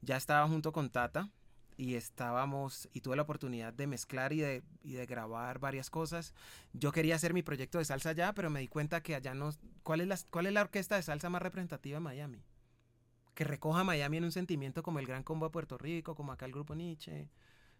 Ya 0.00 0.16
estaba 0.16 0.48
junto 0.48 0.72
con 0.72 0.90
Tata 0.90 1.30
y 1.76 1.94
estábamos 1.94 2.88
y 2.92 3.00
tuve 3.00 3.16
la 3.16 3.22
oportunidad 3.22 3.72
de 3.72 3.86
mezclar 3.86 4.32
y 4.32 4.40
de, 4.40 4.62
y 4.82 4.94
de, 4.94 5.06
grabar 5.06 5.58
varias 5.58 5.90
cosas. 5.90 6.34
Yo 6.72 6.90
quería 6.92 7.16
hacer 7.16 7.34
mi 7.34 7.42
proyecto 7.42 7.78
de 7.78 7.84
salsa 7.84 8.10
allá, 8.10 8.32
pero 8.34 8.50
me 8.50 8.60
di 8.60 8.68
cuenta 8.68 9.02
que 9.02 9.14
allá 9.14 9.34
no... 9.34 9.50
¿Cuál 9.82 10.00
es 10.00 10.08
la, 10.08 10.18
cuál 10.30 10.46
es 10.46 10.52
la 10.52 10.62
orquesta 10.62 10.96
de 10.96 11.02
salsa 11.02 11.28
más 11.28 11.42
representativa 11.42 11.98
en 11.98 12.02
Miami? 12.02 12.44
Que 13.34 13.44
recoja 13.44 13.80
a 13.80 13.84
Miami 13.84 14.16
en 14.16 14.24
un 14.24 14.32
sentimiento 14.32 14.82
como 14.82 14.98
el 14.98 15.06
Gran 15.06 15.22
Combo 15.22 15.46
de 15.46 15.50
Puerto 15.50 15.76
Rico, 15.76 16.14
como 16.14 16.32
acá 16.32 16.46
el 16.46 16.52
Grupo 16.52 16.74
Nietzsche, 16.74 17.28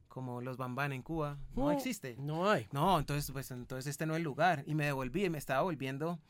como 0.08 0.42
los 0.42 0.58
Bambán 0.58 0.92
en 0.92 1.02
Cuba. 1.02 1.38
No, 1.54 1.70
existe. 1.70 2.16
No 2.18 2.50
hay. 2.50 2.68
No, 2.72 2.98
entonces, 2.98 3.30
pues, 3.32 3.50
entonces 3.50 3.90
este 3.90 4.04
no 4.04 4.12
es 4.12 4.18
el 4.18 4.24
lugar. 4.24 4.62
Y 4.66 4.74
me 4.74 4.84
devolví, 4.84 5.30
me 5.30 5.38
estaba 5.38 5.62
volviendo 5.62 6.20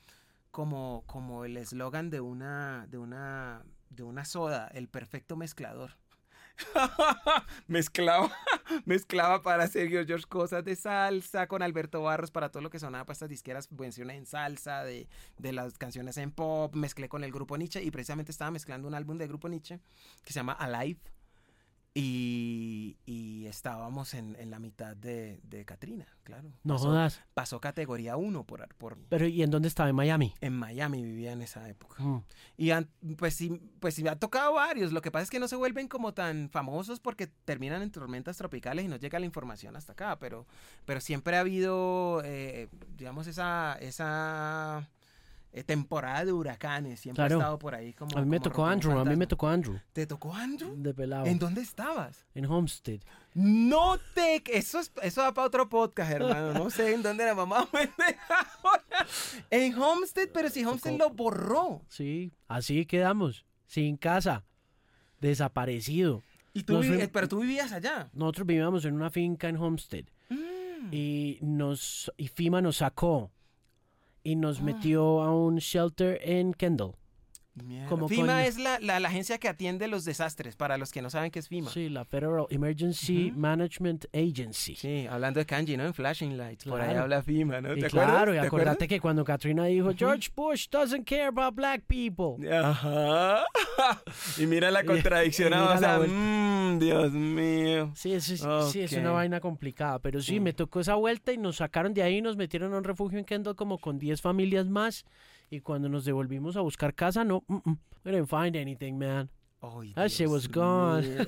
como, 0.52 1.02
como 1.06 1.44
el 1.44 1.56
eslogan 1.56 2.10
de 2.10 2.20
una, 2.20 2.86
de, 2.88 2.98
una, 2.98 3.64
de 3.90 4.04
una 4.04 4.24
soda, 4.24 4.68
el 4.68 4.88
perfecto 4.88 5.36
mezclador. 5.36 5.98
mezclaba, 7.66 8.30
mezclaba 8.84 9.42
para 9.42 9.66
Sergio 9.66 10.04
George 10.06 10.26
cosas 10.26 10.64
de 10.64 10.76
salsa 10.76 11.46
con 11.46 11.62
Alberto 11.62 12.02
Barros 12.02 12.30
para 12.30 12.50
todo 12.50 12.62
lo 12.62 12.70
que 12.70 12.78
sonaba 12.78 13.04
para 13.04 13.14
estas 13.14 13.28
disqueras, 13.28 13.68
versiones 13.70 14.16
en 14.16 14.26
salsa, 14.26 14.84
de, 14.84 15.08
de, 15.38 15.52
las 15.52 15.78
canciones 15.78 16.16
en 16.16 16.30
pop, 16.30 16.74
mezclé 16.74 17.08
con 17.08 17.24
el 17.24 17.32
grupo 17.32 17.56
Nietzsche 17.56 17.82
y 17.82 17.90
precisamente 17.90 18.32
estaba 18.32 18.50
mezclando 18.50 18.88
un 18.88 18.94
álbum 18.94 19.18
de 19.18 19.26
grupo 19.26 19.48
Nietzsche 19.48 19.80
que 20.24 20.32
se 20.32 20.40
llama 20.40 20.52
Alive 20.52 21.00
y, 21.98 22.98
y 23.06 23.46
estábamos 23.46 24.12
en, 24.12 24.36
en, 24.38 24.50
la 24.50 24.58
mitad 24.58 24.94
de, 24.94 25.40
de 25.44 25.64
Katrina, 25.64 26.06
claro. 26.24 26.52
No 26.62 26.78
jodas. 26.78 27.22
Pasó 27.32 27.58
categoría 27.58 28.18
1 28.18 28.44
por, 28.44 28.68
por... 28.74 28.98
Pero 29.08 29.26
¿y 29.26 29.42
en 29.42 29.50
dónde 29.50 29.68
estaba? 29.68 29.88
¿En 29.88 29.96
Miami? 29.96 30.34
En 30.42 30.52
Miami 30.52 31.02
vivía 31.02 31.32
en 31.32 31.40
esa 31.40 31.66
época. 31.70 32.02
Mm. 32.02 32.22
Y 32.58 32.70
pues 33.14 33.32
sí, 33.32 33.62
pues 33.80 33.94
sí 33.94 34.02
me 34.02 34.10
ha 34.10 34.18
tocado 34.18 34.52
varios. 34.52 34.92
Lo 34.92 35.00
que 35.00 35.10
pasa 35.10 35.22
es 35.22 35.30
que 35.30 35.40
no 35.40 35.48
se 35.48 35.56
vuelven 35.56 35.88
como 35.88 36.12
tan 36.12 36.50
famosos 36.50 37.00
porque 37.00 37.28
terminan 37.46 37.80
en 37.80 37.90
tormentas 37.90 38.36
tropicales 38.36 38.84
y 38.84 38.88
no 38.88 38.96
llega 38.96 39.18
la 39.18 39.24
información 39.24 39.74
hasta 39.74 39.92
acá. 39.92 40.18
Pero, 40.18 40.46
pero 40.84 41.00
siempre 41.00 41.38
ha 41.38 41.40
habido, 41.40 42.20
eh, 42.26 42.68
digamos, 42.94 43.26
esa... 43.26 43.78
esa 43.80 44.86
temporada 45.64 46.24
de 46.24 46.32
huracanes. 46.32 47.00
Siempre 47.00 47.24
ha 47.24 47.26
estado 47.28 47.58
por 47.58 47.74
ahí 47.74 47.92
como. 47.92 48.16
A 48.16 48.20
mí 48.20 48.28
me 48.28 48.40
tocó 48.40 48.66
Andrew, 48.66 48.98
a 48.98 49.04
mí 49.04 49.16
me 49.16 49.26
tocó 49.26 49.48
Andrew. 49.48 49.78
¿Te 49.92 50.06
tocó 50.06 50.34
Andrew? 50.34 50.74
De 50.76 50.92
pelado. 50.94 51.26
¿En 51.26 51.38
dónde 51.38 51.62
estabas? 51.62 52.26
En 52.34 52.46
Homestead. 52.46 53.00
No 53.34 53.98
te. 54.14 54.42
Eso, 54.56 54.80
es, 54.80 54.92
eso 55.02 55.22
va 55.22 55.32
para 55.32 55.46
otro 55.46 55.68
podcast, 55.68 56.12
hermano. 56.12 56.52
No 56.52 56.70
sé 56.70 56.94
en 56.94 57.02
dónde 57.02 57.24
la 57.24 57.34
mamá 57.34 57.68
me 57.72 57.90
ahora. 58.28 59.06
En 59.50 59.74
Homestead, 59.78 60.28
pero 60.32 60.48
si 60.50 60.64
Homestead 60.64 60.98
lo 60.98 61.10
borró. 61.10 61.82
Sí, 61.88 62.32
así 62.48 62.86
quedamos. 62.86 63.44
Sin 63.66 63.96
casa. 63.96 64.44
Desaparecido. 65.20 66.22
¿Y 66.52 66.62
tú 66.62 66.80
pero 67.12 67.28
tú 67.28 67.40
vivías 67.40 67.72
allá. 67.72 68.08
Nosotros 68.14 68.46
vivíamos 68.46 68.84
en 68.86 68.94
una 68.94 69.10
finca 69.10 69.48
en 69.48 69.56
Homestead. 69.56 70.06
Mm. 70.30 70.88
Y 70.92 71.38
nos 71.42 72.10
y 72.16 72.28
FIMA 72.28 72.62
nos 72.62 72.78
sacó 72.78 73.30
y 74.26 74.34
nos 74.34 74.58
ah. 74.58 74.64
metió 74.64 75.22
a 75.22 75.32
un 75.32 75.58
shelter 75.58 76.18
en 76.24 76.52
Kendall. 76.52 76.94
Como 77.88 78.08
FIMA 78.08 78.44
es 78.44 78.58
la, 78.58 78.78
la, 78.80 78.96
agencia 78.96 79.38
que 79.38 79.48
atiende 79.48 79.88
los 79.88 80.04
desastres, 80.04 80.56
para 80.56 80.76
los 80.76 80.92
que 80.92 81.00
no 81.00 81.08
saben 81.08 81.30
qué 81.30 81.38
es 81.38 81.48
FIMA. 81.48 81.70
Sí, 81.70 81.88
la 81.88 82.04
Federal 82.04 82.46
Emergency 82.50 83.32
Management 83.34 84.06
Agency. 84.12 84.76
Sí, 84.76 85.06
hablando 85.08 85.40
de 85.40 85.46
kanji, 85.46 85.76
¿no? 85.76 85.86
En 85.86 85.94
Flashing 85.94 86.36
Lights, 86.36 86.64
por 86.64 86.80
ahí 86.80 86.94
habla 86.94 87.22
FIMA, 87.22 87.62
¿no? 87.62 87.74
¿Te 87.74 87.80
y 87.80 87.82
claro, 87.84 88.34
y 88.34 88.38
acuérdate 88.38 88.86
que 88.86 89.00
cuando 89.00 89.24
Katrina 89.24 89.64
dijo, 89.64 89.92
George 89.96 90.30
Bush 90.34 90.68
doesn't 90.68 91.08
care 91.08 91.26
about 91.26 91.54
black 91.54 91.82
people. 91.86 92.36
Ajá. 92.52 93.44
y 94.38 94.46
mira 94.46 94.70
la 94.70 94.84
contradicción, 94.84 95.52
o 95.54 95.78
sea, 95.78 95.98
mmm, 95.98 96.78
Dios 96.78 97.12
mío. 97.12 97.90
Sí, 97.94 98.12
es, 98.12 98.24
sí, 98.24 98.80
es 98.80 98.92
una 98.92 99.12
vaina 99.12 99.40
complicada, 99.40 99.98
pero 99.98 100.20
sí, 100.20 100.40
me 100.40 100.52
tocó 100.52 100.80
esa 100.80 100.94
vuelta 100.96 101.32
y 101.32 101.38
nos 101.38 101.56
sacaron 101.56 101.94
de 101.94 102.02
ahí 102.02 102.18
y 102.18 102.22
nos 102.22 102.36
metieron 102.36 102.74
a 102.74 102.78
un 102.78 102.84
refugio 102.84 103.18
en 103.18 103.24
Kendall 103.24 103.56
como 103.56 103.78
con 103.78 103.98
10 103.98 104.20
familias 104.20 104.66
más 104.66 105.06
y 105.50 105.60
cuando 105.60 105.88
nos 105.88 106.04
devolvimos 106.04 106.56
a 106.56 106.60
buscar 106.60 106.94
casa, 106.94 107.24
no, 107.24 107.44
mm, 107.46 107.56
mm, 107.64 107.78
we 108.04 108.12
didn't 108.12 108.28
find 108.28 108.56
anything, 108.56 108.94
man. 108.94 109.30
That 109.94 110.08
shit 110.10 110.28
was 110.28 110.48
gone. 110.48 111.02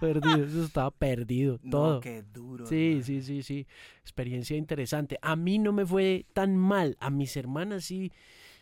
perdido, 0.00 0.44
eso 0.44 0.64
estaba 0.64 0.90
perdido, 0.90 1.58
todo. 1.58 2.00
qué 2.00 2.22
duro. 2.22 2.66
Sí, 2.66 3.00
sí, 3.02 3.22
sí, 3.22 3.42
sí. 3.42 3.66
Experiencia 4.02 4.56
interesante. 4.56 5.18
A 5.22 5.36
mí 5.36 5.58
no 5.58 5.72
me 5.72 5.84
fue 5.84 6.26
tan 6.32 6.56
mal. 6.56 6.96
A 7.00 7.10
mis 7.10 7.36
hermanas 7.36 7.84
sí 7.84 8.12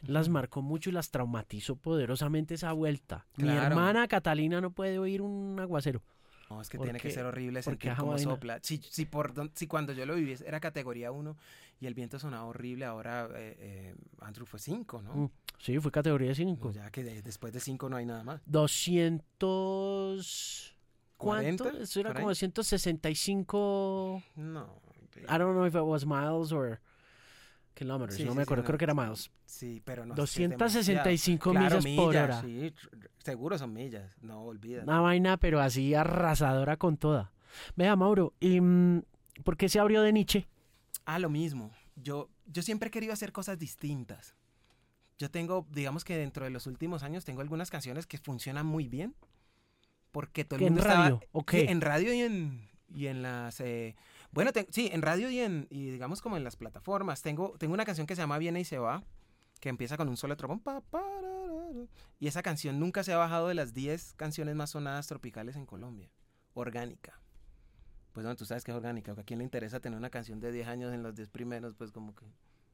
las 0.03 0.29
marcó 0.29 0.63
mucho 0.63 0.91
y 0.91 0.93
las 0.93 1.11
traumatizó 1.11 1.77
poderosamente 1.77 2.55
esa 2.55 2.73
vuelta. 2.73 3.27
Mi 3.37 3.49
hermana 3.49 4.07
Catalina 4.09 4.61
no 4.61 4.71
puede 4.71 4.99
oír 4.99 5.23
un 5.23 5.59
aguacero. 5.61 6.03
No, 6.51 6.61
es 6.61 6.69
que 6.69 6.79
tiene 6.79 7.01
que 7.01 7.11
ser 7.11 7.25
horrible 7.25 7.63
sentir 7.63 7.95
cómo 7.97 8.19
sopla. 8.19 8.59
Si, 8.63 8.79
si, 8.79 9.07
por, 9.07 9.33
si 9.55 9.67
cuando 9.67 9.93
yo 9.93 10.07
lo 10.07 10.15
viví 10.15 10.37
era 10.45 10.61
categoría 10.61 11.11
1 11.11 11.37
y 11.81 11.87
el 11.87 11.95
viento 11.95 12.19
sonaba 12.19 12.45
horrible, 12.45 12.85
ahora 12.85 13.29
eh, 13.35 13.57
eh, 13.59 13.95
Andrew 14.21 14.47
fue 14.47 14.61
5, 14.61 15.03
¿no? 15.03 15.15
Mm, 15.15 15.31
sí, 15.59 15.79
fue 15.79 15.91
categoría 15.91 16.35
5. 16.35 16.73
ya 16.73 16.91
que 16.91 17.03
después 17.03 17.53
de 17.53 17.61
5 17.61 17.89
no 17.89 17.97
hay 17.97 18.07
nada 18.07 18.25
más. 18.25 18.43
200... 18.47 20.71
¿Cuánto? 21.17 21.71
Eso 21.71 22.01
era 22.01 22.13
como 22.13 22.35
165... 22.35 24.23
No. 24.37 24.83
I 25.29 25.39
don't 25.39 25.55
know 25.55 25.65
if 25.65 25.75
it 25.75 25.83
was 25.83 26.05
miles 26.05 26.53
or 26.53 26.81
kilómetros, 27.75 28.19
no 28.21 28.35
me 28.35 28.43
acuerdo, 28.43 28.65
creo 28.65 28.79
que 28.79 28.85
era 28.85 28.95
miles. 28.95 29.31
Sí, 29.45 29.83
pero 29.85 30.07
no 30.07 30.15
265 30.15 31.53
millas, 31.53 31.85
por 31.85 32.17
hora. 32.17 32.41
Sí, 32.41 32.73
seguro 33.19 33.59
son 33.59 33.73
millas, 33.73 34.11
no 34.21 34.43
olvides. 34.45 34.85
Una 34.85 35.01
vaina, 35.01 35.37
pero 35.37 35.61
así 35.61 35.95
arrasadora 35.95 36.77
con 36.77 36.97
toda. 36.97 37.33
Vea, 37.77 37.97
Mauro, 37.97 38.35
¿y 38.41 38.61
mm, 38.61 39.03
por 39.43 39.57
qué 39.57 39.69
se 39.69 39.79
abrió 39.79 40.03
de 40.03 40.13
Nietzsche? 40.13 40.49
Ah, 41.05 41.19
lo 41.19 41.29
mismo. 41.29 41.71
Yo, 41.97 42.31
yo 42.47 42.63
siempre 42.63 42.89
he 42.89 42.91
querido 42.91 43.13
hacer 43.13 43.33
cosas 43.33 43.59
distintas. 43.59 44.35
Yo 45.19 45.31
tengo, 45.31 45.67
digamos 45.71 46.05
que 46.05 46.17
dentro 46.17 46.45
de 46.45 46.51
los 46.51 46.67
últimos 46.67 47.03
años 47.03 47.25
tengo 47.25 47.41
algunas 47.41 47.71
canciones 47.71 48.07
que 48.07 48.19
funcionan 48.19 48.67
muy 48.67 48.89
bien. 48.89 49.15
Porque 50.11 50.45
todo 50.45 50.59
el 50.59 50.67
mundo 50.67 50.81
en 50.81 50.87
radio? 50.87 51.21
Okay. 51.33 51.67
en 51.67 51.81
radio 51.81 52.13
y 52.15 52.21
en, 52.21 52.69
y 52.95 53.07
en 53.07 53.23
las... 53.23 53.61
Eh, 53.61 53.97
bueno, 54.35 54.51
sí, 54.71 54.91
en 54.93 55.01
radio 55.01 55.31
y 55.31 55.39
en, 55.39 55.69
y 55.71 55.91
digamos 55.91 56.21
como 56.21 56.37
en 56.37 56.43
las 56.43 56.57
plataformas. 56.57 57.23
Tengo, 57.23 57.55
tengo 57.57 57.73
una 57.73 57.85
canción 57.85 58.07
que 58.07 58.17
se 58.17 58.23
llama 58.23 58.39
Viene 58.39 58.61
y 58.61 58.65
se 58.65 58.79
va, 58.79 59.05
que 59.61 59.69
empieza 59.69 59.97
con 59.97 60.09
un 60.09 60.17
solo 60.17 60.37
trombón. 60.37 60.61
y 62.19 62.27
esa 62.27 62.43
canción 62.43 62.81
nunca 62.81 63.05
se 63.05 63.13
ha 63.13 63.17
bajado 63.17 63.47
de 63.49 63.55
las 63.55 63.73
10 63.75 64.15
canciones 64.15 64.57
más 64.57 64.71
sonadas 64.71 65.07
tropicales 65.07 65.55
en 65.55 65.67
Colombia. 65.67 66.11
Orgánica. 66.53 67.21
Pues 68.13 68.27
no, 68.27 68.35
tú 68.35 68.45
sabes 68.45 68.65
que 68.65 68.73
es 68.73 68.77
orgánica. 68.77 69.13
¿A 69.13 69.23
quién 69.23 69.39
le 69.39 69.45
interesa 69.45 69.79
tener 69.79 69.97
una 69.97 70.11
canción 70.11 70.41
de 70.41 70.51
10 70.51 70.67
años 70.67 70.93
en 70.93 71.05
los 71.05 71.15
10 71.15 71.29
primeros? 71.31 71.75
Pues 71.75 71.93
como 71.93 72.15
que 72.15 72.27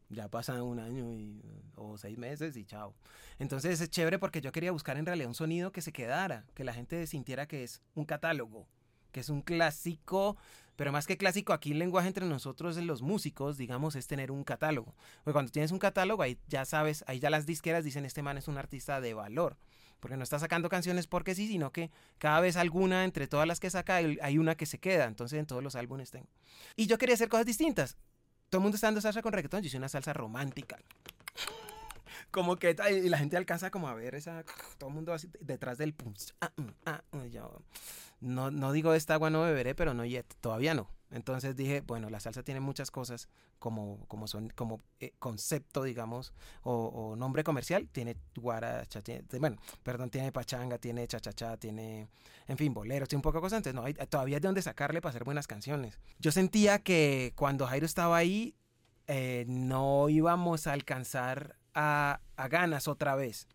ya 0.08 0.28
pasa 0.28 0.62
un 0.62 0.78
año 0.78 1.12
y, 1.12 1.42
o 1.76 1.96
seis 1.98 2.18
meses 2.18 2.56
y 2.56 2.64
chao. 2.64 2.94
Entonces 3.38 3.80
es 3.80 3.90
chévere 3.90 4.18
porque 4.18 4.40
yo 4.40 4.50
quería 4.50 4.72
buscar 4.72 4.96
en 4.96 5.06
realidad 5.06 5.28
un 5.28 5.34
sonido 5.34 5.72
que 5.72 5.82
se 5.82 5.92
quedara, 5.92 6.46
que 6.54 6.64
la 6.64 6.74
gente 6.74 7.06
sintiera 7.06 7.46
que 7.46 7.62
es 7.62 7.82
un 7.94 8.04
catálogo, 8.04 8.66
que 9.12 9.20
es 9.20 9.28
un 9.28 9.42
clásico 9.42 10.36
pero 10.80 10.92
más 10.92 11.06
que 11.06 11.18
clásico, 11.18 11.52
aquí 11.52 11.72
el 11.72 11.78
lenguaje 11.78 12.08
entre 12.08 12.24
nosotros, 12.24 12.74
los 12.78 13.02
músicos, 13.02 13.58
digamos, 13.58 13.96
es 13.96 14.06
tener 14.06 14.30
un 14.30 14.44
catálogo. 14.44 14.94
Porque 15.22 15.34
cuando 15.34 15.52
tienes 15.52 15.72
un 15.72 15.78
catálogo, 15.78 16.22
ahí 16.22 16.38
ya 16.48 16.64
sabes, 16.64 17.04
ahí 17.06 17.20
ya 17.20 17.28
las 17.28 17.44
disqueras 17.44 17.84
dicen, 17.84 18.06
este 18.06 18.22
man 18.22 18.38
es 18.38 18.48
un 18.48 18.56
artista 18.56 18.98
de 19.02 19.12
valor. 19.12 19.58
Porque 20.00 20.16
no 20.16 20.22
está 20.22 20.38
sacando 20.38 20.70
canciones 20.70 21.06
porque 21.06 21.34
sí, 21.34 21.46
sino 21.48 21.70
que 21.70 21.90
cada 22.16 22.40
vez 22.40 22.56
alguna, 22.56 23.04
entre 23.04 23.26
todas 23.26 23.46
las 23.46 23.60
que 23.60 23.68
saca, 23.68 23.96
hay 23.96 24.38
una 24.38 24.54
que 24.54 24.64
se 24.64 24.78
queda. 24.78 25.04
Entonces 25.04 25.38
en 25.38 25.44
todos 25.44 25.62
los 25.62 25.76
álbumes 25.76 26.10
tengo. 26.12 26.28
Y 26.76 26.86
yo 26.86 26.96
quería 26.96 27.14
hacer 27.14 27.28
cosas 27.28 27.44
distintas. 27.44 27.98
Todo 28.48 28.60
el 28.60 28.62
mundo 28.62 28.76
está 28.76 28.86
dando 28.86 29.02
salsa 29.02 29.20
con 29.20 29.34
reggaetón, 29.34 29.60
yo 29.60 29.66
hice 29.66 29.76
una 29.76 29.90
salsa 29.90 30.14
romántica 30.14 30.78
como 32.30 32.56
que 32.56 32.76
y 32.90 33.08
la 33.08 33.18
gente 33.18 33.36
alcanza 33.36 33.70
como 33.70 33.88
a 33.88 33.94
ver 33.94 34.14
esa 34.14 34.44
todo 34.78 34.88
el 34.88 34.94
mundo 34.94 35.12
así 35.12 35.28
detrás 35.40 35.78
del 35.78 35.94
pum 35.94 36.14
ah, 36.40 36.52
mm, 36.56 36.62
ah, 36.86 37.02
mm, 37.12 37.26
no, 38.20 38.50
no 38.50 38.72
digo 38.72 38.94
esta 38.94 39.14
agua 39.14 39.30
no 39.30 39.42
beberé, 39.42 39.74
pero 39.74 39.94
no 39.94 40.04
yet, 40.04 40.26
todavía 40.40 40.74
no. 40.74 40.90
Entonces 41.10 41.56
dije, 41.56 41.80
bueno, 41.80 42.08
la 42.08 42.20
salsa 42.20 42.42
tiene 42.44 42.60
muchas 42.60 42.90
cosas 42.90 43.28
como, 43.58 44.06
como 44.06 44.28
son, 44.28 44.48
como 44.50 44.80
eh, 45.00 45.12
concepto, 45.18 45.82
digamos, 45.82 46.32
o, 46.62 47.16
nombre 47.16 47.42
comercial, 47.42 47.88
tiene 47.90 48.16
guaracha, 48.36 49.00
tiene, 49.02 49.24
bueno, 49.40 49.56
perdón, 49.82 50.10
tiene 50.10 50.30
pachanga, 50.30 50.78
tiene 50.78 51.06
chachachá, 51.08 51.56
tiene, 51.56 52.08
en 52.46 52.56
fin, 52.56 52.72
boleros, 52.72 53.08
tiene 53.08 53.18
un 53.18 53.22
poco 53.22 53.38
de 53.38 53.42
cosas, 53.42 53.56
entonces 53.58 53.74
no, 53.74 53.84
hay, 53.84 53.94
todavía 53.94 54.36
hay 54.36 54.40
de 54.40 54.48
dónde 54.48 54.62
sacarle 54.62 55.00
para 55.00 55.10
hacer 55.10 55.24
buenas 55.24 55.48
canciones. 55.48 55.98
Yo 56.20 56.30
sentía 56.30 56.78
que 56.78 57.32
cuando 57.34 57.66
Jairo 57.66 57.86
estaba 57.86 58.16
ahí, 58.16 58.54
eh, 59.08 59.44
no 59.48 60.08
íbamos 60.08 60.68
a 60.68 60.72
alcanzar 60.72 61.56
a, 61.74 62.20
a 62.36 62.48
ganas 62.48 62.86
otra 62.86 63.16
vez. 63.16 63.48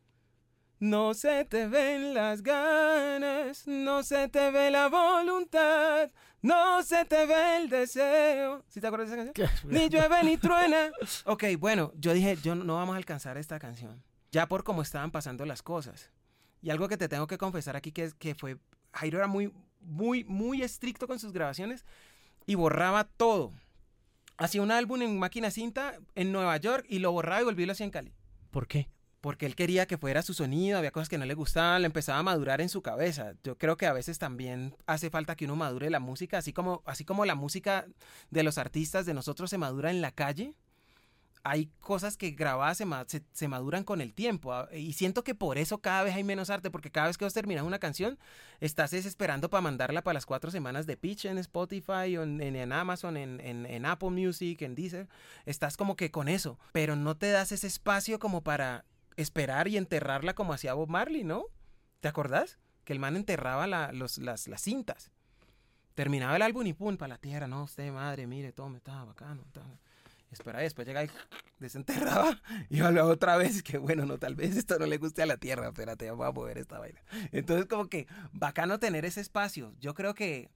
No 0.79 1.13
se 1.13 1.45
te 1.45 1.67
ven 1.67 2.13
las 2.13 2.43
ganas, 2.43 3.65
no 3.65 4.03
se 4.03 4.27
te 4.27 4.51
ve 4.51 4.69
la 4.69 4.89
voluntad, 4.89 6.11
no 6.41 6.83
se 6.83 7.05
te 7.05 7.25
ve 7.25 7.57
el 7.57 7.69
deseo. 7.69 8.63
¿Sí 8.67 8.81
te 8.81 8.87
acuerdas 8.87 9.09
de 9.09 9.21
esa 9.21 9.33
canción? 9.33 9.71
ni 9.71 9.89
llueve 9.89 10.23
ni 10.23 10.37
truena. 10.37 10.91
Ok, 11.25 11.45
bueno, 11.57 11.91
yo 11.95 12.13
dije, 12.13 12.37
yo 12.43 12.55
no 12.55 12.75
vamos 12.75 12.93
a 12.93 12.97
alcanzar 12.97 13.37
esta 13.37 13.57
canción. 13.57 14.03
Ya 14.31 14.47
por 14.47 14.63
cómo 14.63 14.81
estaban 14.81 15.11
pasando 15.11 15.45
las 15.45 15.61
cosas. 15.61 16.11
Y 16.61 16.69
algo 16.71 16.87
que 16.89 16.97
te 16.97 17.07
tengo 17.07 17.27
que 17.27 17.37
confesar 17.37 17.75
aquí 17.75 17.91
que 17.91 18.03
es 18.03 18.13
que 18.13 18.35
fue 18.35 18.57
Jairo 18.91 19.17
era 19.17 19.27
muy 19.27 19.53
muy 19.79 20.23
muy 20.23 20.61
estricto 20.61 21.07
con 21.07 21.19
sus 21.19 21.31
grabaciones 21.31 21.85
y 22.45 22.55
borraba 22.55 23.05
todo. 23.05 23.51
Hacía 24.37 24.61
un 24.61 24.71
álbum 24.71 25.01
en 25.01 25.17
máquina 25.17 25.51
cinta 25.51 25.97
en 26.15 26.31
Nueva 26.31 26.57
York 26.57 26.85
y 26.89 26.99
lo 26.99 27.11
borraba 27.11 27.41
y 27.41 27.45
volvió 27.45 27.63
y 27.63 27.65
lo 27.67 27.71
hacía 27.71 27.85
en 27.85 27.91
Cali. 27.91 28.13
¿Por 28.51 28.67
qué? 28.67 28.89
Porque 29.25 29.47
él 29.47 29.55
quería 29.55 29.87
que 29.87 29.97
fuera 29.97 30.21
su 30.21 30.35
sonido, 30.35 30.77
había 30.77 30.91
cosas 30.91 31.09
que 31.09 31.17
no 31.17 31.25
le 31.25 31.33
gustaban, 31.33 31.81
le 31.81 31.87
empezaba 31.87 32.19
a 32.19 32.21
madurar 32.21 32.61
en 32.61 32.69
su 32.69 32.83
cabeza. 32.83 33.33
Yo 33.43 33.57
creo 33.57 33.75
que 33.75 33.87
a 33.87 33.91
veces 33.91 34.19
también 34.19 34.75
hace 34.85 35.09
falta 35.09 35.35
que 35.35 35.45
uno 35.45 35.55
madure 35.55 35.89
la 35.89 35.99
música, 35.99 36.37
así 36.37 36.53
como, 36.53 36.83
así 36.85 37.05
como 37.05 37.25
la 37.25 37.33
música 37.33 37.87
de 38.29 38.43
los 38.43 38.59
artistas 38.59 39.07
de 39.07 39.15
nosotros 39.15 39.49
se 39.49 39.57
madura 39.57 39.89
en 39.89 39.99
la 39.99 40.11
calle. 40.11 40.53
Hay 41.43 41.71
cosas 41.79 42.17
que 42.17 42.31
grabadas 42.31 42.77
se, 43.33 43.47
maduran 43.47 43.83
con 43.83 43.99
el 43.99 44.13
tiempo. 44.13 44.53
Ah, 44.53 44.69
y 44.71 44.93
siento 44.93 45.23
que 45.23 45.33
por 45.33 45.57
eso 45.57 45.79
cada 45.79 46.03
vez 46.03 46.13
hay 46.13 46.23
menos 46.23 46.51
arte, 46.51 46.69
porque 46.69 46.91
cada 46.91 47.07
vez 47.07 47.17
que 47.17 47.25
vos 47.25 47.33
terminas 47.33 47.63
una 47.63 47.79
canción, 47.79 48.19
estás 48.59 48.93
esperando 48.93 49.49
para 49.49 49.61
mandarla 49.61 50.03
para 50.03 50.13
las 50.13 50.27
cuatro 50.27 50.51
semanas 50.51 50.85
de 50.85 50.97
pitch 50.97 51.25
en 51.25 51.39
Spotify, 51.39 52.15
o 52.15 52.21
en, 52.21 52.71
Amazon, 52.71 53.17
en, 53.17 53.39
en 53.41 53.85
Apple 53.87 54.11
Music, 54.11 54.61
en 54.61 54.75
Deezer. 54.75 55.07
Estás 55.47 55.77
como 55.77 55.95
que 55.95 56.11
con 56.11 56.27
eso, 56.27 56.59
pero 56.73 56.95
no 56.95 57.17
te 57.17 57.31
das 57.31 57.51
ese 57.51 57.65
espacio 57.65 58.19
como 58.19 58.43
para 58.43 58.85
esperar 59.17 59.67
y 59.67 59.77
enterrarla 59.77 60.33
como 60.33 60.53
hacía 60.53 60.73
Bob 60.73 60.89
Marley, 60.89 61.23
¿no? 61.23 61.45
¿Te 61.99 62.07
acordás? 62.07 62.59
Que 62.83 62.93
el 62.93 62.99
man 62.99 63.15
enterraba 63.15 63.67
las, 63.67 64.51
cintas. 64.57 65.11
Terminaba 65.95 66.35
el 66.35 66.41
álbum 66.41 66.67
y 66.67 66.73
pum, 66.73 66.97
para 66.97 67.15
la 67.15 67.17
tierra, 67.17 67.47
no, 67.47 67.63
usted, 67.63 67.91
madre, 67.91 68.27
mire, 68.27 68.51
todo 68.51 68.69
me 68.69 68.77
estaba 68.77 69.05
bacano. 69.05 69.43
Espera, 70.31 70.59
y 70.59 70.63
después 70.63 70.85
llega 70.85 71.03
y 71.05 71.09
desenterraba 71.59 72.41
y 72.69 72.81
hablaba 72.81 73.09
otra 73.09 73.37
vez 73.37 73.63
que 73.63 73.77
bueno, 73.77 74.05
no, 74.05 74.17
tal 74.17 74.35
vez 74.35 74.57
esto 74.57 74.77
no 74.77 74.85
le 74.85 74.97
guste 74.97 75.21
a 75.21 75.25
la 75.25 75.37
tierra, 75.37 75.67
espérate, 75.67 76.09
vamos 76.09 76.27
a 76.27 76.31
mover 76.31 76.57
esta 76.57 76.77
vaina. 76.79 77.01
Entonces 77.31 77.67
como 77.67 77.87
que 77.87 78.07
bacano 78.33 78.79
tener 78.79 79.05
ese 79.05 79.21
espacio. 79.21 79.73
Yo 79.79 79.93
creo 79.93 80.13
que 80.13 80.49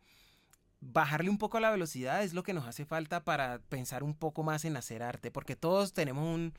bajarle 0.82 1.30
un 1.30 1.38
poco 1.38 1.60
la 1.60 1.72
velocidad 1.72 2.24
es 2.24 2.34
lo 2.34 2.44
que 2.44 2.54
nos 2.54 2.68
hace 2.68 2.86
falta 2.86 3.24
para 3.24 3.60
pensar 3.60 4.04
un 4.04 4.16
poco 4.16 4.44
más 4.44 4.66
en 4.66 4.78
hacer 4.78 5.04
arte, 5.04 5.32
porque 5.32 5.56
todos 5.56 5.94
tenemos 5.94 6.24
un, 6.24 6.54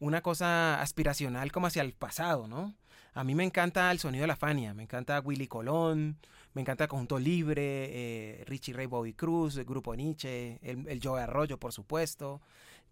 una 0.00 0.22
cosa 0.22 0.80
aspiracional 0.80 1.52
como 1.52 1.66
hacia 1.66 1.82
el 1.82 1.92
pasado, 1.92 2.46
¿no? 2.46 2.74
A 3.14 3.24
mí 3.24 3.34
me 3.34 3.44
encanta 3.44 3.90
el 3.90 3.98
sonido 3.98 4.22
de 4.22 4.28
la 4.28 4.36
Fania, 4.36 4.74
me 4.74 4.84
encanta 4.84 5.20
Willy 5.20 5.48
Colón, 5.48 6.18
me 6.54 6.62
encanta 6.62 6.86
Conjunto 6.86 7.18
Libre, 7.18 7.62
eh, 7.62 8.44
Richie 8.46 8.72
Ray 8.72 8.86
Bobby 8.86 9.12
Cruz, 9.12 9.56
el 9.56 9.64
Grupo 9.64 9.94
Nietzsche, 9.94 10.58
el, 10.62 11.00
Joe 11.02 11.22
Arroyo, 11.22 11.58
por 11.58 11.72
supuesto, 11.72 12.40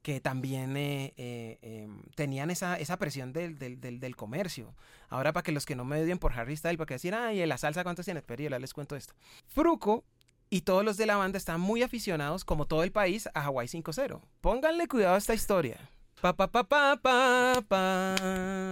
que 0.02 0.20
también 0.20 0.76
eh, 0.76 1.14
eh, 1.16 1.88
tenían 2.14 2.50
esa, 2.50 2.78
esa 2.78 2.96
presión 2.96 3.32
del, 3.32 3.58
del, 3.58 3.78
del, 3.80 4.16
comercio. 4.16 4.74
Ahora, 5.08 5.32
para 5.32 5.42
que 5.42 5.52
los 5.52 5.66
que 5.66 5.76
no 5.76 5.84
me 5.84 6.02
odien 6.02 6.18
por 6.18 6.32
Harry 6.32 6.56
Style, 6.56 6.76
para 6.76 6.86
que 6.86 6.94
decir, 6.94 7.14
ay, 7.14 7.44
la 7.46 7.58
salsa, 7.58 7.82
¿cuántos 7.82 8.04
tiene? 8.04 8.22
Pero 8.22 8.42
yo 8.42 8.58
les 8.58 8.74
cuento 8.74 8.96
esto. 8.96 9.14
Fruco 9.46 10.04
y 10.48 10.62
todos 10.62 10.84
los 10.84 10.96
de 10.96 11.06
la 11.06 11.16
banda 11.16 11.38
están 11.38 11.60
muy 11.60 11.82
aficionados, 11.82 12.44
como 12.44 12.66
todo 12.66 12.84
el 12.84 12.92
país, 12.92 13.28
a 13.34 13.44
Hawaii 13.44 13.68
5-0. 13.68 14.20
Pónganle 14.40 14.86
cuidado 14.86 15.16
a 15.16 15.18
esta 15.18 15.34
historia. 15.34 15.78
Pa 16.16 16.32
pa 16.32 16.48
pa 16.48 16.64
pa 16.64 16.96
pa 16.96 17.60
pa 17.68 18.16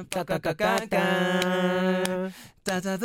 ta 0.09 0.25
ta 0.25 0.41
ta 0.41 0.55
ta 0.57 0.81
ta 0.81 1.05
ta 2.65 2.97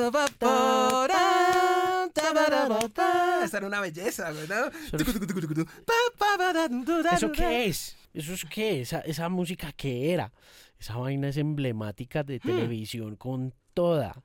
ta 2.88 3.44
Esa 3.44 3.58
era 3.58 3.68
una 3.68 3.82
belleza, 3.82 4.32
¿verdad? 4.32 4.72
¿Eso 7.12 7.32
qué 7.34 7.66
es? 7.66 7.98
¿Eso 8.14 8.34
es 8.34 8.46
qué? 8.46 8.82
¿Esa, 8.82 9.02
esa 9.02 9.28
música 9.28 9.74
qué 9.74 10.14
era? 10.14 10.32
Esa 10.80 10.96
vaina 10.96 11.28
es 11.28 11.36
emblemática 11.36 12.24
de 12.24 12.40
televisión 12.40 13.18
con 13.18 13.54
toda. 13.74 14.24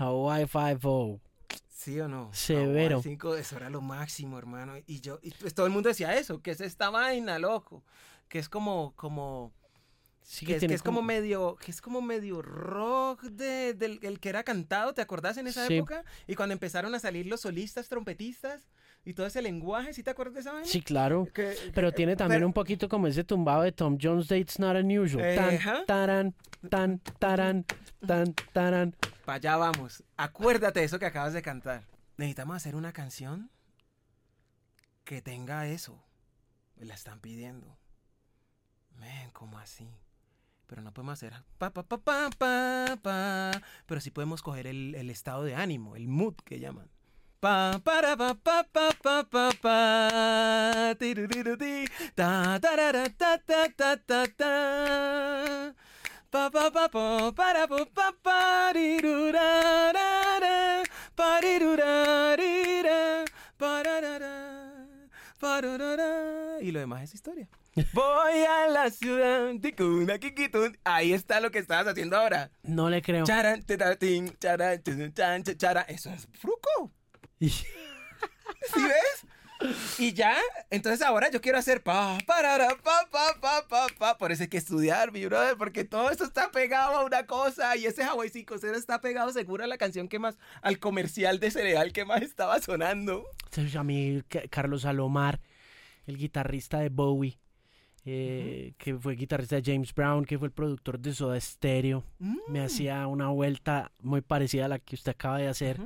Hawaii 0.00 0.46
Five-O. 0.46 1.20
¿Sí 1.68 2.00
o 2.00 2.08
no? 2.08 2.30
Severo. 2.32 2.96
Hawaii 2.96 3.02
5, 3.10 3.36
eso 3.36 3.56
era 3.56 3.70
lo 3.70 3.80
máximo, 3.80 4.38
hermano. 4.38 4.74
Y 4.88 5.00
yo, 5.00 5.20
y 5.22 5.30
pues 5.30 5.54
todo 5.54 5.66
el 5.66 5.72
mundo 5.72 5.88
decía 5.88 6.16
eso, 6.16 6.42
que 6.42 6.50
es 6.50 6.60
esta 6.60 6.90
vaina, 6.90 7.38
loco 7.38 7.84
que 8.32 8.38
es 8.38 8.48
como, 8.48 8.94
como, 8.96 9.52
sí, 10.22 10.46
que, 10.46 10.56
es, 10.56 10.82
como... 10.82 11.02
medio, 11.02 11.56
que 11.56 11.70
es 11.70 11.82
como 11.82 12.00
medio 12.00 12.40
rock 12.40 13.24
de, 13.24 13.74
del 13.74 13.98
el 14.00 14.20
que 14.20 14.30
era 14.30 14.42
cantado, 14.42 14.94
¿te 14.94 15.02
acordás 15.02 15.36
en 15.36 15.48
esa 15.48 15.66
época? 15.66 16.02
Y 16.26 16.34
cuando 16.34 16.54
empezaron 16.54 16.94
a 16.94 16.98
salir 16.98 17.26
los 17.26 17.42
solistas, 17.42 17.90
trompetistas 17.90 18.70
y 19.04 19.12
todo 19.12 19.26
ese 19.26 19.42
lenguaje, 19.42 19.92
¿sí 19.92 20.02
te 20.02 20.08
acuerdas 20.08 20.32
de 20.32 20.40
esa 20.40 20.52
vaina? 20.52 20.66
Sí, 20.66 20.80
claro. 20.80 21.28
pero 21.74 21.92
tiene 21.92 22.16
también 22.16 22.42
un 22.42 22.54
poquito 22.54 22.88
como 22.88 23.06
ese 23.06 23.22
tumbado 23.22 23.64
de 23.64 23.72
Tom 23.72 23.98
Jones 24.00 24.28
de 24.28 24.38
It's 24.38 24.58
Not 24.58 24.76
Unusual. 24.76 25.26
Eh, 25.26 25.36
tan, 25.36 25.84
taran, 25.84 26.34
tan, 26.70 26.98
taran, 27.18 27.66
tan, 28.06 28.34
taran. 28.54 28.96
Para 29.26 29.36
allá 29.36 29.56
vamos. 29.58 30.02
Acuérdate 30.16 30.80
de 30.80 30.86
eso 30.86 30.98
que 30.98 31.04
acabas 31.04 31.34
de 31.34 31.42
cantar. 31.42 31.86
Necesitamos 32.16 32.56
hacer 32.56 32.76
una 32.76 32.94
canción 32.94 33.50
que 35.04 35.20
tenga 35.20 35.68
eso. 35.68 36.02
La 36.76 36.94
están 36.94 37.20
pidiendo. 37.20 37.81
¿Cómo 39.32 39.58
así? 39.58 39.88
Pero 40.66 40.82
no 40.82 40.92
podemos 40.92 41.14
hacer 41.14 41.34
pa 41.58 41.70
pa 41.70 41.82
pa 41.82 41.98
pa 41.98 42.30
pa 42.38 42.96
pa. 43.02 43.50
Pero 43.86 44.00
sí 44.00 44.10
podemos 44.10 44.42
coger 44.42 44.66
el, 44.66 44.94
el 44.94 45.10
estado 45.10 45.44
de 45.44 45.54
ánimo, 45.54 45.96
el 45.96 46.08
mood 46.08 46.34
que 46.44 46.60
llaman. 46.60 46.88
Pa 47.40 47.80
para 47.84 48.16
pa 48.16 48.34
pa 48.34 48.64
pa 48.64 48.90
pa 49.02 49.24
pa 49.24 49.50
pa 49.60 50.94
ta 53.94 54.10
ta 54.30 55.22
y 66.62 66.70
lo 66.70 66.80
demás 66.80 67.02
es 67.02 67.14
historia. 67.14 67.48
Voy 67.94 68.44
a 68.44 68.68
la 68.68 68.90
ciudad, 68.90 69.50
ticuna, 69.60 70.18
kikitun. 70.18 70.76
Ahí 70.84 71.14
está 71.14 71.40
lo 71.40 71.50
que 71.50 71.58
estabas 71.58 71.86
haciendo 71.86 72.18
ahora. 72.18 72.50
No 72.62 72.90
le 72.90 73.00
creo. 73.00 73.24
Charan, 73.24 73.64
charan, 74.38 74.82
charan, 75.54 75.84
Eso 75.88 76.10
es 76.10 76.28
fruco. 76.38 76.92
¿Sí 77.40 77.64
ves? 78.76 79.26
Y 79.98 80.12
ya, 80.12 80.36
entonces 80.70 81.00
ahora 81.06 81.30
yo 81.30 81.40
quiero 81.40 81.56
hacer 81.56 81.82
pa, 81.82 82.18
parara, 82.26 82.76
pa, 82.82 83.08
pa, 83.10 83.40
pa, 83.40 83.66
pa, 83.68 83.86
pa. 83.96 84.18
Por 84.18 84.32
eso 84.32 84.42
hay 84.42 84.48
que 84.48 84.58
estudiar, 84.58 85.12
mi 85.12 85.24
brother, 85.24 85.56
porque 85.56 85.84
todo 85.84 86.10
esto 86.10 86.24
está 86.24 86.50
pegado 86.50 86.96
a 86.96 87.04
una 87.04 87.26
cosa. 87.26 87.76
Y 87.76 87.86
ese 87.86 88.02
Hawaii 88.02 88.28
5 88.28 88.56
está 88.56 89.00
pegado 89.00 89.32
seguro 89.32 89.64
a 89.64 89.66
la 89.66 89.78
canción 89.78 90.08
que 90.08 90.18
más, 90.18 90.36
al 90.60 90.78
comercial 90.78 91.38
de 91.40 91.50
cereal 91.50 91.92
que 91.92 92.04
más 92.04 92.22
estaba 92.22 92.60
sonando. 92.60 93.24
A 93.78 93.82
mí, 93.84 94.22
Carlos 94.50 94.82
Salomar, 94.82 95.40
el 96.06 96.18
guitarrista 96.18 96.80
de 96.80 96.88
Bowie 96.88 97.38
eh, 98.04 98.72
que 98.78 98.96
fue 98.96 99.14
guitarrista 99.14 99.60
de 99.60 99.72
James 99.72 99.94
Brown, 99.94 100.24
que 100.24 100.38
fue 100.38 100.48
el 100.48 100.52
productor 100.52 100.98
de 100.98 101.14
Soda 101.14 101.40
Stereo. 101.40 102.02
Me 102.18 102.60
mm. 102.60 102.64
hacía 102.64 103.06
una 103.06 103.28
vuelta 103.28 103.92
muy 104.00 104.22
parecida 104.22 104.64
a 104.64 104.68
la 104.68 104.78
que 104.80 104.96
usted 104.96 105.12
acaba 105.12 105.38
de 105.38 105.48
hacer, 105.48 105.80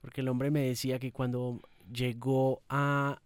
porque 0.00 0.22
el 0.22 0.28
hombre 0.28 0.50
me 0.50 0.60
decía 0.60 0.98
que 0.98 1.12
cuando 1.12 1.60
llegó 1.92 2.62
a, 2.68 3.20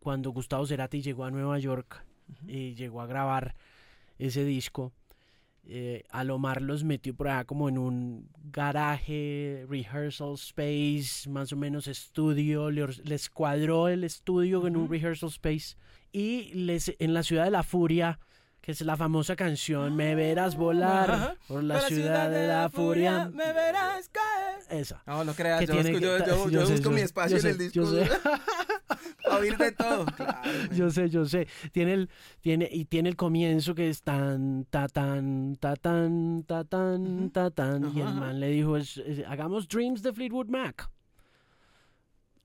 cuando 0.00 0.30
Gustavo 0.30 0.66
Cerati 0.66 1.00
llegó 1.00 1.24
a 1.24 1.30
Nueva 1.30 1.58
York 1.58 2.04
y 2.46 2.74
llegó 2.74 3.00
a 3.00 3.06
grabar 3.06 3.54
ese 4.18 4.44
disco, 4.44 4.92
eh, 5.66 6.04
Alomar 6.10 6.60
los 6.60 6.84
metió 6.84 7.14
por 7.14 7.28
allá 7.28 7.44
como 7.44 7.70
en 7.70 7.78
un 7.78 8.28
garaje, 8.52 9.64
rehearsal 9.70 10.34
space, 10.34 11.30
más 11.30 11.50
o 11.54 11.56
menos 11.56 11.86
estudio, 11.86 12.70
les 12.70 13.30
cuadró 13.30 13.88
el 13.88 14.04
estudio 14.04 14.66
en 14.66 14.76
un 14.76 14.90
rehearsal 14.90 15.30
space 15.30 15.76
y 16.14 16.54
les, 16.54 16.94
en 17.00 17.12
la 17.12 17.24
ciudad 17.24 17.44
de 17.44 17.50
la 17.50 17.64
furia, 17.64 18.20
que 18.60 18.70
es 18.70 18.80
la 18.80 18.96
famosa 18.96 19.36
canción 19.36 19.94
Me 19.94 20.14
verás 20.14 20.56
volar 20.56 21.36
por 21.48 21.62
la, 21.62 21.80
ciudad, 21.80 22.30
de 22.30 22.46
la, 22.46 22.70
furia, 22.70 23.28
Me 23.34 23.52
verás 23.52 24.08
caer. 24.08 24.80
Esa. 24.80 25.02
No, 25.06 25.24
no 25.24 25.34
creas, 25.34 25.66
yo, 25.66 25.74
busco, 25.74 25.98
yo, 25.98 26.48
yo, 26.48 26.66
busco 26.66 26.90
mi 26.90 27.00
espacio 27.00 27.36
en 27.36 27.46
el 27.46 27.58
disco. 27.58 27.74
Yo 27.74 27.86
sé. 27.86 28.08
a 29.30 29.36
oír 29.36 29.58
de 29.58 29.72
todo. 29.72 30.06
yo 30.72 30.88
sé, 30.88 31.10
yo 31.10 31.26
sé. 31.26 31.48
Tiene 31.72 31.94
el, 31.94 32.10
tiene, 32.40 32.68
y 32.70 32.84
tiene 32.84 33.08
el 33.08 33.16
comienzo 33.16 33.74
que 33.74 33.90
es 33.90 34.02
tan, 34.02 34.66
ta, 34.70 34.86
tan, 34.88 35.56
ta, 35.56 35.74
tan, 35.74 36.44
ta, 36.44 36.64
tan, 36.64 37.30
ta, 37.30 37.50
tan. 37.50 37.96
y 37.96 38.00
el 38.00 38.14
man 38.14 38.38
le 38.38 38.48
dijo, 38.48 38.76
hagamos 39.26 39.68
Dreams 39.68 40.02
de 40.02 40.12
Fleetwood 40.12 40.46
Mac. 40.46 40.90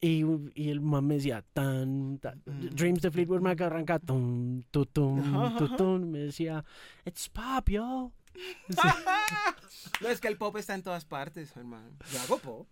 Y, 0.01 0.23
y, 0.55 0.69
el 0.69 0.79
man 0.79 1.05
me 1.05 1.15
decía, 1.15 1.43
tan, 1.53 2.21
Dreams 2.45 3.01
de 3.01 3.11
Fleetwood 3.11 3.41
Mac 3.41 3.59
arranca, 3.59 3.99
tum, 3.99 4.63
tum, 4.71 4.85
tum, 4.85 5.75
tum, 5.75 6.05
me 6.05 6.19
decía, 6.19 6.63
it's 7.05 7.27
pop, 7.27 7.67
yo. 7.67 8.13
no, 10.01 10.07
es 10.07 10.21
que 10.21 10.29
el 10.29 10.37
pop 10.37 10.55
está 10.55 10.75
en 10.75 10.83
todas 10.83 11.03
partes, 11.03 11.55
hermano. 11.57 11.89
Yo 12.13 12.21
hago 12.21 12.37
pop, 12.37 12.67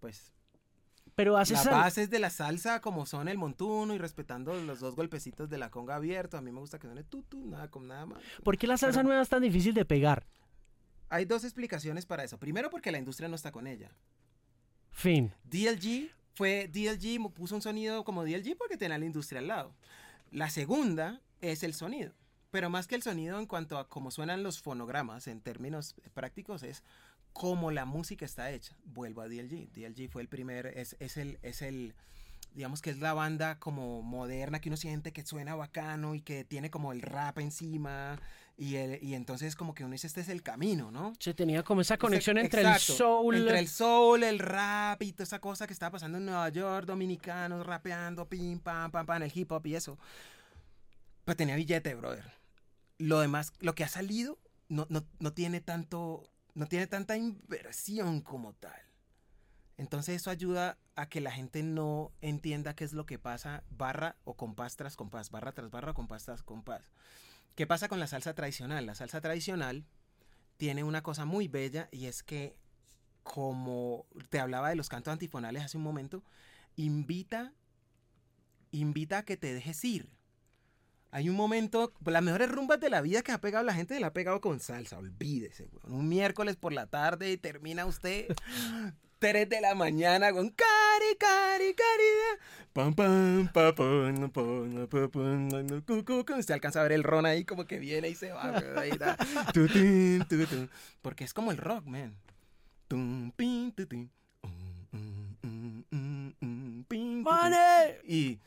pues. 0.00 0.32
Pero 1.14 1.36
haces 1.36 1.64
Las 1.66 1.74
bases 1.74 2.08
de 2.08 2.18
la 2.18 2.30
salsa 2.30 2.80
como 2.80 3.04
son 3.04 3.28
el 3.28 3.36
montuno 3.36 3.94
y 3.94 3.98
respetando 3.98 4.54
los 4.62 4.80
dos 4.80 4.96
golpecitos 4.96 5.50
de 5.50 5.58
la 5.58 5.70
conga 5.70 5.96
abierto. 5.96 6.38
A 6.38 6.40
mí 6.40 6.50
me 6.52 6.60
gusta 6.60 6.78
que 6.78 6.86
suene 6.86 7.04
tutu, 7.04 7.44
nada 7.44 7.70
con 7.70 7.86
nada 7.86 8.06
más. 8.06 8.22
¿Por 8.42 8.56
qué 8.56 8.66
la 8.66 8.78
salsa 8.78 9.02
nueva 9.02 9.20
es 9.20 9.28
tan 9.28 9.42
difícil 9.42 9.74
de 9.74 9.84
pegar? 9.84 10.26
Hay 11.10 11.26
dos 11.26 11.44
explicaciones 11.44 12.06
para 12.06 12.24
eso. 12.24 12.38
Primero 12.38 12.70
porque 12.70 12.90
la 12.90 12.98
industria 12.98 13.28
no 13.28 13.34
está 13.34 13.52
con 13.52 13.66
ella. 13.66 13.94
Fin. 14.90 15.34
DLG 15.44 16.10
fue 16.34 16.68
DLG, 16.68 17.32
puso 17.32 17.54
un 17.54 17.62
sonido 17.62 18.04
como 18.04 18.24
DLG 18.24 18.56
porque 18.56 18.76
tenía 18.76 18.98
la 18.98 19.04
industria 19.04 19.40
al 19.40 19.48
lado. 19.48 19.74
La 20.30 20.50
segunda 20.50 21.20
es 21.40 21.62
el 21.62 21.74
sonido. 21.74 22.12
Pero 22.50 22.68
más 22.68 22.86
que 22.86 22.94
el 22.94 23.02
sonido 23.02 23.38
en 23.38 23.46
cuanto 23.46 23.78
a 23.78 23.88
cómo 23.88 24.10
suenan 24.10 24.42
los 24.42 24.60
fonogramas 24.60 25.26
en 25.26 25.40
términos 25.40 25.94
prácticos 26.12 26.62
es 26.62 26.82
cómo 27.32 27.70
la 27.70 27.84
música 27.84 28.24
está 28.24 28.50
hecha. 28.50 28.76
Vuelvo 28.84 29.22
a 29.22 29.28
DLG. 29.28 29.72
DLG 29.72 30.10
fue 30.10 30.22
el 30.22 30.28
primer, 30.28 30.66
es, 30.66 30.96
es, 31.00 31.16
el, 31.16 31.38
es 31.42 31.62
el, 31.62 31.94
digamos 32.54 32.82
que 32.82 32.90
es 32.90 32.98
la 32.98 33.14
banda 33.14 33.58
como 33.58 34.02
moderna 34.02 34.60
que 34.60 34.68
uno 34.68 34.76
siente 34.76 35.12
que 35.12 35.24
suena 35.24 35.54
bacano 35.54 36.14
y 36.14 36.20
que 36.20 36.44
tiene 36.44 36.70
como 36.70 36.92
el 36.92 37.00
rap 37.00 37.38
encima 37.38 38.20
y, 38.62 38.76
el, 38.76 39.02
y 39.02 39.14
entonces 39.16 39.56
como 39.56 39.74
que 39.74 39.84
uno 39.84 39.90
dice, 39.90 40.06
este 40.06 40.20
es 40.20 40.28
el 40.28 40.40
camino, 40.40 40.92
¿no? 40.92 41.14
Se 41.18 41.34
tenía 41.34 41.64
como 41.64 41.80
esa 41.80 41.98
conexión 41.98 42.38
entre 42.38 42.62
el 42.62 42.78
soul. 42.78 43.34
Entre 43.34 43.58
el 43.58 43.66
soul, 43.66 44.22
el 44.22 44.38
rap 44.38 45.02
y 45.02 45.10
toda 45.10 45.24
esa 45.24 45.40
cosa 45.40 45.66
que 45.66 45.72
estaba 45.72 45.90
pasando 45.90 46.18
en 46.18 46.26
Nueva 46.26 46.48
York, 46.48 46.86
dominicanos 46.86 47.66
rapeando, 47.66 48.28
pim, 48.28 48.60
pam, 48.60 48.92
pam, 48.92 49.04
pam, 49.04 49.20
el 49.24 49.32
hip 49.34 49.50
hop 49.50 49.66
y 49.66 49.74
eso. 49.74 49.98
Pues 51.24 51.36
tenía 51.36 51.56
billete, 51.56 51.92
brother. 51.96 52.22
Lo 52.98 53.18
demás, 53.18 53.52
lo 53.58 53.74
que 53.74 53.82
ha 53.82 53.88
salido 53.88 54.38
no, 54.68 54.86
no, 54.90 55.04
no 55.18 55.32
tiene 55.32 55.60
tanto, 55.60 56.30
no 56.54 56.66
tiene 56.66 56.86
tanta 56.86 57.16
inversión 57.16 58.20
como 58.20 58.52
tal. 58.52 58.80
Entonces 59.76 60.14
eso 60.20 60.30
ayuda 60.30 60.78
a 60.94 61.08
que 61.08 61.20
la 61.20 61.32
gente 61.32 61.64
no 61.64 62.12
entienda 62.20 62.76
qué 62.76 62.84
es 62.84 62.92
lo 62.92 63.06
que 63.06 63.18
pasa 63.18 63.64
barra 63.70 64.14
o 64.22 64.36
compás 64.36 64.76
tras 64.76 64.94
compás, 64.94 65.30
barra 65.30 65.50
tras 65.50 65.72
barra, 65.72 65.94
compás 65.94 66.26
tras 66.26 66.44
compás. 66.44 66.92
¿Qué 67.54 67.66
pasa 67.66 67.88
con 67.88 68.00
la 68.00 68.06
salsa 68.06 68.34
tradicional? 68.34 68.86
La 68.86 68.94
salsa 68.94 69.20
tradicional 69.20 69.84
tiene 70.56 70.84
una 70.84 71.02
cosa 71.02 71.24
muy 71.24 71.48
bella 71.48 71.88
y 71.92 72.06
es 72.06 72.22
que, 72.22 72.56
como 73.22 74.06
te 74.30 74.40
hablaba 74.40 74.70
de 74.70 74.76
los 74.76 74.88
cantos 74.88 75.12
antifonales 75.12 75.62
hace 75.62 75.76
un 75.76 75.82
momento, 75.82 76.22
invita, 76.76 77.52
invita 78.70 79.18
a 79.18 79.22
que 79.24 79.36
te 79.36 79.52
dejes 79.52 79.84
ir. 79.84 80.08
Hay 81.10 81.28
un 81.28 81.36
momento, 81.36 81.92
las 82.06 82.22
mejores 82.22 82.50
rumbas 82.50 82.80
de 82.80 82.88
la 82.88 83.02
vida 83.02 83.22
que 83.22 83.32
ha 83.32 83.40
pegado 83.40 83.64
la 83.64 83.74
gente, 83.74 84.00
la 84.00 84.06
ha 84.06 84.12
pegado 84.14 84.40
con 84.40 84.60
salsa, 84.60 84.96
olvídese, 84.96 85.68
weón. 85.70 86.00
Un 86.00 86.08
miércoles 86.08 86.56
por 86.56 86.72
la 86.72 86.86
tarde 86.86 87.36
termina 87.36 87.84
usted 87.84 88.28
3 89.22 89.48
de 89.48 89.60
la 89.60 89.76
mañana 89.76 90.32
con 90.32 90.50
cari, 90.50 91.16
cari, 91.16 91.74
caridad. 91.74 92.40
Pam, 92.72 92.92
pam, 92.92 93.48
pa, 93.52 93.72
pam, 93.72 94.28
pam, 94.32 94.88
pam, 94.88 95.10
pam, 95.10 95.80
cu, 95.82 96.04
cu, 96.04 96.24
cu. 96.24 96.42
Se 96.42 96.52
alcanza 96.52 96.80
a 96.80 96.82
ver 96.82 96.90
el 96.90 97.04
ron 97.04 97.24
ahí 97.24 97.44
como 97.44 97.64
que 97.64 97.78
viene 97.78 98.08
y 98.08 98.16
se 98.16 98.32
va. 98.32 98.52
Ahí 98.76 98.90
está. 98.90 99.16
Porque 101.02 101.22
es 101.22 101.32
como 101.32 101.52
el 101.52 101.58
rock, 101.58 101.86
man. 101.86 102.16
¡Money! 106.90 107.94
Y... 108.04 108.40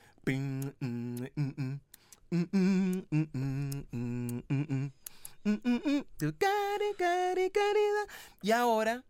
Y 8.41 8.51
ahora 8.51 9.03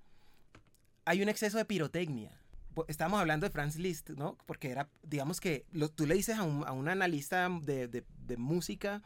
hay 1.06 1.22
un 1.22 1.30
exceso 1.30 1.57
de 1.57 1.65
pirotecnia. 1.65 2.32
Estamos 2.88 3.19
hablando 3.22 3.45
de 3.45 3.52
Franz 3.52 3.77
Liszt, 3.77 4.10
¿no? 4.11 4.38
Porque 4.45 4.69
era, 4.69 4.90
digamos 5.03 5.40
que 5.40 5.65
lo- 5.72 5.90
tú 5.90 6.06
le 6.06 6.15
dices 6.15 6.38
a 6.38 6.44
un, 6.44 6.68
a 6.68 6.72
un 6.73 6.90
analista 6.90 7.48
de, 7.61 7.88
de- 7.88 8.03
de 8.27 8.38
música, 8.38 9.02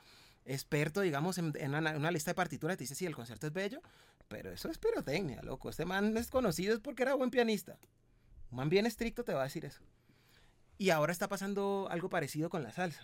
experto, 0.46 1.02
digamos, 1.02 1.38
en, 1.38 1.54
en 1.56 1.76
una, 1.76 1.96
una 1.96 2.10
lista 2.12 2.32
de 2.32 2.36
partituras, 2.36 2.78
te 2.78 2.84
dice, 2.86 2.96
sí, 2.96 3.06
el 3.06 3.16
concierto 3.16 3.46
es 3.46 3.54
bello, 3.54 3.82
pero 4.28 4.52
eso 4.52 4.70
es 4.70 4.80
pirotecnia, 4.80 5.42
loco. 5.44 5.70
Este 5.70 5.86
man 5.86 6.18
es 6.18 6.30
conocido 6.32 6.74
es 6.74 6.80
porque 6.80 7.04
era 7.04 7.14
buen 7.14 7.30
pianista. 7.30 7.78
Un 8.50 8.58
man 8.58 8.70
bien 8.70 8.88
estricto 8.88 9.24
te 9.24 9.34
va 9.34 9.42
a 9.42 9.44
decir 9.44 9.66
eso. 9.66 9.82
Y 10.80 10.90
ahora 10.90 11.12
está 11.12 11.28
pasando 11.28 11.88
algo 11.92 12.10
parecido 12.10 12.50
con 12.50 12.64
la 12.64 12.72
salsa. 12.72 13.04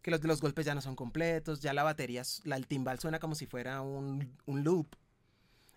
Que 0.00 0.10
los, 0.10 0.24
los 0.24 0.40
golpes 0.40 0.66
ya 0.66 0.74
no 0.74 0.80
son 0.80 0.96
completos, 0.96 1.60
ya 1.60 1.72
la 1.72 1.84
batería, 1.84 2.22
la, 2.42 2.56
el 2.56 2.66
timbal 2.66 2.98
suena 2.98 3.20
como 3.20 3.36
si 3.36 3.46
fuera 3.46 3.82
un, 3.82 4.36
un 4.46 4.64
loop. 4.64 4.96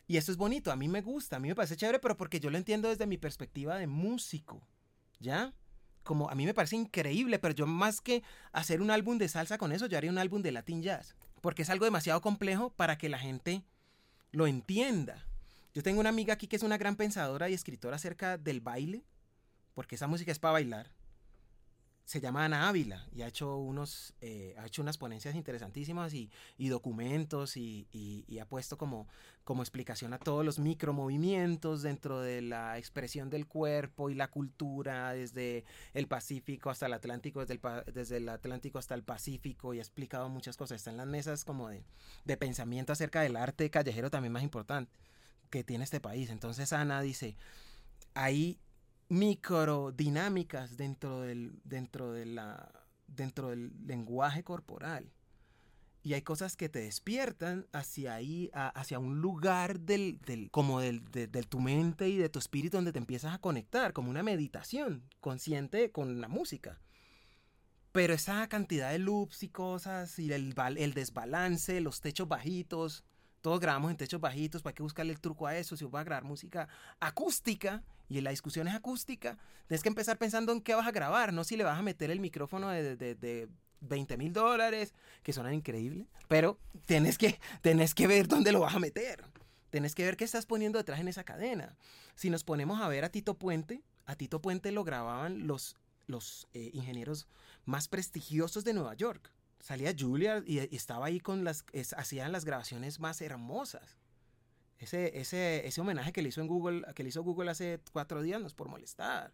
Y 0.07 0.17
eso 0.17 0.31
es 0.31 0.37
bonito, 0.37 0.71
a 0.71 0.75
mí 0.75 0.87
me 0.87 1.01
gusta, 1.01 1.37
a 1.37 1.39
mí 1.39 1.47
me 1.47 1.55
parece 1.55 1.75
chévere, 1.75 1.99
pero 1.99 2.15
porque 2.15 2.39
yo 2.39 2.49
lo 2.49 2.57
entiendo 2.57 2.89
desde 2.89 3.07
mi 3.07 3.17
perspectiva 3.17 3.77
de 3.77 3.87
músico, 3.87 4.61
¿ya? 5.19 5.53
Como 6.03 6.29
a 6.29 6.35
mí 6.35 6.45
me 6.45 6.53
parece 6.53 6.75
increíble, 6.75 7.39
pero 7.39 7.55
yo 7.55 7.65
más 7.65 8.01
que 8.01 8.21
hacer 8.51 8.81
un 8.81 8.91
álbum 8.91 9.17
de 9.17 9.27
salsa 9.27 9.57
con 9.57 9.71
eso, 9.71 9.87
yo 9.87 9.97
haría 9.97 10.11
un 10.11 10.19
álbum 10.19 10.43
de 10.43 10.51
Latin 10.51 10.83
Jazz, 10.83 11.15
porque 11.41 11.63
es 11.63 11.71
algo 11.71 11.85
demasiado 11.85 12.21
complejo 12.21 12.69
para 12.69 12.97
que 12.97 13.09
la 13.09 13.17
gente 13.17 13.63
lo 14.31 14.45
entienda. 14.45 15.25
Yo 15.73 15.81
tengo 15.81 15.99
una 15.99 16.09
amiga 16.09 16.35
aquí 16.35 16.47
que 16.47 16.55
es 16.55 16.63
una 16.63 16.77
gran 16.77 16.95
pensadora 16.95 17.49
y 17.49 17.53
escritora 17.53 17.95
acerca 17.95 18.37
del 18.37 18.61
baile, 18.61 19.03
porque 19.73 19.95
esa 19.95 20.07
música 20.07 20.31
es 20.31 20.39
para 20.39 20.53
bailar. 20.53 20.94
Se 22.05 22.21
llama 22.21 22.45
Ana 22.45 22.69
Ávila 22.69 23.03
y 23.11 23.23
ha 23.23 23.27
hecho, 23.27 23.57
unos, 23.57 24.13
eh, 24.21 24.53
ha 24.59 24.67
hecho 24.67 24.83
unas 24.83 24.97
ponencias 24.99 25.33
interesantísimas 25.33 26.13
y, 26.13 26.29
y 26.55 26.67
documentos 26.67 27.57
y, 27.57 27.87
y- 27.91 28.23
y 28.27 28.37
ha 28.37 28.45
puesto 28.47 28.77
como, 28.77 29.07
como 29.43 29.63
explicación 29.63 30.13
a 30.13 30.19
todos 30.19 30.45
los 30.45 30.59
micromovimientos 30.59 31.81
dentro 31.81 32.21
de 32.21 32.43
la 32.43 32.77
expresión 32.77 33.31
del 33.31 33.47
cuerpo 33.47 34.11
y 34.11 34.13
la 34.13 34.27
cultura 34.29 35.13
desde 35.13 35.65
el 35.95 36.07
Pacífico 36.07 36.69
hasta 36.69 36.85
el 36.85 36.93
Atlántico, 36.93 37.39
desde 37.43 37.55
el, 37.55 37.61
desde 37.91 38.17
el 38.17 38.29
Atlántico 38.29 38.77
hasta 38.77 38.93
el 38.93 39.01
Pacífico 39.03 39.73
y 39.73 39.79
ha 39.79 39.81
explicado 39.81 40.29
muchas 40.29 40.57
cosas. 40.57 40.75
Está 40.77 40.91
en 40.91 40.97
las 40.97 41.07
mesas 41.07 41.43
como 41.43 41.69
de, 41.69 41.83
de 42.23 42.37
pensamiento 42.37 42.93
acerca 42.93 43.21
del 43.21 43.35
arte 43.35 43.71
callejero 43.71 44.11
también 44.11 44.31
más 44.31 44.43
importante 44.43 44.91
que 45.49 45.63
tiene 45.63 45.83
este 45.83 45.99
país. 46.01 46.29
Entonces 46.29 46.71
Ana 46.71 47.01
dice, 47.01 47.35
hay 48.13 48.59
microdinámicas 49.09 50.77
dentro 50.77 51.21
del, 51.21 51.59
dentro 51.63 52.11
de 52.11 52.25
la, 52.25 52.71
dentro 53.07 53.49
del 53.49 53.71
lenguaje 53.85 54.43
corporal. 54.43 55.11
Y 56.03 56.13
hay 56.13 56.21
cosas 56.21 56.55
que 56.55 56.69
te 56.69 56.79
despiertan 56.79 57.65
hacia 57.71 58.13
ahí, 58.13 58.51
hacia 58.53 58.99
un 58.99 59.21
lugar 59.21 59.79
del, 59.79 60.19
del, 60.21 60.51
como 60.51 60.79
del, 60.79 61.03
de, 61.05 61.27
tu 61.43 61.59
mente 61.59 62.07
y 62.09 62.17
de 62.17 62.29
tu 62.29 62.37
espíritu 62.37 62.77
donde 62.77 62.93
te 62.93 62.99
empiezas 62.99 63.33
a 63.33 63.39
conectar, 63.39 63.91
como 63.91 64.11
una 64.11 64.21
meditación 64.21 65.03
consciente 65.19 65.91
con 65.91 66.21
la 66.21 66.27
música. 66.27 66.79
Pero 67.91 68.13
esa 68.13 68.47
cantidad 68.49 68.91
de 68.91 68.99
loops 68.99 69.41
y 69.41 69.49
cosas, 69.49 70.19
y 70.19 70.31
el, 70.31 70.53
el 70.77 70.93
desbalance, 70.93 71.81
los 71.81 72.01
techos 72.01 72.27
bajitos, 72.27 73.03
todos 73.41 73.59
grabamos 73.59 73.89
en 73.89 73.97
techos 73.97 74.21
bajitos, 74.21 74.61
para 74.61 74.75
que 74.75 74.83
buscarle 74.83 75.11
el 75.11 75.19
truco 75.19 75.47
a 75.47 75.57
eso, 75.57 75.75
si 75.75 75.85
vas 75.85 76.01
a 76.01 76.03
grabar 76.03 76.23
música 76.23 76.67
acústica, 76.99 77.83
y 78.09 78.21
la 78.21 78.31
discusión 78.31 78.67
es 78.67 78.75
acústica, 78.75 79.37
tienes 79.67 79.83
que 79.83 79.89
empezar 79.89 80.17
pensando 80.17 80.51
en 80.51 80.61
qué 80.61 80.75
vas 80.75 80.87
a 80.87 80.91
grabar, 80.91 81.33
no 81.33 81.43
si 81.43 81.57
le 81.57 81.63
vas 81.63 81.79
a 81.79 81.83
meter 81.83 82.11
el 82.11 82.19
micrófono 82.19 82.69
de, 82.69 82.95
de, 82.95 83.15
de 83.15 83.49
20 83.81 84.17
mil 84.17 84.33
dólares, 84.33 84.93
que 85.23 85.33
suenan 85.33 85.53
increíble, 85.53 86.07
pero 86.27 86.59
tienes 86.85 87.17
que, 87.17 87.39
tenés 87.61 87.93
que 87.93 88.07
ver 88.07 88.27
dónde 88.27 88.51
lo 88.51 88.61
vas 88.61 88.75
a 88.75 88.79
meter. 88.79 89.23
Tenés 89.69 89.93
que 89.93 90.05
ver 90.05 90.15
qué 90.15 90.23
estás 90.23 90.45
poniendo 90.45 90.77
detrás 90.77 91.01
en 91.01 91.09
esa 91.09 91.25
cadena. 91.25 91.75
Si 92.15 92.29
nos 92.29 92.45
ponemos 92.45 92.79
a 92.81 92.87
ver 92.87 93.03
a 93.03 93.09
Tito 93.09 93.33
Puente, 93.33 93.83
a 94.05 94.15
Tito 94.15 94.41
Puente 94.41 94.71
lo 94.71 94.83
grababan 94.85 95.47
los, 95.47 95.75
los 96.07 96.47
eh, 96.53 96.69
ingenieros 96.73 97.27
más 97.65 97.87
prestigiosos 97.87 98.63
de 98.63 98.73
Nueva 98.73 98.93
York. 98.93 99.31
Salía 99.59 99.93
Julia 99.97 100.43
y, 100.45 100.59
estaba 100.75 101.07
ahí 101.07 101.19
con 101.19 101.43
las, 101.43 101.65
hacían 101.97 102.31
las 102.31 102.45
grabaciones 102.45 102.99
más 102.99 103.19
hermosas. 103.21 103.97
Ese, 104.77 105.19
ese, 105.19 105.65
ese 105.67 105.81
homenaje 105.81 106.11
que 106.11 106.21
le 106.21 106.29
hizo 106.29 106.41
en 106.41 106.47
Google, 106.47 106.83
que 106.95 107.03
le 107.03 107.09
hizo 107.09 107.23
Google 107.23 107.49
hace 107.51 107.79
cuatro 107.93 108.21
días, 108.21 108.41
no 108.41 108.47
es 108.47 108.53
por 108.53 108.67
molestar. 108.69 109.33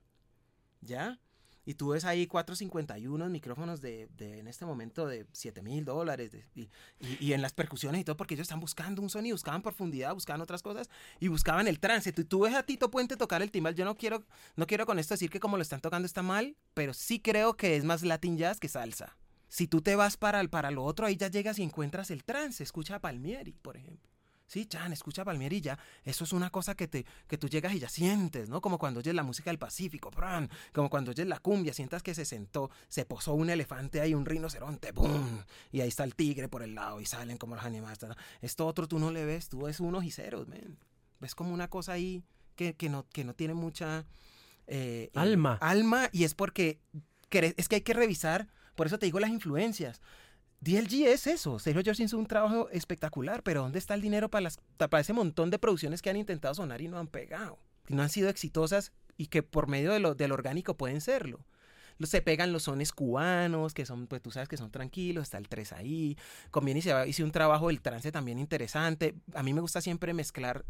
¿Ya? 0.82 1.20
Y 1.64 1.76
tú 1.76 1.90
ves 1.90 2.06
ahí 2.06 2.26
451 2.26 3.30
micrófonos 3.30 3.82
de, 3.82 4.08
de 4.18 4.40
en 4.40 4.48
este 4.48 4.66
momento 4.66 5.06
de 5.06 5.28
7 5.32 5.62
mil 5.62 5.86
dólares. 5.86 6.32
Y, 6.56 6.70
y- 7.20 7.34
en 7.34 7.42
las 7.44 7.54
percusiones 7.54 8.02
y 8.02 8.04
todo, 8.04 8.18
porque 8.18 8.34
ellos 8.34 8.46
están 8.46 8.60
buscando 8.60 9.00
un 9.02 9.10
sonido, 9.12 9.36
buscaban 9.36 9.62
profundidad, 9.62 10.14
buscaban 10.16 10.42
otras 10.42 10.64
cosas 10.64 10.90
y 11.20 11.28
buscaban 11.28 11.68
el 11.68 11.80
trance. 11.80 12.12
Tú, 12.14 12.26
tú 12.26 12.40
ves 12.42 12.56
a 12.56 12.64
Tito 12.64 12.90
Puente 12.90 13.16
tocar 13.16 13.44
el 13.44 13.52
timbal. 13.52 13.76
Yo 13.76 13.86
no 13.86 13.96
quiero, 13.96 14.24
no 14.56 14.66
quiero 14.66 14.88
con 14.88 14.98
esto 14.98 15.14
decir 15.14 15.30
que 15.30 15.40
como 15.40 15.58
lo 15.58 15.62
están 15.62 15.82
tocando 15.82 16.08
está 16.08 16.24
mal, 16.24 16.56
pero 16.74 16.96
sí 16.96 17.20
creo 17.20 17.56
que 17.56 17.76
es 17.76 17.84
más 17.84 18.02
Latin 18.02 18.38
jazz 18.38 18.60
que 18.60 18.68
salsa. 18.68 19.16
Si 19.48 19.68
tú 19.68 19.82
te 19.82 19.96
vas 19.96 20.18
para, 20.18 20.44
para 20.48 20.72
lo 20.72 20.84
otro, 20.84 21.06
ahí 21.06 21.16
ya 21.16 21.28
llegas 21.28 21.60
y 21.60 21.64
encuentras 21.64 22.10
el 22.10 22.24
trance. 22.24 22.64
Escucha 22.64 22.96
a 22.96 23.00
Palmieri, 23.02 23.52
por 23.52 23.78
ejemplo. 23.78 24.10
Sí, 24.52 24.66
Chan, 24.66 24.92
escucha 24.92 25.22
a 25.22 25.26
Palmieri 25.26 25.56
y 25.56 25.62
ya. 25.62 25.80
Eso 26.04 26.26
es 26.26 26.34
una 26.34 26.50
cosa 26.50 26.76
que, 26.76 26.86
te, 26.86 27.06
que 27.26 27.38
tú 27.38 27.48
llegas 27.48 27.74
y 27.74 27.80
ya 27.80 27.88
sientes, 27.88 28.50
¿no? 28.50 28.60
Como 28.60 28.78
cuando 28.78 29.00
oyes 29.00 29.16
la 29.16 29.24
música 29.24 29.50
del 29.50 29.58
Pacífico, 29.58 30.12
¡pran! 30.12 30.50
como 30.74 30.90
cuando 30.90 31.12
oyes 31.12 31.26
la 31.26 31.40
cumbia, 31.40 31.74
sientas 31.74 32.04
que 32.04 32.14
se 32.14 32.26
sentó, 32.26 32.70
se 32.90 33.06
posó 33.06 33.34
un 33.34 33.50
elefante 33.50 34.02
ahí, 34.02 34.14
un 34.14 34.26
rinoceronte, 34.26 34.92
¡pum! 34.92 35.40
Y 35.72 35.80
ahí 35.80 35.88
está 35.88 36.04
el 36.04 36.16
tigre 36.16 36.50
por 36.50 36.64
el 36.64 36.76
lado 36.76 37.00
y 37.00 37.06
salen 37.06 37.38
como 37.38 37.56
los 37.56 37.64
animales. 37.64 38.00
Esto 38.42 38.68
otro 38.68 38.90
tú 38.90 39.00
no 39.00 39.10
le 39.10 39.24
ves, 39.24 39.48
tú 39.48 39.62
ves 39.62 39.80
unos 39.80 40.04
y 40.04 40.12
ceros, 40.12 40.50
man. 40.50 40.78
Ves 41.22 41.34
como 41.34 41.54
una 41.54 41.70
cosa 41.70 41.94
ahí 41.94 42.22
que, 42.58 42.76
que, 42.76 42.90
no, 42.90 43.08
que 43.08 43.24
no 43.24 43.34
tiene 43.34 43.54
mucha... 43.54 44.00
eh, 44.68 45.12
eh, 45.14 45.18
Alma. 45.18 45.60
alma 45.62 46.10
y 46.12 46.26
es 46.26 46.34
porque 46.34 46.82
es 47.30 47.70
que 47.70 47.76
hay 47.76 47.82
que 47.84 47.94
revisar, 47.94 48.50
por 48.76 48.88
eso 48.88 49.00
te 49.00 49.06
digo 49.06 49.22
las 49.22 49.30
influencias. 49.30 50.02
DLG 50.62 51.08
es 51.08 51.26
eso. 51.26 51.58
Sergio 51.58 51.82
George 51.84 52.04
hizo 52.04 52.18
un 52.18 52.28
trabajo 52.28 52.70
espectacular, 52.70 53.42
pero 53.42 53.62
¿dónde 53.62 53.80
está 53.80 53.96
el 53.96 54.02
dinero 54.02 54.30
para, 54.30 54.44
las, 54.44 54.60
para 54.78 55.00
ese 55.00 55.12
montón 55.12 55.50
de 55.50 55.58
producciones 55.58 56.02
que 56.04 56.12
han 56.12 56.18
intentado 56.18 56.54
sonar 56.54 56.82
y 56.82 56.88
no 56.88 57.00
han 57.00 57.08
pegado? 57.08 57.58
Que 57.86 57.96
no 57.96 58.04
han 58.04 58.10
sido 58.10 58.30
exitosas 58.30 58.92
y 59.18 59.28
que 59.28 59.42
por 59.42 59.68
medio 59.68 59.92
de 59.92 60.00
lo, 60.00 60.14
del 60.14 60.32
orgánico 60.32 60.78
pueden 60.78 61.02
serlo. 61.02 61.40
Se 62.04 62.22
pegan 62.22 62.54
los 62.54 62.64
sones 62.64 62.92
cubanos, 62.92 63.74
que 63.74 63.86
son, 63.86 64.08
pues 64.08 64.22
tú 64.22 64.32
sabes 64.32 64.48
que 64.48 64.58
son 64.58 64.72
tranquilos, 64.72 65.24
está 65.24 65.40
el 65.40 65.48
3 65.48 65.74
ahí. 65.74 66.18
Conviene 66.52 66.80
y 66.80 66.84
se 66.84 67.08
hice 67.08 67.24
un 67.24 67.32
trabajo 67.32 67.68
del 67.68 67.82
trance 67.82 68.12
también 68.12 68.40
interesante. 68.40 69.16
A 69.34 69.44
mí 69.44 69.54
me 69.54 69.62
gusta 69.62 69.82
siempre 69.82 70.14
mezclar 70.14 70.64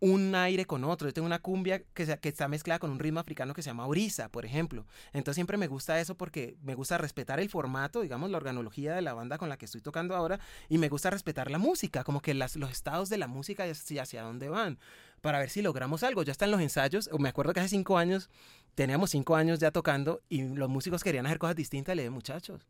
un 0.00 0.34
aire 0.34 0.64
con 0.64 0.84
otro. 0.84 1.08
Yo 1.08 1.14
tengo 1.14 1.26
una 1.26 1.40
cumbia 1.40 1.82
que, 1.94 2.02
está 2.22 2.48
mezclada 2.48 2.78
con 2.78 2.90
un 2.90 2.98
ritmo 2.98 3.20
africano 3.20 3.54
que 3.54 3.62
se 3.62 3.70
llama 3.70 3.86
orisa, 3.86 4.28
por 4.28 4.44
ejemplo. 4.44 4.86
Entonces 5.12 5.34
siempre 5.36 5.56
me 5.56 5.66
gusta 5.66 5.98
eso 6.00 6.16
porque 6.16 6.56
me 6.62 6.74
gusta 6.74 6.98
respetar 6.98 7.40
el 7.40 7.48
formato, 7.48 8.00
digamos, 8.00 8.30
la 8.30 8.36
organología 8.36 8.94
de 8.94 9.02
la 9.02 9.14
banda 9.14 9.38
con 9.38 9.48
la 9.48 9.56
que 9.56 9.64
estoy 9.64 9.80
tocando 9.80 10.14
ahora 10.14 10.38
y 10.68 10.78
me 10.78 10.88
gusta 10.88 11.10
respetar 11.10 11.50
la 11.50 11.58
música, 11.58 12.04
como 12.04 12.20
que 12.20 12.34
los 12.34 12.56
estados 12.56 13.08
de 13.08 13.18
la 13.18 13.26
música 13.26 13.66
y 13.66 13.70
hacia, 13.70 14.02
hacia 14.02 14.22
dónde 14.22 14.48
van, 14.48 14.78
para 15.20 15.38
ver 15.38 15.50
si 15.50 15.62
logramos 15.62 16.02
algo. 16.02 16.22
Ya 16.22 16.32
están 16.32 16.50
los 16.50 16.60
ensayos, 16.60 17.10
me 17.18 17.28
acuerdo 17.28 17.52
que 17.52 17.60
hace 17.60 17.70
cinco 17.70 17.98
años, 17.98 18.30
teníamos 18.74 19.10
cinco 19.10 19.36
años 19.36 19.58
ya 19.58 19.70
tocando 19.72 20.22
y 20.28 20.42
los 20.42 20.68
músicos 20.68 21.02
querían 21.02 21.26
hacer 21.26 21.38
cosas 21.38 21.56
distintas 21.56 21.94
y 21.94 21.96
le 21.96 22.02
dije, 22.02 22.10
muchachos, 22.10 22.66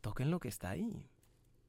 toquen 0.00 0.30
lo 0.30 0.40
que 0.40 0.48
está 0.48 0.70
ahí. 0.70 1.06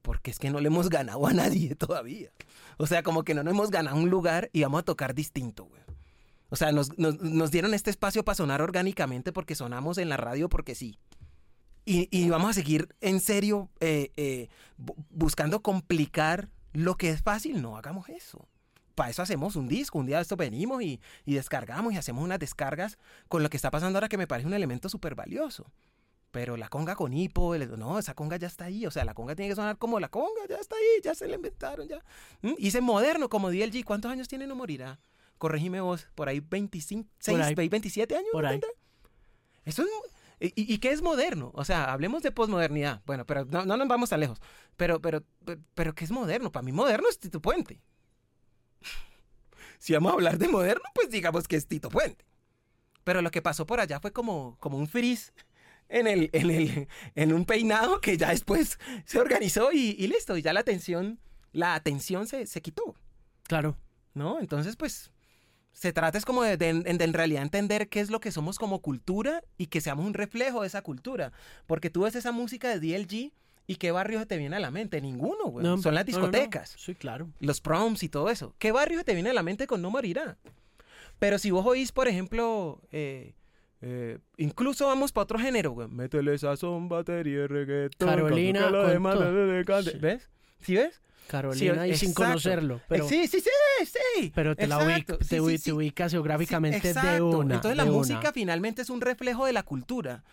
Porque 0.02 0.30
es 0.32 0.38
que 0.38 0.50
no 0.50 0.60
le 0.60 0.66
hemos 0.66 0.88
ganado 0.88 1.26
a 1.26 1.32
nadie 1.32 1.74
todavía. 1.76 2.30
O 2.76 2.86
sea, 2.86 3.02
como 3.02 3.22
que 3.24 3.34
no 3.34 3.42
nos 3.44 3.52
hemos 3.54 3.70
ganado 3.70 3.96
un 3.96 4.10
lugar 4.10 4.50
y 4.52 4.62
vamos 4.62 4.80
a 4.80 4.84
tocar 4.84 5.14
distinto, 5.14 5.64
güey. 5.64 5.80
O 6.50 6.56
sea, 6.56 6.70
nos, 6.72 6.98
nos- 6.98 7.20
nos 7.20 7.50
dieron 7.50 7.72
este 7.72 7.88
espacio 7.90 8.24
para 8.24 8.34
sonar 8.34 8.60
orgánicamente 8.60 9.32
porque 9.32 9.54
sonamos 9.54 9.96
en 9.98 10.08
la 10.08 10.16
radio 10.18 10.48
porque 10.48 10.74
sí. 10.74 10.98
Y, 11.84 12.08
y 12.16 12.28
vamos 12.28 12.50
a 12.50 12.52
seguir 12.52 12.94
en 13.00 13.20
serio 13.20 13.68
eh, 13.80 14.12
eh, 14.16 14.48
bu- 14.78 14.94
buscando 15.10 15.62
complicar 15.62 16.48
lo 16.72 16.96
que 16.96 17.10
es 17.10 17.22
fácil. 17.22 17.62
No 17.62 17.76
hagamos 17.76 18.08
eso. 18.08 18.48
Para 18.94 19.08
eso 19.10 19.22
hacemos 19.22 19.56
un 19.56 19.66
disco. 19.68 19.98
Un 19.98 20.06
día 20.06 20.16
de 20.16 20.22
esto 20.22 20.36
venimos 20.36 20.82
y, 20.82 21.00
y 21.24 21.34
descargamos 21.34 21.92
y 21.92 21.96
hacemos 21.96 22.22
unas 22.22 22.38
descargas 22.38 22.98
con 23.28 23.42
lo 23.42 23.48
que 23.50 23.56
está 23.56 23.70
pasando 23.70 23.96
ahora 23.98 24.08
que 24.08 24.18
me 24.18 24.26
parece 24.26 24.46
un 24.46 24.54
elemento 24.54 24.88
súper 24.88 25.14
valioso. 25.14 25.64
Pero 26.32 26.56
la 26.56 26.68
conga 26.68 26.96
con 26.96 27.12
hipo, 27.12 27.56
no, 27.56 27.98
esa 27.98 28.14
conga 28.14 28.38
ya 28.38 28.48
está 28.48 28.64
ahí, 28.64 28.86
o 28.86 28.90
sea, 28.90 29.04
la 29.04 29.12
conga 29.12 29.36
tiene 29.36 29.50
que 29.50 29.54
sonar 29.54 29.76
como 29.76 30.00
la 30.00 30.08
conga, 30.08 30.46
ya 30.48 30.56
está 30.56 30.74
ahí, 30.74 31.02
ya 31.04 31.14
se 31.14 31.28
la 31.28 31.36
inventaron, 31.36 31.86
ya. 31.86 32.02
¿Mm? 32.40 32.54
Hice 32.56 32.80
moderno 32.80 33.28
como 33.28 33.50
DLG, 33.50 33.84
¿cuántos 33.84 34.10
años 34.10 34.28
tiene 34.28 34.46
No 34.46 34.56
Morirá? 34.56 34.98
Corregime 35.36 35.82
vos, 35.82 36.08
por 36.14 36.28
ahí 36.28 36.40
25, 36.40 37.08
6, 37.18 37.54
27 37.54 38.16
años. 38.16 38.28
Por 38.32 38.46
ahí. 38.46 38.60
Eso 39.64 39.82
es, 39.82 39.88
y, 40.56 40.78
qué 40.78 40.90
es 40.90 41.02
moderno? 41.02 41.52
O 41.54 41.64
sea, 41.64 41.92
hablemos 41.92 42.22
de 42.22 42.32
posmodernidad. 42.32 43.02
Bueno, 43.06 43.24
pero 43.26 43.44
no, 43.44 43.64
no 43.64 43.76
nos 43.76 43.86
vamos 43.86 44.10
tan 44.10 44.18
lejos. 44.18 44.40
Pero, 44.76 45.00
pero, 45.00 45.22
pero, 45.74 45.94
¿qué 45.94 46.04
es 46.04 46.10
moderno? 46.10 46.50
Para 46.50 46.64
mí 46.64 46.72
moderno 46.72 47.08
es 47.08 47.18
Tito 47.18 47.40
Puente. 47.40 47.80
si 49.78 49.92
vamos 49.92 50.10
a 50.10 50.14
hablar 50.14 50.38
de 50.38 50.48
moderno, 50.48 50.82
pues 50.94 51.10
digamos 51.10 51.46
que 51.46 51.54
es 51.54 51.68
Tito 51.68 51.90
Puente. 51.90 52.24
Pero 53.04 53.22
lo 53.22 53.30
que 53.30 53.42
pasó 53.42 53.66
por 53.66 53.78
allá 53.78 54.00
fue 54.00 54.12
como, 54.12 54.56
como 54.58 54.78
un 54.78 54.88
frizz 54.88 55.32
en, 55.92 56.06
el, 56.06 56.30
en, 56.32 56.50
el, 56.50 56.88
en 57.14 57.32
un 57.32 57.44
peinado 57.44 58.00
que 58.00 58.16
ya 58.16 58.30
después 58.30 58.78
se 59.04 59.20
organizó 59.20 59.70
y, 59.72 59.94
listo, 60.06 60.36
y 60.36 60.42
ya 60.42 60.52
la 60.52 60.60
atención, 60.60 61.20
la 61.52 61.74
atención 61.74 62.26
se, 62.26 62.46
se 62.46 62.62
quitó. 62.62 62.94
Claro. 63.44 63.76
¿No? 64.14 64.40
Entonces, 64.40 64.76
pues, 64.76 65.12
se 65.72 65.92
trata 65.92 66.18
es 66.18 66.24
como 66.24 66.42
de, 66.42 66.56
de, 66.56 66.68
en 66.68 67.12
realidad 67.12 67.42
entender 67.42 67.88
qué 67.88 68.00
es 68.00 68.10
lo 68.10 68.20
que 68.20 68.32
somos 68.32 68.58
como 68.58 68.80
cultura 68.80 69.42
y 69.56 69.66
que 69.66 69.80
seamos 69.80 70.06
un 70.06 70.14
reflejo 70.14 70.62
de 70.62 70.66
esa 70.66 70.82
cultura. 70.82 71.32
Porque 71.66 71.90
tú 71.90 72.02
ves 72.02 72.14
esa 72.14 72.32
música 72.32 72.68
de 72.68 72.80
DLG 72.80 73.32
y 73.66 73.76
qué 73.76 73.90
barrio 73.90 74.18
se 74.18 74.26
te 74.26 74.36
viene 74.38 74.56
a 74.56 74.60
la 74.60 74.70
mente. 74.70 75.00
Ninguno, 75.00 75.46
güey. 75.46 75.66
Son 75.82 75.94
las 75.94 76.06
discotecas. 76.06 76.74
sí, 76.78 76.94
claro. 76.94 77.30
Los 77.38 77.60
proms 77.60 78.02
y 78.02 78.08
todo 78.08 78.30
eso. 78.30 78.54
¿Qué 78.58 78.72
barrio 78.72 78.98
se 78.98 79.04
te 79.04 79.14
viene 79.14 79.30
a 79.30 79.34
la 79.34 79.42
mente 79.42 79.66
con 79.66 79.80
No 79.82 79.90
Morirá? 79.90 80.38
Pero 81.18 81.38
si 81.38 81.50
vos 81.50 81.64
oís, 81.64 81.92
por 81.92 82.08
ejemplo, 82.08 82.82
eh, 82.90 83.34
eh, 83.82 84.18
incluso 84.36 84.86
vamos 84.86 85.10
para 85.10 85.24
otro 85.24 85.38
género, 85.38 85.72
güey. 85.72 85.88
Métele 85.88 86.38
son 86.38 86.88
batería, 86.88 87.48
reggaetón. 87.48 88.08
Carolina. 88.08 88.70
¿Ves? 90.00 90.30
¿Sí 90.60 90.76
ves? 90.76 91.00
Carolina 91.26 91.86
y 91.88 91.96
sin 91.96 92.14
conocerlo. 92.14 92.80
Pero, 92.88 93.08
sí, 93.08 93.26
sí, 93.26 93.40
sí, 93.40 93.50
sí. 93.84 94.32
Pero 94.34 94.54
te, 94.54 94.66
la 94.66 94.78
te, 95.28 95.40
ubicas 95.40 96.12
geográficamente 96.12 96.94
de 96.94 97.22
una. 97.22 97.56
Entonces 97.56 97.76
la 97.76 97.84
música 97.84 98.32
finalmente 98.32 98.82
es 98.82 98.90
un 98.90 99.00
reflejo 99.00 99.46
de 99.46 99.52
la 99.52 99.64
cultura. 99.64 100.24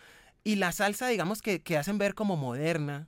Y 0.43 0.55
la 0.55 0.71
salsa, 0.71 1.07
digamos, 1.07 1.41
que, 1.41 1.61
que 1.61 1.77
hacen 1.77 1.97
ver 1.97 2.15
como 2.15 2.37
moderna, 2.37 3.07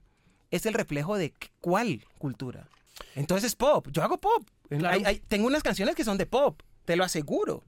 es 0.49 0.65
el 0.65 0.73
reflejo 0.73 1.18
de 1.18 1.34
cuál 1.59 2.05
cultura. 2.18 2.68
Entonces 3.15 3.49
es 3.49 3.55
pop. 3.55 3.88
Yo 3.91 4.03
hago 4.03 4.19
pop. 4.19 4.43
tengo 5.27 5.47
unas 5.47 5.63
canciones 5.63 5.95
que 5.95 6.03
son 6.03 6.18
de 6.18 6.26
pop, 6.26 6.61
te 6.85 6.95
lo 6.95 7.03
aseguro. 7.03 7.63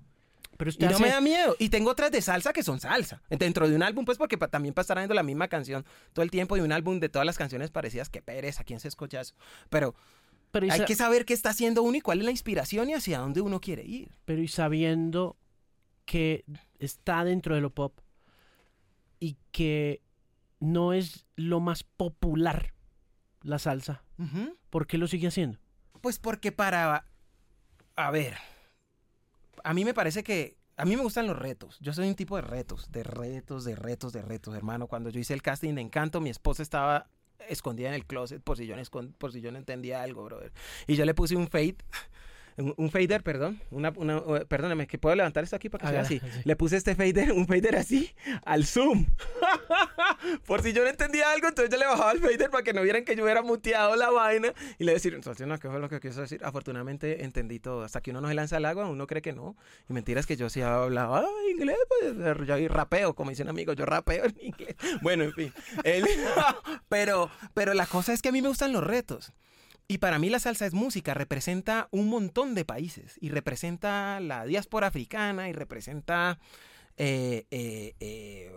Pero 0.57 0.71
y 0.71 0.85
no 0.85 0.99
me 0.99 1.09
da 1.09 1.21
miedo. 1.21 1.55
Y 1.59 1.69
tengo 1.69 1.91
otras 1.91 2.11
de 2.11 2.21
salsa 2.21 2.53
que 2.53 2.63
son 2.63 2.79
salsa. 2.79 3.21
Dentro 3.29 3.67
de 3.67 3.75
un 3.75 3.83
álbum, 3.83 4.05
pues 4.05 4.17
porque 4.17 4.37
también 4.37 4.73
estar 4.77 4.97
viendo 4.97 5.13
la 5.13 5.23
misma 5.23 5.47
canción 5.47 5.85
todo 6.13 6.23
el 6.23 6.31
tiempo 6.31 6.57
y 6.57 6.61
un 6.61 6.71
álbum 6.71 6.99
de 6.99 7.09
todas 7.09 7.25
las 7.25 7.37
canciones 7.37 7.71
parecidas, 7.71 8.09
que 8.09 8.21
pereza, 8.21 8.63
¿quién 8.63 8.79
se 8.79 8.87
escucha 8.87 9.21
eso? 9.21 9.35
Pero, 9.69 9.95
Pero 10.51 10.71
hay 10.71 10.85
que 10.85 10.95
saber 10.95 11.25
qué 11.25 11.33
está 11.33 11.49
haciendo 11.49 11.83
uno 11.83 11.97
y 11.97 12.01
cuál 12.01 12.19
es 12.19 12.25
la 12.25 12.31
inspiración 12.31 12.89
y 12.89 12.93
hacia 12.93 13.19
dónde 13.19 13.41
uno 13.41 13.59
quiere 13.61 13.83
ir. 13.83 14.11
Pero 14.25 14.41
y 14.41 14.47
sabiendo 14.47 15.37
que 16.05 16.45
está 16.79 17.23
dentro 17.23 17.55
de 17.55 17.61
lo 17.61 17.69
pop 17.69 17.99
y 19.19 19.37
que 19.51 20.01
no 20.59 20.93
es 20.93 21.25
lo 21.35 21.59
más 21.59 21.83
popular 21.83 22.73
la 23.41 23.59
salsa, 23.59 24.03
¿por 24.69 24.87
qué 24.87 24.97
lo 24.97 25.07
sigue 25.07 25.27
haciendo? 25.27 25.59
Pues 26.01 26.19
porque 26.19 26.51
para... 26.51 27.07
A 27.95 28.11
ver, 28.11 28.37
a 29.63 29.73
mí 29.73 29.85
me 29.85 29.93
parece 29.93 30.23
que 30.23 30.57
a 30.75 30.85
mí 30.85 30.95
me 30.95 31.03
gustan 31.03 31.27
los 31.27 31.37
retos. 31.37 31.77
Yo 31.79 31.93
soy 31.93 32.07
un 32.07 32.15
tipo 32.15 32.35
de 32.35 32.41
retos, 32.41 32.91
de 32.91 33.03
retos, 33.03 33.63
de 33.63 33.75
retos, 33.75 34.11
de 34.13 34.21
retos, 34.21 34.55
hermano. 34.55 34.87
Cuando 34.87 35.09
yo 35.09 35.19
hice 35.19 35.33
el 35.33 35.41
casting 35.41 35.75
de 35.75 35.81
Encanto, 35.81 36.19
mi 36.19 36.29
esposa 36.29 36.63
estaba 36.63 37.07
escondida 37.47 37.89
en 37.89 37.93
el 37.93 38.05
closet 38.05 38.41
por 38.41 38.57
si 38.57 38.65
yo 38.65 38.75
no, 38.75 38.83
por 39.17 39.31
si 39.31 39.41
yo 39.41 39.51
no 39.51 39.57
entendía 39.57 40.01
algo, 40.01 40.23
brother. 40.23 40.51
Y 40.87 40.95
yo 40.95 41.05
le 41.05 41.13
puse 41.13 41.35
un 41.35 41.47
fade 41.47 41.77
un, 42.57 42.89
fader, 42.91 43.23
perdón, 43.23 43.59
una, 43.71 43.91
una, 43.95 44.21
perdóname, 44.45 44.87
que 44.87 44.97
puedo 44.97 45.15
levantar 45.15 45.43
esto 45.43 45.55
aquí 45.55 45.69
para 45.69 45.85
que 45.85 45.91
sea 45.91 46.01
así. 46.01 46.21
Le 46.43 46.55
puse 46.55 46.77
este 46.77 46.95
fader, 46.95 47.31
un 47.31 47.47
fader 47.47 47.75
así, 47.75 48.13
al 48.45 48.65
zoom. 48.65 49.05
Por 50.45 50.61
si 50.61 50.73
yo 50.73 50.83
no 50.83 50.89
entendía 50.89 51.31
algo, 51.31 51.47
entonces 51.47 51.71
yo 51.71 51.77
le 51.77 51.85
bajaba 51.85 52.11
el 52.11 52.19
fader 52.19 52.49
para 52.49 52.63
que 52.63 52.73
no 52.73 52.81
vieran 52.81 53.05
que 53.05 53.15
yo 53.15 53.23
hubiera 53.23 53.41
muteado 53.41 53.95
la 53.95 54.09
vaina 54.09 54.53
y 54.77 54.83
le 54.83 54.93
decía, 54.93 55.11
entonces, 55.13 55.47
no, 55.47 55.57
¿qué 55.59 55.69
fue 55.69 55.79
lo 55.79 55.89
que 55.89 55.99
quiso 55.99 56.21
decir? 56.21 56.41
Afortunadamente 56.43 57.23
entendí 57.23 57.59
todo. 57.59 57.83
Hasta 57.83 58.01
que 58.01 58.11
uno 58.11 58.21
no 58.21 58.27
se 58.27 58.33
lanza 58.33 58.57
al 58.57 58.65
agua, 58.65 58.87
uno 58.87 59.07
cree 59.07 59.21
que 59.21 59.33
no. 59.33 59.55
Y 59.89 59.93
mentiras 59.93 60.25
que 60.25 60.35
yo 60.35 60.49
sí 60.49 60.61
hablaba 60.61 61.25
inglés, 61.51 61.77
pues 61.87 62.47
yo 62.47 62.67
rapeo, 62.67 63.13
como 63.13 63.29
dicen 63.29 63.49
amigos, 63.49 63.75
yo 63.75 63.85
rapeo 63.85 64.25
en 64.25 64.35
inglés. 64.41 64.75
Bueno, 65.01 65.23
en 65.23 65.33
fin. 65.33 65.53
pero, 66.89 67.29
pero 67.53 67.73
la 67.73 67.85
cosa 67.85 68.13
es 68.13 68.21
que 68.21 68.29
a 68.29 68.31
mí 68.31 68.41
me 68.41 68.47
gustan 68.47 68.71
los 68.71 68.83
retos. 68.83 69.33
Y 69.87 69.97
para 69.97 70.17
mí 70.17 70.29
la 70.29 70.39
salsa 70.39 70.65
es 70.65 70.73
música, 70.73 71.13
representa 71.13 71.87
un 71.91 72.07
montón 72.07 72.55
de 72.55 72.65
países 72.65 73.17
y 73.19 73.29
representa 73.29 74.19
la 74.21 74.45
diáspora 74.45 74.87
africana 74.87 75.49
y 75.49 75.53
representa 75.53 76.39
eh, 76.97 77.45
eh, 77.51 77.95
eh, 77.99 78.51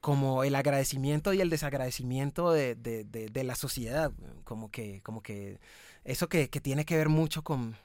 como 0.00 0.44
el 0.44 0.54
agradecimiento 0.54 1.32
y 1.32 1.40
el 1.40 1.50
desagradecimiento 1.50 2.52
de, 2.52 3.30
la 3.34 3.54
sociedad, 3.54 4.12
como 4.44 4.70
que, 4.70 5.00
como 5.02 5.22
que 5.22 5.58
eso 6.04 6.28
que, 6.28 6.46
tiene 6.48 6.84
que 6.84 6.96
ver 6.96 7.08
mucho 7.08 7.42
con, 7.42 7.76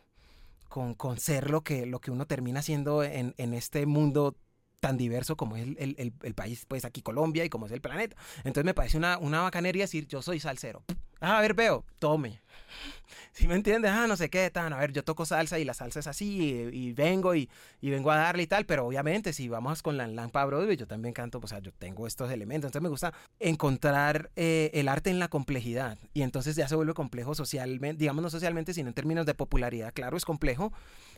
con, 0.68 1.18
ser 1.18 1.50
lo 1.50 1.62
que, 1.62 1.86
lo 1.86 2.02
que 2.02 2.12
uno 2.12 2.28
termina 2.28 2.62
siendo 2.62 3.04
en, 3.04 3.34
este 3.54 3.86
mundo 3.86 4.36
tan 4.82 4.98
diverso 4.98 5.38
como 5.38 5.56
es 5.56 5.66
el, 5.78 6.34
país, 6.36 6.66
pues 6.68 6.84
aquí 6.84 7.02
Colombia 7.02 7.46
y 7.46 7.50
como 7.50 7.66
es 7.66 7.72
el 7.72 7.82
planeta. 7.82 8.18
Entonces 8.40 8.66
me 8.66 8.74
parece 8.74 8.98
una, 8.98 9.18
una 9.18 9.42
bacanería 9.42 9.86
decir, 9.86 10.06
yo 10.06 10.22
soy 10.22 10.42
salsero. 10.42 10.84
Ah, 11.20 11.38
a 11.38 11.42
ver, 11.42 11.54
veo, 11.54 11.86
tome. 12.00 12.42
Si 13.32 13.48
me 13.48 13.56
entiendes? 13.56 13.92
Ah, 13.92 14.06
no 14.06 14.18
sé 14.18 14.30
qué, 14.30 14.50
tan. 14.50 14.74
A 14.74 14.78
ver, 14.80 14.92
yo 14.92 15.02
toco 15.04 15.26
salsa 15.26 15.60
y 15.60 15.64
la 15.64 15.74
salsa 15.74 16.02
es 16.02 16.08
así 16.08 16.70
y, 16.74 16.92
vengo 16.92 17.36
y, 17.36 17.50
vengo 17.82 18.12
a 18.12 18.18
darle 18.18 18.44
y 18.44 18.48
tal, 18.48 18.66
pero 18.66 18.86
obviamente 18.86 19.32
si 19.32 19.48
vamos 19.48 19.82
con 19.82 19.96
la 19.96 20.08
Lampa 20.08 20.44
Broadway, 20.44 20.76
yo 20.76 20.88
también 20.88 21.14
canto, 21.14 21.40
pues, 21.40 21.54
o 21.54 21.56
sea, 21.56 21.64
yo 21.64 21.72
tengo 21.72 22.06
estos 22.06 22.30
elementos. 22.32 22.68
Entonces 22.68 22.84
me 22.84 22.90
gusta 22.90 23.14
encontrar 23.40 24.30
eh, 24.36 24.72
el 24.74 24.90
arte 24.90 25.10
en 25.10 25.20
la 25.20 25.30
complejidad 25.30 25.98
y 26.14 26.24
entonces 26.24 26.58
ya 26.58 26.68
se 26.68 26.76
vuelve 26.76 26.94
complejo 26.94 27.34
socialmente, 27.34 28.00
digamos 28.00 28.24
no 28.24 28.30
socialmente, 28.30 28.74
sino 28.74 28.90
en 28.90 28.94
términos 28.94 29.26
de 29.26 29.36
popularidad. 29.36 29.94
Claro, 29.94 30.18
es 30.18 30.26
complejo, 30.26 30.74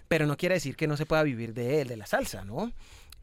pero 0.08 0.28
no 0.28 0.38
quiere 0.38 0.54
decir 0.54 0.76
que 0.76 0.86
no 0.86 0.98
se 0.98 1.08
pueda 1.08 1.24
vivir 1.24 1.56
de 1.56 1.82
él, 1.82 1.88
de 1.88 1.98
la 1.98 2.06
salsa, 2.06 2.46
¿no? 2.46 2.72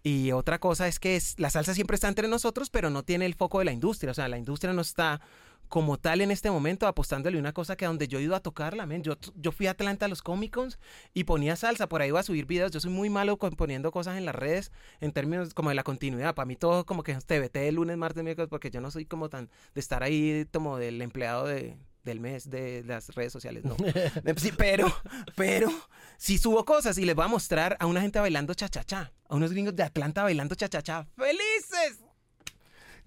Y 0.02 0.32
otra 0.32 0.58
cosa 0.58 0.88
es 0.88 0.98
que 0.98 1.20
la 1.36 1.50
salsa 1.50 1.74
siempre 1.74 1.94
está 1.94 2.08
entre 2.08 2.28
nosotros, 2.28 2.70
pero 2.70 2.88
no 2.90 3.02
tiene 3.02 3.26
el 3.26 3.34
foco 3.34 3.58
de 3.58 3.64
la 3.64 3.72
industria. 3.72 4.12
O 4.12 4.14
sea, 4.14 4.28
la 4.28 4.38
industria 4.38 4.72
no 4.72 4.80
está 4.80 5.20
como 5.68 5.98
tal 5.98 6.20
en 6.20 6.30
este 6.30 6.50
momento 6.50 6.86
apostándole 6.86 7.38
una 7.38 7.52
cosa 7.52 7.76
que 7.76 7.86
donde 7.86 8.08
yo 8.08 8.18
he 8.18 8.22
ido 8.22 8.34
a 8.34 8.40
tocarla. 8.40 8.86
Yo, 8.98 9.16
yo 9.36 9.52
fui 9.52 9.66
a 9.66 9.72
Atlanta 9.72 10.06
a 10.06 10.08
los 10.08 10.22
Comic 10.22 10.54
Cons 10.54 10.78
y 11.14 11.24
ponía 11.24 11.56
salsa, 11.56 11.88
por 11.88 12.02
ahí 12.02 12.08
iba 12.08 12.20
a 12.20 12.22
subir 12.22 12.46
videos. 12.46 12.70
Yo 12.70 12.80
soy 12.80 12.90
muy 12.90 13.10
malo 13.10 13.36
poniendo 13.36 13.90
cosas 13.90 14.16
en 14.16 14.24
las 14.24 14.34
redes 14.34 14.72
en 15.00 15.12
términos 15.12 15.54
como 15.54 15.68
de 15.68 15.74
la 15.74 15.84
continuidad. 15.84 16.34
Para 16.34 16.46
mí 16.46 16.56
todo 16.56 16.86
como 16.86 17.02
que 17.02 17.12
es 17.12 17.24
TBT 17.24 17.56
el 17.56 17.76
lunes, 17.76 17.96
martes, 17.96 18.24
miércoles, 18.24 18.48
porque 18.48 18.70
yo 18.70 18.80
no 18.80 18.90
soy 18.90 19.04
como 19.04 19.28
tan 19.28 19.50
de 19.74 19.80
estar 19.80 20.02
ahí 20.02 20.46
como 20.52 20.78
del 20.78 21.00
empleado 21.02 21.46
de, 21.46 21.76
del 22.08 22.20
mes 22.20 22.48
de 22.48 22.82
las 22.84 23.14
redes 23.14 23.32
sociales, 23.32 23.64
no. 23.64 23.76
sí, 24.36 24.52
pero, 24.56 24.92
pero, 25.36 25.70
si 26.16 26.38
subo 26.38 26.64
cosas 26.64 26.96
y 26.98 27.04
les 27.04 27.14
voy 27.14 27.24
a 27.24 27.28
mostrar 27.28 27.76
a 27.80 27.86
una 27.86 28.00
gente 28.00 28.18
bailando 28.18 28.54
cha-cha-cha, 28.54 29.12
a 29.28 29.34
unos 29.34 29.52
gringos 29.52 29.76
de 29.76 29.82
Atlanta 29.82 30.22
bailando 30.22 30.54
cha-cha-cha, 30.54 31.06
¡felices! 31.16 31.67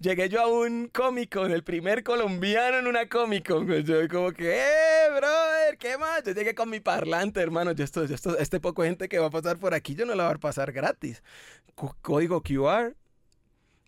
Llegué 0.02 0.28
yo 0.28 0.42
a 0.42 0.46
un 0.48 0.88
cómico, 0.88 1.46
el 1.46 1.62
primer 1.62 2.02
colombiano 2.02 2.78
en 2.78 2.86
una 2.86 3.08
cómico. 3.08 3.62
Yo 3.62 4.08
como 4.08 4.32
que, 4.32 4.58
¡eh, 4.58 5.10
brother! 5.16 5.78
¿Qué 5.78 5.96
más? 5.96 6.22
Yo 6.24 6.32
llegué 6.32 6.54
con 6.54 6.68
mi 6.68 6.80
parlante, 6.80 7.40
hermano. 7.40 7.72
Yo 7.72 7.84
esto, 7.84 8.02
esto, 8.02 8.36
este 8.36 8.60
poco 8.60 8.82
gente 8.82 9.08
que 9.08 9.18
va 9.18 9.26
a 9.26 9.30
pasar 9.30 9.58
por 9.58 9.72
aquí, 9.72 9.94
yo 9.94 10.04
no 10.04 10.14
la 10.14 10.26
voy 10.26 10.34
a 10.34 10.38
pasar 10.38 10.72
gratis. 10.72 11.22
código 12.02 12.42
QR. 12.42 12.94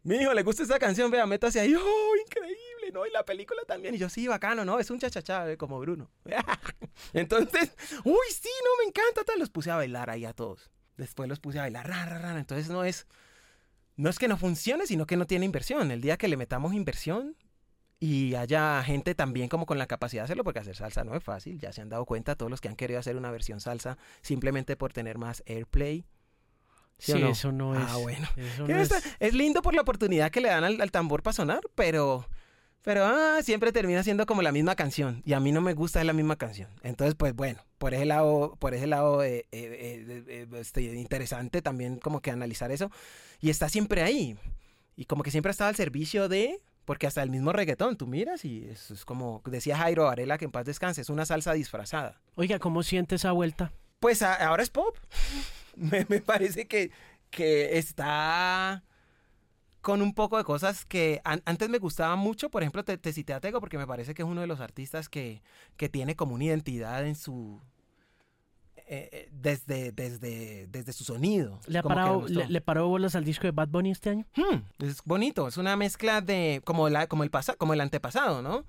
Mi 0.04 0.16
hijo, 0.16 0.32
¿le 0.34 0.42
gusta 0.42 0.62
esa 0.62 0.78
canción? 0.78 1.10
Vea, 1.10 1.26
métase 1.26 1.60
ahí. 1.60 1.74
¡Oh, 1.74 2.16
increíble! 2.26 2.92
¿No? 2.92 3.06
Y 3.06 3.10
la 3.10 3.24
película 3.24 3.62
también. 3.66 3.94
Y 3.94 3.98
yo, 3.98 4.08
sí, 4.08 4.28
bacano, 4.28 4.64
¿no? 4.64 4.78
Es 4.78 4.90
un 4.90 4.98
chachachá, 4.98 5.50
eh, 5.50 5.56
como 5.56 5.80
Bruno. 5.80 6.10
Entonces, 7.12 7.72
uy, 8.04 8.26
sí, 8.30 8.50
no, 8.64 8.70
me 8.82 8.88
encanta. 8.88 9.22
Los 9.36 9.50
puse 9.50 9.70
a 9.70 9.76
bailar 9.76 10.10
ahí 10.10 10.24
a 10.24 10.32
todos. 10.32 10.70
Después 10.96 11.28
los 11.28 11.40
puse 11.40 11.58
a 11.58 11.62
bailar, 11.62 11.88
ra, 11.88 12.38
Entonces 12.38 12.68
no 12.68 12.84
es 12.84 13.06
no 13.96 14.10
es 14.10 14.18
que 14.18 14.28
no 14.28 14.36
funcione, 14.36 14.86
sino 14.86 15.06
que 15.06 15.16
no 15.16 15.26
tiene 15.26 15.44
inversión. 15.44 15.90
El 15.90 16.00
día 16.00 16.16
que 16.16 16.28
le 16.28 16.36
metamos 16.36 16.74
inversión 16.74 17.36
y 18.00 18.34
haya 18.34 18.82
gente 18.82 19.14
también 19.14 19.48
como 19.48 19.66
con 19.66 19.78
la 19.78 19.86
capacidad 19.86 20.22
de 20.22 20.24
hacerlo, 20.24 20.44
porque 20.44 20.60
hacer 20.60 20.76
salsa 20.76 21.04
no 21.04 21.14
es 21.16 21.22
fácil, 21.22 21.58
ya 21.58 21.72
se 21.72 21.80
han 21.80 21.88
dado 21.88 22.04
cuenta 22.04 22.34
todos 22.36 22.50
los 22.50 22.60
que 22.60 22.68
han 22.68 22.76
querido 22.76 23.00
hacer 23.00 23.16
una 23.16 23.30
versión 23.30 23.60
salsa 23.60 23.96
simplemente 24.20 24.76
por 24.76 24.92
tener 24.92 25.18
más 25.18 25.42
airplay. 25.46 26.04
¿Sí, 26.98 27.12
eso 27.22 27.50
no 27.50 27.74
es. 27.74 27.90
Ah, 27.90 27.96
bueno. 27.96 28.28
es... 29.20 29.34
lindo 29.34 29.62
por 29.62 29.74
la 29.74 29.82
oportunidad 29.82 30.30
que 30.30 30.40
le 30.40 30.48
dan 30.48 30.64
al 30.64 30.90
tambor 30.90 31.22
para 31.22 31.34
sonar, 31.34 31.60
pero 31.74 32.28
pero 32.84 33.04
ah, 33.06 33.40
siempre 33.42 33.72
termina 33.72 34.02
siendo 34.04 34.26
como 34.26 34.42
la 34.42 34.52
misma 34.52 34.76
canción. 34.76 35.22
Y 35.24 35.32
a 35.32 35.40
mí 35.40 35.50
no 35.50 35.60
me 35.60 35.72
gusta 35.74 36.04
la 36.04 36.12
misma 36.12 36.36
canción. 36.36 36.68
Entonces, 36.82 37.14
pues 37.16 37.34
bueno, 37.34 37.64
por 37.78 37.94
ese 37.94 38.04
lado, 38.04 38.54
por 38.60 38.74
ese 38.74 38.86
lado 38.86 39.24
eh, 39.24 39.46
eh, 39.50 40.24
eh, 40.28 40.46
este, 40.60 40.82
interesante 40.82 41.62
también 41.62 41.98
como 41.98 42.20
que 42.20 42.30
analizar 42.30 42.70
eso. 42.70 42.90
Y 43.40 43.50
está 43.50 43.68
siempre 43.68 44.02
ahí. 44.02 44.36
y 44.96 45.06
como 45.06 45.22
que 45.24 45.30
siempre 45.32 45.50
ha 45.50 45.52
estado 45.52 45.70
al 45.70 45.76
servicio 45.76 46.28
de, 46.28 46.60
porque 46.84 47.06
hasta 47.06 47.22
el 47.22 47.30
mismo 47.30 47.52
reggaetón, 47.52 47.96
tú 47.96 48.06
miras 48.06 48.44
y 48.44 48.66
es, 48.66 48.90
es 48.90 49.04
como 49.06 49.42
decía 49.46 49.76
Jairo 49.78 50.04
Varela, 50.04 50.36
que 50.38 50.44
en 50.44 50.50
paz 50.52 50.66
descanse, 50.66 51.00
es 51.00 51.08
una 51.08 51.24
salsa 51.26 51.54
disfrazada. 51.54 52.20
Oiga, 52.36 52.58
¿cómo 52.58 52.82
siente 52.82 53.14
esa 53.16 53.32
vuelta? 53.32 53.72
Pues 53.98 54.20
a- 54.22 54.46
ahora 54.46 54.62
es 54.62 54.70
pop. 54.70 54.94
me, 55.76 56.04
me 56.10 56.20
parece 56.20 56.66
que, 56.68 56.90
que 57.30 57.78
está 57.78 58.84
con 59.84 60.02
un 60.02 60.14
poco 60.14 60.38
de 60.38 60.44
cosas 60.44 60.84
que 60.84 61.20
an- 61.24 61.42
antes 61.44 61.68
me 61.68 61.78
gustaban 61.78 62.18
mucho. 62.18 62.50
Por 62.50 62.62
ejemplo, 62.62 62.82
te, 62.84 62.96
te 62.98 63.12
cité 63.12 63.34
a 63.34 63.40
Tego 63.40 63.60
porque 63.60 63.78
me 63.78 63.86
parece 63.86 64.14
que 64.14 64.22
es 64.22 64.28
uno 64.28 64.40
de 64.40 64.46
los 64.48 64.58
artistas 64.60 65.08
que, 65.08 65.42
que 65.76 65.88
tiene 65.88 66.16
como 66.16 66.34
una 66.34 66.44
identidad 66.44 67.06
en 67.06 67.14
su... 67.14 67.60
eh, 68.76 69.08
eh, 69.12 69.28
desde, 69.32 69.92
desde, 69.92 70.66
desde 70.68 70.92
su 70.92 71.04
sonido. 71.04 71.60
¿Le, 71.66 71.78
ha 71.78 71.82
parado, 71.82 72.26
le, 72.28 72.48
le 72.48 72.60
paró 72.60 72.88
bolas 72.88 73.14
al 73.14 73.24
disco 73.24 73.44
de 73.46 73.50
Bad 73.52 73.68
Bunny 73.68 73.90
este 73.90 74.10
año? 74.10 74.26
Hmm, 74.36 74.58
es 74.82 75.02
bonito, 75.04 75.48
es 75.48 75.56
una 75.56 75.76
mezcla 75.76 76.20
de 76.20 76.60
como 76.64 76.88
la 76.88 77.06
como 77.06 77.22
el 77.24 77.30
pasa, 77.30 77.54
como 77.54 77.72
el 77.74 77.80
antepasado, 77.80 78.42
¿no? 78.42 78.64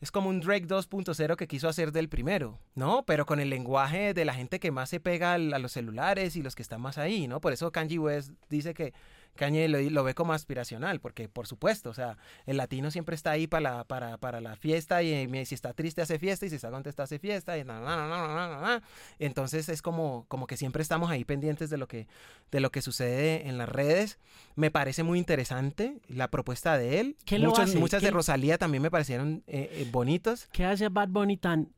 Es 0.00 0.10
como 0.10 0.30
un 0.30 0.40
Drake 0.40 0.66
2.0 0.66 1.36
que 1.36 1.46
quiso 1.46 1.68
hacer 1.68 1.92
del 1.92 2.08
primero, 2.08 2.58
¿no? 2.74 3.04
Pero 3.06 3.26
con 3.26 3.38
el 3.38 3.50
lenguaje 3.50 4.14
de 4.14 4.24
la 4.24 4.32
gente 4.32 4.58
que 4.58 4.70
más 4.70 4.88
se 4.88 4.98
pega 4.98 5.34
al- 5.34 5.52
a 5.52 5.58
los 5.58 5.72
celulares 5.72 6.36
y 6.36 6.42
los 6.42 6.54
que 6.54 6.62
están 6.62 6.80
más 6.80 6.96
ahí, 6.96 7.28
¿no? 7.28 7.40
Por 7.42 7.52
eso 7.52 7.70
Kanye 7.70 7.98
West 7.98 8.30
dice 8.48 8.72
que 8.72 8.94
Kanye 9.40 9.68
lo, 9.68 9.80
lo 9.80 10.04
ve 10.04 10.14
como 10.14 10.34
aspiracional, 10.34 11.00
porque 11.00 11.28
por 11.28 11.46
supuesto, 11.46 11.88
o 11.90 11.94
sea, 11.94 12.18
el 12.46 12.58
latino 12.58 12.90
siempre 12.90 13.14
está 13.16 13.30
ahí 13.30 13.46
para 13.46 13.78
la, 13.78 13.84
para, 13.84 14.18
para 14.18 14.40
la 14.42 14.54
fiesta 14.54 15.02
y 15.02 15.26
si 15.46 15.54
está 15.54 15.72
triste 15.72 16.02
hace 16.02 16.18
fiesta 16.18 16.44
y 16.44 16.50
si 16.50 16.56
está 16.56 16.70
contento 16.70 17.02
hace 17.02 17.18
fiesta 17.18 17.56
y 17.56 17.64
na, 17.64 17.80
na, 17.80 18.06
na. 18.06 18.82
Entonces 19.18 19.68
es 19.70 19.80
como, 19.82 20.26
como 20.28 20.46
que 20.46 20.56
siempre 20.58 20.82
estamos 20.82 21.10
ahí 21.10 21.24
pendientes 21.24 21.70
de 21.70 21.78
lo 21.78 21.88
que, 21.88 22.06
de 22.50 22.60
lo 22.60 22.70
que 22.70 22.82
sucede 22.82 23.48
en 23.48 23.56
las 23.56 23.68
redes. 23.68 24.18
Me 24.56 24.70
parece 24.70 25.02
muy 25.02 25.18
interesante 25.18 26.00
la 26.08 26.28
propuesta 26.28 26.76
de 26.76 27.00
él. 27.00 27.16
¿Qué 27.24 27.38
lo 27.38 27.48
Muchos- 27.48 27.64
hace? 27.70 27.78
Muchas 27.78 28.00
¿Qué- 28.00 28.06
de 28.06 28.12
Rosalía 28.12 28.58
también 28.58 28.82
me 28.82 28.90
parecieron 28.90 29.42
eh, 29.46 29.70
eh, 29.72 29.88
bonitos. 29.90 30.48
¿Qué 30.52 30.64
hace 30.66 30.88
Bad 30.90 31.08
Bunny 31.08 31.38
tan 31.38 31.72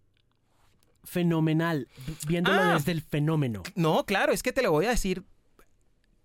fenomenal? 1.05 1.89
Viéndolo 2.27 2.61
Ah. 2.61 2.75
desde 2.75 2.93
el 2.93 3.03
fenómeno. 3.03 3.63
No, 3.75 4.05
claro, 4.05 4.33
es 4.33 4.43
que 4.43 4.53
te 4.53 4.63
lo 4.63 4.71
voy 4.73 4.87
a 4.87 4.91
decir 4.91 5.25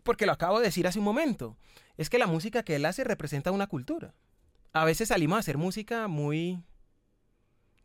porque 0.08 0.26
lo 0.26 0.32
acabo 0.32 0.58
de 0.60 0.66
decir 0.66 0.88
hace 0.88 0.98
un 0.98 1.06
momento. 1.06 1.56
Es 1.98 2.10
que 2.10 2.18
la 2.18 2.26
música 2.28 2.64
que 2.64 2.76
él 2.78 2.86
hace 2.86 3.04
representa 3.04 3.52
una 3.52 3.68
cultura. 3.68 4.16
A 4.74 4.86
veces 4.86 5.10
salimos 5.10 5.36
a 5.38 5.40
hacer 5.42 5.58
música 5.58 6.08
muy... 6.08 6.60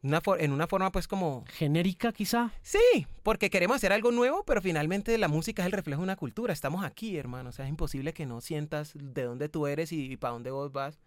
una 0.02 0.20
for- 0.20 0.40
en 0.40 0.52
una 0.52 0.66
forma 0.66 0.90
pues 0.92 1.06
como... 1.06 1.44
Genérica, 1.48 2.12
quizá. 2.12 2.50
Sí, 2.62 3.06
porque 3.22 3.50
queremos 3.50 3.76
hacer 3.76 3.92
algo 3.92 4.10
nuevo, 4.10 4.44
pero 4.44 4.60
finalmente 4.62 5.16
la 5.18 5.28
música 5.28 5.62
es 5.62 5.66
el 5.66 5.72
reflejo 5.72 6.00
de 6.00 6.04
una 6.04 6.16
cultura. 6.16 6.52
Estamos 6.52 6.84
aquí, 6.84 7.16
hermano. 7.16 7.50
O 7.50 7.52
sea, 7.52 7.64
es 7.66 7.70
imposible 7.70 8.12
que 8.12 8.26
no 8.26 8.40
sientas 8.40 8.92
de 8.94 9.22
dónde 9.24 9.48
tú 9.48 9.66
eres 9.66 9.92
y, 9.92 10.16
para 10.16 10.32
dónde 10.32 10.50
vos 10.50 10.72
vas 10.72 10.98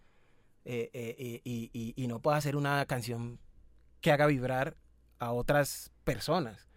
eh, 0.64 0.90
eh, 0.92 1.40
y, 1.44 1.70
y- 1.72 1.94
y 1.96 2.06
no 2.08 2.20
puedas 2.20 2.38
hacer 2.38 2.56
una 2.56 2.84
canción 2.86 3.38
que 4.00 4.12
haga 4.12 4.26
vibrar 4.26 4.76
a 5.18 5.32
otras 5.32 5.90
personas. 6.04 6.68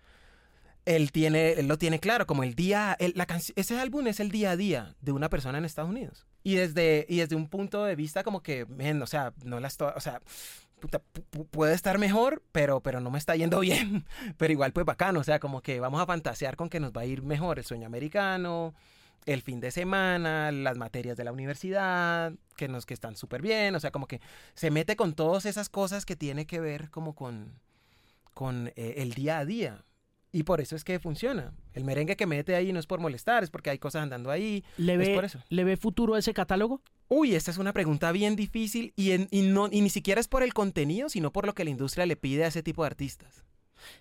Él, 0.96 1.12
tiene, 1.12 1.52
él 1.54 1.68
lo 1.68 1.78
tiene 1.78 2.00
claro, 2.00 2.26
como 2.26 2.44
el 2.44 2.56
día, 2.56 2.96
el- 3.00 3.14
la 3.16 3.28
ese 3.56 3.80
álbum 3.80 4.08
es 4.08 4.20
el 4.20 4.32
día 4.32 4.52
a 4.52 4.56
día 4.58 4.96
de 5.02 5.12
una 5.12 5.30
persona 5.30 5.58
en 5.60 5.66
Estados 5.66 5.90
Unidos. 5.92 6.26
Y 6.44 6.56
desde, 6.56 7.06
y 7.08 7.18
desde 7.18 7.36
un 7.36 7.48
punto 7.48 7.84
de 7.86 7.96
vista 7.96 8.24
como 8.24 8.42
que, 8.42 8.66
men, 8.66 9.02
o 9.02 9.06
sea, 9.08 9.34
no 9.44 9.60
la 9.60 9.68
estoy, 9.68 9.92
o 9.96 10.00
sea, 10.00 10.20
puta, 10.80 11.00
pu- 11.14 11.24
pu- 11.32 11.48
puede 11.48 11.74
estar 11.76 12.00
mejor, 12.00 12.42
pero, 12.52 12.82
pero 12.82 13.02
no 13.02 13.12
me 13.12 13.20
está 13.20 13.36
yendo 13.36 13.60
bien. 13.70 14.06
Pero 14.38 14.52
igual, 14.54 14.72
pues 14.74 14.86
bacano, 14.86 15.20
o 15.20 15.24
sea, 15.24 15.40
como 15.40 15.62
que 15.62 15.80
vamos 15.80 16.02
a 16.02 16.06
fantasear 16.08 16.56
con 16.56 16.70
que 16.70 16.80
nos 16.80 16.92
va 16.92 17.02
a 17.02 17.06
ir 17.06 17.22
mejor 17.22 17.60
el 17.60 17.66
sueño 17.66 17.86
americano, 17.86 18.74
el 19.26 19.42
fin 19.44 19.60
de 19.60 19.70
semana, 19.70 20.52
las 20.52 20.78
materias 20.78 21.18
de 21.18 21.24
la 21.24 21.32
universidad, 21.32 22.34
que 22.56 22.68
nos 22.68 22.86
que 22.88 22.96
están 22.96 23.16
súper 23.16 23.42
bien, 23.44 23.76
o 23.76 23.80
sea, 23.80 23.92
como 23.92 24.08
que 24.08 24.22
se 24.56 24.72
mete 24.72 24.96
con 24.96 25.14
todas 25.14 25.46
esas 25.46 25.70
cosas 25.70 26.06
que 26.06 26.16
tiene 26.16 26.48
que 26.48 26.60
ver 26.60 26.90
como 26.90 27.14
con, 27.14 27.54
con 28.34 28.70
eh, 28.76 28.96
el 28.98 29.14
día 29.14 29.38
a 29.40 29.46
día. 29.46 29.84
Y 30.32 30.44
por 30.44 30.62
eso 30.62 30.76
es 30.76 30.84
que 30.84 31.00
funciona. 31.00 31.54
El 31.74 31.84
merengue 31.86 32.16
que 32.16 32.28
mete 32.28 32.56
ahí 32.56 32.72
no 32.72 32.80
es 32.80 32.86
por 32.86 33.00
molestar, 33.00 33.44
es 33.44 33.50
porque 33.50 33.72
hay 33.72 33.80
cosas 33.80 34.04
andando 34.04 34.30
ahí. 34.30 34.64
¿Le 34.78 34.94
Es 34.94 35.00
ve, 35.00 35.16
por 35.16 35.26
eso. 35.26 35.40
¿Le 35.50 35.64
ve 35.64 35.76
futuro 35.76 36.14
a 36.14 36.20
ese 36.20 36.34
catálogo? 36.36 36.82
Uy, 37.08 37.34
esta 37.34 37.50
es 37.50 37.58
una 37.58 37.74
pregunta 37.74 38.12
bien 38.12 38.36
difícil 38.36 38.94
y, 38.96 39.12
en- 39.12 39.28
y 39.32 39.42
no, 39.42 39.68
y 39.72 39.82
ni 39.82 39.90
siquiera 39.90 40.22
es 40.22 40.28
por 40.28 40.44
el 40.44 40.54
contenido, 40.54 41.10
sino 41.10 41.32
por 41.32 41.48
lo 41.48 41.54
que 41.56 41.64
la 41.64 41.72
industria 41.72 42.06
le 42.06 42.16
pide 42.16 42.44
a 42.44 42.48
ese 42.48 42.62
tipo 42.62 42.84
de 42.84 42.88
artistas. 42.88 43.44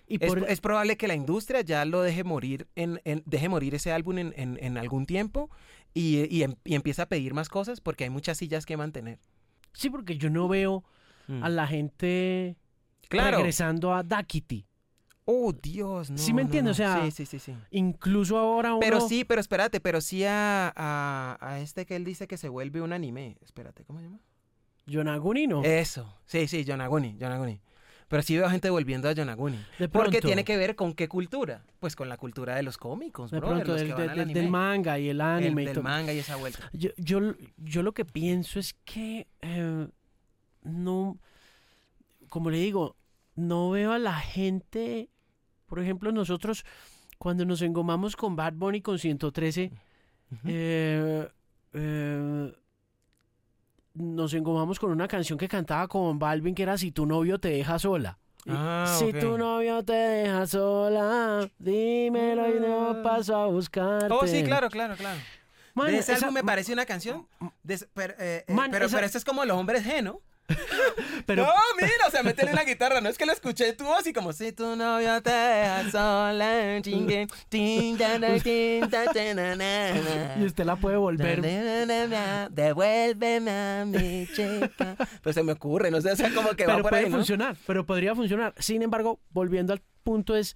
Y 0.07 0.23
Es, 0.23 0.27
por, 0.29 0.47
es 0.49 0.61
probable 0.61 0.97
que 0.97 1.07
la 1.07 1.15
industria 1.15 1.61
ya 1.61 1.83
lo 1.85 2.03
deje 2.03 2.23
morir, 2.23 2.67
en, 2.75 3.01
en- 3.05 3.23
deje 3.25 3.49
morir 3.49 3.73
ese 3.73 3.91
álbum 3.91 4.19
en, 4.19 4.33
en- 4.35 4.77
algún 4.77 5.05
tiempo 5.07 5.49
y, 5.95 6.27
y, 6.29 6.43
em- 6.43 6.57
y 6.63 6.75
empieza 6.75 7.03
a 7.03 7.05
pedir 7.09 7.33
más 7.33 7.49
cosas 7.49 7.81
porque 7.81 8.03
hay 8.03 8.09
muchas 8.11 8.37
sillas 8.37 8.67
que 8.67 8.77
mantener. 8.77 9.17
Sí, 9.73 9.89
porque 9.89 10.17
yo 10.17 10.29
no 10.29 10.47
veo 10.47 10.83
a 11.41 11.49
la 11.49 11.65
gente 11.65 12.55
Mm. 12.57 13.07
Claro. 13.07 13.37
regresando 13.37 13.93
a 13.95 14.03
Dakiti. 14.03 14.67
Oh, 15.31 15.53
Dios, 15.53 16.09
no. 16.09 16.17
¿Sí 16.17 16.33
me 16.33 16.41
no, 16.41 16.47
entiendes? 16.47 16.79
no. 16.79 16.85
O 16.85 16.87
sea, 16.87 17.03
Sí, 17.05 17.11
sí, 17.11 17.25
sí, 17.25 17.37
sí. 17.39 17.55
Incluso 17.71 18.37
ahora 18.37 18.71
uno... 18.71 18.79
Pero 18.79 18.99
sí, 19.01 19.23
pero 19.25 19.39
espérate, 19.41 19.79
pero 19.79 20.01
sí 20.01 20.23
a, 20.25 20.73
a, 20.75 21.37
a 21.39 21.59
este 21.59 21.85
que 21.85 21.95
él 21.95 22.03
dice 22.03 22.27
que 22.27 22.37
se 22.37 22.49
vuelve 22.49 22.81
un 22.81 22.93
anime. 22.93 23.37
Espérate, 23.43 23.83
¿cómo 23.85 23.99
se 23.99 24.05
llama? 24.05 24.19
Yonaguni 24.87 25.45
no. 25.45 25.63
Eso. 25.63 26.15
Sí, 26.25 26.47
sí, 26.47 26.63
Yonaguni, 26.63 27.15
Yonaguni. 27.19 27.61
Pero 28.07 28.23
sí 28.23 28.35
veo 28.35 28.49
gente 28.49 28.71
volviendo 28.71 29.07
a 29.07 29.11
Yonaguni. 29.11 29.57
de 29.77 29.87
Porque 29.87 30.09
pronto, 30.13 30.27
tiene 30.29 30.43
que 30.43 30.57
ver 30.57 30.75
con 30.75 30.93
qué 30.95 31.07
cultura. 31.07 31.63
Pues 31.79 31.95
con 31.95 32.09
la 32.09 32.17
cultura 32.17 32.55
de 32.55 32.63
los 32.63 32.79
cómicos, 32.79 33.29
De 33.29 33.37
brother, 33.39 33.57
pronto, 33.57 33.71
los 33.73 33.81
del, 33.81 33.87
que 33.89 33.93
van 33.93 34.01
del- 34.01 34.09
al 34.09 34.15
del- 34.15 34.23
anime. 34.23 34.39
del 34.39 34.49
manga 34.49 34.97
y 34.97 35.09
el 35.09 35.17
El- 35.17 35.21
anime 35.21 35.61
y 35.61 35.65
del 35.65 35.73
todo. 35.75 35.83
manga 35.83 36.11
y 36.11 36.17
esa 36.17 36.37
vuelta. 36.37 36.71
Yo, 36.73 36.89
yo, 36.97 37.19
yo 37.57 37.83
lo 37.83 37.93
que 37.93 38.05
pienso 38.05 38.59
es 38.59 38.73
que 38.83 39.27
eh, 39.41 39.87
no, 40.63 41.19
como 42.29 42.49
le 42.49 42.57
digo, 42.57 42.95
no 43.35 43.69
veo 43.69 43.91
a 43.93 43.99
la 43.99 44.15
gente, 44.15 45.09
por 45.69 45.79
ejemplo, 45.79 46.11
nosotros 46.11 46.65
cuando 47.17 47.45
nos 47.45 47.61
engomamos 47.61 48.15
con 48.17 48.35
Bad 48.35 48.53
Bunny 48.53 48.81
con 48.81 48.99
113, 48.99 49.71
Ujú. 50.31 50.41
eh, 50.45 51.29
eh, 51.73 52.53
nos 53.93 54.33
engomamos 54.33 54.79
con 54.79 54.91
una 54.91 55.07
canción 55.07 55.37
que 55.37 55.47
cantaba 55.47 55.87
con 55.87 56.19
Balvin 56.19 56.55
que 56.55 56.63
era 56.63 56.77
Si 56.77 56.91
tu 56.91 57.05
novio 57.05 57.39
te 57.39 57.49
deja 57.49 57.77
sola. 57.79 58.17
Ah, 58.47 58.95
si 58.97 59.11
tu 59.13 59.37
novio 59.37 59.83
te 59.83 59.91
deja 59.93 60.47
sola, 60.47 61.49
dímelo 61.59 62.55
y 62.55 62.59
no 62.59 63.01
paso 63.03 63.35
a 63.35 63.47
buscarte. 63.47 64.07
Oh, 64.11 64.25
sí, 64.25 64.43
claro, 64.43 64.69
claro, 64.69 64.95
claro. 64.95 65.19
Man, 65.75 65.87
de 65.87 65.97
ese 65.97 66.13
esa- 66.13 66.25
álbum 66.27 66.35
me 66.35 66.43
parece 66.43 66.71
una 66.73 66.85
canción. 66.85 67.27
de 67.63 67.85
pero, 67.93 68.13
eh, 68.17 68.45
eh, 68.47 68.53
Man, 68.53 68.71
pero, 68.71 68.85
esa- 68.85 68.95
pero 68.97 69.05
este 69.05 69.17
es 69.17 69.25
como 69.25 69.43
los 69.45 69.57
hombres 69.57 69.85
G, 69.85 70.01
¿no? 70.01 70.21
pero, 71.25 71.43
no, 71.43 71.51
mira, 71.79 72.07
o 72.07 72.11
sea, 72.11 72.23
métele 72.23 72.51
una 72.51 72.63
guitarra. 72.63 73.01
No 73.01 73.09
es 73.09 73.17
que 73.17 73.25
lo 73.25 73.33
escuché 73.33 73.73
tu 73.73 73.85
voz 73.85 74.05
y 74.07 74.13
como 74.13 74.33
si 74.33 74.51
tu 74.51 74.75
novio 74.75 75.21
te 75.21 75.29
deja 75.31 75.91
sola. 75.91 76.81
chingue, 76.81 77.27
y 80.39 80.45
usted 80.45 80.65
la 80.65 80.75
puede 80.75 80.97
volver 80.97 81.41
Devuélveme 82.51 83.51
a 83.51 83.85
mi 83.85 84.27
chica. 84.27 84.95
Pues 85.21 85.35
se 85.35 85.43
me 85.43 85.53
ocurre, 85.53 85.91
no 85.91 86.01
sé, 86.01 86.11
o 86.11 86.15
sea, 86.15 86.33
como 86.33 86.49
que 86.55 86.65
va 86.65 86.73
pero 86.73 86.83
por 86.83 86.89
puede 86.91 87.03
ahí, 87.05 87.09
¿no? 87.09 87.17
funcionar, 87.17 87.55
pero 87.65 87.85
podría 87.85 88.15
funcionar. 88.15 88.53
Sin 88.57 88.81
embargo, 88.81 89.19
volviendo 89.31 89.73
al 89.73 89.81
punto 90.03 90.35
es, 90.35 90.55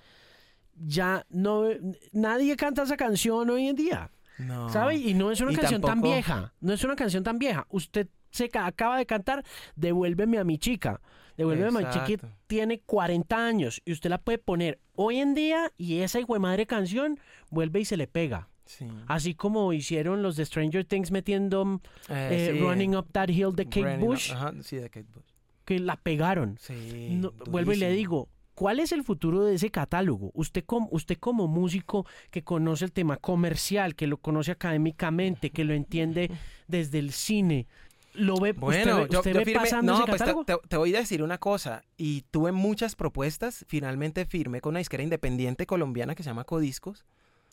ya 0.75 1.25
no, 1.29 1.65
nadie 2.11 2.55
canta 2.55 2.83
esa 2.83 2.97
canción 2.97 3.49
hoy 3.49 3.67
en 3.67 3.75
día, 3.75 4.09
No. 4.39 4.69
¿sabe? 4.69 4.95
Y 4.95 5.13
no 5.13 5.31
es 5.31 5.41
una 5.41 5.51
Y 5.51 5.55
canción 5.55 5.81
tan 5.81 6.01
vieja, 6.01 6.53
no 6.59 6.73
es 6.73 6.83
una 6.83 6.95
canción 6.95 7.23
tan 7.23 7.37
vieja. 7.39 7.65
Usted 7.69 8.07
se 8.31 8.49
ca- 8.49 8.65
acaba 8.65 8.97
de 8.97 9.05
cantar 9.05 9.43
Devuélveme 9.75 10.37
a 10.39 10.43
mi 10.43 10.57
chica. 10.57 11.01
Devuélveme 11.37 11.79
a 11.79 11.81
mi 11.87 11.89
chica 12.07 12.27
tiene 12.47 12.79
40 12.81 13.45
años 13.47 13.81
y 13.85 13.91
usted 13.91 14.09
la 14.09 14.17
puede 14.19 14.37
poner 14.37 14.79
hoy 14.95 15.17
en 15.17 15.33
día 15.33 15.71
y 15.77 15.99
esa 15.99 16.19
hijo 16.19 16.33
de 16.33 16.39
madre 16.39 16.65
canción 16.67 17.19
vuelve 17.49 17.79
y 17.81 17.85
se 17.85 17.97
le 17.97 18.07
pega. 18.07 18.49
Sí. 18.65 18.87
Así 19.07 19.35
como 19.35 19.73
hicieron 19.73 20.21
los 20.23 20.35
de 20.35 20.45
Stranger 20.45 20.85
Things 20.85 21.11
metiendo 21.11 21.81
Eh, 22.09 22.29
eh, 22.31 22.49
sí, 22.53 22.59
Running 22.59 22.95
Up 22.95 23.07
That 23.11 23.29
Hill 23.29 23.55
de 23.55 23.65
Kate 23.65 23.81
Running 23.81 23.99
Up- 24.01 24.05
Bush, 24.07 24.31
Ajá, 24.31 24.53
sí, 24.61 24.77
de 24.77 24.89
Kate 24.89 25.07
Bush. 25.13 25.25
que 25.65 25.79
la 25.79 25.95
pegaron. 25.97 26.57
Sí. 26.59 27.09
No, 27.11 27.31
vuelvo 27.47 27.73
y 27.73 27.77
le 27.77 27.91
digo, 27.91 28.29
¿cuál 28.55 28.79
es 28.79 28.91
el 28.91 29.03
futuro 29.03 29.43
de 29.43 29.55
ese 29.55 29.71
catálogo? 29.71 30.31
Usted 30.33 30.63
como, 30.65 30.87
usted 30.91 31.17
como 31.17 31.47
músico 31.47 32.05
que 32.31 32.43
conoce 32.43 32.85
el 32.85 32.91
tema 32.91 33.17
comercial, 33.17 33.95
que 33.95 34.07
lo 34.07 34.17
conoce 34.17 34.51
académicamente, 34.51 35.49
que 35.51 35.63
lo 35.63 35.73
entiende 35.73 36.31
desde 36.67 36.99
el 36.99 37.11
cine, 37.11 37.67
¿lo 38.13 38.37
ve, 38.39 38.53
Bueno, 38.53 38.79
usted 38.79 39.03
ve, 39.07 39.07
yo, 39.11 39.19
usted 39.19 39.31
yo 39.33 39.37
ve 39.39 39.45
firmé- 39.45 39.55
pasando 39.59 39.91
no, 39.93 39.97
ese 39.99 40.05
pues 40.07 40.17
te, 40.21 40.25
catálogo? 40.25 40.45
te- 40.45 40.67
te 40.67 40.77
voy 40.77 40.95
a 40.95 40.99
decir 40.99 41.23
una 41.23 41.37
cosa. 41.37 41.83
Y 41.97 42.21
tuve 42.31 42.51
muchas 42.51 42.95
propuestas. 42.95 43.65
Finalmente 43.67 44.25
firmé 44.25 44.61
con 44.61 44.71
una 44.71 44.79
disquera 44.79 45.03
independiente 45.03 45.65
colombiana 45.65 46.13
que 46.15 46.21
se 46.23 46.29
llama 46.29 46.43
Codiscos 46.43 47.05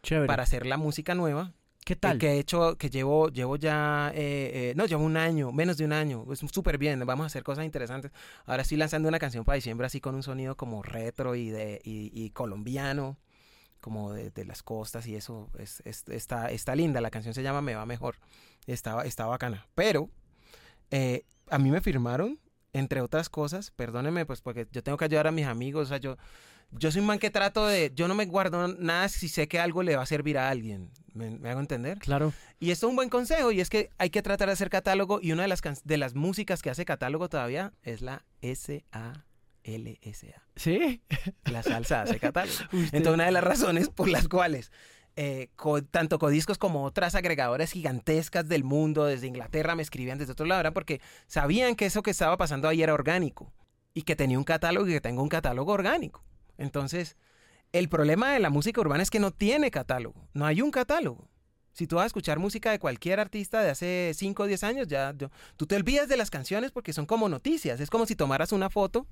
Chévere. 0.02 0.26
para 0.26 0.42
hacer 0.42 0.66
la 0.66 0.76
música 0.76 1.14
nueva. 1.14 1.52
¿Qué 1.84 1.94
eh, 1.94 1.96
tal? 1.96 2.18
Que 2.18 2.32
he 2.32 2.38
hecho, 2.38 2.76
que 2.76 2.90
llevo, 2.90 3.28
llevo 3.30 3.56
ya, 3.56 4.10
eh, 4.14 4.70
eh, 4.70 4.74
no, 4.76 4.86
llevo 4.86 5.04
un 5.04 5.16
año, 5.16 5.52
menos 5.52 5.76
de 5.76 5.84
un 5.84 5.92
año. 5.92 6.24
Es 6.32 6.40
súper 6.52 6.78
bien, 6.78 7.00
vamos 7.06 7.24
a 7.24 7.26
hacer 7.26 7.42
cosas 7.42 7.64
interesantes. 7.64 8.12
Ahora 8.46 8.62
estoy 8.62 8.76
lanzando 8.76 9.08
una 9.08 9.18
canción 9.18 9.44
para 9.44 9.56
diciembre 9.56 9.86
así 9.86 10.00
con 10.00 10.14
un 10.14 10.22
sonido 10.22 10.56
como 10.56 10.82
retro 10.82 11.34
y, 11.34 11.50
de, 11.50 11.80
y, 11.84 12.10
y 12.14 12.30
colombiano, 12.30 13.18
como 13.80 14.12
de, 14.12 14.30
de 14.30 14.44
las 14.44 14.62
costas 14.62 15.06
y 15.06 15.16
eso. 15.16 15.50
Es, 15.58 15.82
es- 15.84 16.04
está, 16.08 16.50
está 16.50 16.74
linda, 16.76 17.00
la 17.00 17.10
canción 17.10 17.34
se 17.34 17.42
llama 17.42 17.62
Me 17.62 17.74
va 17.74 17.86
mejor. 17.86 18.16
estaba, 18.66 19.04
estaba 19.04 19.30
bacana. 19.30 19.66
Pero 19.74 20.10
eh, 20.90 21.24
a 21.50 21.58
mí 21.58 21.70
me 21.70 21.80
firmaron, 21.80 22.38
entre 22.72 23.00
otras 23.00 23.28
cosas, 23.28 23.70
perdónenme, 23.72 24.26
pues 24.26 24.40
porque 24.42 24.66
yo 24.72 24.82
tengo 24.82 24.98
que 24.98 25.06
ayudar 25.06 25.26
a 25.26 25.32
mis 25.32 25.46
amigos, 25.46 25.84
o 25.84 25.88
sea, 25.88 25.98
yo, 25.98 26.16
yo 26.72 26.90
soy 26.90 27.00
un 27.00 27.06
man 27.06 27.18
que 27.18 27.30
trato 27.30 27.66
de, 27.66 27.92
yo 27.94 28.08
no 28.08 28.14
me 28.14 28.26
guardo 28.26 28.68
nada 28.68 29.08
si 29.08 29.28
sé 29.28 29.48
que 29.48 29.58
algo 29.58 29.82
le 29.82 29.96
va 29.96 30.02
a 30.02 30.06
servir 30.06 30.38
a 30.38 30.48
alguien, 30.48 30.90
¿me, 31.14 31.48
hago 31.48 31.60
entender? 31.60 31.98
Claro. 31.98 32.32
Y 32.58 32.70
esto 32.70 32.86
es 32.86 32.90
un 32.90 32.96
buen 32.96 33.08
consejo, 33.08 33.52
y 33.52 33.60
es 33.60 33.70
que 33.70 33.90
hay 33.98 34.10
que 34.10 34.22
tratar 34.22 34.48
de 34.48 34.52
hacer 34.52 34.70
catálogo, 34.70 35.20
y 35.22 35.32
una 35.32 35.42
de 35.42 35.48
las, 35.48 35.60
de 35.84 35.96
las 35.96 36.14
músicas 36.14 36.62
que 36.62 36.70
hace 36.70 36.84
catálogo 36.84 37.28
todavía 37.28 37.72
es 37.82 38.02
la 38.02 38.24
S.A. 38.40 39.26
LSA. 39.62 40.42
¿Sí? 40.56 41.02
La 41.44 41.62
salsa 41.62 42.02
hace 42.02 42.18
catálogo. 42.18 42.58
Entonces, 42.72 43.12
una 43.12 43.26
de 43.26 43.32
las 43.32 43.44
razones 43.44 43.90
por 43.90 44.08
las 44.08 44.26
cuales 44.26 44.72
eh, 45.16 45.48
tanto 45.90 46.18
Codiscos 46.18 46.56
como 46.56 46.84
otras 46.84 47.14
agregadoras 47.14 47.72
gigantescas 47.72 48.48
del 48.48 48.64
mundo, 48.64 49.04
desde 49.04 49.26
Inglaterra, 49.26 49.74
me 49.74 49.82
escribían 49.82 50.18
desde 50.18 50.32
otro 50.32 50.46
lado, 50.46 50.60
era 50.60 50.72
porque 50.72 51.00
sabían 51.26 51.76
que 51.76 51.86
eso 51.86 52.02
que 52.02 52.10
estaba 52.10 52.36
pasando 52.36 52.68
ahí 52.68 52.82
era 52.82 52.94
orgánico 52.94 53.52
y 53.92 54.02
que 54.02 54.16
tenía 54.16 54.38
un 54.38 54.44
catálogo 54.44 54.88
y 54.88 54.92
que 54.92 55.00
tengo 55.00 55.22
un 55.22 55.28
catálogo 55.28 55.72
orgánico. 55.72 56.24
Entonces, 56.60 57.16
el 57.72 57.88
problema 57.88 58.32
de 58.32 58.38
la 58.38 58.50
música 58.50 58.80
urbana 58.80 59.02
es 59.02 59.10
que 59.10 59.18
no 59.18 59.32
tiene 59.32 59.70
catálogo, 59.70 60.28
no 60.32 60.46
hay 60.46 60.62
un 60.62 60.70
catálogo. 60.70 61.28
Si 61.72 61.86
tú 61.86 61.96
vas 61.96 62.04
a 62.04 62.06
escuchar 62.06 62.38
música 62.38 62.70
de 62.70 62.78
cualquier 62.78 63.20
artista 63.20 63.62
de 63.62 63.70
hace 63.70 64.12
5 64.14 64.42
o 64.42 64.46
10 64.46 64.64
años, 64.64 64.86
ya 64.88 65.14
tú 65.56 65.66
te 65.66 65.76
olvidas 65.76 66.08
de 66.08 66.16
las 66.16 66.30
canciones 66.30 66.72
porque 66.72 66.92
son 66.92 67.06
como 67.06 67.28
noticias. 67.28 67.80
Es 67.80 67.90
como 67.90 68.06
si 68.06 68.16
tomaras 68.16 68.52
una 68.52 68.70
foto 68.70 69.06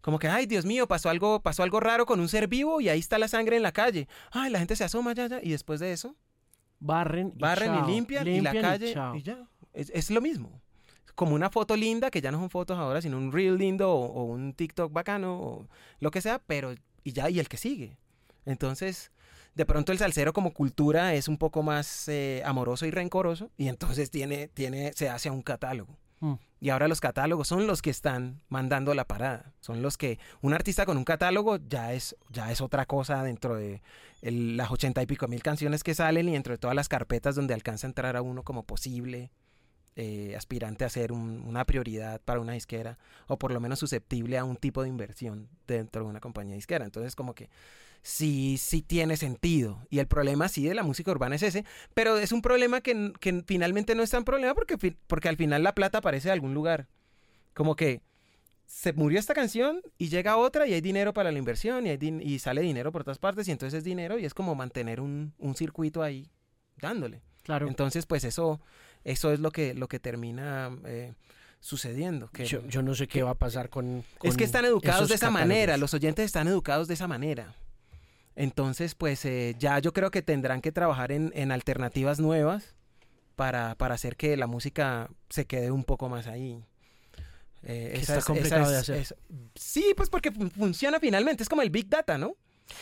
como 0.00 0.18
que, 0.18 0.28
ay, 0.28 0.46
Dios 0.46 0.64
mío, 0.64 0.86
pasó 0.86 1.10
algo, 1.10 1.40
pasó 1.42 1.62
algo 1.62 1.80
raro 1.80 2.06
con 2.06 2.20
un 2.20 2.28
ser 2.28 2.46
vivo 2.46 2.80
y 2.80 2.88
ahí 2.88 3.00
está 3.00 3.18
la 3.18 3.28
sangre 3.28 3.56
en 3.56 3.62
la 3.62 3.72
calle. 3.72 4.08
Ay, 4.30 4.50
la 4.50 4.58
gente 4.58 4.76
se 4.76 4.84
asoma 4.84 5.12
ya, 5.12 5.26
ya. 5.26 5.40
Y 5.42 5.50
después 5.50 5.80
de 5.80 5.92
eso, 5.92 6.14
barren, 6.78 7.32
y 7.36 7.40
barren 7.40 7.74
y, 7.74 7.92
limpian, 7.92 8.26
y 8.26 8.40
la 8.40 8.52
calle 8.52 8.94
y, 9.14 9.22
ya. 9.22 9.48
Es, 9.72 10.10
lo 10.10 10.20
mismo. 10.20 10.60
Como 11.18 11.34
una 11.34 11.50
foto 11.50 11.74
linda, 11.74 12.12
que 12.12 12.20
ya 12.20 12.30
no 12.30 12.38
son 12.38 12.48
fotos 12.48 12.78
ahora, 12.78 13.02
sino 13.02 13.18
un 13.18 13.32
reel 13.32 13.58
lindo 13.58 13.92
o, 13.92 14.22
un 14.22 14.52
TikTok 14.52 14.92
bacano 14.92 15.36
o 15.36 15.68
lo 15.98 16.12
que 16.12 16.20
sea, 16.20 16.38
pero 16.38 16.76
y 17.02 17.12
ya, 17.12 17.28
y 17.28 17.40
el 17.40 17.48
que 17.48 17.56
sigue. 17.56 17.98
Entonces, 18.46 19.10
de 19.56 19.66
pronto 19.66 19.90
el 19.90 19.98
salsero 19.98 20.32
como 20.32 20.52
cultura 20.52 21.14
es 21.14 21.26
un 21.26 21.36
poco 21.36 21.64
más 21.64 22.06
eh, 22.06 22.40
amoroso 22.44 22.86
y 22.86 22.92
rencoroso 22.92 23.50
y 23.56 23.66
entonces 23.66 24.12
tiene, 24.12 24.46
tiene, 24.46 24.92
se 24.92 25.08
hace 25.08 25.28
un 25.28 25.42
catálogo. 25.42 25.98
Mm. 26.20 26.34
Y 26.60 26.68
ahora 26.68 26.86
los 26.86 27.00
catálogos 27.00 27.48
son 27.48 27.66
los 27.66 27.82
que 27.82 27.90
están 27.90 28.40
mandando 28.48 28.94
la 28.94 29.04
parada. 29.04 29.54
Son 29.58 29.82
los 29.82 29.96
que 29.96 30.20
un 30.40 30.54
artista 30.54 30.86
con 30.86 30.98
un 30.98 31.04
catálogo 31.04 31.56
ya 31.68 31.94
es, 31.94 32.14
ya 32.30 32.52
es 32.52 32.60
otra 32.60 32.86
cosa 32.86 33.24
dentro 33.24 33.56
de 33.56 33.82
las 34.22 34.70
ochenta 34.70 35.02
y 35.02 35.06
pico 35.06 35.26
mil 35.26 35.42
canciones 35.42 35.82
que 35.82 35.94
salen 35.94 36.28
y 36.28 36.34
dentro 36.34 36.52
de 36.52 36.58
todas 36.58 36.76
las 36.76 36.88
carpetas 36.88 37.34
donde 37.34 37.54
alcanza 37.54 37.88
a 37.88 37.90
entrar 37.90 38.16
a 38.16 38.22
uno 38.22 38.44
como 38.44 38.62
posible 38.62 39.32
eh, 40.00 40.36
aspirante 40.36 40.84
a 40.84 40.88
ser 40.88 41.10
una 41.10 41.64
prioridad 41.64 42.20
para 42.20 42.38
una 42.38 42.52
disquera 42.52 42.98
o 43.26 43.36
por 43.36 43.52
lo 43.52 43.58
menos 43.58 43.80
susceptible 43.80 44.38
a 44.38 44.44
un 44.44 44.54
tipo 44.56 44.82
de 44.82 44.88
inversión 44.88 45.48
dentro 45.66 46.04
de 46.04 46.10
una 46.10 46.20
compañía 46.20 46.54
disquera. 46.54 46.84
Entonces 46.84 47.16
como 47.16 47.34
que 47.34 47.50
sí, 48.02 48.58
sí 48.58 48.80
tiene 48.80 49.16
sentido. 49.16 49.84
Y 49.90 49.98
el 49.98 50.06
problema 50.06 50.48
sí 50.48 50.64
de 50.68 50.76
la 50.76 50.84
música 50.84 51.10
urbana 51.10 51.34
es 51.34 51.42
ese, 51.42 51.64
pero 51.94 52.16
es 52.16 52.30
un 52.30 52.42
problema 52.42 52.80
que, 52.80 53.12
finalmente 53.44 53.96
no 53.96 54.04
es 54.04 54.10
tan 54.10 54.22
problema 54.22 54.54
porque, 54.54 54.78
porque 55.08 55.28
al 55.28 55.36
final 55.36 55.64
la 55.64 55.74
plata 55.74 55.98
aparece 55.98 56.28
de 56.28 56.34
algún 56.34 56.54
lugar. 56.54 56.86
Como 57.52 57.74
que 57.74 58.00
se 58.66 58.92
murió 58.92 59.18
esta 59.18 59.34
canción 59.34 59.82
y 59.98 60.10
llega 60.10 60.36
otra 60.36 60.68
y 60.68 60.74
hay 60.74 60.80
dinero 60.80 61.12
para 61.12 61.32
la 61.32 61.38
inversión 61.40 61.88
y, 61.88 61.90
y 61.90 62.38
sale 62.38 62.60
dinero 62.60 62.92
por 62.92 63.02
todas 63.02 63.18
partes 63.18 63.48
y 63.48 63.50
entonces 63.50 63.78
es 63.78 63.82
dinero 63.82 64.16
y 64.16 64.26
es 64.26 64.32
como 64.32 64.54
mantener 64.54 65.00
un, 65.00 65.34
circuito 65.56 66.04
ahí 66.04 66.30
dándole. 66.80 67.20
Claro. 67.42 67.66
Entonces, 67.66 68.06
pues 68.06 68.22
eso, 68.22 68.60
eso 69.08 69.32
es 69.32 69.40
lo 69.40 69.50
que, 69.50 69.72
lo 69.72 69.88
que 69.88 69.98
termina 69.98 70.70
eh, 70.84 71.14
sucediendo. 71.60 72.28
Que, 72.28 72.44
yo, 72.44 72.82
no 72.82 72.94
sé 72.94 73.08
qué 73.08 73.22
va 73.22 73.30
a 73.30 73.34
pasar 73.34 73.70
con... 73.70 74.04
es 74.22 74.36
que 74.36 74.44
están 74.44 74.66
educados 74.66 75.08
de 75.08 75.14
esa 75.14 75.30
manera, 75.30 75.78
los 75.78 75.94
oyentes 75.94 76.26
están 76.26 76.46
educados 76.46 76.88
de 76.88 76.94
esa 76.94 77.08
manera. 77.08 77.54
Entonces, 78.36 78.94
pues 78.94 79.24
eh, 79.24 79.56
ya 79.58 79.78
yo 79.78 79.94
creo 79.94 80.10
que 80.10 80.20
tendrán 80.20 80.60
que 80.60 80.72
trabajar 80.72 81.10
en, 81.10 81.52
alternativas 81.52 82.20
nuevas 82.20 82.76
para, 83.34 83.72
hacer 83.72 84.16
que 84.16 84.36
la 84.36 84.46
música 84.46 85.08
se 85.30 85.46
quede 85.46 85.70
un 85.70 85.84
poco 85.84 86.10
más 86.10 86.26
ahí. 86.26 86.62
Eh, 87.62 87.94
está 87.94 88.20
complicado 88.20 88.70
de 88.70 88.76
hacer. 88.76 89.16
sí, 89.54 89.92
pues 89.96 90.10
porque 90.10 90.30
funciona 90.30 91.00
finalmente. 91.00 91.42
Es 91.42 91.48
como 91.48 91.62
el 91.62 91.70
Big 91.70 91.88
Data, 91.88 92.18
¿no? 92.18 92.36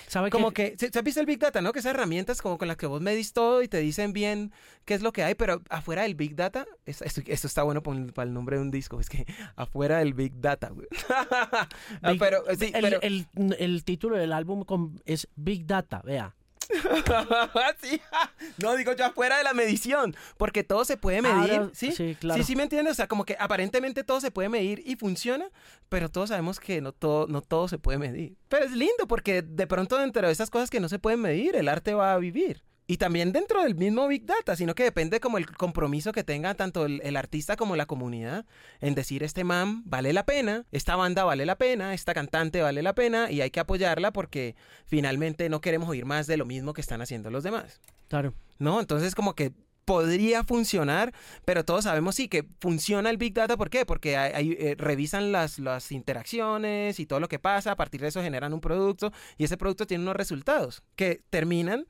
¿Sabe 0.06 0.30
como 0.30 0.52
que, 0.52 0.76
¿se, 0.78 0.96
ha 0.98 1.02
visto 1.02 1.20
el 1.20 1.26
Big 1.26 1.38
Data, 1.38 1.60
no? 1.60 1.72
Que 1.72 1.78
esas 1.78 1.94
herramientas 1.94 2.42
como 2.42 2.58
con 2.58 2.68
las 2.68 2.76
que 2.76 2.86
vos 2.86 3.00
medís 3.00 3.32
todo 3.32 3.62
y 3.62 3.68
te 3.68 3.78
dicen 3.78 4.12
bien 4.12 4.52
qué 4.84 4.94
es 4.94 5.02
lo 5.02 5.12
que 5.12 5.22
hay, 5.22 5.34
pero 5.34 5.62
afuera 5.68 6.02
del 6.02 6.14
Big 6.14 6.36
Data, 6.36 6.66
esto, 6.84 7.22
está 7.26 7.62
bueno 7.62 7.82
para 7.82 8.28
el 8.28 8.34
nombre 8.34 8.56
de 8.56 8.62
un 8.62 8.70
disco, 8.70 9.00
es 9.00 9.08
que 9.08 9.26
afuera 9.56 9.98
del 9.98 10.14
Big 10.14 10.40
Data, 10.40 10.70
güey. 10.70 10.86
Pero, 12.18 12.42
sí, 12.58 12.72
el, 12.74 12.98
el, 13.02 13.26
el, 13.58 13.84
título 13.84 14.16
del 14.16 14.32
álbum 14.32 14.64
es 15.04 15.28
Big 15.36 15.66
Data, 15.66 16.02
vea. 16.04 16.34
No, 18.58 18.74
digo 18.76 18.92
yo 18.92 19.06
afuera 19.06 19.38
de 19.38 19.44
la 19.44 19.54
medición, 19.54 20.16
porque 20.36 20.64
todo 20.64 20.84
se 20.84 20.96
puede 20.96 21.22
medir. 21.22 21.70
¿sí? 21.74 21.92
Sí, 21.92 22.16
claro. 22.18 22.40
sí, 22.40 22.46
sí, 22.46 22.56
me 22.56 22.64
entiendes. 22.64 22.92
O 22.92 22.94
sea, 22.94 23.08
como 23.08 23.24
que 23.24 23.36
aparentemente 23.38 24.04
todo 24.04 24.20
se 24.20 24.30
puede 24.30 24.48
medir 24.48 24.82
y 24.84 24.96
funciona, 24.96 25.48
pero 25.88 26.08
todos 26.08 26.30
sabemos 26.30 26.60
que 26.60 26.80
no 26.80 26.92
todo, 26.92 27.26
no 27.26 27.42
todo 27.42 27.68
se 27.68 27.78
puede 27.78 27.98
medir. 27.98 28.36
Pero 28.48 28.64
es 28.64 28.72
lindo 28.72 29.06
porque 29.08 29.42
de 29.42 29.66
pronto 29.66 29.98
dentro 29.98 30.26
de 30.26 30.32
esas 30.32 30.50
cosas 30.50 30.70
que 30.70 30.80
no 30.80 30.88
se 30.88 30.98
pueden 30.98 31.20
medir, 31.20 31.56
el 31.56 31.68
arte 31.68 31.94
va 31.94 32.12
a 32.12 32.18
vivir. 32.18 32.62
Y 32.88 32.98
también 32.98 33.32
dentro 33.32 33.64
del 33.64 33.74
mismo 33.74 34.06
Big 34.06 34.26
Data, 34.26 34.54
sino 34.54 34.76
que 34.76 34.84
depende 34.84 35.18
como 35.18 35.38
el 35.38 35.46
compromiso 35.46 36.12
que 36.12 36.22
tenga 36.22 36.54
tanto 36.54 36.86
el, 36.86 37.16
artista 37.16 37.56
como 37.56 37.74
la 37.74 37.86
comunidad 37.86 38.46
en 38.80 38.94
decir 38.94 39.24
este 39.24 39.42
man 39.42 39.82
vale 39.86 40.12
la 40.12 40.24
pena, 40.24 40.66
esta 40.70 40.94
banda 40.94 41.24
vale 41.24 41.46
la 41.46 41.56
pena, 41.56 41.94
esta 41.94 42.14
cantante 42.14 42.62
vale 42.62 42.82
la 42.82 42.94
pena 42.94 43.30
y 43.30 43.40
hay 43.40 43.50
que 43.50 43.58
apoyarla 43.58 44.12
porque 44.12 44.54
finalmente 44.84 45.48
no 45.48 45.60
queremos 45.60 45.88
oír 45.88 46.04
más 46.04 46.28
de 46.28 46.36
lo 46.36 46.44
mismo 46.44 46.74
que 46.74 46.80
están 46.80 47.02
haciendo 47.02 47.30
los 47.30 47.42
demás. 47.42 47.80
Claro. 48.08 48.34
¿No? 48.58 48.78
Entonces 48.78 49.16
como 49.16 49.34
que 49.34 49.52
podría 49.84 50.44
funcionar, 50.44 51.12
pero 51.44 51.64
todos 51.64 51.84
sabemos 51.84 52.14
sí 52.14 52.28
que 52.28 52.46
funciona 52.60 53.10
el 53.10 53.16
Big 53.16 53.34
Data. 53.34 53.56
¿Por 53.56 53.70
qué? 53.70 53.84
Porque 53.84 54.16
hay, 54.16 54.56
eh, 54.60 54.76
revisan 54.78 55.32
las, 55.32 55.58
las 55.58 55.90
interacciones 55.90 57.00
y 57.00 57.06
todo 57.06 57.18
lo 57.18 57.28
que 57.28 57.40
pasa, 57.40 57.72
a 57.72 57.76
partir 57.76 58.00
de 58.00 58.08
eso 58.08 58.22
generan 58.22 58.52
un 58.52 58.60
producto 58.60 59.12
y 59.38 59.44
ese 59.44 59.56
producto 59.56 59.86
tiene 59.86 60.04
unos 60.04 60.16
resultados 60.16 60.82
que 60.94 61.22
terminan 61.30 61.86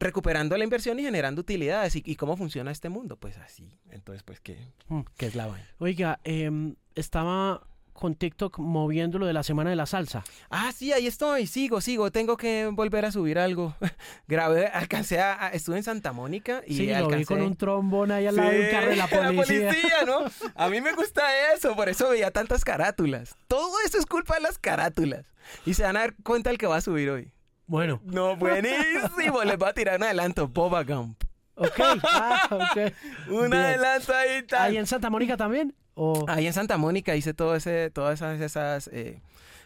recuperando 0.00 0.56
la 0.56 0.64
inversión 0.64 0.98
y 0.98 1.02
generando 1.02 1.42
utilidades. 1.42 1.94
¿Y, 1.94 2.16
cómo 2.16 2.36
funciona 2.36 2.72
este 2.72 2.88
mundo? 2.88 3.16
Pues 3.16 3.36
así. 3.38 3.78
Entonces, 3.90 4.22
pues, 4.22 4.40
¿qué, 4.40 4.58
mm. 4.88 5.00
¿qué 5.16 5.26
es 5.26 5.34
la 5.36 5.46
vaina? 5.46 5.68
Oiga, 5.78 6.20
em, 6.24 6.74
estaba 6.94 7.62
con 7.92 8.14
TikTok 8.14 8.58
moviendo 8.58 9.18
lo 9.18 9.26
de 9.26 9.34
la 9.34 9.42
semana 9.42 9.68
de 9.68 9.76
la 9.76 9.84
salsa. 9.84 10.24
Ah, 10.48 10.72
sí, 10.74 10.90
ahí 10.92 11.06
estoy, 11.06 11.46
sigo, 11.46 11.82
sigo, 11.82 12.10
tengo 12.10 12.38
que 12.38 12.66
volver 12.72 13.04
a 13.04 13.12
subir 13.12 13.38
algo. 13.38 13.76
Grabé, 14.26 14.68
alcancé 14.68 15.20
a, 15.20 15.48
estuve 15.52 15.76
en 15.76 15.82
Santa 15.82 16.12
Mónica 16.12 16.62
y 16.66 16.76
sí, 16.76 16.90
alcancé... 16.90 17.12
lo 17.12 17.18
vi 17.18 17.24
con 17.26 17.42
un 17.42 17.56
trombón 17.56 18.10
ahí 18.10 18.26
al 18.26 18.36
lado 18.36 18.50
de 18.50 18.64
un 18.64 18.70
carro 18.70 18.90
de 18.90 18.96
la 18.96 19.06
policía. 19.06 19.30
la 19.30 19.42
policía, 19.42 19.96
¿no? 20.06 20.24
A 20.54 20.70
mí 20.70 20.80
me 20.80 20.94
gusta 20.94 21.52
eso, 21.54 21.76
por 21.76 21.90
eso 21.90 22.08
veía 22.08 22.30
tantas 22.30 22.64
carátulas. 22.64 23.36
Todo 23.48 23.74
eso 23.84 23.98
es 23.98 24.06
culpa 24.06 24.36
de 24.36 24.40
las 24.40 24.58
carátulas. 24.58 25.26
Y 25.66 25.74
se 25.74 25.82
van 25.82 25.96
a 25.96 26.00
dar 26.00 26.14
cuenta 26.22 26.48
el 26.48 26.56
que 26.56 26.66
va 26.66 26.76
a 26.76 26.80
subir 26.80 27.10
hoy. 27.10 27.32
Bueno. 27.70 28.00
No, 28.04 28.34
buenísimo. 28.34 29.44
Les 29.44 29.56
voy 29.56 29.68
a 29.68 29.72
tirar 29.72 29.96
un 29.96 30.02
adelanto. 30.02 30.48
Boba 30.48 30.82
Gump. 30.82 31.22
Ok, 31.54 31.80
ah, 32.02 32.48
ok. 32.50 32.92
un 33.30 33.54
adelanto 33.54 34.12
ahí 34.12 34.42
tal. 34.42 34.62
¿Ahí 34.62 34.76
en 34.76 34.88
Santa 34.88 35.08
Mónica 35.08 35.36
también? 35.36 35.72
¿O? 35.94 36.24
Ahí 36.26 36.48
en 36.48 36.52
Santa 36.52 36.76
Mónica 36.78 37.14
hice 37.14 37.32
todo 37.32 37.54
ese, 37.54 37.90
todas 37.90 38.14
esas, 38.14 38.40
esas 38.40 38.88
eh, 38.92 39.22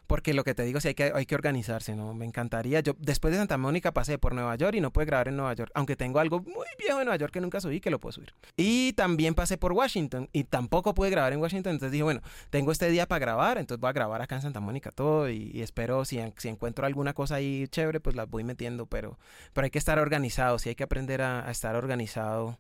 porque 0.07 0.35
lo 0.35 0.45
que 0.45 0.55
te 0.55 0.65
digo, 0.65 0.81
sí 0.81 0.89
hay 0.89 0.95
que, 0.95 1.13
hay 1.15 1.27
que 1.27 1.35
organizarse, 1.35 1.95
¿no? 1.95 2.15
Me 2.15 2.25
encantaría. 2.25 2.81
Yo 2.81 2.95
después 2.99 3.33
de 3.33 3.39
Santa 3.39 3.57
Mónica 3.59 3.93
pasé 3.93 4.19
por 4.19 4.35
Nueva 4.35 4.55
York 4.57 4.77
y 4.77 4.81
no 4.81 4.93
pude 4.93 5.05
grabar 5.07 5.29
en 5.29 5.37
Nueva 5.37 5.55
York, 5.55 5.71
aunque 5.75 5.97
tengo 5.97 6.19
algo 6.19 6.41
muy 6.41 6.67
viejo 6.79 6.99
en 7.01 7.07
Nueva 7.07 7.17
York 7.17 7.33
que 7.33 7.41
nunca 7.41 7.61
subí 7.61 7.81
que 7.81 7.91
lo 7.91 7.99
puedo 7.99 8.13
subir. 8.13 8.35
Y 8.57 8.93
también 8.95 9.35
pasé 9.35 9.57
por 9.57 9.73
Washington 9.73 10.29
y 10.33 10.45
tampoco 10.45 10.95
pude 10.95 11.11
grabar 11.11 11.33
en 11.33 11.41
Washington, 11.41 11.73
entonces 11.73 11.93
dije, 11.93 12.05
bueno, 12.05 12.21
tengo 12.51 12.73
este 12.73 12.91
día 12.91 13.07
para 13.07 13.19
grabar, 13.19 13.59
entonces 13.59 13.81
voy 13.81 13.91
a 13.91 13.93
grabar 13.93 14.23
acá 14.23 14.37
en 14.37 14.43
Santa 14.43 14.61
Mónica 14.61 14.91
todo 14.91 15.29
y, 15.31 15.63
espero 15.63 16.05
si, 16.05 16.21
si 16.37 16.49
encuentro 16.49 16.87
alguna 16.87 17.15
cosa 17.15 17.37
ahí 17.37 17.67
chévere, 17.69 18.01
pues 18.01 18.17
la 18.17 18.27
voy 18.27 18.45
metiendo, 18.45 18.87
pero, 18.87 19.19
pero 19.53 19.65
hay 19.65 19.71
que 19.71 19.79
estar 19.79 19.99
organizado, 19.99 20.59
sí 20.59 20.69
hay 20.69 20.75
que 20.75 20.85
aprender 20.85 21.23
a 21.23 21.51
estar 21.51 21.77
organizado 21.77 22.59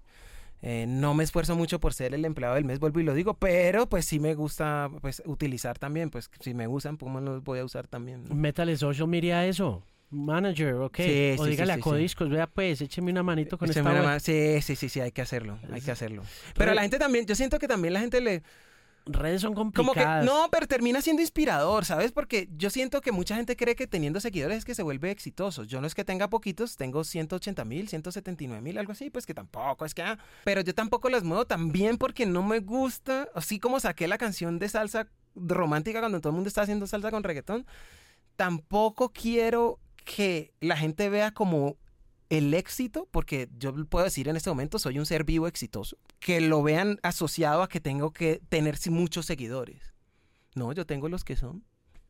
eh, 0.66 0.86
no 0.88 1.12
me 1.12 1.24
esfuerzo 1.24 1.56
mucho 1.56 1.78
por 1.78 1.92
ser 1.92 2.14
el 2.14 2.24
empleado 2.24 2.54
del 2.54 2.64
mes, 2.64 2.78
vuelvo 2.78 2.98
y 2.98 3.02
lo 3.02 3.12
digo, 3.12 3.34
pero 3.34 3.86
pues 3.86 4.06
sí 4.06 4.18
me 4.18 4.34
gusta 4.34 4.88
pues 5.02 5.22
utilizar 5.26 5.78
también, 5.78 6.08
pues 6.08 6.30
si 6.40 6.54
me 6.54 6.66
usan, 6.66 6.96
pues 6.96 7.12
los 7.22 7.44
voy 7.44 7.58
a 7.58 7.66
usar 7.66 7.86
también. 7.86 8.24
Métale 8.34 8.74
social 8.78 9.06
media 9.06 9.44
eso. 9.44 9.82
Manager, 10.08 10.76
ok. 10.76 10.96
Sí, 10.96 11.34
o 11.38 11.44
dígale 11.44 11.74
a 11.74 11.80
Codiscos, 11.80 12.30
vea 12.30 12.46
pues, 12.46 12.80
écheme 12.80 13.10
una 13.10 13.22
manito 13.22 13.58
con 13.58 13.68
esta 13.68 14.18
Sí, 14.20 14.62
sí, 14.62 14.74
sí, 14.74 14.88
sí, 14.88 15.00
hay 15.00 15.12
que 15.12 15.20
hacerlo, 15.20 15.58
hay 15.70 15.82
que 15.82 15.90
hacerlo. 15.90 16.22
Pero 16.56 16.72
la 16.72 16.80
gente 16.80 16.98
también, 16.98 17.26
yo 17.26 17.34
siento 17.34 17.58
que 17.58 17.68
también 17.68 17.92
la 17.92 18.00
gente 18.00 18.22
le 18.22 18.42
redes 19.06 19.42
son 19.42 19.54
complicadas. 19.54 20.24
no, 20.24 20.48
pero 20.50 20.66
termina 20.66 21.02
siendo 21.02 21.22
inspirador, 21.22 21.84
¿sabes? 21.84 22.12
Porque 22.12 22.48
yo 22.56 22.70
siento 22.70 23.00
que 23.00 23.12
mucha 23.12 23.36
gente 23.36 23.56
cree 23.56 23.76
que 23.76 23.86
teniendo 23.86 24.20
seguidores 24.20 24.58
es 24.58 24.64
que 24.64 24.74
se 24.74 24.82
vuelve 24.82 25.10
exitoso. 25.10 25.64
Yo 25.64 25.80
no 25.80 25.86
es 25.86 25.94
que 25.94 26.04
tenga 26.04 26.28
poquitos, 26.28 26.76
tengo 26.76 27.04
180 27.04 27.64
mil, 27.64 27.88
179 27.88 28.62
mil, 28.62 28.78
algo 28.78 28.92
así, 28.92 29.10
pues 29.10 29.26
que 29.26 29.34
tampoco 29.34 29.84
es 29.84 29.94
que... 29.94 30.02
Ah, 30.02 30.18
pero 30.44 30.60
yo 30.62 30.74
tampoco 30.74 31.10
las 31.10 31.22
muevo 31.22 31.46
también 31.46 31.98
porque 31.98 32.26
no 32.26 32.42
me 32.42 32.60
gusta, 32.60 33.28
así 33.34 33.58
como 33.58 33.80
saqué 33.80 34.08
la 34.08 34.18
canción 34.18 34.58
de 34.58 34.68
salsa 34.68 35.08
romántica 35.34 36.00
cuando 36.00 36.20
todo 36.20 36.30
el 36.30 36.34
mundo 36.36 36.48
está 36.48 36.62
haciendo 36.62 36.86
salsa 36.86 37.10
con 37.10 37.24
reggaetón, 37.24 37.66
tampoco 38.36 39.12
quiero 39.12 39.78
que 40.04 40.52
la 40.60 40.76
gente 40.76 41.08
vea 41.08 41.32
como 41.32 41.76
el 42.34 42.54
éxito, 42.54 43.08
porque 43.10 43.48
yo 43.58 43.72
puedo 43.86 44.04
decir 44.04 44.28
en 44.28 44.36
este 44.36 44.50
momento 44.50 44.78
soy 44.78 44.98
un 44.98 45.06
ser 45.06 45.24
vivo 45.24 45.46
exitoso, 45.46 45.96
que 46.20 46.40
lo 46.40 46.62
vean 46.62 46.98
asociado 47.02 47.62
a 47.62 47.68
que 47.68 47.80
tengo 47.80 48.12
que 48.12 48.40
tener 48.48 48.76
muchos 48.90 49.26
seguidores. 49.26 49.94
No, 50.54 50.72
yo 50.72 50.86
tengo 50.86 51.08
los 51.08 51.24
que 51.24 51.36
son. 51.36 51.64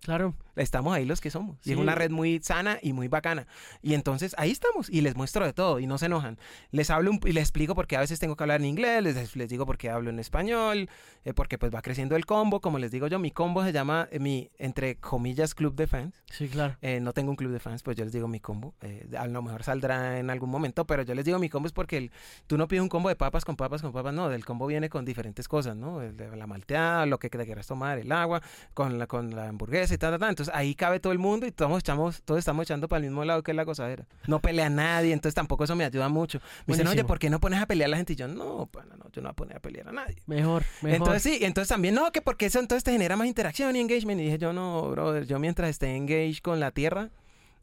Claro. 0.04 0.34
Estamos 0.54 0.94
ahí 0.94 1.06
los 1.06 1.22
que 1.22 1.30
somos. 1.30 1.56
Y 1.64 1.72
es 1.72 1.78
una 1.78 1.94
red 1.94 2.10
muy 2.10 2.38
sana 2.42 2.78
y 2.82 2.92
muy 2.92 3.08
bacana. 3.08 3.46
Y 3.80 3.94
entonces 3.94 4.34
ahí 4.36 4.50
estamos 4.50 4.90
y 4.90 5.00
les 5.00 5.16
muestro 5.16 5.46
de 5.46 5.54
todo 5.54 5.80
y 5.80 5.86
no 5.86 5.96
se 5.96 6.06
enojan. 6.06 6.38
Les 6.72 6.90
hablo 6.90 7.12
y 7.24 7.32
les 7.32 7.44
explico 7.44 7.74
porque 7.74 7.96
a 7.96 8.00
veces 8.00 8.20
tengo 8.20 8.36
que 8.36 8.44
hablar 8.44 8.60
en 8.60 8.66
inglés, 8.66 9.02
les, 9.02 9.34
les 9.34 9.48
digo 9.48 9.64
porque 9.64 9.88
hablo 9.88 10.10
en 10.10 10.18
español, 10.18 10.90
eh, 11.24 11.32
porque 11.32 11.56
pues 11.56 11.74
va 11.74 11.80
creciendo 11.80 12.16
el 12.16 12.26
combo. 12.26 12.60
Como 12.60 12.78
les 12.78 12.90
digo 12.90 13.06
yo, 13.06 13.18
mi 13.18 13.30
combo 13.30 13.64
se 13.64 13.72
llama 13.72 14.06
eh, 14.12 14.18
mi, 14.18 14.50
entre 14.58 14.96
comillas, 14.96 15.54
club 15.54 15.74
de 15.74 15.86
fans. 15.86 16.22
Sí, 16.30 16.48
claro. 16.48 16.76
Eh, 16.82 17.00
no 17.00 17.14
tengo 17.14 17.30
un 17.30 17.36
club 17.36 17.50
de 17.50 17.58
fans, 17.58 17.82
pues 17.82 17.96
yo 17.96 18.04
les 18.04 18.12
digo 18.12 18.28
mi 18.28 18.40
combo. 18.40 18.74
a 19.18 19.26
lo 19.26 19.40
mejor 19.40 19.62
saldrá 19.62 20.18
en 20.18 20.28
algún 20.28 20.50
momento, 20.50 20.86
pero 20.86 21.02
yo 21.02 21.14
les 21.14 21.24
digo 21.24 21.38
mi 21.38 21.48
combo 21.48 21.66
es 21.66 21.72
porque 21.72 22.10
tú 22.46 22.58
no 22.58 22.68
pides 22.68 22.82
un 22.82 22.90
combo 22.90 23.08
de 23.08 23.16
papas 23.16 23.46
con 23.46 23.56
papas 23.56 23.80
con 23.80 23.92
papas, 23.92 24.12
no. 24.12 24.30
El 24.30 24.44
combo 24.44 24.66
viene 24.66 24.90
con 24.90 25.06
diferentes 25.06 25.48
cosas, 25.48 25.76
¿no? 25.76 26.02
la 26.02 26.46
malteada, 26.46 27.06
lo 27.06 27.18
que 27.18 27.30
te 27.30 27.42
quieras 27.44 27.66
tomar, 27.66 27.98
el 27.98 28.12
agua, 28.12 28.42
con 28.74 28.98
la, 28.98 29.06
con 29.06 29.34
la 29.34 29.48
hamburguesa 29.48 29.93
y 29.94 29.98
tal. 29.98 30.14
Entonces 30.14 30.54
ahí 30.54 30.74
cabe 30.74 31.00
todo 31.00 31.12
el 31.12 31.18
mundo 31.18 31.46
y 31.46 31.52
todos, 31.52 31.78
echamos, 31.78 32.22
todos 32.22 32.38
estamos 32.38 32.64
echando 32.64 32.88
para 32.88 32.98
el 32.98 33.10
mismo 33.10 33.24
lado 33.24 33.42
que 33.42 33.52
es 33.52 33.56
la 33.56 33.64
gozadera. 33.64 34.06
No 34.26 34.40
pelea 34.40 34.68
nadie, 34.68 35.12
entonces 35.12 35.34
tampoco 35.34 35.64
eso 35.64 35.76
me 35.76 35.84
ayuda 35.84 36.08
mucho. 36.08 36.40
Me 36.66 36.74
dicen, 36.74 36.86
oye, 36.86 37.04
¿por 37.04 37.18
qué 37.18 37.30
no 37.30 37.40
pones 37.40 37.60
a 37.60 37.66
pelear 37.66 37.88
a 37.88 37.92
la 37.92 37.96
gente? 37.96 38.14
Y 38.14 38.16
yo, 38.16 38.28
no, 38.28 38.66
pana, 38.66 38.96
no, 38.96 39.10
yo 39.10 39.22
no 39.22 39.28
voy 39.28 39.30
a 39.30 39.34
poner 39.34 39.56
a 39.56 39.60
pelear 39.60 39.88
a 39.88 39.92
nadie. 39.92 40.16
Mejor, 40.26 40.64
mejor. 40.82 40.96
Entonces 40.96 41.22
sí, 41.22 41.38
entonces 41.44 41.68
también, 41.68 41.94
no, 41.94 42.12
que 42.12 42.22
porque 42.22 42.46
eso 42.46 42.60
entonces 42.60 42.84
te 42.84 42.92
genera 42.92 43.16
más 43.16 43.26
interacción 43.26 43.74
y 43.76 43.80
engagement. 43.80 44.20
Y 44.20 44.24
dije, 44.24 44.38
yo 44.38 44.52
no, 44.52 44.90
brother, 44.90 45.26
yo 45.26 45.38
mientras 45.38 45.70
esté 45.70 45.96
engaged 45.96 46.42
con 46.42 46.60
la 46.60 46.70
tierra, 46.70 47.10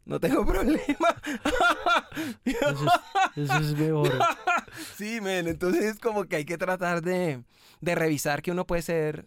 no 0.04 0.20
tengo 0.20 0.44
problema. 0.46 1.16
Eso 2.44 2.86
es, 3.36 3.50
eso 3.50 3.58
es 3.58 3.76
mejor. 3.76 4.12
sí, 4.96 5.20
men, 5.20 5.48
entonces 5.48 5.84
es 5.84 5.98
como 5.98 6.24
que 6.24 6.36
hay 6.36 6.44
que 6.44 6.58
tratar 6.58 7.02
de, 7.02 7.42
de 7.80 7.94
revisar 7.94 8.42
que 8.42 8.50
uno 8.50 8.66
puede 8.66 8.82
ser, 8.82 9.26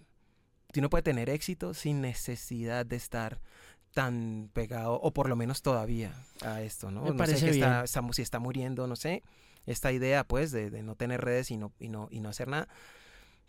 uno 0.79 0.89
puede 0.89 1.03
tener 1.03 1.29
éxito 1.29 1.73
sin 1.73 2.01
necesidad 2.01 2.85
de 2.85 2.95
estar 2.95 3.39
tan 3.93 4.49
pegado, 4.53 4.93
o 4.95 5.11
por 5.13 5.29
lo 5.29 5.35
menos 5.35 5.61
todavía, 5.61 6.13
a 6.41 6.61
esto, 6.61 6.91
¿no? 6.91 7.03
Me 7.03 7.11
no 7.11 7.15
parece 7.17 7.37
sé 7.39 7.45
que 7.45 7.51
bien. 7.53 7.63
está, 7.63 7.83
está- 7.85 8.13
si 8.13 8.21
está 8.21 8.39
muriendo, 8.39 8.87
no 8.87 8.95
sé, 8.95 9.23
esta 9.65 9.91
idea, 9.91 10.23
pues, 10.25 10.51
de, 10.51 10.69
de 10.69 10.83
no 10.83 10.95
tener 10.95 11.21
redes 11.21 11.49
y 11.51 11.57
no, 11.57 11.71
y, 11.79 11.87
no, 11.89 12.07
y 12.11 12.19
no 12.19 12.29
hacer 12.29 12.47
nada. 12.49 12.67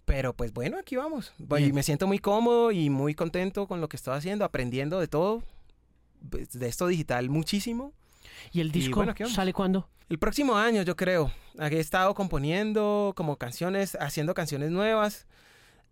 Pero, 0.05 0.35
pues, 0.35 0.53
bueno, 0.53 0.78
aquí 0.78 0.94
vamos. 0.94 1.32
Bien. 1.39 1.74
me 1.74 1.82
siento 1.82 2.07
muy 2.07 2.20
cómodo 2.20 2.70
y 2.70 2.90
muy 2.90 3.15
contento 3.15 3.66
con 3.66 3.81
lo 3.81 3.89
que 3.89 3.97
estoy 3.97 4.16
haciendo, 4.16 4.44
aprendiendo 4.44 5.01
de 5.01 5.09
todo, 5.09 5.43
pues, 6.31 6.51
de 6.53 6.69
esto 6.69 6.86
digital 6.86 7.28
muchísimo. 7.28 7.93
¿Y 8.53 8.61
el 8.61 8.70
disco 8.70 8.97
bueno, 8.97 9.15
vamos. 9.19 9.35
sale 9.35 9.53
cuándo? 9.53 9.89
El 10.09 10.20
próximo 10.20 10.55
año, 10.57 10.82
yo 10.82 10.94
creo. 10.94 11.32
He 11.59 11.81
estado 11.81 12.15
componiendo 12.15 13.12
como 13.16 13.36
canciones, 13.36 13.97
haciendo 14.01 14.32
canciones 14.35 14.70
nuevas. 14.70 15.27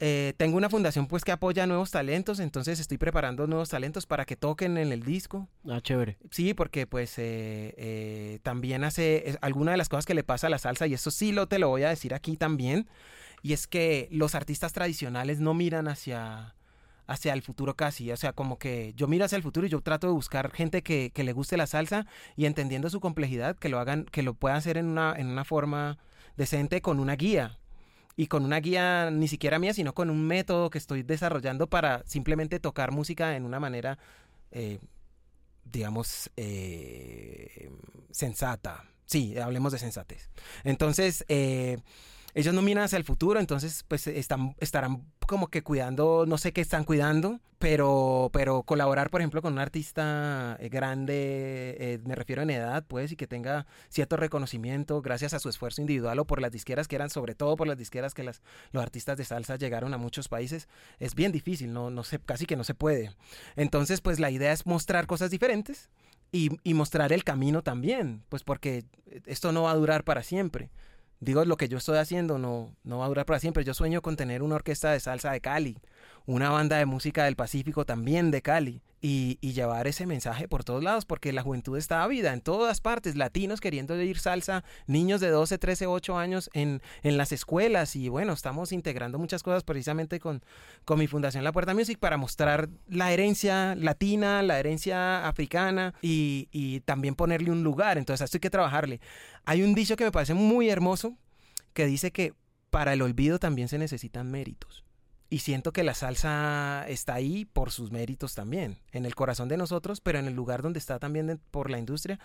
Eh, 0.06 0.35
tengo 0.36 0.59
una 0.59 0.68
fundación 0.68 1.06
pues 1.06 1.24
que 1.24 1.32
apoya 1.32 1.66
nuevos 1.66 1.90
talentos, 1.90 2.39
entonces 2.39 2.78
estoy 2.78 2.98
preparando 2.98 3.47
nuevos 3.47 3.70
talentos 3.70 4.05
para 4.05 4.26
que 4.26 4.36
toquen 4.36 4.76
en 4.76 4.93
el 4.93 5.02
disco. 5.02 5.48
Ah, 5.66 5.81
chévere. 5.81 6.18
Sí, 6.31 6.52
porque 6.52 6.86
pues 6.86 7.18
eh, 7.18 7.72
eh, 7.78 8.39
también 8.43 8.85
hace 8.85 9.39
alguna 9.40 9.70
de 9.70 9.78
las 9.78 9.89
cosas 9.89 10.05
que 10.05 10.12
le 10.12 10.22
pasa 10.22 10.48
a 10.48 10.51
la 10.51 10.59
salsa, 10.59 10.86
y 10.86 10.93
eso 10.93 11.10
sí 11.10 11.32
lo 11.32 11.47
te 11.47 11.59
lo 11.59 11.70
voy 11.70 11.85
a 11.85 11.89
decir 11.89 12.12
aquí 12.12 12.36
también, 12.36 12.86
y 13.40 13.55
es 13.55 13.66
que 13.66 14.09
los 14.10 14.35
artistas 14.35 14.74
tradicionales 14.74 15.40
no 15.40 15.55
miran 15.55 15.89
hacia, 15.89 16.55
hacia 17.06 17.32
el 17.32 17.40
futuro 17.40 17.74
casi, 17.74 18.12
o 18.12 18.16
sea, 18.18 18.35
como 18.35 18.59
que 18.59 18.93
yo 18.97 19.09
miro 19.09 19.24
hacia 19.24 19.36
el 19.36 19.43
futuro 19.43 19.66
y 19.66 19.70
yo 19.70 19.81
trato 19.81 20.09
de 20.09 20.12
buscar 20.12 20.52
gente 20.52 20.82
que, 20.82 21.12
que 21.14 21.24
le 21.24 21.32
guste 21.32 21.56
la 21.56 21.66
salsa 21.66 22.06
y 22.36 22.44
entendiendo 22.44 22.90
su 22.90 23.01
complejidad, 23.01 23.56
que 23.56 23.70
lo 23.70 23.78
hagan, 23.78 24.05
que 24.05 24.22
lo 24.22 24.35
puedan 24.35 24.59
hacer 24.59 24.76
en 24.76 24.85
una, 24.85 25.14
en 25.16 25.28
una 25.28 25.47
forma 25.47 25.97
decente 26.36 26.82
con 26.82 27.01
una 27.01 27.16
guía. 27.16 27.59
Y 28.16 28.28
con 28.28 28.45
una 28.45 28.61
guía 28.61 29.11
ni 29.11 29.28
siquiera 29.28 29.59
mía, 29.59 29.74
sino 29.74 29.93
con 29.93 30.09
un 30.11 30.27
método 30.27 30.70
que 30.70 30.78
estoy 30.78 31.03
desarrollando 31.03 31.66
para 31.66 32.03
simplemente 32.07 32.61
tocar 32.61 32.93
música 32.93 33.36
en 33.36 33.45
una 33.45 33.59
manera 33.59 33.99
eh, 34.53 34.78
digamos, 35.65 36.31
eh, 36.36 37.70
sensata. 38.11 38.85
Sí, 39.07 39.39
hablemos 39.39 39.73
de 39.73 39.78
sensatez. 39.78 40.31
Entonces, 40.62 41.24
eh, 41.28 41.78
ellos 42.35 42.52
no 42.52 42.62
miran 42.62 42.85
hacia 42.85 42.97
el 42.97 43.05
futuro, 43.05 43.39
entonces, 43.39 43.85
pues 43.86 44.06
están, 44.09 44.56
estarán 44.59 45.05
como 45.27 45.48
que 45.48 45.62
cuidando, 45.62 46.24
no 46.27 46.36
sé 46.36 46.52
qué 46.52 46.61
están 46.61 46.85
cuidando, 46.85 47.40
pero, 47.59 48.28
pero 48.32 48.62
colaborar, 48.65 49.09
por 49.09 49.20
ejemplo, 49.20 49.40
con 49.40 49.52
un 49.52 49.59
artista 49.61 50.56
eh, 50.61 50.69
grande, 50.69 51.77
eh, 51.78 52.01
me 52.05 52.15
refiero 52.15 52.43
en 52.43 52.51
edad, 52.51 52.85
pues, 52.86 53.12
y 53.12 53.16
que 53.16 53.27
tenga 53.27 53.66
cierto 53.89 54.16
reconocimiento 54.16 55.01
gracias 55.01 55.32
a 55.32 55.39
su 55.39 55.48
esfuerzo 55.48 55.81
individual 55.81 56.19
o 56.19 56.27
por 56.27 56.43
las 56.43 56.51
disqueras 56.51 56.89
que 56.89 56.97
eran, 56.97 57.09
sobre 57.09 57.35
todo 57.35 57.56
por 57.56 57.69
las 57.69 57.78
disqueras 57.78 58.15
que 58.15 58.24
las, 58.24 58.43
los 58.73 58.82
artistas 58.82 59.16
de 59.16 59.24
salsa 59.24 59.56
llegaron 59.56 59.94
a 59.94 59.98
muchos 59.98 60.28
países, 60.28 60.69
es 60.98 61.15
bien 61.15 61.32
difícil, 61.32 61.73
no, 61.73 61.90
no 61.90 62.02
se, 62.02 62.19
casi 62.19 62.47
que 62.47 62.56
no 62.56 62.65
se 62.65 62.74
puede. 62.74 63.12
Entonces, 63.56 64.01
pues 64.01 64.19
la 64.19 64.31
idea 64.31 64.52
es 64.52 64.66
mostrar 64.66 65.06
cosas 65.06 65.31
diferentes 65.31 65.89
y, 66.32 66.51
y 66.65 66.74
mostrar 66.74 67.12
el 67.12 67.23
camino 67.23 67.62
también, 67.62 68.24
pues 68.28 68.43
porque 68.43 68.85
esto 69.24 69.52
no 69.52 69.62
va 69.62 69.70
a 69.70 69.77
durar 69.77 70.02
para 70.02 70.24
siempre. 70.24 70.70
Digo, 71.24 71.42
lo 71.46 71.56
que 71.56 71.68
yo 71.68 71.78
estoy 71.78 71.96
haciendo 71.96 72.36
no, 72.36 72.76
no 72.84 72.98
va 72.98 73.06
a 73.06 73.09
durar 73.09 73.24
para 73.24 73.40
siempre. 73.40 73.64
Yo 73.64 73.72
sueño 73.72 74.02
con 74.02 74.14
tener 74.14 74.42
una 74.42 74.56
orquesta 74.56 74.92
de 74.92 75.01
salsa 75.01 75.32
de 75.32 75.40
Cali, 75.40 75.78
una 76.26 76.51
banda 76.51 76.78
de 76.78 76.86
música 76.86 77.24
del 77.24 77.36
Pacífico 77.36 77.84
también 77.84 78.30
de 78.30 78.42
Cali, 78.42 78.82
y, 79.06 79.52
llevar 79.52 79.86
ese 79.86 80.06
mensaje 80.06 80.48
por 80.48 80.64
todos 80.64 80.82
lados, 80.82 81.05
porque 81.05 81.30
la 81.34 81.42
juventud 81.42 81.76
está 81.76 82.02
ávida 82.02 82.32
en 82.32 82.40
todas 82.40 82.80
partes, 82.80 83.16
latinos 83.16 83.60
queriendo 83.60 83.92
oír 83.92 84.18
salsa, 84.18 84.64
niños 84.86 85.20
de 85.20 85.28
12, 85.28 85.59
13, 85.59 85.86
8 85.86 86.16
años 86.16 86.48
en, 86.55 86.80
en 87.02 87.18
las 87.18 87.30
escuelas, 87.30 87.96
y 87.96 88.09
bueno, 88.09 88.32
estamos 88.32 88.72
integrando 88.72 89.18
muchas 89.18 89.42
cosas 89.42 89.62
precisamente 89.62 90.20
con, 90.20 90.42
con 90.86 90.98
mi 90.98 91.06
fundación 91.06 91.44
La 91.44 91.52
Puerta 91.52 91.74
Music 91.74 91.98
para 91.98 92.16
mostrar 92.16 92.70
la 92.88 93.12
herencia 93.12 93.74
latina, 93.74 94.42
la 94.42 94.59
herencia 94.59 95.28
africana 95.28 95.92
y, 96.01 96.48
y 96.51 96.80
también 96.80 97.14
ponerle 97.14 97.51
un 97.51 97.62
lugar. 97.62 97.98
Entonces, 97.98 98.24
esto 98.24 98.38
hay 98.38 98.40
que 98.40 98.51
trabajarle. 98.51 99.01
Hay 99.44 99.62
un 99.62 99.74
dicho 99.74 99.96
que 99.96 100.05
me 100.05 100.12
parece 100.12 100.32
muy 100.32 100.70
hermoso 100.70 101.18
que 101.74 101.84
dice 101.84 102.10
que 102.10 102.32
para 102.70 102.94
el 102.94 103.02
olvido 103.02 103.38
también 103.38 103.68
se 103.68 103.76
necesitan 103.76 104.30
méritos. 104.30 104.84
Y 105.35 105.40
siento 105.40 105.73
que 105.73 105.82
la 105.82 105.94
salsa 105.94 106.85
está 106.89 107.15
ahí 107.15 107.44
por 107.44 107.73
sus 107.73 107.90
méritos 107.90 108.35
también, 108.36 108.77
en 108.93 109.05
el 109.05 109.16
corazón 109.16 109.48
de 109.48 109.56
nosotros, 109.56 110.01
pero 110.01 110.19
en 110.20 110.27
el 110.27 110.35
lugar 110.35 110.62
donde 110.62 110.78
está 110.78 111.01
también 111.01 111.27
de- 111.27 111.36
por 111.51 111.70
la 111.70 111.78
industria, 111.81 112.20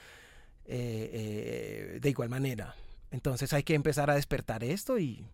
eh, 0.65 1.09
eh, 1.95 1.99
de 2.01 2.09
igual 2.09 2.29
manera. 2.29 2.75
Entonces 3.09 3.51
hay 3.53 3.63
que 3.63 3.73
empezar 3.73 4.11
a 4.11 4.15
despertar 4.15 4.63
esto 4.63 4.99
y, 4.99 5.25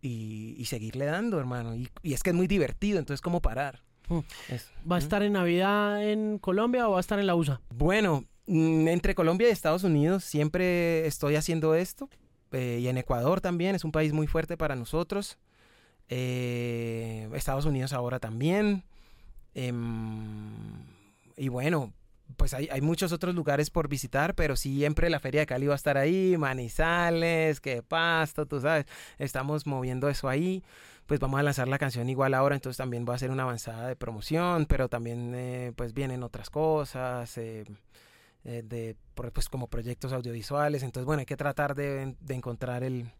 y, 0.00 0.54
y 0.56 0.64
seguirle 0.66 1.06
dando, 1.06 1.40
hermano. 1.40 1.74
Y, 1.74 1.88
y 2.02 2.12
es 2.14 2.22
que 2.22 2.30
es 2.30 2.36
muy 2.36 2.46
divertido, 2.46 3.00
entonces, 3.00 3.20
¿cómo 3.20 3.40
parar? 3.40 3.82
Mm. 4.08 4.18
¿Va 4.88 4.96
a 4.96 4.98
¿Mm? 5.00 5.02
estar 5.02 5.22
en 5.24 5.32
Navidad 5.32 6.08
en 6.08 6.38
Colombia 6.38 6.88
o 6.88 6.92
va 6.92 6.98
a 6.98 7.00
estar 7.00 7.18
en 7.18 7.26
la 7.26 7.34
USA? 7.34 7.60
Bueno, 7.70 8.24
mm, 8.46 8.86
entre 8.86 9.16
Colombia 9.16 9.48
y 9.48 9.50
Estados 9.50 9.82
Unidos 9.82 10.22
siempre 10.22 11.06
estoy 11.06 11.34
haciendo 11.36 11.74
esto. 11.74 12.08
eh, 12.52 12.78
y 12.80 12.86
en 12.86 12.98
Ecuador 12.98 13.40
también, 13.40 13.74
es 13.74 13.82
un 13.82 13.90
país 13.90 14.12
muy 14.12 14.28
fuerte 14.28 14.56
para 14.56 14.76
nosotros. 14.76 15.36
Eh, 16.08 17.28
Estados 17.34 17.64
Unidos 17.64 17.92
ahora 17.92 18.18
también. 18.18 18.84
Em, 19.54 20.84
y 21.36 21.48
bueno, 21.48 21.92
pues 22.36 22.54
hay, 22.54 22.80
muchos 22.80 23.12
otros 23.12 23.34
lugares 23.34 23.70
por 23.70 23.88
visitar, 23.88 24.34
pero 24.34 24.56
siempre 24.56 25.10
la 25.10 25.20
Feria 25.20 25.40
de 25.40 25.46
Cali 25.46 25.66
va 25.66 25.74
a 25.74 25.76
estar 25.76 25.96
ahí, 25.96 26.36
Manizales, 26.38 27.60
que 27.60 27.82
Pasto, 27.82 28.46
tú 28.46 28.60
sabes, 28.60 28.86
estamos 29.18 29.66
moviendo 29.66 30.08
eso 30.08 30.28
ahí. 30.28 30.62
Pues 31.06 31.20
vamos 31.20 31.38
a 31.38 31.42
lanzar 31.42 31.68
la 31.68 31.78
canción 31.78 32.08
igual 32.08 32.32
ahora, 32.32 32.54
entonces 32.54 32.78
también 32.78 33.04
va 33.08 33.14
a 33.14 33.18
ser 33.18 33.30
una 33.30 33.42
avanzada 33.42 33.88
de 33.88 33.96
promoción, 33.96 34.64
pero 34.66 34.88
también 34.88 35.34
eh, 35.34 35.72
pues 35.76 35.92
vienen 35.92 36.22
otras 36.22 36.48
cosas, 36.48 37.36
eh, 37.36 37.64
eh, 38.44 38.62
de, 38.64 38.96
pues 39.14 39.50
como 39.50 39.68
proyectos 39.68 40.12
audiovisuales, 40.14 40.82
entonces 40.82 41.04
bueno, 41.04 41.20
hay 41.20 41.26
que 41.26 41.36
tratar 41.36 41.74
de, 41.74 42.16
de 42.20 42.34
encontrar 42.34 42.84
el, 42.84 43.10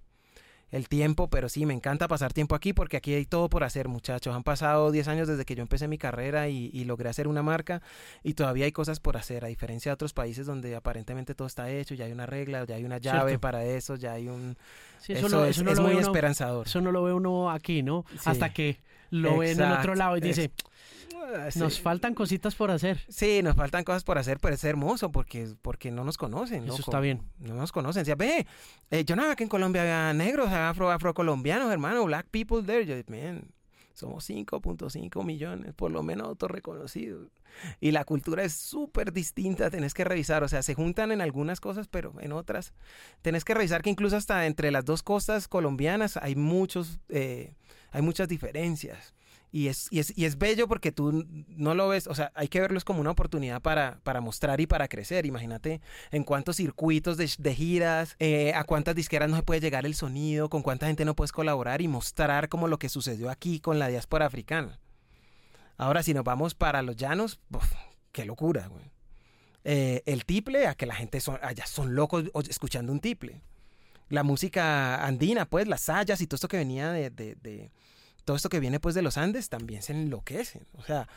el 0.70 0.89
tiempo, 0.89 1.28
pero 1.31 1.49
sí, 1.49 1.66
me 1.66 1.74
encanta 1.74 2.09
pasar 2.09 2.32
tiempo 2.32 2.55
aquí 2.55 2.73
porque 2.73 2.97
aquí 2.97 3.15
hay 3.15 3.27
todo 3.27 3.49
por 3.49 3.62
hacer, 3.65 3.86
muchachos. 3.89 4.35
Han 4.35 4.43
pasado 4.43 4.91
10 4.91 5.07
años 5.09 5.28
desde 5.28 5.45
que 5.45 5.55
yo 5.55 5.62
empecé 5.62 5.86
mi 5.89 5.99
carrera 5.99 6.49
y, 6.49 6.70
y 6.73 6.85
logré 6.85 7.09
hacer 7.09 7.28
una 7.28 7.43
marca 7.43 7.81
y 8.23 8.35
todavía 8.35 8.65
hay 8.65 8.73
cosas 8.73 8.99
por 9.01 9.16
hacer, 9.16 9.45
a 9.45 9.49
diferencia 9.49 9.91
de 9.91 9.95
otros 9.95 10.12
países 10.12 10.47
donde 10.47 10.74
aparentemente 10.74 11.35
todo 11.35 11.47
está 11.47 11.70
hecho, 11.70 11.95
ya 11.95 12.07
hay 12.07 12.12
una 12.12 12.27
regla, 12.27 12.65
ya 12.65 12.74
hay 12.74 12.85
una 12.85 12.99
llave 12.99 13.31
Cierto. 13.31 13.41
para 13.41 13.65
eso, 13.65 13.95
ya 13.97 14.12
hay 14.12 14.28
un... 14.28 14.57
Sí, 14.99 15.12
eso 15.12 15.28
lo- 15.28 15.45
es, 15.45 15.62
no 15.62 15.70
es 15.70 15.77
lo 15.77 15.85
muy 15.85 15.93
uno- 15.93 16.01
esperanzador. 16.01 16.66
Eso 16.66 16.81
no 16.81 16.91
lo 16.91 17.05
ve 17.05 17.12
uno 17.12 17.51
aquí, 17.51 17.82
¿no? 17.82 18.05
Sí. 18.15 18.19
Hasta 18.24 18.53
que 18.53 18.78
lo 19.11 19.39
ve 19.39 19.53
en 19.53 19.61
el 19.61 19.70
otro 19.73 19.95
lado 19.95 20.16
y 20.16 20.20
dice, 20.20 20.51
ah, 21.36 21.49
nos 21.57 21.81
faltan 21.81 22.15
cositas 22.15 22.55
por 22.55 22.70
hacer. 22.70 23.01
Sí, 23.09 23.41
nos 23.43 23.55
faltan 23.55 23.85
cosas 23.85 24.03
por 24.03 24.19
hacer, 24.19 24.39
pero 24.41 24.55
es 24.55 24.65
hermoso 24.65 25.11
porque, 25.12 25.49
porque 25.62 25.91
no 25.91 26.05
nos 26.05 26.16
conocen. 26.16 26.65
Eso 26.65 26.77
está 26.78 27.01
bien. 27.01 27.23
No 27.39 27.55
nos 27.55 27.70
conocen. 27.70 28.11
O 28.11 28.16
ve, 28.16 28.47
eh, 28.91 29.05
yo 29.05 29.15
nada 29.16 29.36
que 29.36 29.45
en 29.45 29.49
Colombia 29.49 29.82
había 29.82 30.12
negros, 30.15 30.49
afro, 30.55 30.90
afrocolombianos, 30.90 31.70
hermano, 31.70 32.05
black 32.05 32.28
people 32.31 32.62
there. 32.62 32.85
Yo, 32.86 32.94
man, 33.09 33.52
somos 33.94 34.28
5.5 34.28 35.24
millones, 35.24 35.72
por 35.74 35.90
lo 35.90 36.02
menos 36.02 36.26
autorreconocidos. 36.26 37.31
Y 37.81 37.93
la 37.93 38.05
cultura 38.05 38.43
es 38.43 38.52
súper 38.52 39.12
distinta, 39.12 39.70
tenés 39.70 39.94
que 39.94 40.02
revisar, 40.02 40.43
o 40.43 40.48
sea, 40.48 40.62
se 40.62 40.74
juntan 40.74 41.12
en 41.12 41.20
algunas 41.20 41.60
cosas, 41.60 41.86
pero 41.86 42.12
en 42.20 42.32
otras 42.32 42.74
tenés 43.22 43.44
que 43.44 43.55
revisar 43.55 43.82
que 43.82 43.90
incluso 43.90 44.16
hasta 44.16 44.47
entre 44.47 44.72
las 44.72 44.85
dos 44.85 45.05
costas 45.05 45.47
colombianas 45.47 46.16
hay 46.16 46.35
muchos, 46.35 46.98
eh, 47.09 47.55
hay 47.93 48.02
muchas 48.02 48.28
diferencias. 48.28 49.14
Y 49.55 49.68
es, 49.68 49.86
y, 49.93 50.01
es, 50.01 50.12
y 50.18 50.24
es 50.24 50.36
bello 50.36 50.66
porque 50.66 50.90
tú 50.90 51.28
no 51.47 51.76
lo 51.76 51.86
ves, 51.86 52.09
o 52.09 52.14
sea, 52.16 52.32
hay 52.35 52.48
que 52.48 52.60
verlos 52.60 52.82
como 52.82 53.01
una 53.01 53.12
oportunidad 53.12 53.62
para, 53.62 54.01
para 54.02 54.20
mostrar 54.20 54.60
y 54.60 54.66
para 54.66 54.89
crecer. 54.89 55.26
Imagínate 55.26 55.81
en 56.10 56.24
cuántos 56.24 56.56
circuitos 56.56 57.16
de, 57.16 57.55
giras, 57.55 58.16
eh, 58.18 58.52
a 58.52 58.64
cuántas 58.64 58.97
disqueras 58.97 59.31
no 59.31 59.36
se 59.36 59.44
puede 59.44 59.60
llegar 59.60 59.86
el 59.86 59.94
sonido, 59.94 60.51
con 60.51 60.62
cuánta 60.62 60.89
gente 60.89 61.05
no 61.05 61.14
puedes 61.14 61.31
colaborar 61.31 61.82
y 61.82 61.86
mostrar 61.86 62.48
como 62.48 62.66
lo 62.66 62.81
que 62.81 62.89
sucedió 62.89 63.31
aquí 63.31 63.60
con 63.60 63.78
la 63.78 63.86
diáspora 63.86 64.26
africana. 64.26 64.81
Ahora, 65.76 66.02
si 66.02 66.14
nos 66.14 66.24
vamos 66.24 66.56
para 66.56 66.82
los 66.82 66.97
llanos, 66.97 67.39
qué 68.10 68.24
locura, 68.24 68.66
güey. 68.66 68.90
Eh, 69.62 70.02
el 70.06 70.24
tiple, 70.24 70.66
a 70.66 70.74
que 70.74 70.86
la 70.86 70.97
gente 70.97 71.20
son, 71.20 71.39
allá 71.43 71.64
son 71.66 71.94
locos 71.94 72.24
escuchando 72.48 72.90
un 72.90 72.98
tiple. 72.98 73.40
La 74.09 74.24
música 74.24 75.06
andina, 75.06 75.48
pues, 75.48 75.68
las 75.68 75.82
sayas 75.82 76.20
y 76.20 76.26
todo 76.26 76.35
esto 76.39 76.48
que 76.48 76.56
venía 76.56 76.90
de 76.90 77.70
todo 78.24 78.36
esto 78.36 78.48
que 78.48 78.60
viene 78.60 78.80
pues 78.80 78.94
de 78.94 79.02
los 79.02 79.18
Andes 79.18 79.48
también 79.48 79.82
se 79.82 79.92
enloquecen. 79.92 80.66
O 80.74 80.82
sea, 80.82 81.09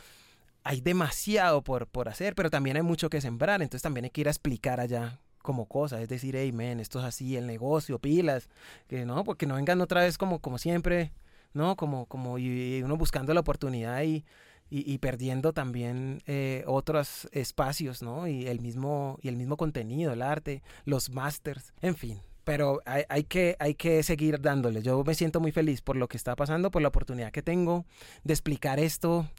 hay 0.63 0.81
demasiado 0.81 1.63
por, 1.63 1.87
por 1.87 2.09
hacer, 2.09 2.35
pero 2.35 2.49
también 2.49 2.75
hay 2.75 2.83
mucho 2.83 3.09
que 3.09 3.21
sembrar, 3.21 3.61
entonces 3.61 3.81
también 3.81 4.05
hay 4.05 4.09
que 4.11 4.21
ir 4.21 4.27
a 4.27 4.31
explicar 4.31 4.79
allá 4.79 5.19
como 5.41 5.65
cosas, 5.65 6.01
es 6.01 6.09
decir, 6.09 6.35
hey, 6.35 6.51
men, 6.51 6.81
esto 6.81 6.99
es 6.99 7.05
así, 7.05 7.37
el 7.37 7.47
negocio, 7.47 7.99
pilas, 7.99 8.49
que 8.89 9.05
no, 9.05 9.23
porque 9.23 9.45
no 9.45 9.55
vengan 9.55 9.79
otra 9.79 10.01
vez 10.01 10.17
como, 10.17 10.39
como 10.39 10.57
siempre, 10.57 11.13
¿no? 11.53 11.77
Como, 11.77 12.05
como 12.07 12.37
y 12.37 12.81
uno 12.83 12.97
buscando 12.97 13.33
la 13.33 13.39
oportunidad 13.39 14.03
y, 14.03 14.25
y, 14.69 14.97
perdiendo 14.97 15.53
también 15.53 16.21
eh, 16.27 16.65
otros 16.67 17.29
espacios, 17.31 18.01
¿no? 18.01 18.27
Y 18.27 18.47
el 18.47 18.59
mismo, 18.59 19.17
y 19.21 19.29
el 19.29 19.37
mismo 19.37 19.55
contenido, 19.55 20.11
el 20.11 20.21
arte, 20.21 20.61
los 20.83 21.09
masters, 21.09 21.71
en 21.81 21.95
fin, 21.95 22.19
pero 22.47 22.81
hay, 22.85 23.25
que, 23.25 23.57
hay 23.59 23.75
que 23.75 24.01
seguir 24.03 24.39
dándole. 24.39 24.81
Yo 24.81 25.03
me 25.03 25.15
siento 25.15 25.41
muy 25.41 25.51
feliz 25.51 25.81
por 25.81 25.97
lo 25.97 26.07
que 26.07 26.15
está 26.15 26.33
pasando, 26.37 26.71
por 26.71 26.81
la 26.81 26.87
oportunidad 26.87 27.29
que 27.29 27.41
tengo 27.41 27.85
de 28.23 28.33
explicar 28.33 28.79
esto, 28.79 29.29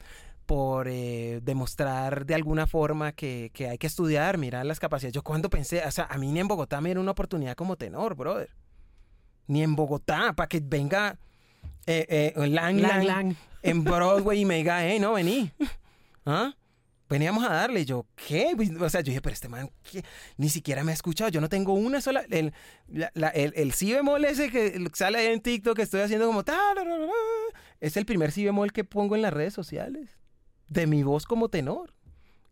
por 0.44 0.88
eh, 0.88 1.40
demostrar 1.42 2.26
de 2.26 2.34
alguna 2.34 2.66
forma 2.66 3.12
que, 3.12 3.50
hay 3.66 3.78
que 3.78 3.86
estudiar, 3.86 4.36
mirar 4.36 4.66
las 4.66 4.78
capacidades. 4.78 5.14
Yo 5.14 5.22
cuando 5.22 5.48
pensé, 5.48 5.82
o 5.86 5.90
sea, 5.90 6.04
a 6.04 6.18
mí 6.18 6.30
ni 6.30 6.40
en 6.40 6.48
Bogotá 6.48 6.82
me 6.82 6.90
dieron 6.90 7.00
una 7.00 7.12
oportunidad 7.12 7.54
como 7.54 7.76
tenor, 7.76 8.14
brother. 8.14 8.50
Ni 9.46 9.62
en 9.62 9.74
Bogotá, 9.74 10.34
para 10.34 10.46
que 10.46 10.60
venga 10.62 11.18
eh, 11.86 12.34
eh, 12.36 12.46
Lang, 12.46 12.78
Lang, 12.78 13.36
en 13.62 13.84
Broadway 13.84 14.42
y 14.42 14.44
me 14.44 14.56
diga, 14.56 14.86
hey, 14.86 14.98
no, 15.00 15.14
vení. 15.14 15.50
¿Ah? 16.26 16.54
Veníamos 17.08 17.44
a 17.44 17.52
darle. 17.52 17.84
yo, 17.84 18.06
¿qué? 18.14 18.54
O 18.80 18.90
sea, 18.90 19.00
yo 19.00 19.06
dije, 19.06 19.20
pero 19.20 19.34
este 19.34 19.48
man 19.48 19.70
ni 20.36 20.48
siquiera 20.48 20.84
me 20.84 20.92
ha 20.92 20.94
escuchado. 20.94 21.30
Yo 21.30 21.40
no 21.40 21.48
tengo 21.48 21.72
una 21.74 22.00
sola. 22.00 22.24
El, 22.30 22.52
el, 22.88 23.52
el 23.56 23.72
si 23.72 23.92
bemol 23.92 24.24
ese 24.24 24.50
que 24.50 24.84
sale 24.94 25.32
en 25.32 25.40
TikTok 25.40 25.76
que 25.76 25.82
estoy 25.82 26.00
haciendo 26.00 26.26
como. 26.26 26.44
Es 27.80 27.96
el 27.96 28.06
primer 28.06 28.32
si 28.32 28.44
bemol 28.44 28.72
que 28.72 28.84
pongo 28.84 29.16
en 29.16 29.22
las 29.22 29.32
redes 29.32 29.54
sociales. 29.54 30.18
De 30.68 30.86
mi 30.86 31.02
voz 31.02 31.24
como 31.24 31.48
tenor. 31.48 31.94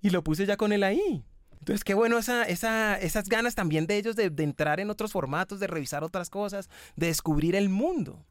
Y 0.01 0.11
lo 0.11 0.23
puse 0.23 0.47
ya 0.47 0.57
con 0.57 0.73
él 0.73 0.83
ahí. 0.83 1.25
Entonces, 1.59 1.83
qué 1.83 1.95
bueno 1.95 2.19
esa, 2.19 2.45
esa, 2.45 2.97
esas 2.97 3.29
ganas 3.29 3.57
también 3.57 3.87
de 3.87 3.97
ellos 3.97 4.15
de 4.15 4.31
entrar 4.39 4.79
en 4.79 4.89
otros 4.89 5.11
formatos, 5.11 5.59
de 5.59 5.67
revisar 5.67 6.05
otras 6.05 6.31
cosas, 6.31 6.71
de 6.95 7.09
descubrir 7.09 7.57
el 7.57 7.69
mundo. 7.69 8.25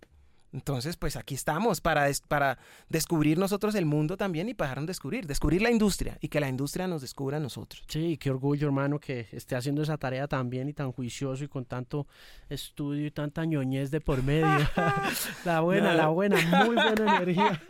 Entonces, 0.56 0.96
pues 0.96 1.18
aquí 1.18 1.36
estamos 1.36 1.82
para, 1.82 2.08
para 2.30 2.58
descubrir 2.88 3.38
nosotros 3.38 3.76
el 3.76 3.86
mundo 3.86 4.16
también 4.16 4.48
y 4.48 4.54
para 4.54 4.82
descubrir, 4.84 5.28
descubrir 5.28 5.62
la 5.62 5.70
industria 5.70 6.18
y 6.22 6.30
que 6.30 6.40
la 6.40 6.48
industria 6.48 6.88
nos 6.88 7.02
descubra 7.02 7.38
a 7.38 7.40
nosotros. 7.42 7.84
Sí, 7.90 8.18
qué 8.18 8.30
orgullo, 8.30 8.68
hermano, 8.68 8.98
que 8.98 9.28
esté 9.34 9.58
haciendo 9.58 9.82
esa 9.82 9.98
tarea 9.98 10.30
tan 10.30 10.50
bien 10.50 10.70
y 10.70 10.74
tan 10.74 10.94
juicioso 10.94 11.44
y 11.44 11.50
con 11.50 11.66
tanto 11.66 12.08
estudio 12.48 13.06
y 13.06 13.12
tanta 13.12 13.44
ñoñez 13.44 13.92
de 13.92 14.00
por 14.00 14.24
medio. 14.24 14.46
la 15.44 15.60
buena, 15.60 15.94
la 15.94 16.08
buena, 16.08 16.38
muy 16.66 16.76
buena 16.76 17.18
energía. 17.18 17.62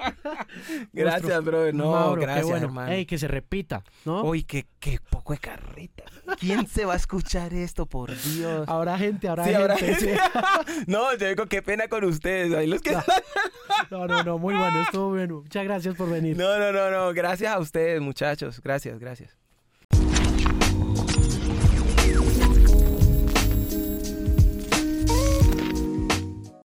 gracias, 0.93 1.43
brother. 1.43 1.73
No, 1.73 2.13
gracias, 2.13 2.61
hermano. 2.61 2.91
Ey, 2.91 3.07
que 3.07 3.17
se 3.17 3.27
repita, 3.27 3.83
¿no? 4.05 4.23
Uy, 4.23 4.43
qué, 4.43 4.67
qué 4.79 4.99
poco 5.09 5.33
de 5.33 5.39
carreta. 5.39 6.03
¿Quién 6.39 6.67
se 6.67 6.85
va 6.85 6.93
a 6.93 6.97
escuchar 6.97 7.51
esto, 7.53 7.87
por 7.87 8.15
Dios? 8.15 8.67
Ahora 8.67 8.95
gente, 8.97 9.27
ahora 9.27 9.75
gente. 9.75 10.17
no, 10.87 11.15
yo 11.17 11.27
digo, 11.27 11.47
qué 11.47 11.63
pena 11.63 11.87
con 11.87 12.03
ustedes. 12.03 12.53
Ahí 12.53 12.74
no. 13.91 14.07
no, 14.07 14.23
no, 14.23 14.37
muy 14.37 14.53
bueno, 14.55 14.81
estuvo 14.81 15.09
bueno. 15.09 15.41
Muchas 15.41 15.63
gracias 15.63 15.95
por 15.95 16.09
venir. 16.09 16.37
No, 16.37 16.57
no, 16.59 16.71
no, 16.71 16.89
no. 16.89 17.13
Gracias 17.13 17.53
a 17.53 17.59
ustedes, 17.59 18.01
muchachos. 18.01 18.61
Gracias, 18.61 18.99
gracias. 18.99 19.44